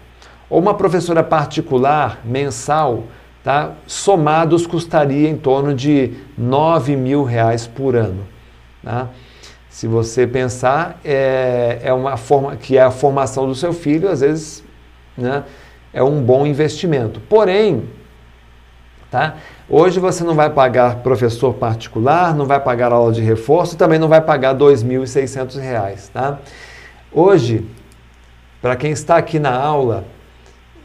ou 0.51 0.61
uma 0.61 0.75
professora 0.75 1.25
particular 1.25 2.21
mensal, 2.23 3.05
tá? 3.43 3.73
somados 3.87 4.67
custaria 4.67 5.27
em 5.27 5.39
torno 5.39 5.73
de 5.73 6.13
9 6.37 6.97
mil 6.97 7.25
reais 7.25 7.67
por 7.67 7.97
ano. 7.97 8.27
Tá? 8.83 9.09
Se 9.71 9.87
você 9.87 10.27
pensar, 10.27 11.01
é, 11.03 11.81
é 11.83 11.95
uma 11.95 12.19
forma 12.19 12.57
que 12.57 12.77
é 12.77 12.83
a 12.83 12.91
formação 12.91 13.47
do 13.47 13.55
seu 13.55 13.73
filho, 13.73 14.11
às 14.11 14.21
vezes 14.21 14.63
né, 15.17 15.45
é 15.95 16.03
um 16.03 16.21
bom 16.21 16.47
investimento. 16.47 17.21
Porém, 17.21 17.85
Tá? 19.15 19.37
Hoje 19.69 19.99
você 19.99 20.23
não 20.23 20.35
vai 20.35 20.51
pagar 20.51 20.97
professor 20.97 21.55
particular, 21.55 22.35
não 22.35 22.45
vai 22.45 22.61
pagar 22.61 22.93
aula 22.93 23.11
de 23.11 23.23
reforço, 23.23 23.79
também 23.79 23.99
não 23.99 24.09
vai 24.09 24.21
pagar 24.21 24.53
R$ 24.53 24.59
2.600. 24.59 26.11
Tá? 26.13 26.39
Hoje, 27.11 27.67
para 28.61 28.77
quem 28.77 28.91
está 28.91 29.17
aqui 29.17 29.39
na 29.39 29.57
aula, 29.57 30.05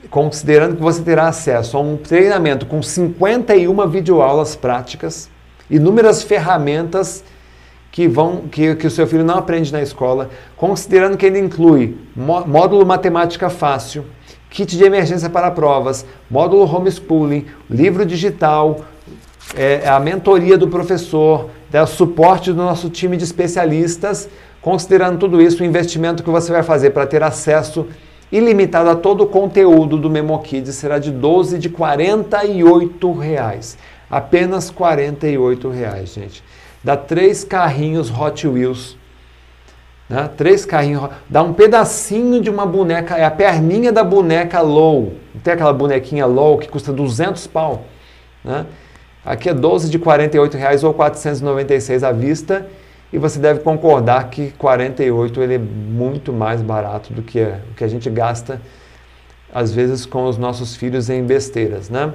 considerando 0.10 0.78
que 0.78 0.82
você 0.82 1.02
terá 1.02 1.28
acesso 1.28 1.76
a 1.76 1.82
um 1.82 1.98
treinamento 1.98 2.66
com 2.66 2.82
51 2.82 3.86
videoaulas 3.90 4.56
práticas, 4.56 5.30
inúmeras 5.70 6.24
ferramentas 6.24 7.22
que, 7.92 8.08
vão, 8.08 8.48
que, 8.50 8.76
que 8.76 8.88
o 8.88 8.92
seu 8.92 9.06
filho 9.06 9.26
não 9.26 9.40
aprende 9.40 9.74
na 9.74 9.82
escola, 9.82 10.30
considerando 10.56 11.18
que 11.18 11.26
ele 11.26 11.40
inclui 11.40 11.98
módulo 12.16 12.86
matemática 12.86 13.50
fácil, 13.50 14.06
kit 14.50 14.78
de 14.78 14.84
emergência 14.84 15.30
para 15.30 15.52
provas, 15.52 16.06
módulo 16.30 16.64
homeschooling, 16.64 17.46
livro 17.70 18.06
digital, 18.06 18.82
é, 19.56 19.88
a 19.88 20.00
mentoria 20.00 20.58
do 20.58 20.68
professor, 20.68 21.50
o 21.72 21.86
suporte 21.86 22.52
do 22.52 22.58
nosso 22.58 22.90
time 22.90 23.16
de 23.16 23.24
especialistas, 23.24 24.30
considerando 24.62 25.20
tudo 25.20 25.42
isso, 25.42 25.64
o 25.64 25.66
investimento 25.66 26.24
que 26.24 26.30
você 26.30 26.52
vai 26.52 26.64
fazer 26.64 26.92
para 26.92 27.06
ter 27.06 27.24
acesso 27.24 27.88
ilimitado 28.32 28.90
a 28.90 28.96
todo 28.96 29.24
o 29.24 29.28
conteúdo 29.28 29.98
do 29.98 30.10
MemoKids 30.10 30.76
será 30.76 31.00
de 31.00 31.12
12 31.12 31.58
de 31.58 31.70
48 31.70 33.12
reais. 33.14 33.78
Apenas 34.10 34.70
48 34.70 35.70
reais, 35.70 36.14
gente. 36.14 36.44
Dá 36.84 36.96
três 36.96 37.44
carrinhos 37.44 38.12
Hot 38.12 38.48
Wheels. 38.48 38.99
Né? 40.10 40.30
Três 40.36 40.66
carrinhos. 40.66 41.10
Dá 41.30 41.44
um 41.44 41.54
pedacinho 41.54 42.42
de 42.42 42.50
uma 42.50 42.66
boneca. 42.66 43.16
É 43.16 43.24
a 43.24 43.32
perninha 43.32 43.92
da 43.92 44.04
boneca 44.04 44.60
Low. 44.62 45.14
Tem 45.44 45.54
aquela 45.54 45.72
bonequinha 45.72 46.26
Low 46.26 46.58
que 46.58 46.68
custa 46.68 46.92
200 46.92 47.46
pau. 47.48 47.86
Né? 48.44 48.66
Aqui 49.24 49.50
é 49.50 49.54
12 49.54 49.90
de 49.90 50.00
48 50.00 50.58
reais 50.58 50.84
ou 50.84 50.94
496 50.94 52.04
à 52.04 52.12
vista 52.12 52.66
e 53.12 53.18
você 53.18 53.40
deve 53.40 53.60
concordar 53.60 54.30
que 54.30 54.52
48 54.52 55.42
ele 55.42 55.56
é 55.56 55.58
muito 55.58 56.32
mais 56.32 56.62
barato 56.62 57.12
do 57.12 57.22
que 57.22 57.42
o 57.42 57.76
que 57.76 57.84
a 57.84 57.88
gente 57.88 58.10
gasta 58.10 58.62
às 59.54 59.74
vezes 59.74 60.06
com 60.06 60.26
os 60.26 60.38
nossos 60.38 60.76
filhos 60.76 61.10
em 61.10 61.24
besteiras, 61.24 61.90
né? 61.90 62.14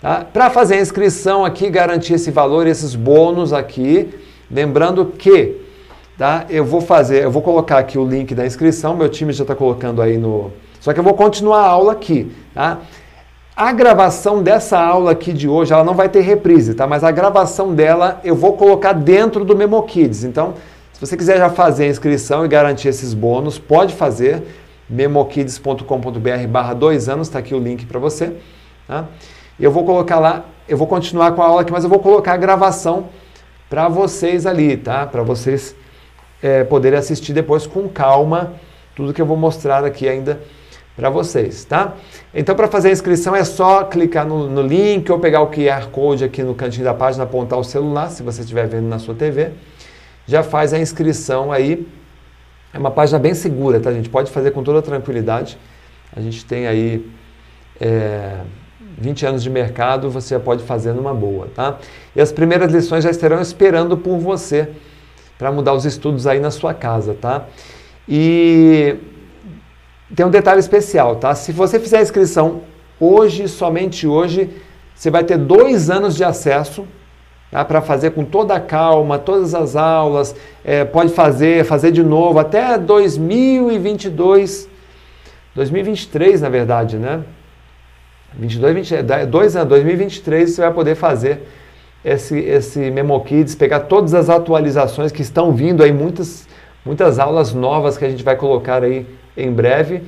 Tá? 0.00 0.24
Para 0.24 0.50
fazer 0.50 0.76
a 0.76 0.80
inscrição 0.80 1.44
aqui, 1.44 1.68
garantir 1.68 2.14
esse 2.14 2.30
valor, 2.30 2.66
esses 2.66 2.94
bônus 2.94 3.52
aqui, 3.52 4.08
lembrando 4.50 5.06
que 5.06 5.59
tá? 6.20 6.44
eu 6.50 6.62
vou 6.66 6.82
fazer, 6.82 7.24
eu 7.24 7.30
vou 7.30 7.40
colocar 7.40 7.78
aqui 7.78 7.98
o 7.98 8.04
link 8.06 8.34
da 8.34 8.44
inscrição, 8.44 8.94
meu 8.94 9.08
time 9.08 9.32
já 9.32 9.42
está 9.42 9.54
colocando 9.54 10.02
aí 10.02 10.18
no. 10.18 10.52
Só 10.78 10.92
que 10.92 11.00
eu 11.00 11.04
vou 11.04 11.14
continuar 11.14 11.60
a 11.60 11.66
aula 11.66 11.92
aqui, 11.92 12.30
tá? 12.52 12.80
A 13.56 13.72
gravação 13.72 14.42
dessa 14.42 14.78
aula 14.78 15.12
aqui 15.12 15.32
de 15.32 15.48
hoje, 15.48 15.72
ela 15.72 15.82
não 15.82 15.94
vai 15.94 16.10
ter 16.10 16.20
reprise, 16.20 16.74
tá? 16.74 16.86
Mas 16.86 17.02
a 17.04 17.10
gravação 17.10 17.74
dela 17.74 18.20
eu 18.22 18.36
vou 18.36 18.52
colocar 18.52 18.92
dentro 18.92 19.46
do 19.46 19.56
Memo 19.56 19.82
Kids. 19.84 20.22
Então, 20.22 20.52
se 20.92 21.00
você 21.00 21.16
quiser 21.16 21.38
já 21.38 21.48
fazer 21.48 21.84
a 21.84 21.88
inscrição 21.88 22.44
e 22.44 22.48
garantir 22.48 22.88
esses 22.88 23.14
bônus, 23.14 23.58
pode 23.58 23.94
fazer. 23.94 24.42
memokids.com.br 24.90 26.46
barra 26.50 26.74
dois 26.74 27.08
anos, 27.08 27.28
está 27.28 27.38
aqui 27.38 27.54
o 27.54 27.58
link 27.58 27.86
para 27.86 27.98
você. 27.98 28.34
Tá? 28.86 29.06
Eu 29.58 29.70
vou 29.70 29.86
colocar 29.86 30.18
lá, 30.18 30.44
eu 30.68 30.76
vou 30.76 30.86
continuar 30.86 31.32
com 31.32 31.40
a 31.40 31.46
aula 31.46 31.62
aqui, 31.62 31.72
mas 31.72 31.82
eu 31.82 31.88
vou 31.88 32.00
colocar 32.00 32.34
a 32.34 32.36
gravação 32.36 33.06
para 33.70 33.88
vocês 33.88 34.44
ali, 34.44 34.76
tá? 34.76 35.06
Para 35.06 35.22
vocês 35.22 35.74
é, 36.42 36.66
assistir 36.96 37.32
depois 37.32 37.66
com 37.66 37.88
calma 37.88 38.54
tudo 38.94 39.14
que 39.14 39.22
eu 39.22 39.26
vou 39.26 39.36
mostrar 39.36 39.84
aqui 39.84 40.08
ainda 40.08 40.40
para 40.96 41.08
vocês, 41.08 41.64
tá? 41.64 41.94
Então, 42.34 42.54
para 42.54 42.68
fazer 42.68 42.88
a 42.88 42.92
inscrição 42.92 43.34
é 43.34 43.44
só 43.44 43.84
clicar 43.84 44.26
no, 44.26 44.48
no, 44.50 44.60
link 44.60 45.10
ou 45.10 45.18
pegar 45.18 45.40
o 45.40 45.46
QR 45.46 45.88
Code 45.90 46.24
aqui 46.24 46.42
no 46.42 46.54
cantinho 46.54 46.84
da 46.84 46.92
página, 46.92 47.24
apontar 47.24 47.58
o 47.58 47.64
celular, 47.64 48.10
se 48.10 48.22
você 48.22 48.42
estiver 48.42 48.66
vendo 48.66 48.86
na 48.86 48.98
sua 48.98 49.14
TV. 49.14 49.52
Já 50.26 50.42
faz 50.42 50.74
a 50.74 50.78
inscrição 50.78 51.50
aí. 51.50 51.88
É 52.74 52.78
uma 52.78 52.90
página 52.90 53.18
bem 53.18 53.32
segura, 53.32 53.80
tá, 53.80 53.90
gente? 53.92 54.10
Pode 54.10 54.30
fazer 54.30 54.50
com 54.50 54.62
toda 54.62 54.82
tranquilidade. 54.82 55.56
A 56.14 56.20
gente 56.20 56.44
tem 56.44 56.66
aí 56.66 57.10
é, 57.80 58.40
20 58.98 59.24
anos 59.24 59.42
de 59.42 59.48
mercado, 59.48 60.10
você 60.10 60.38
pode 60.38 60.62
fazer 60.64 60.92
numa 60.92 61.14
boa, 61.14 61.48
tá? 61.54 61.78
E 62.14 62.20
as 62.20 62.30
primeiras 62.30 62.70
lições 62.70 63.04
já 63.04 63.10
estarão 63.10 63.40
esperando 63.40 63.96
por 63.96 64.18
você 64.18 64.68
para 65.40 65.50
mudar 65.50 65.72
os 65.72 65.86
estudos 65.86 66.26
aí 66.26 66.38
na 66.38 66.50
sua 66.50 66.74
casa, 66.74 67.16
tá? 67.18 67.46
E 68.06 68.94
tem 70.14 70.26
um 70.26 70.30
detalhe 70.30 70.60
especial, 70.60 71.16
tá? 71.16 71.34
Se 71.34 71.50
você 71.50 71.80
fizer 71.80 71.96
a 71.96 72.02
inscrição 72.02 72.60
hoje, 73.00 73.48
somente 73.48 74.06
hoje, 74.06 74.50
você 74.94 75.10
vai 75.10 75.24
ter 75.24 75.38
dois 75.38 75.88
anos 75.88 76.14
de 76.14 76.22
acesso 76.22 76.86
tá? 77.50 77.64
para 77.64 77.80
fazer 77.80 78.10
com 78.10 78.22
toda 78.22 78.54
a 78.54 78.60
calma, 78.60 79.18
todas 79.18 79.54
as 79.54 79.76
aulas, 79.76 80.36
é, 80.62 80.84
pode 80.84 81.14
fazer, 81.14 81.64
fazer 81.64 81.90
de 81.90 82.02
novo 82.02 82.38
até 82.38 82.76
2022, 82.76 84.68
2023 85.54 86.42
na 86.42 86.50
verdade, 86.50 86.98
né? 86.98 87.24
22, 88.34 88.74
20, 88.90 89.02
dois 89.26 89.56
anos, 89.56 89.70
2023 89.70 90.50
você 90.50 90.60
vai 90.60 90.70
poder 90.70 90.96
fazer 90.96 91.48
esse, 92.04 92.38
esse 92.38 92.90
Memo 92.90 93.20
Kids, 93.20 93.54
pegar 93.54 93.80
todas 93.80 94.14
as 94.14 94.28
atualizações 94.28 95.12
que 95.12 95.22
estão 95.22 95.52
vindo 95.52 95.82
aí, 95.82 95.92
muitas, 95.92 96.46
muitas 96.84 97.18
aulas 97.18 97.52
novas 97.52 97.98
que 97.98 98.04
a 98.04 98.10
gente 98.10 98.24
vai 98.24 98.36
colocar 98.36 98.82
aí 98.82 99.06
em 99.36 99.52
breve. 99.52 100.02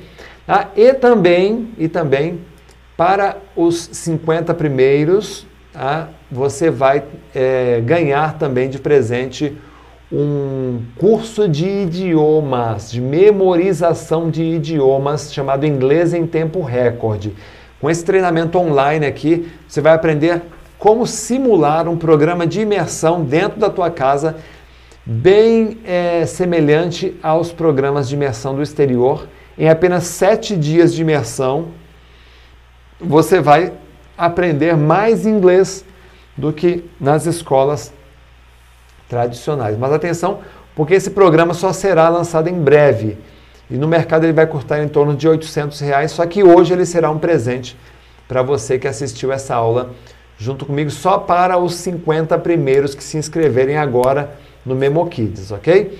Ah, 0.47 0.67
e 0.75 0.93
também, 0.93 1.69
e 1.77 1.87
também 1.87 2.41
para 2.97 3.37
os 3.55 3.89
50 3.91 4.53
primeiros, 4.53 5.47
ah, 5.73 6.07
você 6.31 6.69
vai 6.69 7.03
é, 7.33 7.81
ganhar 7.81 8.37
também 8.37 8.69
de 8.69 8.79
presente 8.79 9.55
um 10.11 10.81
curso 10.97 11.47
de 11.47 11.67
idiomas, 11.67 12.91
de 12.91 13.01
memorização 13.01 14.29
de 14.29 14.43
idiomas, 14.43 15.33
chamado 15.33 15.65
Inglês 15.65 16.13
em 16.13 16.27
Tempo 16.27 16.61
Recorde. 16.61 17.33
Com 17.81 17.89
esse 17.89 18.05
treinamento 18.05 18.59
online 18.59 19.07
aqui, 19.07 19.51
você 19.67 19.81
vai 19.81 19.93
aprender 19.93 20.41
como 20.83 21.07
simular 21.07 21.87
um 21.87 21.95
programa 21.95 22.45
de 22.45 22.59
imersão 22.59 23.23
dentro 23.23 23.57
da 23.57 23.69
tua 23.69 23.89
casa 23.89 24.35
bem 25.05 25.77
é, 25.85 26.25
semelhante 26.25 27.17
aos 27.23 27.53
programas 27.53 28.09
de 28.09 28.15
imersão 28.15 28.53
do 28.53 28.61
exterior. 28.61 29.29
Em 29.57 29.69
apenas 29.69 30.03
sete 30.03 30.57
dias 30.57 30.93
de 30.93 31.01
imersão, 31.01 31.69
você 32.99 33.39
vai 33.39 33.71
aprender 34.17 34.75
mais 34.75 35.25
inglês 35.25 35.85
do 36.35 36.51
que 36.51 36.83
nas 36.99 37.25
escolas 37.25 37.93
tradicionais. 39.07 39.77
Mas 39.77 39.93
atenção, 39.93 40.41
porque 40.75 40.95
esse 40.95 41.11
programa 41.11 41.53
só 41.53 41.71
será 41.71 42.09
lançado 42.09 42.49
em 42.49 42.61
breve. 42.61 43.17
E 43.71 43.75
no 43.75 43.87
mercado 43.87 44.25
ele 44.25 44.33
vai 44.33 44.47
custar 44.47 44.83
em 44.83 44.89
torno 44.89 45.15
de 45.15 45.29
800 45.29 45.79
reais, 45.79 46.11
só 46.11 46.25
que 46.25 46.43
hoje 46.43 46.73
ele 46.73 46.85
será 46.85 47.09
um 47.09 47.19
presente 47.19 47.77
para 48.27 48.41
você 48.41 48.77
que 48.77 48.87
assistiu 48.87 49.31
essa 49.31 49.55
aula 49.55 49.91
junto 50.37 50.65
comigo, 50.65 50.89
só 50.89 51.17
para 51.17 51.57
os 51.57 51.75
50 51.75 52.37
primeiros 52.39 52.95
que 52.95 53.03
se 53.03 53.17
inscreverem 53.17 53.77
agora 53.77 54.35
no 54.65 54.75
Memo 54.75 55.05
Kids, 55.07 55.51
ok? 55.51 55.97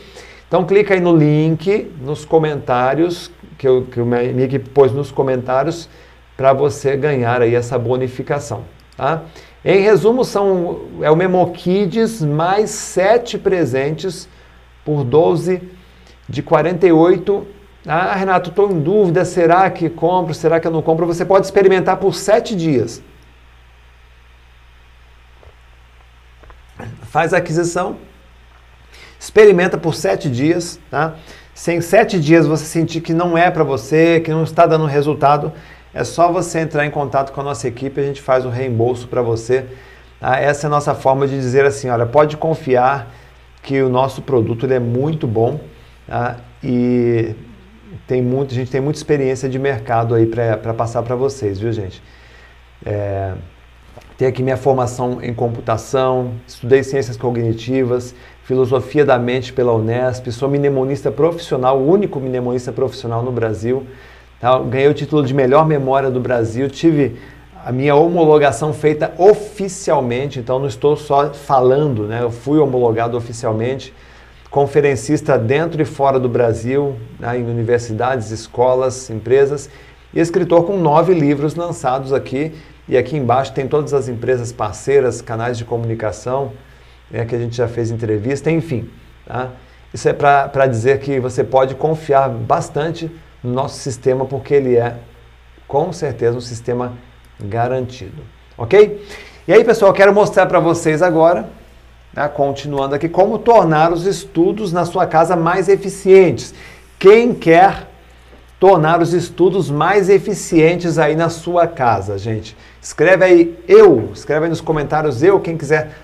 Então 0.48 0.66
clica 0.66 0.94
aí 0.94 1.00
no 1.00 1.16
link, 1.16 1.92
nos 2.02 2.26
comentários, 2.26 3.32
que, 3.58 3.68
eu, 3.68 3.88
que 3.92 4.00
a 4.00 4.04
minha 4.04 4.44
equipe 4.44 4.70
pôs 4.70 4.92
nos 4.92 5.12
comentários, 5.12 5.90
para 6.36 6.54
você 6.54 6.96
ganhar 6.96 7.42
aí 7.42 7.56
essa 7.56 7.78
bonificação, 7.78 8.64
tá? 8.98 9.24
Em 9.66 9.80
resumo, 9.80 10.26
são, 10.26 10.82
é 11.02 11.10
o 11.10 11.16
Memo 11.16 11.50
Kids 11.52 12.22
mais 12.22 12.70
7 12.70 13.38
presentes 13.38 14.28
por 14.84 15.06
12 15.06 15.62
de 16.28 16.44
48. 16.44 17.48
Ah, 17.88 18.14
Renato, 18.14 18.50
estou 18.50 18.70
em 18.70 18.80
dúvida, 18.80 19.24
será 19.24 19.70
que 19.70 19.90
compro, 19.90 20.34
será 20.34 20.60
que 20.60 20.68
eu 20.68 20.72
não 20.72 20.82
compro? 20.82 21.06
Você 21.06 21.24
pode 21.24 21.46
experimentar 21.46 21.98
por 21.98 22.14
7 22.14 22.56
dias. 22.56 23.02
Faz 27.14 27.32
a 27.32 27.38
aquisição, 27.38 27.98
Experimenta 29.20 29.78
por 29.78 29.94
sete 29.94 30.28
dias, 30.32 30.80
tá? 30.90 31.14
Se 31.54 31.72
em 31.72 31.80
sete 31.80 32.20
dias 32.20 32.48
você 32.48 32.66
sentir 32.66 33.02
que 33.02 33.14
não 33.14 33.38
é 33.38 33.52
para 33.52 33.64
você, 33.64 34.20
que 34.20 34.32
não 34.32 34.44
está 34.44 34.66
dando 34.66 34.88
resultado, 34.88 35.54
é 35.94 36.04
só 36.04 36.32
você 36.32 36.62
entrar 36.62 36.88
em 36.88 36.90
contato 36.90 37.32
com 37.32 37.40
a 37.40 37.44
nossa 37.44 37.68
equipe 37.68 38.02
a 38.02 38.04
gente 38.04 38.20
faz 38.20 38.46
o 38.46 38.50
reembolso 38.50 39.08
para 39.08 39.22
você. 39.22 39.66
Tá? 40.20 40.40
Essa 40.40 40.66
é 40.66 40.68
a 40.68 40.72
nossa 40.72 40.96
forma 40.96 41.28
de 41.28 41.36
dizer 41.36 41.66
assim, 41.66 41.88
olha, 41.88 42.08
pode 42.08 42.36
confiar 42.36 43.14
que 43.62 43.80
o 43.80 43.90
nosso 43.90 44.24
produto 44.24 44.66
ele 44.66 44.74
é 44.74 44.80
muito 44.80 45.28
bom 45.28 45.60
tá? 46.08 46.38
e 46.64 47.36
tem 48.08 48.24
muito, 48.24 48.52
a 48.54 48.56
gente 48.56 48.72
tem 48.72 48.82
muita 48.82 48.98
experiência 48.98 49.48
de 49.48 49.60
mercado 49.60 50.16
aí 50.16 50.26
para 50.26 50.74
passar 50.74 51.04
para 51.04 51.16
vocês, 51.16 51.60
viu 51.60 51.72
gente? 51.72 52.02
É, 52.84 53.36
tenho 54.18 54.30
aqui 54.30 54.44
minha 54.44 54.58
formação 54.58 55.20
em 55.22 55.34
computação, 55.34 56.34
estudei 56.48 56.84
ciências 56.84 57.18
cognitivas, 57.18 58.14
filosofia 58.44 59.04
da 59.06 59.18
mente 59.18 59.52
pela 59.52 59.74
Unesp, 59.74 60.32
sou 60.32 60.50
mnemonista 60.50 61.12
profissional, 61.12 61.80
o 61.80 61.90
único 61.90 62.20
mnemonista 62.20 62.72
profissional 62.72 63.24
no 63.24 63.32
Brasil. 63.32 63.88
Tá? 64.40 64.60
Ganhei 64.60 64.88
o 64.88 64.94
título 64.94 65.26
de 65.26 65.34
melhor 65.34 65.66
memória 65.66 66.12
do 66.12 66.20
Brasil, 66.20 66.70
tive 66.70 67.18
a 67.66 67.72
minha 67.72 67.96
homologação 67.96 68.74
feita 68.74 69.14
oficialmente, 69.18 70.38
então 70.38 70.60
não 70.60 70.68
estou 70.68 70.98
só 70.98 71.34
falando, 71.34 72.04
né? 72.04 72.22
Eu 72.22 72.30
fui 72.30 72.60
homologado 72.60 73.16
oficialmente, 73.16 73.94
conferencista 74.52 75.38
dentro 75.38 75.82
e 75.82 75.86
fora 75.86 76.20
do 76.20 76.28
Brasil, 76.28 76.98
né? 77.18 77.40
em 77.40 77.50
universidades, 77.50 78.32
escolas, 78.32 79.10
empresas, 79.10 79.70
e 80.14 80.20
escritor 80.20 80.66
com 80.66 80.78
nove 80.78 81.14
livros 81.14 81.56
lançados 81.56 82.12
aqui. 82.12 82.52
E 82.88 82.98
aqui 82.98 83.16
embaixo 83.16 83.54
tem 83.54 83.68
todas 83.68 83.94
as 83.94 84.10
empresas 84.10 84.52
parceiras, 84.52 85.22
canais 85.22 85.58
de 85.58 85.64
comunicação, 85.64 86.52
né? 87.10 87.26
que 87.26 87.36
a 87.36 87.40
gente 87.40 87.56
já 87.56 87.68
fez 87.68 87.92
entrevista, 87.92 88.52
enfim. 88.52 88.90
Tá? 89.26 89.52
Isso 89.94 90.10
é 90.10 90.14
para 90.14 90.66
dizer 90.68 91.00
que 91.00 91.20
você 91.20 91.44
pode 91.44 91.76
confiar 91.76 92.28
bastante 92.30 93.10
no 93.44 93.54
nosso 93.54 93.78
sistema, 93.80 94.26
porque 94.26 94.54
ele 94.54 94.76
é, 94.76 94.96
com 95.68 95.94
certeza, 95.94 96.38
um 96.38 96.42
sistema 96.42 96.94
garantido. 97.40 98.24
Ok? 98.58 99.06
E 99.48 99.54
aí, 99.54 99.64
pessoal, 99.64 99.94
quero 99.94 100.14
mostrar 100.14 100.46
para 100.46 100.60
vocês 100.60 101.02
agora, 101.02 101.50
né, 102.14 102.28
continuando 102.28 102.96
aqui, 102.96 103.08
como 103.08 103.38
tornar 103.38 103.92
os 103.92 104.06
estudos 104.06 104.72
na 104.74 104.86
sua 104.86 105.06
casa 105.06 105.36
mais 105.36 105.70
eficientes. 105.70 106.54
Quem 106.98 107.34
quer 107.34 107.88
tornar 108.60 109.02
os 109.02 109.14
estudos 109.14 109.70
mais 109.70 110.10
eficientes 110.10 110.98
aí 110.98 111.16
na 111.16 111.30
sua 111.30 111.68
casa, 111.68 112.18
gente? 112.18 112.56
Escreve 112.84 113.24
aí 113.24 113.64
eu, 113.66 114.12
escreve 114.14 114.44
aí 114.44 114.50
nos 114.50 114.60
comentários 114.60 115.24
eu, 115.24 115.40
quem 115.40 115.56
quiser, 115.56 115.96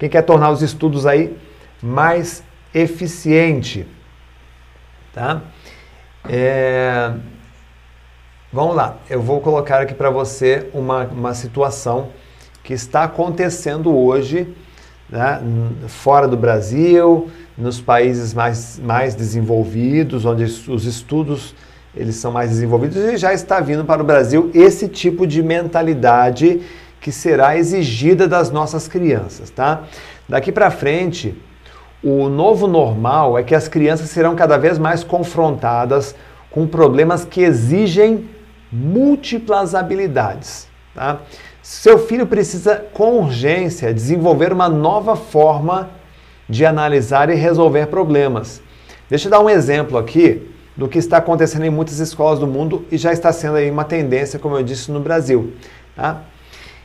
quem 0.00 0.08
quer 0.08 0.22
tornar 0.22 0.50
os 0.50 0.62
estudos 0.62 1.06
aí 1.06 1.38
mais 1.80 2.42
eficiente, 2.74 3.86
tá? 5.12 5.42
É... 6.28 7.14
Vamos 8.52 8.74
lá, 8.74 8.96
eu 9.08 9.22
vou 9.22 9.40
colocar 9.40 9.80
aqui 9.80 9.94
para 9.94 10.10
você 10.10 10.68
uma, 10.74 11.04
uma 11.04 11.34
situação 11.34 12.10
que 12.64 12.72
está 12.72 13.04
acontecendo 13.04 13.96
hoje 13.96 14.52
né, 15.08 15.40
fora 15.86 16.26
do 16.26 16.36
Brasil, 16.36 17.30
nos 17.56 17.80
países 17.80 18.34
mais, 18.34 18.80
mais 18.80 19.14
desenvolvidos, 19.14 20.24
onde 20.24 20.42
os 20.42 20.84
estudos 20.84 21.54
eles 21.96 22.16
são 22.16 22.32
mais 22.32 22.50
desenvolvidos, 22.50 22.96
e 22.96 23.16
já 23.16 23.32
está 23.32 23.60
vindo 23.60 23.84
para 23.84 24.02
o 24.02 24.04
Brasil 24.04 24.50
esse 24.54 24.88
tipo 24.88 25.26
de 25.26 25.42
mentalidade 25.42 26.60
que 27.00 27.12
será 27.12 27.56
exigida 27.56 28.26
das 28.26 28.50
nossas 28.50 28.88
crianças, 28.88 29.50
tá? 29.50 29.84
Daqui 30.28 30.50
para 30.50 30.70
frente, 30.70 31.34
o 32.02 32.28
novo 32.28 32.66
normal 32.66 33.38
é 33.38 33.42
que 33.42 33.54
as 33.54 33.68
crianças 33.68 34.10
serão 34.10 34.34
cada 34.34 34.56
vez 34.56 34.78
mais 34.78 35.04
confrontadas 35.04 36.14
com 36.50 36.66
problemas 36.66 37.24
que 37.24 37.42
exigem 37.42 38.28
múltiplas 38.70 39.74
habilidades. 39.74 40.68
Tá? 40.94 41.20
Seu 41.62 41.98
filho 41.98 42.26
precisa, 42.26 42.84
com 42.92 43.18
urgência, 43.18 43.92
desenvolver 43.92 44.52
uma 44.52 44.68
nova 44.68 45.16
forma 45.16 45.90
de 46.48 46.66
analisar 46.66 47.30
e 47.30 47.34
resolver 47.34 47.86
problemas. 47.86 48.62
Deixa 49.08 49.28
eu 49.28 49.30
dar 49.30 49.40
um 49.40 49.48
exemplo 49.48 49.96
aqui 49.96 50.53
do 50.76 50.88
que 50.88 50.98
está 50.98 51.18
acontecendo 51.18 51.64
em 51.64 51.70
muitas 51.70 51.98
escolas 51.98 52.38
do 52.38 52.46
mundo 52.46 52.84
e 52.90 52.96
já 52.96 53.12
está 53.12 53.32
sendo 53.32 53.56
aí 53.56 53.70
uma 53.70 53.84
tendência, 53.84 54.38
como 54.38 54.56
eu 54.56 54.62
disse, 54.62 54.90
no 54.90 55.00
Brasil. 55.00 55.52
Tá? 55.94 56.22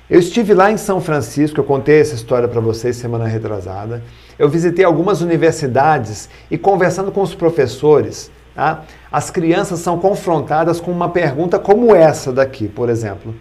Eu 0.09 0.19
estive 0.19 0.53
lá 0.53 0.71
em 0.71 0.77
São 0.77 0.99
Francisco, 1.01 1.59
eu 1.59 1.63
contei 1.63 2.01
essa 2.01 2.15
história 2.15 2.47
para 2.47 2.61
vocês 2.61 2.95
semana 2.95 3.27
retrasada. 3.27 4.03
Eu 4.37 4.49
visitei 4.49 4.85
algumas 4.85 5.21
universidades 5.21 6.29
e 6.49 6.57
conversando 6.57 7.11
com 7.11 7.21
os 7.21 7.35
professores, 7.35 8.31
Tá? 8.59 8.81
As 9.09 9.29
crianças 9.31 9.79
são 9.79 9.97
confrontadas 9.99 10.81
com 10.81 10.91
uma 10.91 11.07
pergunta 11.07 11.57
como 11.57 11.95
essa 11.95 12.33
daqui, 12.33 12.67
por 12.67 12.89
exemplo. 12.89 13.33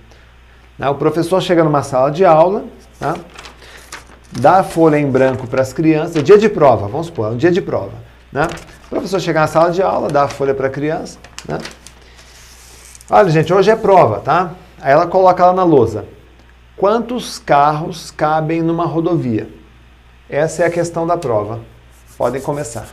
Né? 0.78 0.88
O 0.88 0.94
professor 0.94 1.42
chega 1.42 1.64
numa 1.64 1.82
sala 1.82 2.10
de 2.10 2.24
aula, 2.24 2.66
tá? 3.00 3.16
dá 4.30 4.60
a 4.60 4.62
folha 4.62 4.96
em 4.96 5.10
branco 5.10 5.48
para 5.48 5.60
as 5.60 5.72
crianças, 5.72 6.14
é 6.14 6.22
dia 6.22 6.38
de 6.38 6.48
prova, 6.48 6.86
vamos 6.86 7.06
supor, 7.06 7.32
é 7.32 7.34
um 7.34 7.36
dia 7.36 7.50
de 7.50 7.60
prova. 7.60 7.94
Né? 8.32 8.46
O 8.88 8.90
professor 8.90 9.20
chega 9.20 9.40
na 9.40 9.46
sala 9.46 9.70
de 9.70 9.82
aula, 9.82 10.08
dá 10.08 10.24
a 10.24 10.28
folha 10.28 10.54
para 10.54 10.68
a 10.68 10.70
criança. 10.70 11.18
Né? 11.46 11.58
Olha, 13.10 13.28
gente, 13.28 13.52
hoje 13.52 13.70
é 13.70 13.76
prova, 13.76 14.20
tá? 14.20 14.54
Aí 14.80 14.92
ela 14.92 15.06
coloca 15.06 15.44
lá 15.44 15.52
na 15.52 15.62
lousa. 15.62 16.06
Quantos 16.74 17.38
carros 17.38 18.10
cabem 18.10 18.62
numa 18.62 18.86
rodovia? 18.86 19.48
Essa 20.28 20.62
é 20.62 20.66
a 20.66 20.70
questão 20.70 21.06
da 21.06 21.18
prova. 21.18 21.60
Podem 22.16 22.40
começar. 22.40 22.88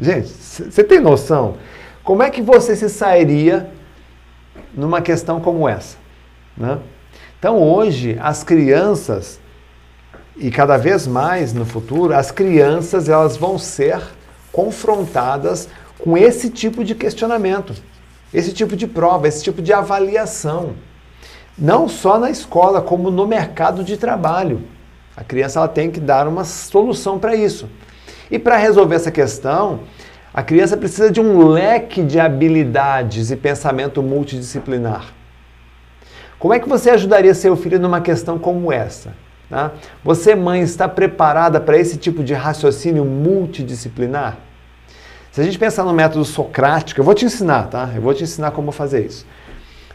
Gente, 0.00 0.28
você 0.28 0.82
tem 0.82 0.98
noção? 0.98 1.56
Como 2.02 2.22
é 2.22 2.30
que 2.30 2.40
você 2.40 2.74
se 2.74 2.88
sairia 2.88 3.70
numa 4.72 5.02
questão 5.02 5.40
como 5.40 5.68
essa? 5.68 5.98
Né? 6.56 6.78
Então, 7.38 7.62
hoje, 7.62 8.18
as 8.20 8.42
crianças, 8.42 9.38
e 10.36 10.50
cada 10.50 10.78
vez 10.78 11.06
mais 11.06 11.52
no 11.52 11.66
futuro, 11.66 12.14
as 12.14 12.30
crianças 12.30 13.10
elas 13.10 13.36
vão 13.36 13.58
ser 13.58 14.00
confrontadas 14.54 15.68
com 15.98 16.16
esse 16.16 16.48
tipo 16.48 16.84
de 16.84 16.94
questionamento, 16.94 17.74
esse 18.32 18.52
tipo 18.52 18.76
de 18.76 18.86
prova, 18.86 19.26
esse 19.26 19.42
tipo 19.42 19.60
de 19.60 19.72
avaliação. 19.72 20.74
Não 21.58 21.88
só 21.88 22.18
na 22.20 22.30
escola, 22.30 22.80
como 22.80 23.10
no 23.10 23.26
mercado 23.26 23.82
de 23.82 23.96
trabalho. 23.96 24.62
A 25.16 25.24
criança 25.24 25.58
ela 25.58 25.66
tem 25.66 25.90
que 25.90 25.98
dar 25.98 26.28
uma 26.28 26.44
solução 26.44 27.18
para 27.18 27.34
isso. 27.34 27.68
E 28.30 28.38
para 28.38 28.56
resolver 28.56 28.94
essa 28.94 29.10
questão, 29.10 29.80
a 30.32 30.42
criança 30.42 30.76
precisa 30.76 31.10
de 31.10 31.20
um 31.20 31.48
leque 31.48 32.02
de 32.02 32.20
habilidades 32.20 33.32
e 33.32 33.36
pensamento 33.36 34.02
multidisciplinar. 34.02 35.12
Como 36.38 36.54
é 36.54 36.60
que 36.60 36.68
você 36.68 36.90
ajudaria 36.90 37.34
seu 37.34 37.56
filho 37.56 37.80
numa 37.80 38.00
questão 38.00 38.38
como 38.38 38.72
essa? 38.72 39.14
Tá? 39.48 39.72
Você, 40.02 40.34
mãe, 40.34 40.62
está 40.62 40.88
preparada 40.88 41.60
para 41.60 41.78
esse 41.78 41.96
tipo 41.96 42.24
de 42.24 42.34
raciocínio 42.34 43.04
multidisciplinar? 43.04 44.38
Se 45.30 45.40
a 45.40 45.44
gente 45.44 45.58
pensar 45.58 45.84
no 45.84 45.92
método 45.92 46.24
socrático, 46.24 47.00
eu 47.00 47.04
vou 47.04 47.14
te 47.14 47.24
ensinar, 47.24 47.64
tá? 47.68 47.90
Eu 47.94 48.00
vou 48.00 48.14
te 48.14 48.22
ensinar 48.22 48.52
como 48.52 48.70
fazer 48.70 49.04
isso. 49.04 49.26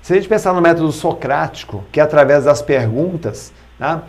Se 0.01 0.13
a 0.13 0.15
gente 0.15 0.27
pensar 0.27 0.53
no 0.53 0.61
método 0.61 0.91
socrático, 0.91 1.83
que 1.91 1.99
é 1.99 2.03
através 2.03 2.43
das 2.43 2.61
perguntas, 2.61 3.53
tá? 3.77 4.03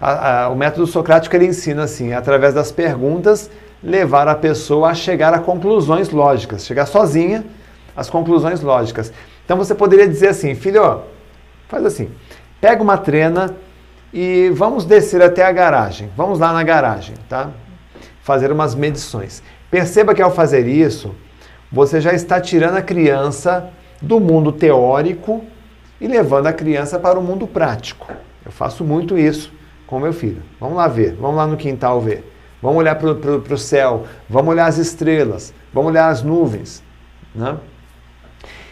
A, 0.00 0.44
a, 0.44 0.48
o 0.48 0.54
método 0.54 0.86
socrático 0.86 1.34
ele 1.34 1.46
ensina 1.46 1.82
assim, 1.82 2.12
através 2.12 2.54
das 2.54 2.70
perguntas, 2.70 3.50
levar 3.82 4.28
a 4.28 4.34
pessoa 4.34 4.90
a 4.90 4.94
chegar 4.94 5.34
a 5.34 5.38
conclusões 5.38 6.10
lógicas, 6.10 6.64
chegar 6.64 6.86
sozinha 6.86 7.44
às 7.96 8.08
conclusões 8.08 8.60
lógicas. 8.60 9.12
Então 9.44 9.56
você 9.56 9.74
poderia 9.74 10.06
dizer 10.06 10.28
assim, 10.28 10.54
filho, 10.54 11.02
faz 11.68 11.84
assim, 11.84 12.10
pega 12.60 12.82
uma 12.82 12.96
trena 12.96 13.54
e 14.12 14.50
vamos 14.54 14.84
descer 14.84 15.22
até 15.22 15.44
a 15.44 15.52
garagem. 15.52 16.10
Vamos 16.16 16.38
lá 16.38 16.52
na 16.52 16.62
garagem, 16.62 17.14
tá? 17.28 17.50
Fazer 18.22 18.50
umas 18.50 18.74
medições. 18.74 19.42
Perceba 19.70 20.14
que 20.14 20.22
ao 20.22 20.30
fazer 20.30 20.66
isso, 20.66 21.14
você 21.70 22.00
já 22.00 22.12
está 22.12 22.40
tirando 22.40 22.76
a 22.76 22.82
criança 22.82 23.70
do 24.00 24.18
mundo 24.18 24.52
teórico 24.52 25.44
e 26.00 26.06
levando 26.06 26.46
a 26.46 26.52
criança 26.52 26.98
para 26.98 27.18
o 27.18 27.22
mundo 27.22 27.46
prático. 27.46 28.06
Eu 28.44 28.52
faço 28.52 28.84
muito 28.84 29.18
isso 29.18 29.52
com 29.86 29.98
meu 29.98 30.12
filho. 30.12 30.42
Vamos 30.58 30.76
lá 30.76 30.88
ver, 30.88 31.14
vamos 31.14 31.36
lá 31.36 31.46
no 31.46 31.56
quintal 31.56 32.00
ver. 32.00 32.32
Vamos 32.62 32.78
olhar 32.78 32.96
para 32.96 33.54
o 33.54 33.58
céu, 33.58 34.04
vamos 34.28 34.50
olhar 34.50 34.66
as 34.66 34.78
estrelas, 34.78 35.54
vamos 35.72 35.90
olhar 35.90 36.08
as 36.08 36.22
nuvens. 36.22 36.82
Né? 37.34 37.56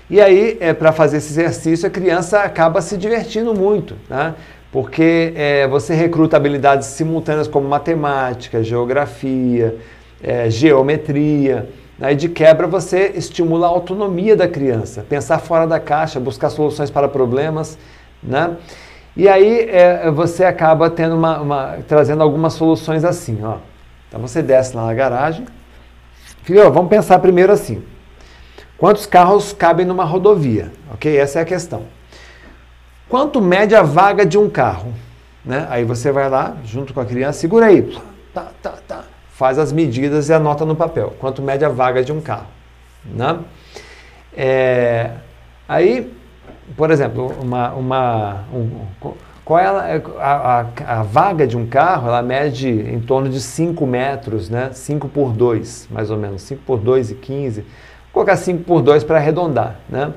E 0.09 0.21
aí, 0.21 0.57
é, 0.61 0.73
para 0.73 0.93
fazer 0.93 1.19
esse 1.19 1.33
exercício, 1.33 1.87
a 1.87 1.91
criança 1.91 2.41
acaba 2.41 2.81
se 2.81 2.97
divertindo 2.97 3.55
muito, 3.55 3.97
né? 4.09 4.35
Porque 4.77 5.33
é, 5.35 5.67
você 5.67 5.95
recruta 5.95 6.37
habilidades 6.37 6.89
simultâneas 6.89 7.49
como 7.49 7.67
matemática, 7.67 8.63
geografia, 8.63 9.75
é, 10.23 10.51
geometria. 10.51 11.71
Aí, 11.99 12.15
de 12.15 12.29
quebra, 12.29 12.67
você 12.67 13.11
estimula 13.15 13.67
a 13.67 13.71
autonomia 13.71 14.37
da 14.37 14.47
criança, 14.47 15.03
pensar 15.09 15.39
fora 15.39 15.67
da 15.67 15.81
caixa, 15.81 16.21
buscar 16.21 16.51
soluções 16.51 16.91
para 16.91 17.09
problemas. 17.09 17.79
Né? 18.23 18.55
E 19.17 19.27
aí 19.31 19.61
é, 19.61 20.11
você 20.11 20.45
acaba 20.45 20.91
tendo 20.91 21.15
uma, 21.15 21.41
uma, 21.41 21.79
trazendo 21.89 22.23
algumas 22.23 22.53
soluções 22.53 23.03
assim, 23.03 23.39
ó. 23.43 23.57
Então 24.09 24.21
você 24.21 24.43
desce 24.43 24.77
lá 24.77 24.85
na 24.85 24.93
garagem. 24.93 25.47
Filho, 26.43 26.71
vamos 26.71 26.91
pensar 26.91 27.19
primeiro 27.21 27.51
assim. 27.51 27.83
Quantos 28.77 29.07
carros 29.07 29.55
cabem 29.55 29.87
numa 29.87 30.05
rodovia? 30.05 30.71
Ok? 30.93 31.17
Essa 31.17 31.39
é 31.39 31.43
a 31.43 31.47
questão. 31.47 31.96
Quanto 33.09 33.41
mede 33.41 33.75
a 33.75 33.83
vaga 33.83 34.27
de 34.27 34.37
um 34.37 34.49
carro? 34.51 34.93
Né? 35.45 35.67
Aí 35.71 35.85
você 35.85 36.11
vai 36.11 36.29
lá, 36.29 36.57
junto 36.65 36.93
com 36.93 37.01
a 37.01 37.05
criança, 37.05 37.39
segura 37.39 37.67
aí. 37.67 37.97
Tá, 38.35 38.49
tá, 38.63 38.75
tá. 38.87 39.05
Faz 39.31 39.59
as 39.59 39.73
medidas 39.73 40.29
e 40.29 40.33
anota 40.33 40.65
no 40.65 40.75
papel. 40.75 41.15
Quanto 41.19 41.41
mede 41.43 41.65
a 41.65 41.69
vaga 41.69 42.03
de 42.03 42.13
um 42.13 42.21
carro? 42.21 42.47
Né? 43.05 43.39
É, 44.37 45.11
aí 45.69 46.13
por 46.77 46.91
exemplo, 46.91 47.33
uma, 47.41 47.73
uma, 47.75 48.45
um, 48.53 48.71
qual 49.45 49.59
é 49.59 49.67
a, 49.67 50.01
a, 50.19 50.99
a, 50.99 51.03
vaga 51.03 51.47
de 51.47 51.57
um 51.57 51.67
carro? 51.67 52.09
Ela 52.09 52.23
mede 52.23 52.69
em 52.69 53.01
torno 53.01 53.29
de 53.29 53.41
5 53.41 53.87
metros, 53.87 54.51
né? 54.51 54.71
5 54.73 55.09
por 55.09 55.33
2, 55.33 55.89
mais 55.91 56.11
ou 56.11 56.17
menos. 56.17 56.43
5 56.43 56.63
por 56.67 56.79
2 56.79 57.13
e 57.13 57.15
15. 57.15 57.61
Vou 57.61 57.69
colocar 58.13 58.37
5 58.37 58.65
por 58.65 58.83
2 58.83 59.05
para 59.05 59.19
arredondar, 59.19 59.77
né? 59.89 60.13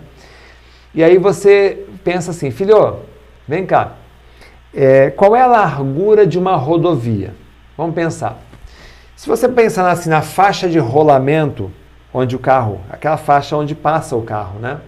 E 0.94 1.03
aí 1.03 1.18
você 1.18 1.86
pensa 2.03 2.32
assim, 2.32 2.52
filho, 2.52 2.98
vem 3.48 3.66
cá, 3.66 3.94
é, 4.74 5.10
qual 5.11 5.36
é 5.36 5.41
a 5.41 5.48
largura 5.48 6.26
de 6.26 6.38
uma 6.38 6.56
rodovia? 6.56 7.34
Vamos 7.78 7.95
pensar. 7.95 8.38
Se 9.16 9.28
você 9.28 9.48
pensar 9.48 9.90
assim 9.90 10.10
na 10.10 10.22
faixa 10.22 10.70
de 10.70 10.80
rolamento, 10.80 11.72
onde 12.14 12.36
o 12.36 12.40
carro, 12.40 12.82
aquela 12.90 13.18
faixa 13.18 13.56
onde 13.56 13.76
passa 13.76 14.16
o 14.16 14.22
carro, 14.22 14.60
né? 14.60 14.80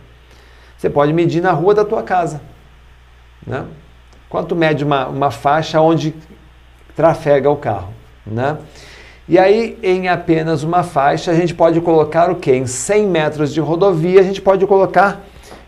Você 0.78 0.90
pode 0.90 1.14
medir 1.14 1.42
na 1.42 1.52
rua 1.52 1.74
da 1.76 1.86
tua 1.86 2.02
casa, 2.02 2.42
né? 3.46 3.66
Quanto 4.30 4.56
mede 4.56 4.84
uma, 4.84 5.08
uma 5.08 5.32
faixa 5.32 5.80
onde 5.82 6.16
trafega 6.96 7.50
o 7.50 7.58
carro, 7.58 7.94
né? 8.26 8.58
E 9.28 9.38
aí, 9.38 9.78
em 9.84 10.10
apenas 10.10 10.64
uma 10.64 10.84
faixa, 10.84 11.32
a 11.32 11.36
gente 11.36 11.54
pode 11.54 11.80
colocar 11.82 12.30
o 12.32 12.36
quê? 12.36 12.56
Em 12.56 12.66
100 12.66 13.08
metros 13.08 13.54
de 13.54 13.60
rodovia, 13.60 14.20
a 14.20 14.24
gente 14.24 14.42
pode 14.42 14.66
colocar 14.66 15.22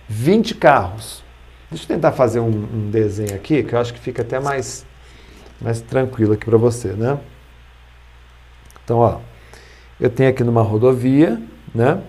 20 0.08 0.56
carros. 0.56 1.24
Deixa 1.70 1.86
eu 1.86 1.88
tentar 1.96 2.12
fazer 2.12 2.40
um, 2.40 2.48
um 2.48 2.90
desenho 2.92 3.36
aqui, 3.36 3.64
que 3.64 3.74
eu 3.74 3.80
acho 3.80 3.94
que 3.94 4.00
fica 4.00 4.22
até 4.22 4.40
mais, 4.40 4.86
mais 5.60 5.82
tranquilo 5.82 6.34
aqui 6.34 6.46
para 6.46 6.58
você, 6.58 6.90
né? 6.90 7.20
Então, 8.84 9.00
ó, 9.00 9.20
eu 10.00 10.10
tenho 10.10 10.30
aqui 10.30 10.44
numa 10.44 10.62
rodovia, 10.62 11.42
né? 11.74 12.02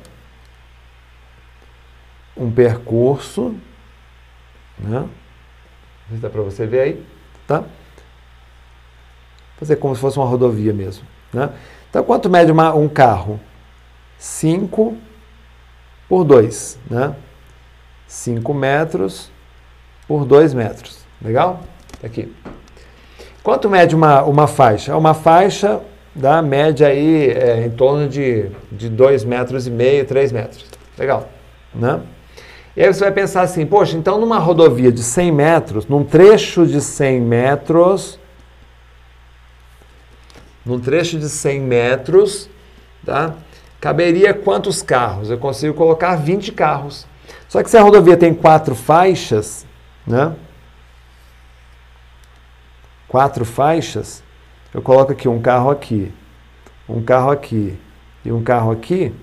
Um 2.37 2.51
percurso, 2.51 3.55
né? 4.79 5.09
Não 6.11 6.19
dá 6.19 6.29
para 6.29 6.43
você 6.43 6.66
ver 6.66 6.81
aí, 6.81 7.07
tá? 7.47 7.65
Fazer 9.57 9.77
como 9.77 9.95
se 9.95 10.01
fosse 10.01 10.19
uma 10.19 10.27
rodovia 10.27 10.73
mesmo, 10.73 11.07
né? 11.33 11.51
Então, 11.89 12.03
quanto 12.05 12.29
mede 12.29 12.51
uma, 12.51 12.75
um 12.75 12.89
carro? 12.89 13.41
5 14.19 14.97
por 16.09 16.25
2, 16.25 16.79
né? 16.91 17.15
5 18.15 18.55
metros 18.55 19.28
por 20.07 20.24
2 20.24 20.55
metros. 20.55 21.05
Legal? 21.20 21.61
Tá 22.01 22.07
aqui. 22.07 22.32
Quanto 23.43 23.69
mede 23.69 23.95
uma, 23.95 24.23
uma 24.23 24.47
faixa? 24.47 24.93
É 24.93 24.95
uma 24.95 25.15
faixa 25.15 25.81
da 26.15 26.41
média 26.41 26.86
aí 26.86 27.31
é, 27.31 27.66
em 27.66 27.70
torno 27.70 28.09
de 28.09 28.51
2 28.70 29.24
metros 29.24 29.66
e 29.66 29.70
meio, 29.70 30.07
3 30.07 30.31
metros. 30.31 30.65
Legal, 30.97 31.28
né? 31.74 32.01
E 32.77 32.82
aí 32.85 32.93
você 32.93 33.01
vai 33.01 33.12
pensar 33.12 33.43
assim, 33.43 33.66
poxa, 33.66 33.97
então 33.97 34.20
numa 34.20 34.39
rodovia 34.39 34.93
de 34.93 35.03
100 35.03 35.32
metros, 35.32 35.86
num 35.86 36.05
trecho 36.05 36.66
de 36.66 36.81
100 36.81 37.20
metros, 37.20 38.19
num 40.65 40.78
trecho 40.78 41.19
de 41.19 41.28
100 41.28 41.61
metros, 41.61 42.49
tá? 43.05 43.35
Caberia 43.81 44.32
quantos 44.32 44.82
carros? 44.82 45.31
Eu 45.31 45.39
consigo 45.39 45.74
colocar 45.74 46.15
20 46.15 46.53
carros. 46.53 47.07
Só 47.55 47.62
que 47.62 47.70
se 47.70 47.76
a 47.76 47.82
rodovia 47.82 48.16
tem 48.16 48.35
quatro 48.35 48.74
faixas, 48.74 49.64
né? 50.05 50.35
Quatro 53.06 53.44
faixas, 53.44 54.24
eu 54.74 54.82
coloco 54.82 55.12
aqui 55.12 55.28
um 55.28 55.40
carro 55.40 55.70
aqui, 55.70 56.12
um 56.89 57.01
carro 57.01 57.31
aqui 57.31 57.78
e 58.24 58.32
um 58.32 58.43
carro 58.43 58.72
aqui, 58.72 59.14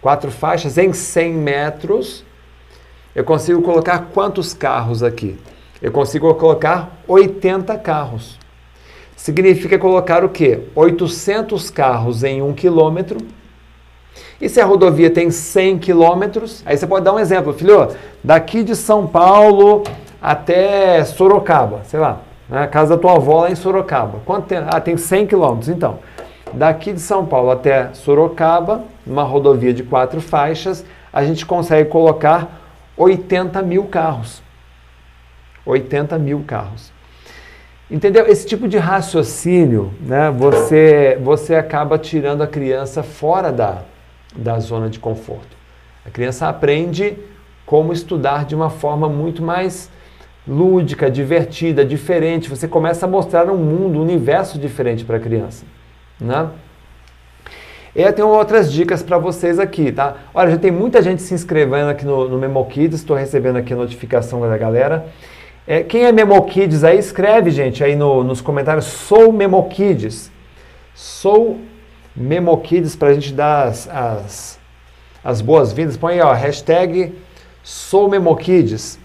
quatro 0.00 0.30
faixas 0.30 0.78
em 0.78 0.94
100 0.94 1.34
metros, 1.34 2.24
eu 3.14 3.22
consigo 3.22 3.60
colocar 3.60 3.98
quantos 4.14 4.54
carros 4.54 5.02
aqui? 5.02 5.38
Eu 5.82 5.92
consigo 5.92 6.34
colocar 6.36 7.02
80 7.06 7.76
carros. 7.76 8.38
Significa 9.14 9.78
colocar 9.78 10.24
o 10.24 10.30
quê? 10.30 10.68
800 10.74 11.68
carros 11.68 12.24
em 12.24 12.40
um 12.40 12.54
quilômetro. 12.54 13.18
E 14.40 14.48
se 14.48 14.60
a 14.60 14.64
rodovia 14.64 15.10
tem 15.10 15.30
100 15.30 15.78
quilômetros, 15.78 16.62
aí 16.66 16.76
você 16.76 16.86
pode 16.86 17.04
dar 17.04 17.12
um 17.12 17.18
exemplo, 17.18 17.52
filho, 17.52 17.88
daqui 18.24 18.64
de 18.64 18.74
São 18.74 19.06
Paulo 19.06 19.84
até 20.20 21.04
Sorocaba, 21.04 21.82
sei 21.84 22.00
lá, 22.00 22.20
né? 22.48 22.64
A 22.64 22.66
casa 22.66 22.96
da 22.96 23.00
tua 23.00 23.16
avó 23.16 23.42
lá 23.42 23.50
em 23.50 23.54
Sorocaba. 23.54 24.20
Quanto 24.26 24.46
tem? 24.46 24.58
Ah, 24.58 24.80
tem 24.80 24.96
100 24.96 25.26
quilômetros. 25.26 25.68
Então, 25.68 26.00
daqui 26.52 26.92
de 26.92 27.00
São 27.00 27.24
Paulo 27.24 27.50
até 27.50 27.90
Sorocaba, 27.94 28.84
uma 29.06 29.22
rodovia 29.22 29.72
de 29.72 29.82
quatro 29.82 30.20
faixas, 30.20 30.84
a 31.12 31.24
gente 31.24 31.46
consegue 31.46 31.88
colocar 31.88 32.60
80 32.96 33.62
mil 33.62 33.84
carros. 33.84 34.42
80 35.64 36.18
mil 36.18 36.44
carros. 36.46 36.92
Entendeu? 37.90 38.26
Esse 38.26 38.46
tipo 38.46 38.66
de 38.66 38.78
raciocínio, 38.78 39.92
né, 40.00 40.30
você, 40.30 41.18
você 41.22 41.54
acaba 41.54 41.98
tirando 41.98 42.42
a 42.42 42.46
criança 42.46 43.02
fora 43.02 43.52
da, 43.52 43.82
da 44.36 44.58
zona 44.58 44.88
de 44.88 44.98
conforto. 44.98 45.56
A 46.04 46.10
criança 46.10 46.48
aprende 46.48 47.16
como 47.64 47.92
estudar 47.92 48.44
de 48.44 48.54
uma 48.54 48.70
forma 48.70 49.08
muito 49.08 49.42
mais 49.42 49.90
lúdica, 50.46 51.10
divertida, 51.10 51.84
diferente. 51.84 52.50
Você 52.50 52.66
começa 52.66 53.06
a 53.06 53.08
mostrar 53.08 53.48
um 53.50 53.56
mundo, 53.56 53.98
um 53.98 54.02
universo 54.02 54.58
diferente 54.58 55.04
para 55.04 55.16
a 55.16 55.20
criança. 55.20 55.64
Né? 56.20 56.48
Eu 57.94 58.12
tenho 58.12 58.28
outras 58.28 58.72
dicas 58.72 59.02
para 59.02 59.18
vocês 59.18 59.58
aqui, 59.58 59.92
tá? 59.92 60.16
Olha, 60.32 60.52
já 60.52 60.56
tem 60.56 60.70
muita 60.70 61.02
gente 61.02 61.20
se 61.20 61.34
inscrevendo 61.34 61.90
aqui 61.90 62.06
no, 62.06 62.26
no 62.28 62.38
Memo 62.38 62.64
Kids, 62.64 63.00
estou 63.00 63.14
recebendo 63.14 63.56
aqui 63.56 63.74
a 63.74 63.76
notificação 63.76 64.40
da 64.40 64.56
galera. 64.56 65.06
É, 65.66 65.82
quem 65.82 66.04
é 66.04 66.10
Memo 66.10 66.42
Kids 66.44 66.82
aí, 66.84 66.98
escreve, 66.98 67.50
gente, 67.50 67.84
aí 67.84 67.94
no, 67.94 68.24
nos 68.24 68.40
comentários, 68.40 68.86
sou 68.86 69.30
Memo 69.30 69.68
Kids. 69.68 70.32
Sou 70.94 71.58
Memo 72.14 72.56
Kids 72.58 72.94
para 72.94 73.08
a 73.08 73.14
gente 73.14 73.32
dar 73.32 73.68
as, 73.68 73.88
as, 73.88 74.60
as 75.24 75.40
boas-vindas. 75.40 75.96
Põe 75.96 76.14
aí, 76.14 76.20
ó, 76.20 76.32
hashtag 76.32 77.14
sou 77.62 78.08
Memo 78.08 78.36
Kids 78.36 78.98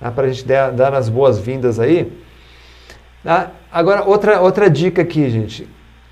tá? 0.00 0.10
para 0.10 0.26
a 0.26 0.28
gente 0.28 0.46
dar, 0.46 0.72
dar 0.72 0.94
as 0.94 1.08
boas-vindas 1.08 1.78
aí. 1.78 2.12
Tá? 3.22 3.50
Agora, 3.70 4.04
outra, 4.04 4.40
outra 4.40 4.70
dica 4.70 5.02
aqui, 5.02 5.28
gente, 5.28 5.68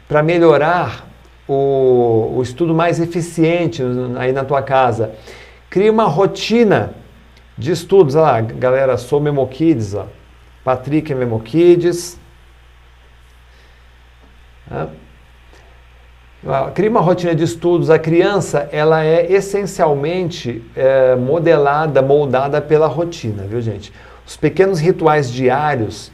para 0.06 0.22
melhorar 0.22 1.06
o, 1.48 2.34
o 2.36 2.42
estudo 2.42 2.74
mais 2.74 3.00
eficiente 3.00 3.82
aí 4.18 4.32
na 4.32 4.44
tua 4.44 4.62
casa, 4.62 5.14
crie 5.70 5.88
uma 5.88 6.04
rotina 6.04 6.94
de 7.56 7.72
estudos. 7.72 8.14
Olha 8.14 8.24
lá, 8.24 8.40
galera, 8.40 8.96
sou 8.96 9.20
Memokids, 9.20 9.94
ó. 9.94 10.06
Patrick 10.62 11.12
é 11.12 11.14
Memokids. 11.14 12.18
Tá? 14.68 14.88
Cria 16.74 16.90
uma 16.90 17.00
rotina 17.00 17.34
de 17.34 17.42
estudos. 17.42 17.90
A 17.90 17.98
criança, 17.98 18.68
ela 18.70 19.04
é 19.04 19.32
essencialmente 19.32 20.62
é, 20.76 21.16
modelada, 21.16 22.00
moldada 22.02 22.60
pela 22.60 22.86
rotina, 22.86 23.44
viu 23.44 23.60
gente? 23.60 23.92
Os 24.26 24.36
pequenos 24.36 24.78
rituais 24.78 25.30
diários, 25.30 26.12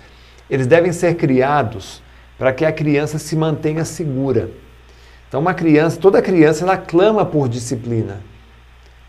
eles 0.49 0.67
devem 0.67 0.93
ser 0.93 1.17
criados 1.17 2.03
para 2.39 2.53
que 2.53 2.65
a 2.65 2.73
criança 2.73 3.19
se 3.19 3.37
mantenha 3.37 3.85
segura. 3.85 4.51
Então, 5.29 5.41
uma 5.41 5.55
criança, 5.55 5.99
toda 5.99 6.21
criança, 6.21 6.65
ela 6.65 6.77
clama 6.77 7.25
por 7.25 7.49
disciplina. 7.49 8.21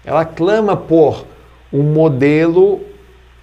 Ela 0.06 0.24
clama 0.24 0.76
por 0.76 1.26
um 1.72 1.84
modelo 1.84 2.82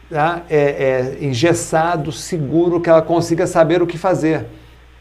tá? 0.08 0.42
é, 0.48 1.16
é, 1.20 1.24
engessado, 1.24 2.10
seguro, 2.12 2.80
que 2.80 2.88
ela 2.88 3.02
consiga 3.02 3.46
saber 3.46 3.82
o 3.82 3.86
que 3.86 3.98
fazer. 3.98 4.46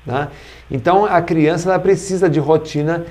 Tá? 0.05 0.29
Então 0.69 1.05
a 1.05 1.21
criança 1.21 1.69
ela 1.69 1.79
precisa 1.79 2.29
de 2.29 2.39
rotina 2.39 3.05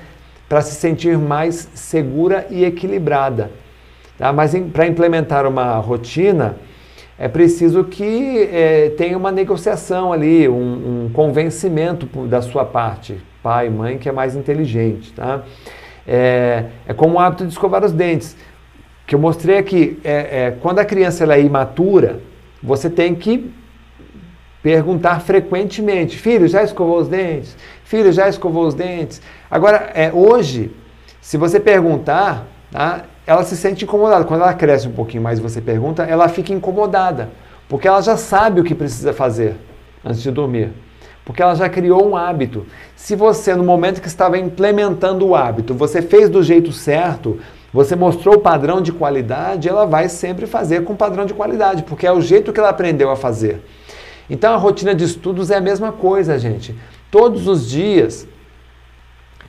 para 0.47 0.61
se 0.61 0.75
sentir 0.75 1.17
mais 1.17 1.69
segura 1.73 2.47
e 2.49 2.65
equilibrada. 2.65 3.51
Tá? 4.17 4.33
Mas 4.33 4.53
para 4.73 4.87
implementar 4.87 5.45
uma 5.45 5.75
rotina 5.75 6.57
é 7.17 7.27
preciso 7.27 7.83
que 7.83 8.49
é, 8.51 8.91
tenha 8.97 9.17
uma 9.17 9.29
negociação 9.29 10.13
ali, 10.13 10.47
um, 10.47 11.05
um, 11.05 11.09
convencimento 11.11 12.05
da 12.27 12.41
sua 12.41 12.63
parte, 12.63 13.19
pai, 13.43 13.69
mãe, 13.69 13.97
que 13.97 14.07
é 14.07 14.11
mais 14.11 14.37
inteligente. 14.37 15.11
Tá? 15.11 15.43
É, 16.07 16.65
é 16.87 16.93
como 16.93 17.15
o 17.15 17.19
hábito 17.19 17.45
de 17.45 17.51
escovar 17.51 17.83
os 17.83 17.91
dentes, 17.91 18.37
que 19.05 19.13
eu 19.13 19.19
mostrei 19.19 19.57
aqui. 19.57 19.99
É, 20.01 20.13
é, 20.13 20.57
quando 20.61 20.79
a 20.79 20.85
criança 20.85 21.25
ela 21.25 21.35
é 21.35 21.41
imatura, 21.41 22.21
você 22.63 22.89
tem 22.89 23.13
que 23.13 23.51
Perguntar 24.61 25.21
frequentemente: 25.21 26.17
filho, 26.17 26.47
já 26.47 26.63
escovou 26.63 26.99
os 26.99 27.07
dentes? 27.07 27.55
Filho, 27.83 28.11
já 28.11 28.27
escovou 28.27 28.67
os 28.67 28.73
dentes? 28.73 29.21
Agora, 29.49 29.91
é, 29.93 30.11
hoje, 30.13 30.71
se 31.21 31.37
você 31.37 31.59
perguntar, 31.59 32.45
tá, 32.71 33.03
ela 33.25 33.43
se 33.43 33.55
sente 33.55 33.85
incomodada. 33.85 34.25
Quando 34.25 34.41
ela 34.41 34.53
cresce 34.53 34.87
um 34.87 34.91
pouquinho 34.91 35.23
mais 35.23 35.39
e 35.39 35.41
você 35.41 35.61
pergunta, 35.61 36.03
ela 36.03 36.27
fica 36.27 36.51
incomodada, 36.51 37.29
porque 37.67 37.87
ela 37.87 38.01
já 38.01 38.17
sabe 38.17 38.59
o 38.59 38.63
que 38.63 38.75
precisa 38.75 39.13
fazer 39.13 39.55
antes 40.03 40.21
de 40.21 40.31
dormir. 40.31 40.71
Porque 41.23 41.41
ela 41.41 41.53
já 41.53 41.69
criou 41.69 42.09
um 42.09 42.17
hábito. 42.17 42.65
Se 42.95 43.15
você, 43.15 43.53
no 43.53 43.63
momento 43.63 44.01
que 44.01 44.07
estava 44.07 44.37
implementando 44.37 45.27
o 45.27 45.35
hábito, 45.35 45.75
você 45.75 46.01
fez 46.01 46.27
do 46.27 46.41
jeito 46.41 46.71
certo, 46.71 47.39
você 47.71 47.95
mostrou 47.95 48.35
o 48.35 48.39
padrão 48.39 48.81
de 48.81 48.91
qualidade, 48.91 49.69
ela 49.69 49.85
vai 49.85 50.09
sempre 50.09 50.47
fazer 50.47 50.83
com 50.83 50.95
padrão 50.95 51.25
de 51.25 51.35
qualidade, 51.35 51.83
porque 51.83 52.07
é 52.07 52.11
o 52.11 52.19
jeito 52.19 52.51
que 52.51 52.59
ela 52.59 52.69
aprendeu 52.69 53.11
a 53.11 53.15
fazer. 53.15 53.63
Então 54.29 54.53
a 54.53 54.57
rotina 54.57 54.93
de 54.93 55.03
estudos 55.03 55.49
é 55.49 55.57
a 55.57 55.61
mesma 55.61 55.91
coisa, 55.91 56.37
gente. 56.37 56.75
Todos 57.09 57.47
os 57.47 57.69
dias, 57.69 58.27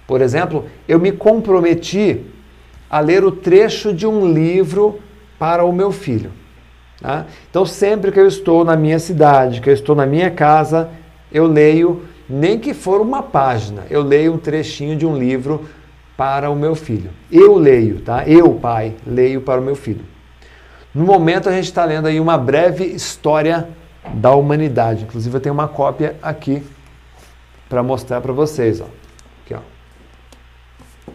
por 0.07 0.21
exemplo, 0.21 0.65
eu 0.89 0.99
me 0.99 1.13
comprometi 1.13 2.25
a 2.89 2.99
ler 2.99 3.23
o 3.25 3.31
trecho 3.31 3.93
de 3.93 4.07
um 4.07 4.33
livro 4.33 4.99
para 5.39 5.65
o 5.65 5.73
meu 5.73 5.93
filho. 5.93 6.33
Tá? 7.01 7.27
Então, 7.49 7.65
sempre 7.65 8.11
que 8.11 8.19
eu 8.21 8.27
estou 8.27 8.65
na 8.65 8.77
minha 8.77 8.99
cidade, 8.99 9.61
que 9.61 9.71
eu 9.71 9.75
estou 9.75 9.95
na 9.95 10.05
minha 10.05 10.31
casa, 10.31 10.91
eu 11.33 11.47
leio, 11.47 12.03
nem 12.29 12.59
que 12.59 12.75
for 12.75 13.01
uma 13.01 13.23
página, 13.23 13.85
eu 13.89 14.03
leio 14.03 14.35
um 14.35 14.39
trechinho 14.39 14.97
de 14.97 15.07
um 15.07 15.17
livro 15.17 15.67
para 16.17 16.51
o 16.51 16.57
meu 16.57 16.75
filho. 16.75 17.11
Eu 17.31 17.57
leio, 17.57 18.01
tá? 18.01 18.27
Eu, 18.27 18.53
pai, 18.55 18.95
leio 19.07 19.41
para 19.41 19.61
o 19.61 19.65
meu 19.65 19.75
filho. 19.75 20.05
No 20.95 21.05
momento, 21.05 21.49
a 21.49 21.53
gente 21.53 21.65
está 21.65 21.85
lendo 21.85 22.07
aí 22.07 22.19
uma 22.19 22.37
breve 22.37 22.85
história 22.85 23.69
da 24.15 24.33
humanidade. 24.35 25.05
Inclusive, 25.05 25.37
eu 25.37 25.41
tenho 25.41 25.53
uma 25.53 25.69
cópia 25.69 26.17
aqui 26.23 26.63
para 27.69 27.83
mostrar 27.83 28.21
para 28.21 28.33
vocês. 28.33 28.81
Ó. 28.81 28.87
Aqui, 29.45 29.55
ó. 29.55 29.61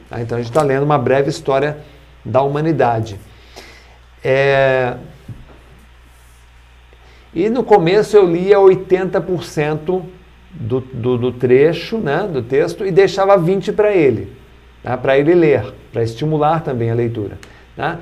Tá? 0.09 0.21
Então, 0.21 0.37
a 0.37 0.41
gente 0.41 0.51
está 0.51 0.61
lendo 0.61 0.83
uma 0.83 0.97
breve 0.97 1.29
história 1.29 1.77
da 2.23 2.41
humanidade. 2.41 3.19
É... 4.23 4.95
E 7.33 7.49
no 7.49 7.63
começo 7.63 8.15
eu 8.15 8.25
lia 8.25 8.57
80% 8.57 10.03
do, 10.51 10.79
do, 10.79 11.17
do, 11.17 11.31
trecho, 11.33 11.97
né, 11.97 12.27
do 12.31 12.41
texto, 12.41 12.85
e 12.85 12.91
deixava 12.91 13.37
20% 13.37 13.75
para 13.75 13.93
ele, 13.93 14.31
tá? 14.81 14.95
para 14.95 15.19
ele 15.19 15.35
ler, 15.35 15.73
para 15.91 16.01
estimular 16.01 16.63
também 16.63 16.89
a 16.89 16.95
leitura. 16.95 17.37
Tá? 17.75 17.99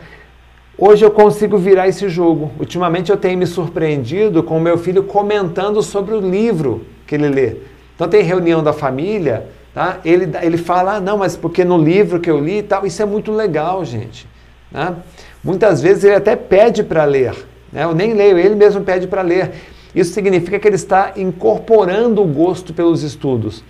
Hoje 0.75 1.05
eu 1.05 1.11
consigo 1.11 1.55
virar 1.55 1.87
esse 1.87 2.09
jogo. 2.09 2.51
Ultimamente 2.59 3.11
eu 3.11 3.17
tenho 3.17 3.37
me 3.37 3.45
surpreendido 3.45 4.41
com 4.41 4.57
o 4.57 4.61
meu 4.61 4.75
filho 4.77 5.03
comentando 5.03 5.83
sobre 5.83 6.15
o 6.15 6.19
livro 6.19 6.85
que 7.05 7.13
ele 7.13 7.29
lê. 7.29 7.57
Então 7.93 8.07
tem 8.07 8.23
reunião 8.23 8.63
da 8.63 8.73
família, 8.73 9.45
tá? 9.71 9.99
ele, 10.03 10.31
ele 10.41 10.57
fala, 10.57 10.95
ah, 10.95 10.99
não, 10.99 11.19
mas 11.19 11.37
porque 11.37 11.63
no 11.63 11.77
livro 11.77 12.19
que 12.19 12.29
eu 12.29 12.39
li 12.39 12.57
e 12.57 12.63
tal, 12.63 12.87
isso 12.87 13.01
é 13.03 13.05
muito 13.05 13.31
legal, 13.31 13.85
gente. 13.85 14.27
Tá? 14.71 14.95
Muitas 15.43 15.79
vezes 15.79 16.05
ele 16.05 16.15
até 16.15 16.35
pede 16.35 16.83
para 16.83 17.05
ler. 17.05 17.35
Né? 17.71 17.83
Eu 17.83 17.93
nem 17.93 18.13
leio, 18.13 18.39
ele 18.39 18.55
mesmo 18.55 18.81
pede 18.81 19.05
para 19.05 19.21
ler. 19.21 19.51
Isso 19.93 20.11
significa 20.11 20.57
que 20.57 20.67
ele 20.67 20.75
está 20.75 21.13
incorporando 21.15 22.23
o 22.23 22.25
gosto 22.25 22.73
pelos 22.73 23.03
estudos. 23.03 23.63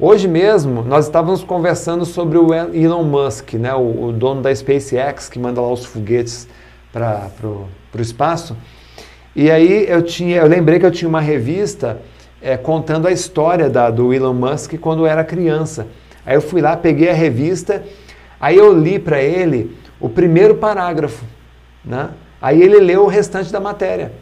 Hoje 0.00 0.28
mesmo, 0.28 0.84
nós 0.84 1.06
estávamos 1.06 1.42
conversando 1.42 2.04
sobre 2.04 2.38
o 2.38 2.54
Elon 2.54 3.02
Musk, 3.02 3.54
né? 3.54 3.74
o, 3.74 4.04
o 4.04 4.12
dono 4.12 4.40
da 4.40 4.54
SpaceX, 4.54 5.28
que 5.28 5.40
manda 5.40 5.60
lá 5.60 5.72
os 5.72 5.84
foguetes 5.84 6.46
para 6.92 7.28
o 7.44 7.66
espaço. 7.98 8.56
E 9.34 9.50
aí 9.50 9.86
eu, 9.88 10.00
tinha, 10.00 10.36
eu 10.36 10.46
lembrei 10.46 10.78
que 10.78 10.86
eu 10.86 10.92
tinha 10.92 11.08
uma 11.08 11.20
revista 11.20 12.00
é, 12.40 12.56
contando 12.56 13.08
a 13.08 13.10
história 13.10 13.68
da, 13.68 13.90
do 13.90 14.14
Elon 14.14 14.34
Musk 14.34 14.74
quando 14.80 15.04
era 15.04 15.24
criança. 15.24 15.88
Aí 16.24 16.36
eu 16.36 16.42
fui 16.42 16.60
lá, 16.60 16.76
peguei 16.76 17.10
a 17.10 17.14
revista, 17.14 17.82
aí 18.38 18.56
eu 18.56 18.72
li 18.72 19.00
para 19.00 19.20
ele 19.20 19.76
o 19.98 20.08
primeiro 20.08 20.54
parágrafo, 20.54 21.24
né? 21.84 22.10
Aí 22.40 22.62
ele 22.62 22.78
leu 22.78 23.02
o 23.02 23.08
restante 23.08 23.50
da 23.50 23.58
matéria. 23.58 24.12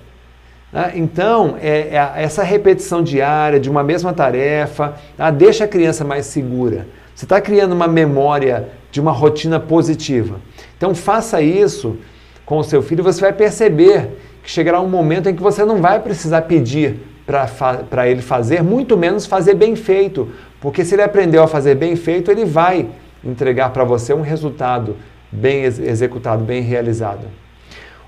Né? 0.73 0.93
Então, 0.95 1.57
é, 1.61 1.97
é, 1.97 2.13
essa 2.17 2.43
repetição 2.43 3.03
diária 3.03 3.59
de 3.59 3.71
uma 3.71 3.83
mesma 3.83 4.13
tarefa 4.13 4.95
tá? 5.17 5.31
deixa 5.31 5.65
a 5.65 5.69
criança 5.69 6.05
mais 6.05 6.27
segura. 6.27 6.87
Você 7.15 7.25
está 7.25 7.41
criando 7.41 7.73
uma 7.73 7.89
memória 7.89 8.69
de 8.91 9.01
uma 9.01 9.13
rotina 9.13 9.59
positiva. 9.59 10.41
Então, 10.77 10.95
faça 10.95 11.41
isso 11.41 11.97
com 12.45 12.59
o 12.59 12.65
seu 12.65 12.83
filho, 12.83 13.03
você 13.03 13.21
vai 13.21 13.33
perceber 13.33 14.11
que 14.43 14.51
chegará 14.51 14.81
um 14.81 14.89
momento 14.89 15.29
em 15.29 15.35
que 15.35 15.43
você 15.43 15.65
não 15.65 15.81
vai 15.81 15.99
precisar 15.99 16.43
pedir 16.43 17.01
para 17.27 18.09
ele 18.09 18.23
fazer, 18.23 18.63
muito 18.63 18.97
menos 18.97 19.27
fazer 19.27 19.55
bem 19.55 19.75
feito. 19.75 20.31
Porque 20.61 20.85
se 20.85 20.95
ele 20.95 21.03
aprendeu 21.03 21.43
a 21.43 21.49
fazer 21.49 21.75
bem 21.75 21.97
feito, 21.97 22.31
ele 22.31 22.45
vai 22.45 22.89
entregar 23.25 23.71
para 23.71 23.83
você 23.83 24.15
um 24.15 24.21
resultado 24.21 24.97
bem 25.31 25.65
executado, 25.65 26.45
bem 26.45 26.63
realizado. 26.63 27.27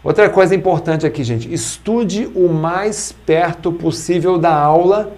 Outra 0.03 0.29
coisa 0.31 0.55
importante 0.55 1.07
aqui, 1.07 1.25
gente, 1.25 1.53
estude 1.53 2.31
o 2.35 2.49
mais 2.49 3.13
perto 3.13 3.73
possível 3.73 4.39
da 4.39 4.55
aula 4.55 5.13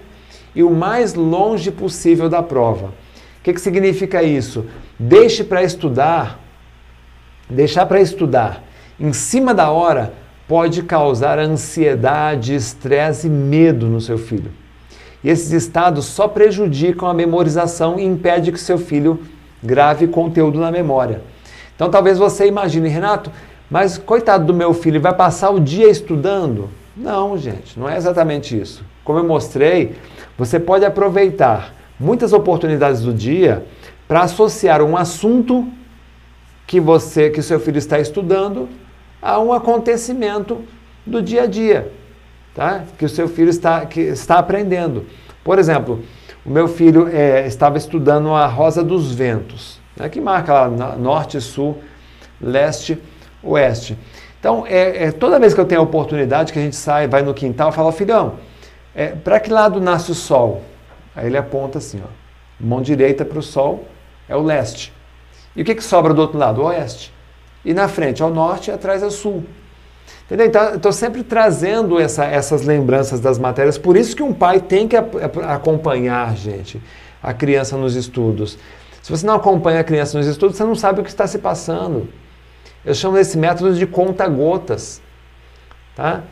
e 0.54 0.62
o 0.62 0.70
mais 0.70 1.14
longe 1.14 1.70
possível 1.70 2.28
da 2.28 2.42
prova. 2.42 2.86
O 2.86 3.42
que, 3.42 3.52
que 3.52 3.60
significa 3.60 4.22
isso? 4.22 4.66
Deixe 4.98 5.44
para 5.44 5.62
estudar, 5.62 6.40
deixar 7.48 7.86
para 7.86 8.00
estudar 8.00 8.64
em 9.00 9.14
cima 9.14 9.54
da 9.54 9.70
hora 9.70 10.12
pode 10.46 10.82
causar 10.82 11.38
ansiedade, 11.38 12.54
estresse 12.54 13.28
e 13.28 13.30
medo 13.30 13.86
no 13.86 13.98
seu 13.98 14.18
filho. 14.18 14.52
E 15.24 15.30
esses 15.30 15.52
estados 15.52 16.04
só 16.04 16.28
prejudicam 16.28 17.08
a 17.08 17.14
memorização 17.14 17.98
e 17.98 18.04
impede 18.04 18.52
que 18.52 18.60
seu 18.60 18.76
filho 18.76 19.20
grave 19.62 20.06
conteúdo 20.06 20.60
na 20.60 20.70
memória. 20.70 21.22
Então 21.74 21.88
talvez 21.90 22.18
você 22.18 22.46
imagine, 22.46 22.90
Renato, 22.90 23.30
mas 23.70 23.96
coitado 23.96 24.44
do 24.44 24.52
meu 24.52 24.74
filho, 24.74 25.00
vai 25.00 25.14
passar 25.14 25.50
o 25.50 25.60
dia 25.60 25.88
estudando? 25.88 26.68
Não, 26.96 27.38
gente, 27.38 27.78
não 27.78 27.88
é 27.88 27.96
exatamente 27.96 28.60
isso. 28.60 28.84
Como 29.04 29.18
eu 29.18 29.24
mostrei, 29.24 29.94
você 30.36 30.58
pode 30.58 30.84
aproveitar 30.84 31.72
muitas 31.98 32.32
oportunidades 32.32 33.02
do 33.02 33.14
dia 33.14 33.64
para 34.08 34.22
associar 34.22 34.82
um 34.82 34.96
assunto 34.96 35.68
que 36.66 36.80
você, 36.80 37.30
que 37.30 37.42
seu 37.42 37.60
filho 37.60 37.78
está 37.78 37.98
estudando, 37.98 38.68
a 39.22 39.38
um 39.38 39.52
acontecimento 39.52 40.62
do 41.06 41.22
dia 41.22 41.42
a 41.42 41.46
dia, 41.46 41.92
tá? 42.54 42.84
Que 42.98 43.04
o 43.04 43.08
seu 43.08 43.28
filho 43.28 43.50
está, 43.50 43.86
que 43.86 44.00
está 44.00 44.38
aprendendo. 44.38 45.06
Por 45.44 45.58
exemplo, 45.58 46.02
o 46.44 46.50
meu 46.50 46.66
filho 46.66 47.08
é, 47.08 47.46
estava 47.46 47.78
estudando 47.78 48.30
a 48.30 48.46
Rosa 48.46 48.82
dos 48.82 49.12
Ventos, 49.12 49.78
né, 49.96 50.08
que 50.08 50.20
marca 50.20 50.52
lá 50.66 50.96
norte, 50.96 51.40
sul, 51.40 51.78
leste 52.40 52.98
oeste. 53.42 53.96
Então, 54.38 54.64
é, 54.66 55.04
é, 55.04 55.12
toda 55.12 55.38
vez 55.38 55.52
que 55.52 55.60
eu 55.60 55.66
tenho 55.66 55.80
a 55.80 55.84
oportunidade 55.84 56.52
que 56.52 56.58
a 56.58 56.62
gente 56.62 56.76
sai, 56.76 57.06
vai 57.06 57.22
no 57.22 57.34
quintal, 57.34 57.68
eu 57.68 57.72
falo, 57.72 57.92
filhão, 57.92 58.34
é, 58.94 59.08
para 59.08 59.38
que 59.38 59.50
lado 59.50 59.80
nasce 59.80 60.10
o 60.10 60.14
sol? 60.14 60.62
Aí 61.14 61.26
ele 61.26 61.36
aponta 61.36 61.78
assim, 61.78 62.00
ó, 62.02 62.08
mão 62.58 62.80
direita 62.80 63.24
para 63.24 63.38
o 63.38 63.42
sol 63.42 63.84
é 64.28 64.34
o 64.34 64.42
leste. 64.42 64.92
E 65.54 65.62
o 65.62 65.64
que, 65.64 65.74
que 65.74 65.84
sobra 65.84 66.14
do 66.14 66.22
outro 66.22 66.38
lado? 66.38 66.62
O 66.62 66.64
oeste. 66.66 67.12
E 67.64 67.74
na 67.74 67.88
frente, 67.88 68.22
ao 68.22 68.30
norte 68.30 68.70
e 68.70 68.72
atrás 68.72 69.02
é 69.02 69.10
sul. 69.10 69.44
Entendeu? 70.24 70.46
Então, 70.46 70.74
estou 70.76 70.92
sempre 70.92 71.22
trazendo 71.22 71.98
essa, 71.98 72.24
essas 72.24 72.62
lembranças 72.62 73.20
das 73.20 73.38
matérias. 73.38 73.76
Por 73.76 73.96
isso 73.96 74.14
que 74.14 74.22
um 74.22 74.32
pai 74.32 74.60
tem 74.60 74.86
que 74.86 74.96
acompanhar, 74.96 76.36
gente, 76.36 76.80
a 77.22 77.34
criança 77.34 77.76
nos 77.76 77.96
estudos. 77.96 78.56
Se 79.02 79.10
você 79.10 79.26
não 79.26 79.34
acompanha 79.34 79.80
a 79.80 79.84
criança 79.84 80.16
nos 80.16 80.26
estudos, 80.26 80.56
você 80.56 80.64
não 80.64 80.74
sabe 80.74 81.00
o 81.00 81.02
que 81.02 81.10
está 81.10 81.26
se 81.26 81.38
passando. 81.38 82.08
Eu 82.84 82.94
chamo 82.94 83.18
esse 83.18 83.36
método 83.36 83.74
de 83.74 83.86
conta-gotas. 83.86 85.02
Tá? 85.94 86.22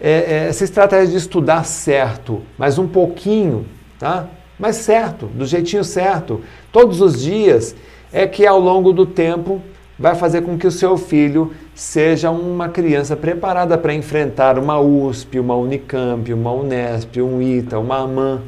É, 0.00 0.10
é, 0.10 0.48
essa 0.48 0.64
estratégia 0.64 1.08
de 1.08 1.16
estudar 1.16 1.64
certo, 1.64 2.42
mas 2.56 2.78
um 2.78 2.86
pouquinho, 2.86 3.66
tá? 3.98 4.28
mas 4.58 4.76
certo, 4.76 5.26
do 5.26 5.44
jeitinho 5.44 5.82
certo, 5.82 6.42
todos 6.70 7.00
os 7.00 7.20
dias, 7.20 7.74
é 8.12 8.26
que 8.26 8.46
ao 8.46 8.60
longo 8.60 8.92
do 8.92 9.04
tempo 9.04 9.60
vai 9.98 10.14
fazer 10.14 10.42
com 10.42 10.56
que 10.56 10.66
o 10.66 10.70
seu 10.70 10.96
filho 10.96 11.52
seja 11.74 12.30
uma 12.30 12.68
criança 12.68 13.16
preparada 13.16 13.76
para 13.76 13.92
enfrentar 13.92 14.58
uma 14.58 14.78
USP, 14.78 15.38
uma 15.38 15.56
Unicamp, 15.56 16.32
uma 16.32 16.52
Unesp, 16.52 17.20
um 17.20 17.42
ITA, 17.42 17.78
uma 17.78 17.98
AMAN, 17.98 18.42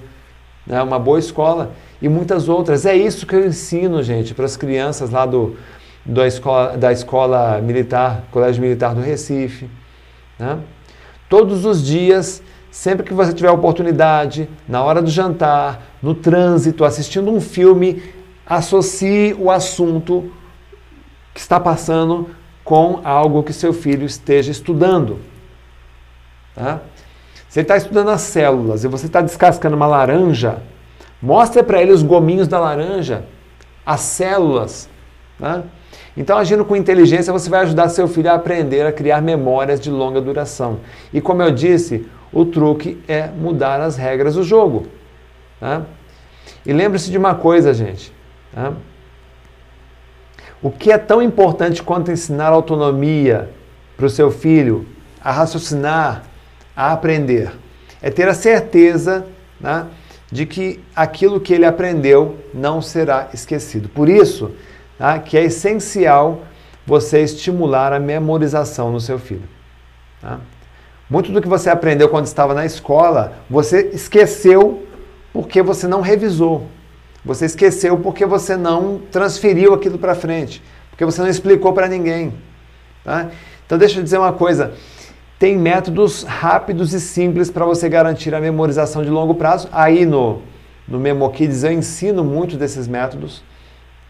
né? 0.66 0.80
uma 0.82 0.98
boa 0.98 1.18
escola 1.18 1.72
e 2.00 2.08
muitas 2.08 2.48
outras. 2.48 2.86
É 2.86 2.94
isso 2.94 3.26
que 3.26 3.34
eu 3.34 3.44
ensino, 3.44 4.02
gente, 4.02 4.34
para 4.34 4.44
as 4.44 4.56
crianças 4.56 5.10
lá 5.10 5.26
do, 5.26 5.56
da 6.04 6.26
escola, 6.26 6.76
da 6.76 6.92
escola 6.92 7.60
militar, 7.60 8.24
Colégio 8.30 8.62
Militar 8.62 8.94
do 8.94 9.00
Recife. 9.00 9.68
Né? 10.38 10.58
Todos 11.28 11.64
os 11.64 11.84
dias, 11.84 12.42
sempre 12.70 13.06
que 13.06 13.14
você 13.14 13.32
tiver 13.32 13.50
oportunidade, 13.50 14.48
na 14.66 14.82
hora 14.82 15.02
do 15.02 15.10
jantar, 15.10 15.82
no 16.02 16.14
trânsito, 16.14 16.84
assistindo 16.84 17.30
um 17.30 17.40
filme, 17.40 18.02
associe 18.46 19.34
o 19.38 19.50
assunto 19.50 20.32
que 21.32 21.40
está 21.40 21.60
passando 21.60 22.30
com 22.64 23.00
algo 23.04 23.42
que 23.42 23.52
seu 23.52 23.72
filho 23.72 24.04
esteja 24.04 24.50
estudando. 24.50 25.20
Tá? 26.54 26.80
Ele 27.54 27.62
está 27.62 27.76
estudando 27.76 28.10
as 28.10 28.22
células 28.22 28.84
e 28.84 28.88
você 28.88 29.06
está 29.06 29.20
descascando 29.20 29.76
uma 29.76 29.86
laranja, 29.86 30.62
mostre 31.20 31.62
para 31.62 31.82
ele 31.82 31.92
os 31.92 32.02
gominhos 32.02 32.46
da 32.46 32.60
laranja, 32.60 33.24
as 33.84 34.00
células. 34.00 34.88
Tá? 35.38 35.64
Então, 36.20 36.36
agindo 36.36 36.66
com 36.66 36.76
inteligência, 36.76 37.32
você 37.32 37.48
vai 37.48 37.60
ajudar 37.60 37.88
seu 37.88 38.06
filho 38.06 38.30
a 38.30 38.34
aprender 38.34 38.84
a 38.84 38.92
criar 38.92 39.22
memórias 39.22 39.80
de 39.80 39.90
longa 39.90 40.20
duração. 40.20 40.80
E 41.14 41.18
como 41.18 41.40
eu 41.40 41.50
disse, 41.50 42.06
o 42.30 42.44
truque 42.44 43.02
é 43.08 43.28
mudar 43.28 43.80
as 43.80 43.96
regras 43.96 44.34
do 44.34 44.42
jogo. 44.42 44.86
Tá? 45.58 45.80
E 46.66 46.74
lembre-se 46.74 47.10
de 47.10 47.16
uma 47.16 47.34
coisa, 47.34 47.72
gente. 47.72 48.12
Tá? 48.54 48.74
O 50.60 50.70
que 50.70 50.92
é 50.92 50.98
tão 50.98 51.22
importante 51.22 51.82
quanto 51.82 52.12
ensinar 52.12 52.48
autonomia 52.48 53.48
para 53.96 54.04
o 54.04 54.10
seu 54.10 54.30
filho 54.30 54.86
a 55.24 55.32
raciocinar, 55.32 56.24
a 56.76 56.92
aprender, 56.92 57.50
é 58.02 58.10
ter 58.10 58.28
a 58.28 58.34
certeza 58.34 59.24
né, 59.58 59.86
de 60.30 60.44
que 60.44 60.80
aquilo 60.94 61.40
que 61.40 61.54
ele 61.54 61.64
aprendeu 61.64 62.36
não 62.52 62.82
será 62.82 63.30
esquecido. 63.32 63.88
Por 63.88 64.06
isso, 64.06 64.50
tá? 65.00 65.18
que 65.18 65.38
é 65.38 65.44
essencial 65.44 66.42
você 66.86 67.22
estimular 67.22 67.90
a 67.92 67.98
memorização 67.98 68.92
no 68.92 69.00
seu 69.00 69.18
filho. 69.18 69.48
Tá? 70.20 70.38
Muito 71.08 71.32
do 71.32 71.40
que 71.40 71.48
você 71.48 71.70
aprendeu 71.70 72.10
quando 72.10 72.26
estava 72.26 72.52
na 72.52 72.66
escola, 72.66 73.32
você 73.48 73.90
esqueceu 73.94 74.86
porque 75.32 75.62
você 75.62 75.88
não 75.88 76.02
revisou. 76.02 76.66
Você 77.24 77.46
esqueceu 77.46 77.98
porque 77.98 78.26
você 78.26 78.56
não 78.56 79.00
transferiu 79.10 79.72
aquilo 79.72 79.98
para 79.98 80.14
frente, 80.14 80.62
porque 80.90 81.04
você 81.04 81.22
não 81.22 81.28
explicou 81.28 81.72
para 81.72 81.88
ninguém. 81.88 82.34
Tá? 83.02 83.30
Então 83.64 83.78
deixa 83.78 83.98
eu 83.98 84.04
dizer 84.04 84.18
uma 84.18 84.34
coisa. 84.34 84.74
Tem 85.38 85.56
métodos 85.56 86.24
rápidos 86.24 86.92
e 86.92 87.00
simples 87.00 87.50
para 87.50 87.64
você 87.64 87.88
garantir 87.88 88.34
a 88.34 88.40
memorização 88.40 89.02
de 89.02 89.08
longo 89.08 89.34
prazo. 89.34 89.68
Aí 89.72 90.04
no, 90.04 90.42
no 90.86 91.00
MemoKids 91.00 91.64
eu 91.64 91.72
ensino 91.72 92.22
muito 92.22 92.56
desses 92.58 92.86
métodos. 92.86 93.42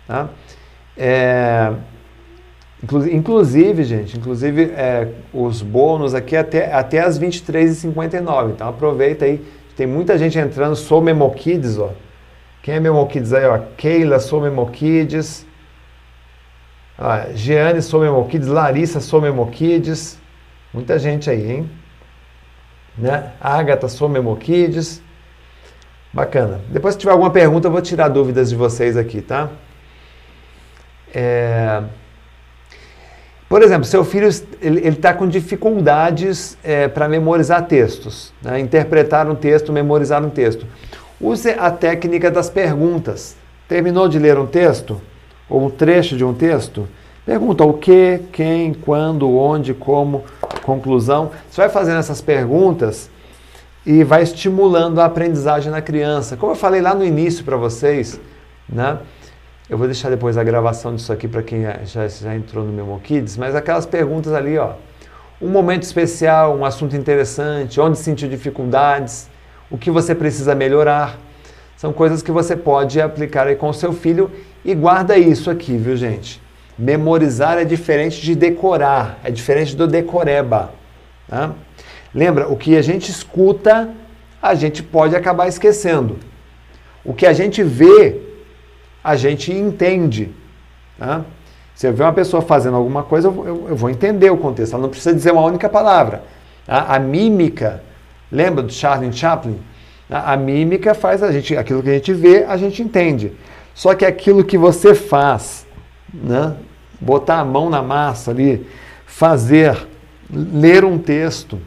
Tá? 0.08 0.28
É, 1.02 1.72
inclusive, 3.10 3.84
gente, 3.84 4.18
inclusive 4.18 4.64
é, 4.76 5.08
os 5.32 5.62
bônus 5.62 6.14
aqui 6.14 6.36
até, 6.36 6.70
até 6.70 7.00
as 7.00 7.18
23h59. 7.18 8.50
Então 8.50 8.68
aproveita 8.68 9.24
aí. 9.24 9.42
Tem 9.74 9.86
muita 9.86 10.18
gente 10.18 10.38
entrando, 10.38 10.76
sou 10.76 11.00
MemoKids, 11.00 11.78
ó. 11.78 11.92
Quem 12.62 12.74
é 12.74 12.80
MemoKids 12.80 13.32
aí, 13.32 13.46
ó? 13.46 13.58
Keila, 13.78 14.20
sou 14.20 14.42
MemoKids. 14.42 15.46
Ah, 16.98 17.28
Giane, 17.34 17.80
sou 17.80 18.02
MemoKids. 18.02 18.46
Larissa, 18.46 19.00
sou 19.00 19.22
MemoKids. 19.22 20.18
Muita 20.74 20.98
gente 20.98 21.30
aí, 21.30 21.50
hein? 21.50 21.70
Né? 22.98 23.32
Agatha, 23.40 23.88
sou 23.88 24.06
MemoKids. 24.06 25.00
Bacana. 26.12 26.60
Depois, 26.68 26.92
se 26.92 27.00
tiver 27.00 27.12
alguma 27.12 27.30
pergunta, 27.30 27.68
eu 27.68 27.72
vou 27.72 27.80
tirar 27.80 28.08
dúvidas 28.08 28.50
de 28.50 28.56
vocês 28.56 28.98
aqui, 28.98 29.22
tá? 29.22 29.48
É... 31.14 31.82
Por 33.48 33.62
exemplo, 33.62 33.84
seu 33.84 34.04
filho 34.04 34.28
ele 34.62 34.86
está 34.86 35.12
com 35.12 35.26
dificuldades 35.26 36.56
é, 36.62 36.86
para 36.86 37.08
memorizar 37.08 37.66
textos, 37.66 38.32
né? 38.40 38.60
interpretar 38.60 39.28
um 39.28 39.34
texto, 39.34 39.72
memorizar 39.72 40.24
um 40.24 40.30
texto. 40.30 40.64
Use 41.20 41.50
a 41.50 41.70
técnica 41.70 42.30
das 42.30 42.48
perguntas. 42.48 43.36
Terminou 43.66 44.08
de 44.08 44.18
ler 44.20 44.38
um 44.38 44.46
texto? 44.46 45.00
Ou 45.48 45.66
um 45.66 45.70
trecho 45.70 46.16
de 46.16 46.24
um 46.24 46.32
texto? 46.32 46.88
Pergunta 47.26 47.64
o 47.64 47.74
que, 47.74 48.20
quem, 48.32 48.72
quando, 48.72 49.36
onde, 49.36 49.74
como, 49.74 50.24
conclusão. 50.62 51.30
Você 51.50 51.60
vai 51.60 51.68
fazendo 51.68 51.98
essas 51.98 52.20
perguntas 52.20 53.10
e 53.84 54.04
vai 54.04 54.22
estimulando 54.22 55.00
a 55.00 55.06
aprendizagem 55.06 55.70
na 55.70 55.82
criança. 55.82 56.36
Como 56.36 56.52
eu 56.52 56.56
falei 56.56 56.80
lá 56.80 56.94
no 56.94 57.04
início 57.04 57.44
para 57.44 57.56
vocês, 57.56 58.20
né? 58.68 58.98
Eu 59.70 59.78
vou 59.78 59.86
deixar 59.86 60.10
depois 60.10 60.36
a 60.36 60.42
gravação 60.42 60.96
disso 60.96 61.12
aqui 61.12 61.28
para 61.28 61.44
quem 61.44 61.62
já, 61.84 62.08
já 62.08 62.34
entrou 62.34 62.64
no 62.64 62.72
Memo 62.72 62.98
Kids, 62.98 63.36
mas 63.36 63.54
aquelas 63.54 63.86
perguntas 63.86 64.32
ali, 64.32 64.58
ó. 64.58 64.72
Um 65.40 65.48
momento 65.48 65.84
especial, 65.84 66.56
um 66.56 66.64
assunto 66.64 66.96
interessante, 66.96 67.80
onde 67.80 67.96
sentiu 67.96 68.28
dificuldades, 68.28 69.30
o 69.70 69.78
que 69.78 69.88
você 69.88 70.12
precisa 70.12 70.56
melhorar. 70.56 71.16
São 71.76 71.92
coisas 71.92 72.20
que 72.20 72.32
você 72.32 72.56
pode 72.56 73.00
aplicar 73.00 73.46
aí 73.46 73.54
com 73.54 73.68
o 73.68 73.72
seu 73.72 73.92
filho 73.92 74.28
e 74.64 74.74
guarda 74.74 75.16
isso 75.16 75.48
aqui, 75.48 75.76
viu, 75.76 75.96
gente? 75.96 76.42
Memorizar 76.76 77.56
é 77.56 77.64
diferente 77.64 78.20
de 78.20 78.34
decorar, 78.34 79.20
é 79.22 79.30
diferente 79.30 79.76
do 79.76 79.86
decoreba. 79.86 80.72
Tá? 81.28 81.52
Lembra, 82.12 82.48
o 82.48 82.56
que 82.56 82.76
a 82.76 82.82
gente 82.82 83.08
escuta, 83.08 83.88
a 84.42 84.52
gente 84.56 84.82
pode 84.82 85.14
acabar 85.14 85.46
esquecendo. 85.46 86.18
O 87.04 87.14
que 87.14 87.24
a 87.24 87.32
gente 87.32 87.62
vê, 87.62 88.29
a 89.02 89.16
gente 89.16 89.52
entende. 89.52 90.30
Tá? 90.98 91.22
Se 91.74 91.86
eu 91.86 91.94
ver 91.94 92.02
uma 92.02 92.12
pessoa 92.12 92.42
fazendo 92.42 92.76
alguma 92.76 93.02
coisa, 93.02 93.28
eu, 93.28 93.46
eu, 93.46 93.68
eu, 93.70 93.76
vou 93.76 93.88
entender 93.88 94.30
o 94.30 94.36
contexto. 94.36 94.74
Ela 94.74 94.82
não 94.82 94.90
precisa 94.90 95.14
dizer 95.14 95.32
uma 95.32 95.42
única 95.42 95.68
palavra. 95.68 96.22
Tá? 96.66 96.86
A 96.88 96.98
mímica, 96.98 97.82
lembra 98.30 98.62
do 98.62 98.72
Charlie 98.72 99.12
Chaplin? 99.12 99.58
A, 100.10 100.34
a 100.34 100.36
mímica 100.36 100.94
faz 100.94 101.22
a 101.22 101.32
gente, 101.32 101.56
aquilo 101.56 101.82
que 101.82 101.88
a 101.88 101.94
gente 101.94 102.12
vê, 102.12 102.44
a 102.44 102.56
gente 102.56 102.82
entende. 102.82 103.32
Só 103.74 103.94
que 103.94 104.04
aquilo 104.04 104.44
que 104.44 104.58
você 104.58 104.94
faz, 104.94 105.66
né? 106.12 106.54
botar 107.00 107.40
a 107.40 107.44
mão 107.44 107.70
na 107.70 107.82
massa 107.82 108.30
ali, 108.30 108.66
fazer, 109.06 109.86
ler 110.30 110.84
um 110.84 110.98
texto, 110.98 111.58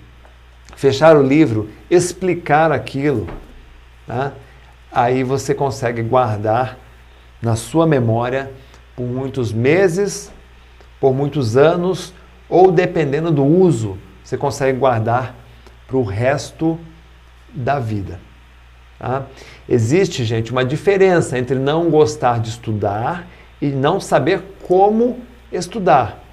fechar 0.76 1.18
o 1.18 1.23
livro, 1.23 1.69
explicar 1.89 2.72
aquilo, 2.72 3.27
tá? 4.05 4.34
aí 4.91 5.23
você 5.23 5.55
consegue 5.55 6.03
guardar 6.03 6.77
na 7.44 7.57
sua 7.57 7.86
memória 7.86 8.49
por 8.95 9.06
muitos 9.06 9.52
meses, 9.52 10.32
por 10.99 11.14
muitos 11.14 11.57
anos, 11.57 12.14
ou 12.48 12.72
dependendo 12.72 13.32
do 13.32 13.44
uso, 13.44 13.98
você 14.24 14.38
consegue 14.38 14.80
guardar 14.80 15.36
para 15.86 15.98
o 15.98 16.03
resto 16.03 16.80
da 17.53 17.80
vida. 17.80 18.20
Tá? 18.98 19.26
Existe, 19.68 20.24
gente, 20.24 20.52
uma 20.52 20.64
diferença 20.64 21.38
entre 21.38 21.60
não 21.60 21.90
gostar 21.90 22.40
de 22.40 22.49
estudar 22.49 23.28
e 23.61 23.68
não 23.68 23.99
saber 23.99 24.41
como 24.65 25.20
estudar. 25.52 26.24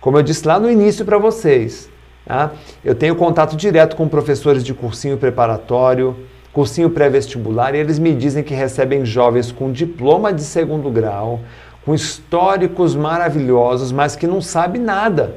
Como 0.00 0.18
eu 0.18 0.22
disse 0.22 0.46
lá 0.46 0.58
no 0.58 0.68
início 0.68 1.04
para 1.04 1.18
vocês, 1.18 1.88
tá? 2.26 2.52
eu 2.84 2.94
tenho 2.94 3.14
contato 3.14 3.54
direto 3.54 3.94
com 3.94 4.08
professores 4.08 4.64
de 4.64 4.74
cursinho 4.74 5.16
preparatório, 5.16 6.26
cursinho 6.52 6.90
pré-vestibular, 6.90 7.74
e 7.74 7.78
eles 7.78 7.98
me 7.98 8.14
dizem 8.14 8.42
que 8.42 8.54
recebem 8.54 9.04
jovens 9.04 9.52
com 9.52 9.70
diploma 9.70 10.32
de 10.32 10.42
segundo 10.42 10.90
grau, 10.90 11.40
com 11.84 11.94
históricos 11.94 12.94
maravilhosos, 12.94 13.92
mas 13.92 14.16
que 14.16 14.26
não 14.26 14.40
sabe 14.40 14.78
nada. 14.78 15.36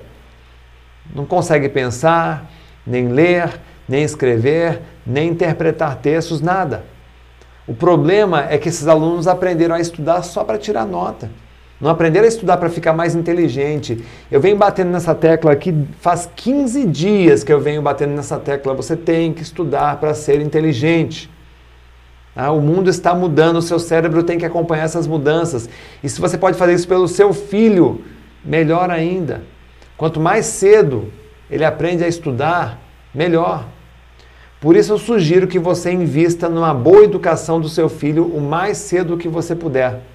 Não 1.13 1.25
consegue 1.25 1.69
pensar, 1.69 2.49
nem 2.85 3.07
ler, 3.07 3.59
nem 3.87 4.03
escrever, 4.03 4.81
nem 5.05 5.29
interpretar 5.29 5.97
textos, 5.97 6.41
nada. 6.41 6.83
O 7.67 7.73
problema 7.73 8.45
é 8.49 8.57
que 8.57 8.67
esses 8.67 8.87
alunos 8.87 9.27
aprenderam 9.27 9.75
a 9.75 9.79
estudar 9.79 10.21
só 10.23 10.43
para 10.43 10.57
tirar 10.57 10.85
nota. 10.85 11.29
Não 11.83 11.89
aprenderam 11.89 12.23
a 12.23 12.29
estudar 12.29 12.55
para 12.55 12.69
ficar 12.69 12.93
mais 12.93 13.13
inteligente. 13.13 14.05
Eu 14.31 14.39
venho 14.39 14.55
batendo 14.55 14.89
nessa 14.89 15.13
tecla 15.13 15.51
aqui 15.51 15.75
faz 15.99 16.29
15 16.33 16.85
dias 16.85 17.43
que 17.43 17.51
eu 17.51 17.59
venho 17.59 17.81
batendo 17.81 18.13
nessa 18.13 18.39
tecla. 18.39 18.73
Você 18.73 18.95
tem 18.95 19.33
que 19.33 19.43
estudar 19.43 19.97
para 19.99 20.13
ser 20.13 20.39
inteligente. 20.39 21.29
Ah, 22.33 22.53
o 22.53 22.61
mundo 22.61 22.89
está 22.89 23.13
mudando, 23.13 23.57
o 23.57 23.61
seu 23.61 23.79
cérebro 23.79 24.23
tem 24.23 24.37
que 24.37 24.45
acompanhar 24.45 24.83
essas 24.85 25.05
mudanças. 25.05 25.69
E 26.01 26.07
se 26.07 26.21
você 26.21 26.37
pode 26.37 26.57
fazer 26.57 26.73
isso 26.73 26.87
pelo 26.87 27.05
seu 27.05 27.33
filho, 27.33 28.01
melhor 28.45 28.89
ainda. 28.89 29.43
Quanto 29.97 30.21
mais 30.21 30.45
cedo 30.45 31.11
ele 31.51 31.65
aprende 31.65 32.01
a 32.01 32.07
estudar, 32.07 32.79
melhor. 33.13 33.65
Por 34.61 34.77
isso 34.77 34.93
eu 34.93 34.97
sugiro 34.97 35.47
que 35.47 35.59
você 35.59 35.91
invista 35.91 36.47
numa 36.47 36.73
boa 36.73 37.03
educação 37.03 37.59
do 37.59 37.67
seu 37.67 37.89
filho 37.89 38.25
o 38.25 38.39
mais 38.39 38.77
cedo 38.77 39.17
que 39.17 39.27
você 39.27 39.53
puder. 39.53 40.12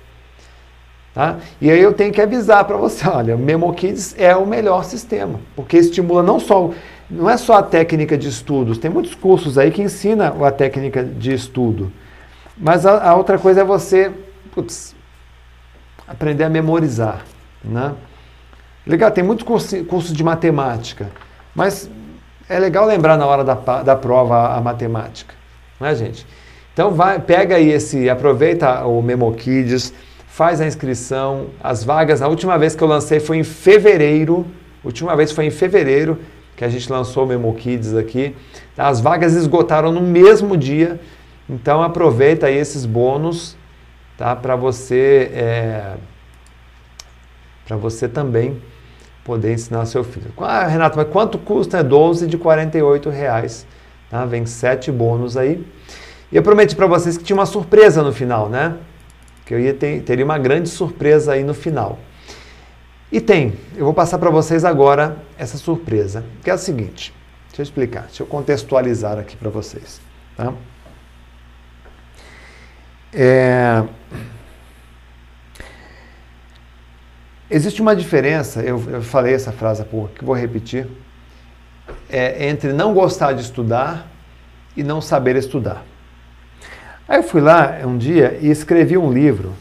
Tá? 1.18 1.38
E 1.60 1.68
aí 1.68 1.80
eu 1.80 1.92
tenho 1.92 2.12
que 2.12 2.22
avisar 2.22 2.64
para 2.64 2.76
você, 2.76 3.04
olha, 3.10 3.34
o 3.34 3.38
MemoKids 3.40 4.14
é 4.16 4.36
o 4.36 4.46
melhor 4.46 4.84
sistema, 4.84 5.40
porque 5.56 5.76
estimula 5.76 6.22
não 6.22 6.38
só, 6.38 6.70
não 7.10 7.28
é 7.28 7.36
só 7.36 7.54
a 7.54 7.62
técnica 7.64 8.16
de 8.16 8.28
estudos, 8.28 8.78
tem 8.78 8.88
muitos 8.88 9.16
cursos 9.16 9.58
aí 9.58 9.72
que 9.72 9.82
ensina 9.82 10.28
a 10.28 10.52
técnica 10.52 11.02
de 11.02 11.34
estudo, 11.34 11.92
mas 12.56 12.86
a, 12.86 13.02
a 13.02 13.16
outra 13.16 13.36
coisa 13.36 13.62
é 13.62 13.64
você 13.64 14.12
putz, 14.52 14.94
aprender 16.06 16.44
a 16.44 16.48
memorizar, 16.48 17.24
né? 17.64 17.96
Legal, 18.86 19.10
tem 19.10 19.24
muitos 19.24 19.44
cursos 19.44 19.84
curso 19.88 20.12
de 20.12 20.22
matemática, 20.22 21.10
mas 21.52 21.90
é 22.48 22.60
legal 22.60 22.86
lembrar 22.86 23.16
na 23.16 23.26
hora 23.26 23.42
da, 23.42 23.54
da 23.82 23.96
prova 23.96 24.56
a, 24.56 24.60
matemática, 24.60 25.34
não 25.80 25.88
é, 25.88 25.96
gente? 25.96 26.24
Então 26.72 26.92
vai, 26.92 27.18
pega 27.18 27.56
aí 27.56 27.72
esse, 27.72 28.08
aproveita 28.08 28.86
o 28.86 29.02
MemoKids, 29.02 29.92
faz 30.38 30.60
a 30.60 30.66
inscrição. 30.68 31.48
As 31.60 31.82
vagas, 31.82 32.22
a 32.22 32.28
última 32.28 32.56
vez 32.56 32.76
que 32.76 32.80
eu 32.84 32.86
lancei 32.86 33.18
foi 33.18 33.38
em 33.38 33.42
fevereiro, 33.42 34.46
última 34.84 35.16
vez 35.16 35.32
foi 35.32 35.46
em 35.46 35.50
fevereiro 35.50 36.16
que 36.56 36.64
a 36.64 36.68
gente 36.68 36.88
lançou 36.92 37.24
o 37.24 37.26
MemoKids 37.26 37.96
aqui. 37.96 38.36
As 38.76 39.00
vagas 39.00 39.34
esgotaram 39.34 39.90
no 39.90 40.00
mesmo 40.00 40.56
dia, 40.56 41.00
então 41.50 41.82
aproveita 41.82 42.46
aí 42.46 42.56
esses 42.56 42.86
bônus, 42.86 43.56
tá? 44.16 44.36
Para 44.36 44.54
você, 44.54 45.28
é, 45.34 45.94
para 47.66 47.76
você 47.76 48.06
também 48.06 48.62
poder 49.24 49.52
ensinar 49.52 49.86
seu 49.86 50.04
filho. 50.04 50.32
Ah, 50.38 50.68
Renato, 50.68 50.96
mas 50.96 51.08
quanto 51.08 51.36
custa? 51.36 51.78
É 51.78 51.82
12 51.82 52.28
de 52.28 52.38
48 52.38 53.10
reais. 53.10 53.66
Tá? 54.08 54.24
Vem 54.24 54.46
sete 54.46 54.92
bônus 54.92 55.36
aí. 55.36 55.66
E 56.30 56.36
eu 56.36 56.44
prometi 56.44 56.76
para 56.76 56.86
vocês 56.86 57.18
que 57.18 57.24
tinha 57.24 57.36
uma 57.36 57.46
surpresa 57.46 58.04
no 58.04 58.12
final, 58.12 58.48
né? 58.48 58.76
Que 59.48 59.54
eu 59.54 59.58
ia 59.58 59.72
ter, 59.72 60.02
teria 60.02 60.26
uma 60.26 60.36
grande 60.36 60.68
surpresa 60.68 61.32
aí 61.32 61.42
no 61.42 61.54
final. 61.54 61.98
E 63.10 63.18
tem, 63.18 63.54
eu 63.74 63.86
vou 63.86 63.94
passar 63.94 64.18
para 64.18 64.28
vocês 64.28 64.62
agora 64.62 65.16
essa 65.38 65.56
surpresa, 65.56 66.22
que 66.44 66.50
é 66.50 66.52
a 66.52 66.58
seguinte. 66.58 67.14
Deixa 67.46 67.62
eu 67.62 67.62
explicar, 67.62 68.02
deixa 68.02 68.22
eu 68.22 68.26
contextualizar 68.26 69.18
aqui 69.18 69.38
para 69.38 69.48
vocês. 69.48 70.02
Tá? 70.36 70.52
É... 73.10 73.84
Existe 77.50 77.80
uma 77.80 77.96
diferença, 77.96 78.60
eu, 78.60 78.78
eu 78.90 79.00
falei 79.00 79.32
essa 79.32 79.50
frase 79.50 79.80
há 79.80 79.84
pouco, 79.86 80.10
que 80.10 80.22
vou 80.26 80.36
repetir, 80.36 80.86
é, 82.10 82.50
entre 82.50 82.74
não 82.74 82.92
gostar 82.92 83.32
de 83.32 83.40
estudar 83.40 84.06
e 84.76 84.82
não 84.82 85.00
saber 85.00 85.36
estudar. 85.36 85.86
Aí 87.08 87.18
eu 87.18 87.22
fui 87.22 87.40
lá 87.40 87.78
um 87.84 87.96
dia 87.96 88.38
e 88.40 88.50
escrevi 88.50 88.98
um 88.98 89.10
livro 89.12 89.54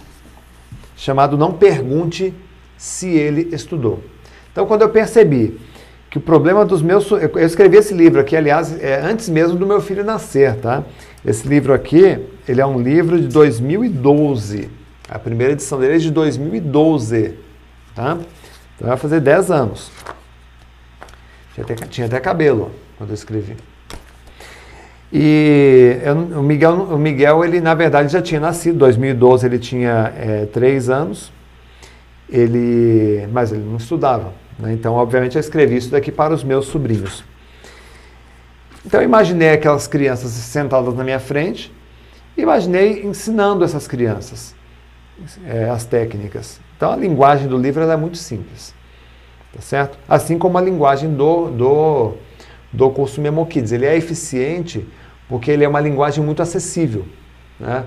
chamado 0.95 1.37
Não 1.37 1.53
Pergunte 1.53 2.33
se 2.77 3.07
ele 3.07 3.49
estudou. 3.53 4.03
Então, 4.51 4.65
quando 4.65 4.81
eu 4.81 4.89
percebi 4.89 5.57
que 6.09 6.17
o 6.17 6.21
problema 6.21 6.65
dos 6.65 6.81
meus. 6.81 7.09
Eu 7.11 7.39
escrevi 7.39 7.77
esse 7.77 7.93
livro 7.93 8.19
aqui, 8.19 8.35
aliás, 8.35 8.81
é 8.81 8.99
antes 9.01 9.29
mesmo 9.29 9.57
do 9.57 9.65
meu 9.65 9.81
filho 9.81 10.03
nascer, 10.03 10.55
tá? 10.55 10.83
Esse 11.25 11.47
livro 11.47 11.73
aqui, 11.73 12.19
ele 12.47 12.61
é 12.61 12.65
um 12.65 12.81
livro 12.81 13.19
de 13.19 13.27
2012. 13.27 14.69
A 15.09 15.19
primeira 15.19 15.53
edição 15.53 15.79
dele 15.79 15.95
é 15.95 15.97
de 15.97 16.11
2012, 16.11 17.33
tá? 17.95 18.17
Então 18.75 18.87
vai 18.87 18.97
fazer 18.97 19.19
10 19.19 19.51
anos. 19.51 19.91
Tinha 21.53 21.63
até, 21.63 21.75
tinha 21.87 22.07
até 22.07 22.19
cabelo 22.19 22.71
quando 22.97 23.09
eu 23.09 23.15
escrevi. 23.15 23.55
E 25.11 25.99
eu, 26.03 26.15
o, 26.39 26.43
Miguel, 26.43 26.73
o 26.73 26.97
Miguel, 26.97 27.43
ele 27.43 27.61
na 27.61 27.73
verdade 27.73 28.11
já 28.11 28.21
tinha 28.21 28.39
nascido, 28.39 28.75
em 28.75 28.79
2012 28.79 29.45
ele 29.45 29.59
tinha 29.59 30.13
é, 30.17 30.45
3 30.47 30.89
anos, 30.89 31.31
ele, 32.29 33.27
mas 33.31 33.51
ele 33.51 33.63
não 33.63 33.77
estudava. 33.77 34.33
Né? 34.59 34.73
Então, 34.73 34.93
obviamente, 34.95 35.35
eu 35.35 35.39
escrevi 35.39 35.77
isso 35.77 35.91
daqui 35.91 36.11
para 36.11 36.33
os 36.33 36.43
meus 36.43 36.67
sobrinhos. 36.67 37.23
Então, 38.85 38.99
eu 38.99 39.05
imaginei 39.05 39.51
aquelas 39.51 39.87
crianças 39.87 40.31
sentadas 40.31 40.93
na 40.93 41.03
minha 41.03 41.19
frente, 41.19 41.73
imaginei 42.37 43.03
ensinando 43.05 43.63
essas 43.63 43.87
crianças 43.87 44.57
é, 45.45 45.69
as 45.69 45.85
técnicas. 45.85 46.59
Então, 46.75 46.91
a 46.91 46.95
linguagem 46.95 47.47
do 47.47 47.57
livro 47.57 47.83
é 47.83 47.97
muito 47.97 48.17
simples, 48.17 48.73
tá 49.53 49.61
certo? 49.61 49.97
Assim 50.07 50.37
como 50.37 50.57
a 50.57 50.61
linguagem 50.61 51.13
do, 51.13 51.49
do, 51.49 52.13
do 52.71 52.89
curso 52.89 53.21
Memo 53.21 53.45
Kids. 53.45 53.71
Ele 53.71 53.85
é 53.85 53.95
eficiente 53.95 54.87
porque 55.27 55.51
ele 55.51 55.63
é 55.63 55.67
uma 55.67 55.79
linguagem 55.79 56.23
muito 56.23 56.41
acessível, 56.41 57.05
né? 57.59 57.85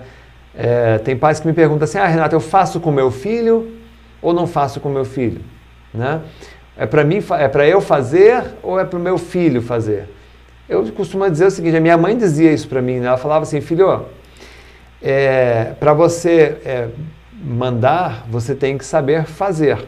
É, 0.55 0.99
tem 0.99 1.17
pais 1.17 1.39
que 1.39 1.47
me 1.47 1.53
perguntam 1.53 1.85
assim, 1.85 1.99
ah, 1.99 2.07
Renato, 2.07 2.35
eu 2.35 2.41
faço 2.41 2.81
com 2.81 2.91
meu 2.91 3.11
filho 3.11 3.73
ou 4.21 4.33
não 4.33 4.47
faço 4.47 4.81
com 4.81 4.89
meu 4.89 5.05
filho? 5.05 5.41
Né? 5.95 6.21
É 6.77 6.87
para 6.87 7.05
mim, 7.05 7.23
é 7.39 7.49
para 7.49 7.67
eu 7.67 7.81
fazer 7.81 8.43
ou 8.63 8.79
é 8.79 8.85
para 8.85 8.99
o 8.99 9.03
meu 9.03 9.17
filho 9.17 9.63
fazer? 9.63 10.09
Eu 10.69 10.85
costumo 10.93 11.29
dizer 11.31 11.47
o 11.47 11.51
seguinte: 11.51 11.77
a 11.77 11.81
minha 11.81 11.97
mãe 11.97 12.17
dizia 12.17 12.53
isso 12.53 12.69
para 12.69 12.83
mim. 12.83 12.99
Né? 12.99 13.07
Ela 13.07 13.17
falava 13.17 13.43
assim, 13.43 13.61
filho, 13.61 14.07
é, 15.03 15.73
para 15.79 15.93
você 15.93 16.59
é, 16.65 16.89
mandar, 17.43 18.27
você 18.29 18.55
tem 18.55 18.77
que 18.77 18.85
saber 18.85 19.25
fazer. 19.25 19.79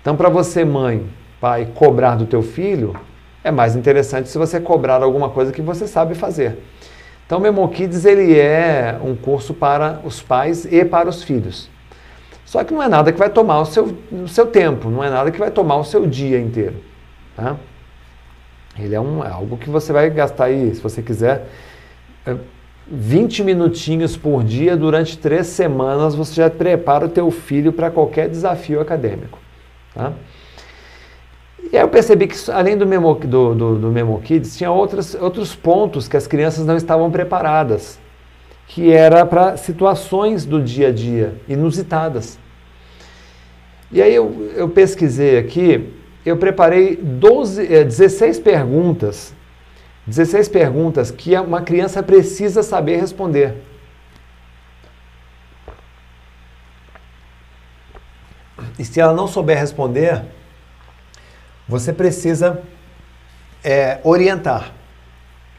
Então, 0.00 0.16
para 0.16 0.28
você, 0.28 0.64
mãe, 0.64 1.06
pai, 1.40 1.68
cobrar 1.74 2.16
do 2.16 2.26
teu 2.26 2.42
filho, 2.42 2.96
é 3.42 3.50
mais 3.50 3.74
interessante 3.74 4.28
se 4.28 4.36
você 4.36 4.60
cobrar 4.60 5.02
alguma 5.02 5.30
coisa 5.30 5.52
que 5.52 5.62
você 5.62 5.86
sabe 5.86 6.14
fazer. 6.14 6.58
Então, 7.26 7.38
o 7.38 7.40
Memo 7.40 7.66
Kids 7.68 8.04
ele 8.04 8.38
é 8.38 8.98
um 9.02 9.14
curso 9.14 9.54
para 9.54 10.00
os 10.04 10.20
pais 10.20 10.64
e 10.64 10.84
para 10.84 11.08
os 11.08 11.22
filhos. 11.22 11.70
Só 12.44 12.64
que 12.64 12.74
não 12.74 12.82
é 12.82 12.88
nada 12.88 13.12
que 13.12 13.18
vai 13.18 13.30
tomar 13.30 13.60
o 13.60 13.64
seu, 13.64 13.96
o 14.10 14.26
seu 14.26 14.46
tempo, 14.46 14.90
não 14.90 15.04
é 15.04 15.08
nada 15.08 15.30
que 15.30 15.38
vai 15.38 15.50
tomar 15.50 15.76
o 15.76 15.84
seu 15.84 16.06
dia 16.06 16.40
inteiro. 16.40 16.74
Tá? 17.36 17.56
Ele 18.76 18.94
é, 18.94 19.00
um, 19.00 19.24
é 19.24 19.30
algo 19.30 19.56
que 19.56 19.70
você 19.70 19.92
vai 19.92 20.10
gastar 20.10 20.46
aí, 20.46 20.74
se 20.74 20.80
você 20.80 21.00
quiser, 21.00 21.46
20 22.90 23.42
é, 23.42 23.44
minutinhos 23.44 24.16
por 24.16 24.42
dia 24.42 24.76
durante 24.76 25.16
três 25.16 25.46
semanas, 25.46 26.16
você 26.16 26.34
já 26.34 26.50
prepara 26.50 27.06
o 27.06 27.08
teu 27.08 27.30
filho 27.30 27.72
para 27.72 27.90
qualquer 27.90 28.28
desafio 28.28 28.80
acadêmico. 28.80 29.38
Tá? 29.94 30.12
E 31.72 31.76
aí 31.76 31.82
eu 31.82 31.88
percebi 31.88 32.26
que, 32.26 32.50
além 32.50 32.76
do 32.76 32.86
Memo, 32.86 33.14
do, 33.14 33.54
do, 33.54 33.78
do 33.78 33.88
Memo 33.90 34.20
Kids, 34.20 34.56
tinha 34.56 34.70
outros, 34.70 35.14
outros 35.14 35.54
pontos 35.54 36.08
que 36.08 36.16
as 36.16 36.26
crianças 36.26 36.66
não 36.66 36.76
estavam 36.76 37.10
preparadas 37.10 37.98
que 38.70 38.92
era 38.92 39.26
para 39.26 39.56
situações 39.56 40.46
do 40.46 40.62
dia 40.62 40.88
a 40.88 40.92
dia, 40.92 41.34
inusitadas. 41.48 42.38
E 43.90 44.00
aí 44.00 44.14
eu, 44.14 44.52
eu 44.54 44.68
pesquisei 44.68 45.36
aqui, 45.38 45.92
eu 46.24 46.36
preparei 46.36 46.94
12, 46.94 47.66
16 47.66 48.38
eh, 48.38 48.40
perguntas, 48.40 49.34
16 50.06 50.48
perguntas 50.48 51.10
que 51.10 51.36
uma 51.36 51.62
criança 51.62 52.00
precisa 52.00 52.62
saber 52.62 53.00
responder. 53.00 53.56
E 58.78 58.84
se 58.84 59.00
ela 59.00 59.12
não 59.12 59.26
souber 59.26 59.58
responder, 59.58 60.22
você 61.70 61.92
precisa 61.92 62.60
é, 63.62 64.00
orientar. 64.02 64.72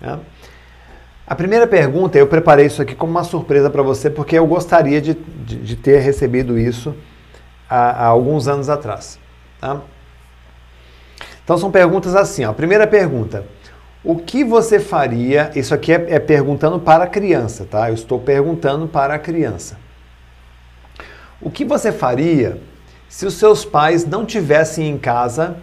Né? 0.02 0.20
A 1.26 1.34
primeira 1.34 1.66
pergunta, 1.66 2.18
eu 2.18 2.28
preparei 2.28 2.66
isso 2.66 2.82
aqui 2.82 2.94
como 2.94 3.12
uma 3.12 3.24
surpresa 3.24 3.70
para 3.70 3.82
você, 3.82 4.10
porque 4.10 4.38
eu 4.38 4.46
gostaria 4.46 5.00
de, 5.00 5.14
de, 5.14 5.56
de 5.56 5.76
ter 5.78 6.00
recebido 6.00 6.60
isso 6.60 6.94
há, 7.70 7.92
há, 7.92 8.06
alguns 8.08 8.50
anos 8.50 8.68
atrás. 8.68 9.18
Tá? 9.62 9.80
Então 11.42 11.58
são 11.58 11.72
perguntas 11.72 12.14
assim. 12.14 12.44
A 12.44 12.52
primeira 12.52 12.86
pergunta: 12.86 13.46
o 14.04 14.18
que 14.18 14.44
você 14.44 14.82
faria? 14.82 15.50
Isso 15.56 15.74
aqui 15.74 15.94
é, 15.94 16.16
é 16.16 16.20
perguntando 16.20 16.78
para 16.78 17.06
a 17.06 17.08
criança, 17.08 17.66
tá? 17.70 17.88
Eu 17.88 17.94
estou 17.94 18.20
perguntando 18.20 18.86
para 18.86 19.14
a 19.14 19.20
criança. 19.20 19.78
O 21.40 21.50
que 21.50 21.64
você 21.64 21.94
faria 21.94 22.60
se 23.08 23.26
os 23.26 23.36
seus 23.36 23.64
pais 23.64 24.06
não 24.06 24.26
tivessem 24.26 24.90
em 24.90 24.98
casa 24.98 25.56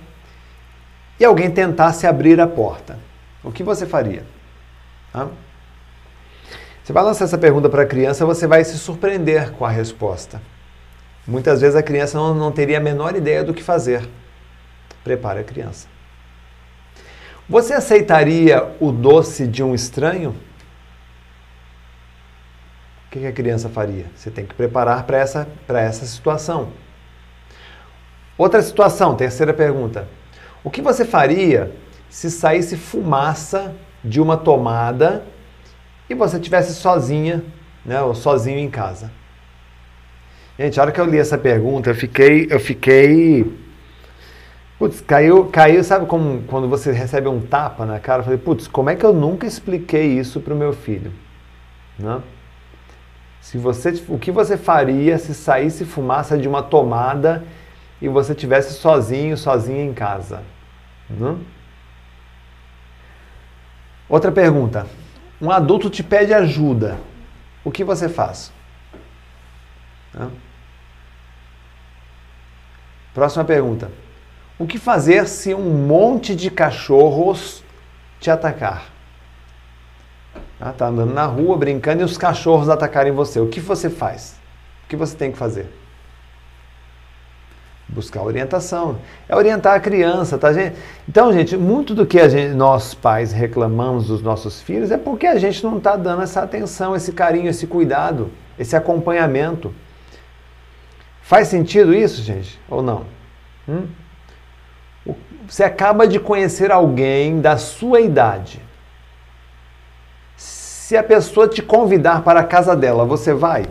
e 1.19 1.24
alguém 1.24 1.51
tentasse 1.51 2.07
abrir 2.07 2.40
a 2.40 2.47
porta? 2.47 2.99
O 3.43 3.51
que 3.51 3.62
você 3.62 3.86
faria? 3.86 4.24
Tá? 5.12 5.28
Você 6.82 6.93
vai 6.93 7.03
lançar 7.03 7.24
essa 7.24 7.36
pergunta 7.36 7.69
para 7.69 7.82
a 7.82 7.86
criança, 7.86 8.24
você 8.24 8.47
vai 8.47 8.65
se 8.65 8.78
surpreender 8.78 9.53
com 9.53 9.65
a 9.65 9.70
resposta. 9.70 10.40
Muitas 11.27 11.61
vezes 11.61 11.77
a 11.77 11.82
criança 11.82 12.16
não, 12.16 12.35
não 12.35 12.51
teria 12.51 12.78
a 12.78 12.81
menor 12.81 13.15
ideia 13.15 13.45
do 13.45 13.53
que 13.53 13.62
fazer. 13.62 14.09
Prepare 15.05 15.40
a 15.40 15.45
criança. 15.45 15.86
Você 17.49 17.74
aceitaria 17.74 18.74
o 18.81 18.90
doce 18.90 19.47
de 19.47 19.62
um 19.62 19.74
estranho? 19.74 20.35
O 23.07 23.11
que 23.11 23.27
a 23.27 23.32
criança 23.32 23.69
faria? 23.69 24.07
Você 24.15 24.31
tem 24.31 24.47
que 24.47 24.55
preparar 24.55 25.05
para 25.05 25.19
essa, 25.19 25.49
essa 25.69 26.07
situação. 26.07 26.73
Outra 28.36 28.62
situação, 28.62 29.15
terceira 29.15 29.53
pergunta. 29.53 30.07
O 30.62 30.70
que 30.70 30.82
você 30.82 31.05
faria 31.05 31.72
se 32.09 32.30
saísse 32.30 32.76
fumaça 32.76 33.74
de 34.02 34.20
uma 34.20 34.36
tomada 34.36 35.24
e 36.09 36.14
você 36.14 36.39
tivesse 36.39 36.74
sozinha, 36.74 37.44
né, 37.85 38.01
ou 38.02 38.14
sozinho 38.14 38.59
em 38.59 38.70
casa? 38.70 39.10
Gente, 40.59 40.80
a 40.80 40.82
hora 40.82 40.93
que 40.93 41.01
eu 41.01 41.05
li 41.05 41.18
essa 41.18 41.39
pergunta, 41.39 41.90
eu 41.90 41.94
fiquei, 41.94 42.48
eu 42.51 42.59
fiquei, 42.59 43.56
putz, 44.76 45.01
caiu, 45.01 45.44
caiu, 45.47 45.85
sabe 45.85 46.06
como 46.06 46.43
quando 46.48 46.68
você 46.68 46.90
recebe 46.90 47.28
um 47.28 47.40
tapa 47.40 47.86
na 47.86 48.01
cara? 48.01 48.20
Eu 48.20 48.24
falei, 48.24 48.39
putz, 48.39 48.66
como 48.66 48.90
é 48.90 48.97
que 48.97 49.06
eu 49.06 49.12
nunca 49.12 49.47
expliquei 49.47 50.18
isso 50.18 50.40
para 50.40 50.52
o 50.52 50.56
meu 50.56 50.72
filho, 50.72 51.12
né? 51.97 52.20
Se 53.40 53.56
você, 53.56 54.02
o 54.09 54.18
que 54.18 54.32
você 54.32 54.56
faria 54.56 55.16
se 55.16 55.32
saísse 55.32 55.85
fumaça 55.85 56.36
de 56.36 56.48
uma 56.48 56.62
tomada 56.62 57.44
e 58.00 58.08
você 58.08 58.34
tivesse 58.34 58.74
sozinho, 58.74 59.36
sozinha 59.36 59.84
em 59.84 59.92
casa? 59.92 60.42
Né? 61.10 61.36
Outra 64.08 64.32
pergunta 64.32 64.86
um 65.40 65.50
adulto 65.50 65.88
te 65.88 66.02
pede 66.02 66.34
ajuda, 66.34 66.98
o 67.64 67.70
que 67.70 67.84
você 67.84 68.08
faz? 68.08 68.52
Próxima 73.14 73.44
pergunta. 73.44 73.90
O 74.58 74.66
que 74.66 74.78
fazer 74.78 75.28
se 75.28 75.54
um 75.54 75.86
monte 75.86 76.34
de 76.34 76.50
cachorros 76.50 77.62
te 78.18 78.30
atacar? 78.30 78.86
Ah, 80.60 80.72
tá 80.72 80.88
andando 80.88 81.14
na 81.14 81.24
rua 81.24 81.56
brincando 81.56 82.02
e 82.02 82.04
os 82.04 82.18
cachorros 82.18 82.68
atacarem 82.68 83.12
você. 83.12 83.38
O 83.38 83.48
que 83.48 83.60
você 83.60 83.88
faz? 83.88 84.36
O 84.84 84.88
que 84.88 84.96
você 84.96 85.16
tem 85.16 85.30
que 85.30 85.38
fazer? 85.38 85.72
Buscar 87.89 88.23
orientação. 88.23 88.98
É 89.28 89.35
orientar 89.35 89.74
a 89.74 89.81
criança, 89.81 90.36
tá, 90.36 90.52
gente? 90.52 90.77
Então, 91.09 91.32
gente, 91.32 91.56
muito 91.56 91.94
do 91.94 92.05
que 92.05 92.28
gente, 92.28 92.55
nós 92.55 92.94
pais 92.94 93.32
reclamamos 93.32 94.09
dos 94.09 94.23
nossos 94.23 94.60
filhos 94.60 94.90
é 94.90 94.98
porque 94.98 95.27
a 95.27 95.39
gente 95.39 95.65
não 95.65 95.78
está 95.78 95.97
dando 95.97 96.23
essa 96.23 96.43
atenção, 96.43 96.94
esse 96.94 97.12
carinho, 97.12 97.48
esse 97.48 97.66
cuidado, 97.66 98.31
esse 98.59 98.77
acompanhamento. 98.77 99.74
Faz 101.23 101.48
sentido 101.48 101.94
isso, 101.94 102.23
gente? 102.23 102.60
Ou 102.69 102.82
não? 102.82 103.05
Hum? 103.69 103.86
Você 105.47 105.65
acaba 105.65 106.06
de 106.06 106.20
conhecer 106.20 106.70
alguém 106.70 107.40
da 107.40 107.56
sua 107.56 108.01
idade. 108.01 108.60
Se 110.36 110.97
a 110.97 111.02
pessoa 111.02 111.48
te 111.48 111.62
convidar 111.62 112.23
para 112.23 112.40
a 112.40 112.44
casa 112.44 112.77
dela, 112.77 113.05
você 113.05 113.32
vai? 113.32 113.66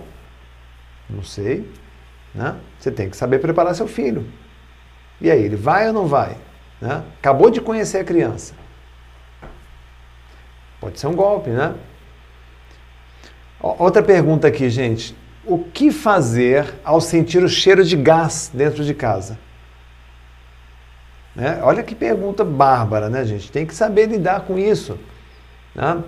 Não 1.10 1.24
sei. 1.24 1.68
Né? 2.34 2.56
Você 2.80 2.92
tem 2.92 3.10
que 3.10 3.18
saber 3.18 3.40
preparar 3.40 3.76
seu 3.76 3.88
filho. 3.88 4.28
E 5.20 5.32
aí, 5.32 5.42
ele 5.42 5.56
vai 5.56 5.88
ou 5.88 5.94
não 5.94 6.08
vai? 6.08 6.38
Né? 6.80 7.04
Acabou 7.20 7.50
de 7.50 7.60
conhecer 7.60 8.00
a 8.00 8.04
criança. 8.04 8.54
Pode 10.80 11.00
ser 11.00 11.08
um 11.08 11.16
golpe, 11.16 11.50
né? 11.50 11.74
Outra 13.60 14.04
pergunta 14.04 14.48
aqui, 14.48 14.70
gente. 14.70 15.16
O 15.44 15.58
que 15.60 15.92
fazer 15.92 16.76
ao 16.84 17.02
sentir 17.02 17.44
o 17.44 17.50
cheiro 17.50 17.84
de 17.84 17.96
gás 17.96 18.52
dentro 18.54 18.84
de 18.84 18.94
casa? 18.94 19.40
Né? 21.36 21.60
Olha 21.64 21.82
que 21.84 21.96
pergunta 21.96 22.44
bárbara, 22.44 23.10
né, 23.10 23.24
gente? 23.24 23.52
Tem 23.52 23.66
que 23.66 23.74
saber 23.74 24.08
lidar 24.08 24.42
com 24.42 24.60
isso. 24.60 25.00
Né? 25.74 26.04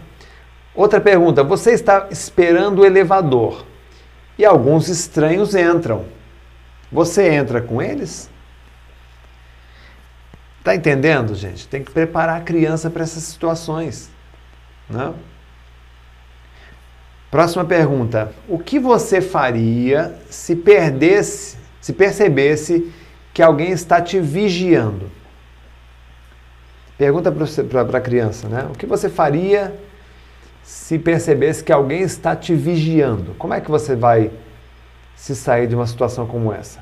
Outra 0.76 1.02
pergunta: 1.02 1.44
você 1.44 1.72
está 1.72 2.08
esperando 2.12 2.80
o 2.80 2.86
elevador 2.86 3.66
e 4.40 4.46
alguns 4.46 4.88
estranhos 4.88 5.54
entram. 5.54 6.06
Você 6.90 7.28
entra 7.28 7.62
com 7.62 7.82
eles? 7.82 8.30
Tá 10.64 10.74
entendendo, 10.74 11.36
gente? 11.36 11.68
Tem 11.68 11.84
que 11.84 11.92
preparar 11.92 12.38
a 12.38 12.44
criança 12.44 12.90
para 12.90 13.04
essas 13.04 13.24
situações. 13.24 14.10
Né? 14.90 15.14
Próxima 17.30 17.66
pergunta: 17.66 18.34
o 18.48 18.58
que 18.58 18.80
você 18.80 19.20
faria 19.20 20.18
se 20.30 20.56
perdesse, 20.56 21.58
se 21.82 21.92
percebesse 21.92 22.94
que 23.34 23.44
alguém 23.44 23.72
está 23.72 24.02
te 24.02 24.22
vigiando? 24.22 25.12
Pergunta 26.98 27.30
para 27.32 27.98
a 27.98 28.02
criança, 28.02 28.48
né? 28.48 28.68
O 28.72 28.78
que 28.78 28.86
você 28.86 29.10
faria 29.10 29.78
se 30.70 31.00
percebesse 31.00 31.64
que 31.64 31.72
alguém 31.72 32.02
está 32.02 32.36
te 32.36 32.54
vigiando? 32.54 33.34
Como 33.40 33.56
é 33.56 33.60
que 33.60 33.72
você 33.72 33.96
vai 33.96 34.30
se 35.16 35.36
sair 35.36 35.66
de 35.66 35.74
uma 35.74 35.88
situação 35.88 36.28
como 36.28 36.54
essa? 36.54 36.80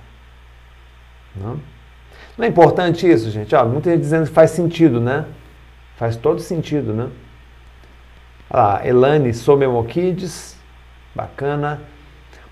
Não, 1.33 1.57
Não 2.37 2.43
é 2.43 2.49
importante 2.49 3.09
isso, 3.09 3.31
gente? 3.31 3.55
Ó, 3.55 3.65
muita 3.65 3.89
gente 3.89 4.01
dizendo 4.01 4.27
que 4.27 4.33
faz 4.33 4.51
sentido, 4.51 4.99
né? 4.99 5.25
Faz 5.95 6.17
todo 6.17 6.41
sentido, 6.41 6.93
né? 6.93 7.07
Olha 8.49 8.61
lá, 8.61 8.85
Elane, 8.85 9.33
sou 9.33 9.55
Memo 9.55 9.81
Kids, 9.85 10.57
bacana. 11.15 11.81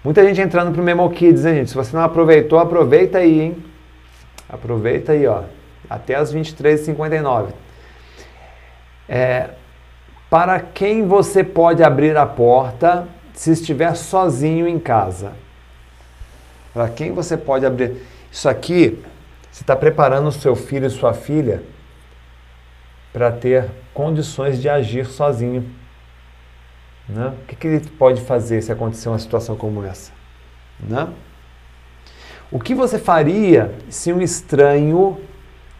Muita 0.05 0.25
gente 0.25 0.39
entrando 0.39 0.71
pro 0.71 0.81
Memo 0.81 1.09
Kids, 1.09 1.43
hein, 1.45 1.55
gente? 1.55 1.69
Se 1.71 1.75
você 1.75 1.93
não 1.93 2.03
aproveitou, 2.03 2.59
aproveita 2.59 3.17
aí, 3.17 3.41
hein? 3.41 3.65
Aproveita 4.47 5.11
aí, 5.11 5.27
ó. 5.27 5.43
Até 5.89 6.15
as 6.15 6.33
23h59. 6.33 7.49
É, 9.09 9.49
para 10.35 10.59
quem 10.59 11.07
você 11.07 11.45
pode 11.45 11.81
abrir 11.81 12.17
a 12.17 12.25
porta 12.25 13.07
se 13.33 13.51
estiver 13.51 13.95
sozinho 13.95 14.67
em 14.67 14.77
casa? 14.77 15.31
Para 16.73 16.89
quem 16.89 17.13
você 17.13 17.37
pode 17.37 17.65
abrir? 17.65 18.05
Isso 18.29 18.49
aqui, 18.49 19.01
você 19.49 19.63
está 19.63 19.77
preparando 19.77 20.27
o 20.27 20.33
seu 20.33 20.53
filho 20.53 20.87
e 20.87 20.89
sua 20.89 21.13
filha 21.13 21.63
para 23.13 23.31
ter 23.31 23.71
condições 23.93 24.61
de 24.61 24.67
agir 24.67 25.05
sozinho. 25.05 25.71
Né? 27.07 27.27
O 27.27 27.45
que, 27.47 27.55
que 27.55 27.67
ele 27.67 27.89
pode 27.91 28.19
fazer 28.19 28.61
se 28.61 28.73
acontecer 28.73 29.07
uma 29.07 29.19
situação 29.19 29.55
como 29.55 29.85
essa? 29.85 30.11
Né? 30.77 31.07
O 32.51 32.59
que 32.59 32.75
você 32.75 32.99
faria 32.99 33.73
se 33.89 34.11
um 34.11 34.19
estranho 34.19 35.17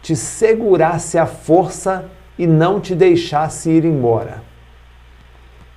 te 0.00 0.16
segurasse 0.16 1.18
à 1.18 1.26
força 1.26 2.10
e 2.38 2.46
não 2.46 2.80
te 2.80 2.94
deixasse 2.94 3.68
ir 3.68 3.84
embora? 3.84 4.45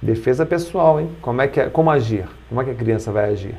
Defesa 0.02 0.46
pessoal, 0.46 1.00
hein? 1.00 1.10
Como 1.22 1.42
é 1.42 1.48
que 1.48 1.60
é, 1.60 1.70
como 1.70 1.92
agir? 1.92 2.28
Como 2.48 2.62
é 2.62 2.66
que 2.66 2.72
a 2.72 2.76
criança 2.76 3.12
vai 3.12 3.32
agir? 3.32 3.56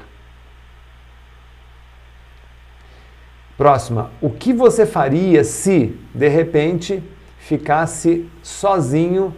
Próxima. 3.58 4.10
O 4.22 4.30
que 4.30 4.52
você 4.54 4.86
faria 4.86 5.44
se, 5.44 5.94
de 6.14 6.28
repente, 6.28 7.02
ficasse 7.38 8.26
sozinho 8.42 9.34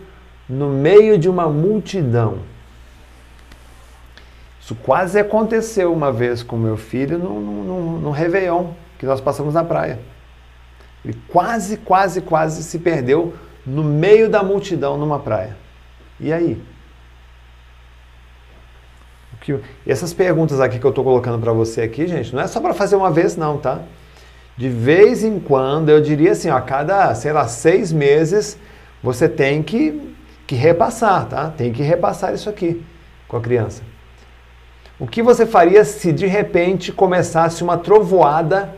no 0.49 0.69
meio 0.69 1.19
de 1.19 1.29
uma 1.29 1.49
multidão. 1.49 2.39
Isso 4.61 4.77
quase 4.77 5.19
aconteceu 5.19 5.93
uma 5.93 6.13
vez 6.13 6.43
com 6.43 6.57
meu 6.57 6.77
filho 6.77 7.19
no, 7.19 7.41
no, 7.41 8.01
no, 8.01 8.11
Réveillon, 8.13 8.69
que 8.97 9.07
nós 9.07 9.21
passamos 9.21 9.55
na 9.55 9.65
praia. 9.65 9.99
Ele 11.05 11.19
quase, 11.27 11.79
quase, 11.79 12.21
quase 12.21 12.63
se 12.63 12.79
perdeu 12.79 13.35
no 13.67 13.83
meio 13.83 14.29
da 14.29 14.43
multidão 14.43 14.97
numa 14.97 15.19
praia. 15.19 15.57
E 16.21 16.33
aí? 16.33 16.63
Que, 19.43 19.61
essas 19.87 20.15
perguntas 20.15 20.61
aqui 20.61 20.79
que 20.79 20.85
eu 20.85 20.91
estou 20.91 21.05
colocando 21.05 21.39
para 21.39 21.53
você 21.53 21.83
aqui, 21.83 22.07
gente, 22.07 22.35
não 22.35 22.43
é 22.43 22.47
só 22.47 22.61
para 22.61 22.73
fazer 22.73 22.97
uma 22.97 23.11
vez 23.11 23.37
não, 23.37 23.59
tá? 23.59 23.83
De 24.57 24.69
vez 24.69 25.23
em 25.23 25.39
quando, 25.39 25.91
eu 25.91 26.01
diria 26.01 26.33
assim, 26.33 26.49
ó, 26.49 26.57
a 26.57 26.61
cada, 26.61 27.15
sei 27.15 27.33
lá, 27.33 27.47
seis 27.47 27.93
meses, 27.93 28.59
você 29.03 29.29
tem 29.29 29.63
que 29.63 30.13
que 30.47 30.55
repassar, 30.55 31.27
tá? 31.27 31.51
Tem 31.51 31.73
que 31.73 31.83
repassar 31.83 32.35
isso 32.35 32.49
aqui 32.51 32.85
com 33.27 33.37
a 33.37 33.41
criança. 33.41 33.83
O 34.99 35.07
que 35.07 35.23
você 35.23 35.47
faria 35.47 35.85
se 35.85 36.13
de 36.13 36.27
repente 36.27 36.93
começasse 36.93 37.63
uma 37.63 37.79
trovoada 37.79 38.77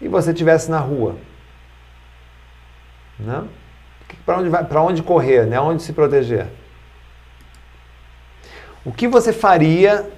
e 0.00 0.08
você 0.08 0.30
estivesse 0.30 0.70
na 0.70 0.78
rua? 0.78 1.16
Né? 3.18 3.42
Para 4.24 4.38
onde, 4.38 4.48
vai, 4.48 4.64
onde 4.76 5.02
correr? 5.02 5.46
Né? 5.46 5.60
Onde 5.60 5.82
se 5.82 5.92
proteger? 5.92 6.46
O 8.84 8.92
que 8.92 9.08
você 9.08 9.32
faria 9.32 10.10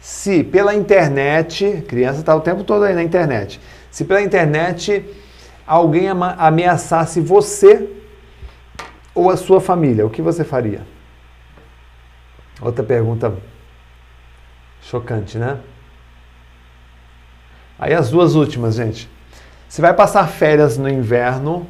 se 0.00 0.42
pela 0.42 0.74
internet, 0.74 1.84
criança 1.88 2.20
está 2.20 2.34
o 2.34 2.40
tempo 2.40 2.64
todo 2.64 2.84
aí 2.84 2.94
na 2.94 3.02
internet, 3.02 3.60
se 3.90 4.04
pela 4.04 4.20
internet 4.20 5.04
alguém 5.66 6.08
ameaçasse 6.08 7.20
você 7.20 7.88
ou 9.14 9.30
a 9.30 9.36
sua 9.36 9.60
família, 9.60 10.04
o 10.04 10.10
que 10.10 10.20
você 10.20 10.42
faria? 10.44 10.82
Outra 12.60 12.84
pergunta 12.84 13.32
chocante, 14.82 15.38
né? 15.38 15.58
Aí 17.78 17.94
as 17.94 18.10
duas 18.10 18.34
últimas, 18.34 18.74
gente. 18.74 19.08
Você 19.68 19.80
vai 19.80 19.94
passar 19.94 20.26
férias 20.28 20.76
no 20.76 20.88
inverno, 20.88 21.66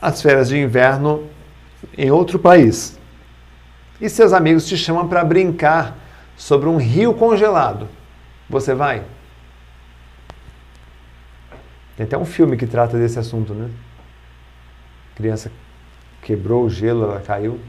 as 0.00 0.20
férias 0.20 0.48
de 0.48 0.58
inverno 0.58 1.28
em 1.96 2.10
outro 2.10 2.38
país. 2.38 2.98
E 4.00 4.08
seus 4.08 4.32
amigos 4.32 4.66
te 4.66 4.76
chamam 4.76 5.08
para 5.08 5.24
brincar 5.24 5.96
sobre 6.36 6.68
um 6.68 6.76
rio 6.76 7.14
congelado. 7.14 7.88
Você 8.48 8.74
vai? 8.74 9.04
Tem 11.96 12.04
até 12.04 12.18
um 12.18 12.24
filme 12.24 12.56
que 12.56 12.66
trata 12.66 12.98
desse 12.98 13.18
assunto, 13.18 13.54
né? 13.54 13.70
Criança 15.14 15.50
quebrou 16.22 16.64
o 16.64 16.70
gelo, 16.70 17.04
ela 17.04 17.20
caiu. 17.20 17.60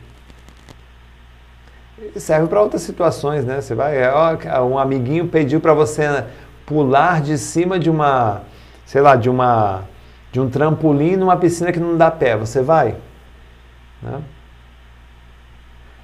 Serve 2.16 2.48
para 2.48 2.62
outras 2.62 2.82
situações, 2.82 3.46
né? 3.46 3.62
Você 3.62 3.76
vai, 3.76 3.98
ó, 4.10 4.36
um 4.66 4.78
amiguinho 4.78 5.28
pediu 5.28 5.62
para 5.62 5.74
você 5.74 6.26
pular 6.66 7.22
de 7.22 7.38
cima 7.38 7.78
de 7.78 7.90
uma, 7.90 8.42
sei 8.86 9.02
lá, 9.02 9.16
de 9.16 9.30
uma, 9.30 9.84
de 10.32 10.40
um 10.40 10.50
trampolim 10.50 11.16
numa 11.16 11.38
piscina 11.38 11.72
que 11.72 11.80
não 11.80 11.96
dá 11.96 12.10
pé. 12.10 12.36
Você 12.36 12.62
vai? 12.62 12.98
Né? 14.02 14.22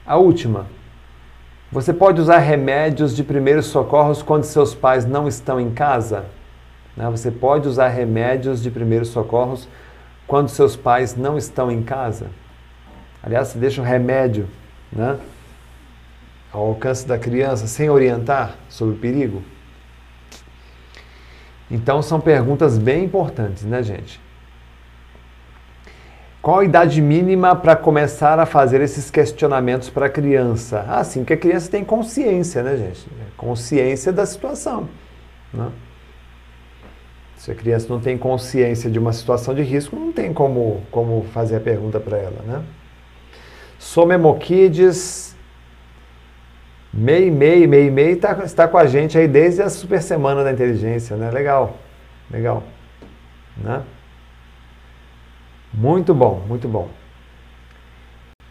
A 0.05 0.17
última. 0.17 0.67
Você 1.71 1.93
pode 1.93 2.19
usar 2.19 2.39
remédios 2.39 3.15
de 3.15 3.23
primeiros 3.23 3.67
socorros 3.67 4.21
quando 4.21 4.43
seus 4.43 4.75
pais 4.75 5.05
não 5.05 5.27
estão 5.27 5.59
em 5.59 5.71
casa? 5.71 6.25
Né? 6.97 7.09
Você 7.09 7.31
pode 7.31 7.67
usar 7.67 7.87
remédios 7.87 8.61
de 8.61 8.69
primeiros 8.69 9.09
socorros 9.09 9.67
quando 10.27 10.49
seus 10.49 10.75
pais 10.75 11.15
não 11.15 11.37
estão 11.37 11.71
em 11.71 11.81
casa. 11.81 12.27
Aliás, 13.23 13.49
você 13.49 13.59
deixa 13.59 13.81
o 13.81 13.85
remédio 13.85 14.47
né, 14.91 15.17
ao 16.51 16.67
alcance 16.67 17.07
da 17.07 17.17
criança 17.17 17.67
sem 17.67 17.89
orientar 17.89 18.55
sobre 18.67 18.95
o 18.95 18.97
perigo. 18.97 19.43
Então, 21.69 22.01
são 22.01 22.19
perguntas 22.19 22.77
bem 22.77 23.05
importantes, 23.05 23.63
né, 23.63 23.81
gente? 23.81 24.19
Qual 26.41 26.59
a 26.59 26.65
idade 26.65 27.01
mínima 27.01 27.55
para 27.55 27.75
começar 27.75 28.39
a 28.39 28.47
fazer 28.47 28.81
esses 28.81 29.11
questionamentos 29.11 29.91
para 29.91 30.07
a 30.07 30.09
criança? 30.09 30.83
Ah, 30.87 31.03
sim, 31.03 31.23
que 31.23 31.33
a 31.33 31.37
criança 31.37 31.69
tem 31.69 31.85
consciência, 31.85 32.63
né, 32.63 32.75
gente? 32.77 33.07
Consciência 33.37 34.11
da 34.11 34.25
situação. 34.25 34.89
Né? 35.53 35.69
Se 37.37 37.51
a 37.51 37.55
criança 37.55 37.87
não 37.89 37.99
tem 37.99 38.17
consciência 38.17 38.89
de 38.89 38.97
uma 38.97 39.13
situação 39.13 39.53
de 39.53 39.61
risco, 39.61 39.95
não 39.95 40.11
tem 40.11 40.33
como, 40.33 40.81
como 40.89 41.23
fazer 41.31 41.57
a 41.57 41.59
pergunta 41.59 41.99
para 41.99 42.17
ela, 42.17 42.41
né? 42.45 42.63
Somemokides, 43.77 45.35
Mei 46.93 47.31
Mei, 47.31 47.65
Mei 47.65 47.89
Mei 47.89 48.15
tá, 48.15 48.41
está 48.43 48.67
com 48.67 48.77
a 48.77 48.85
gente 48.85 49.17
aí 49.17 49.27
desde 49.27 49.61
a 49.61 49.69
super 49.69 50.01
semana 50.01 50.43
da 50.43 50.51
inteligência, 50.51 51.15
né? 51.15 51.31
Legal, 51.31 51.77
legal, 52.29 52.63
né? 53.57 53.83
Muito 55.73 56.13
bom, 56.13 56.41
muito 56.47 56.67
bom. 56.67 56.89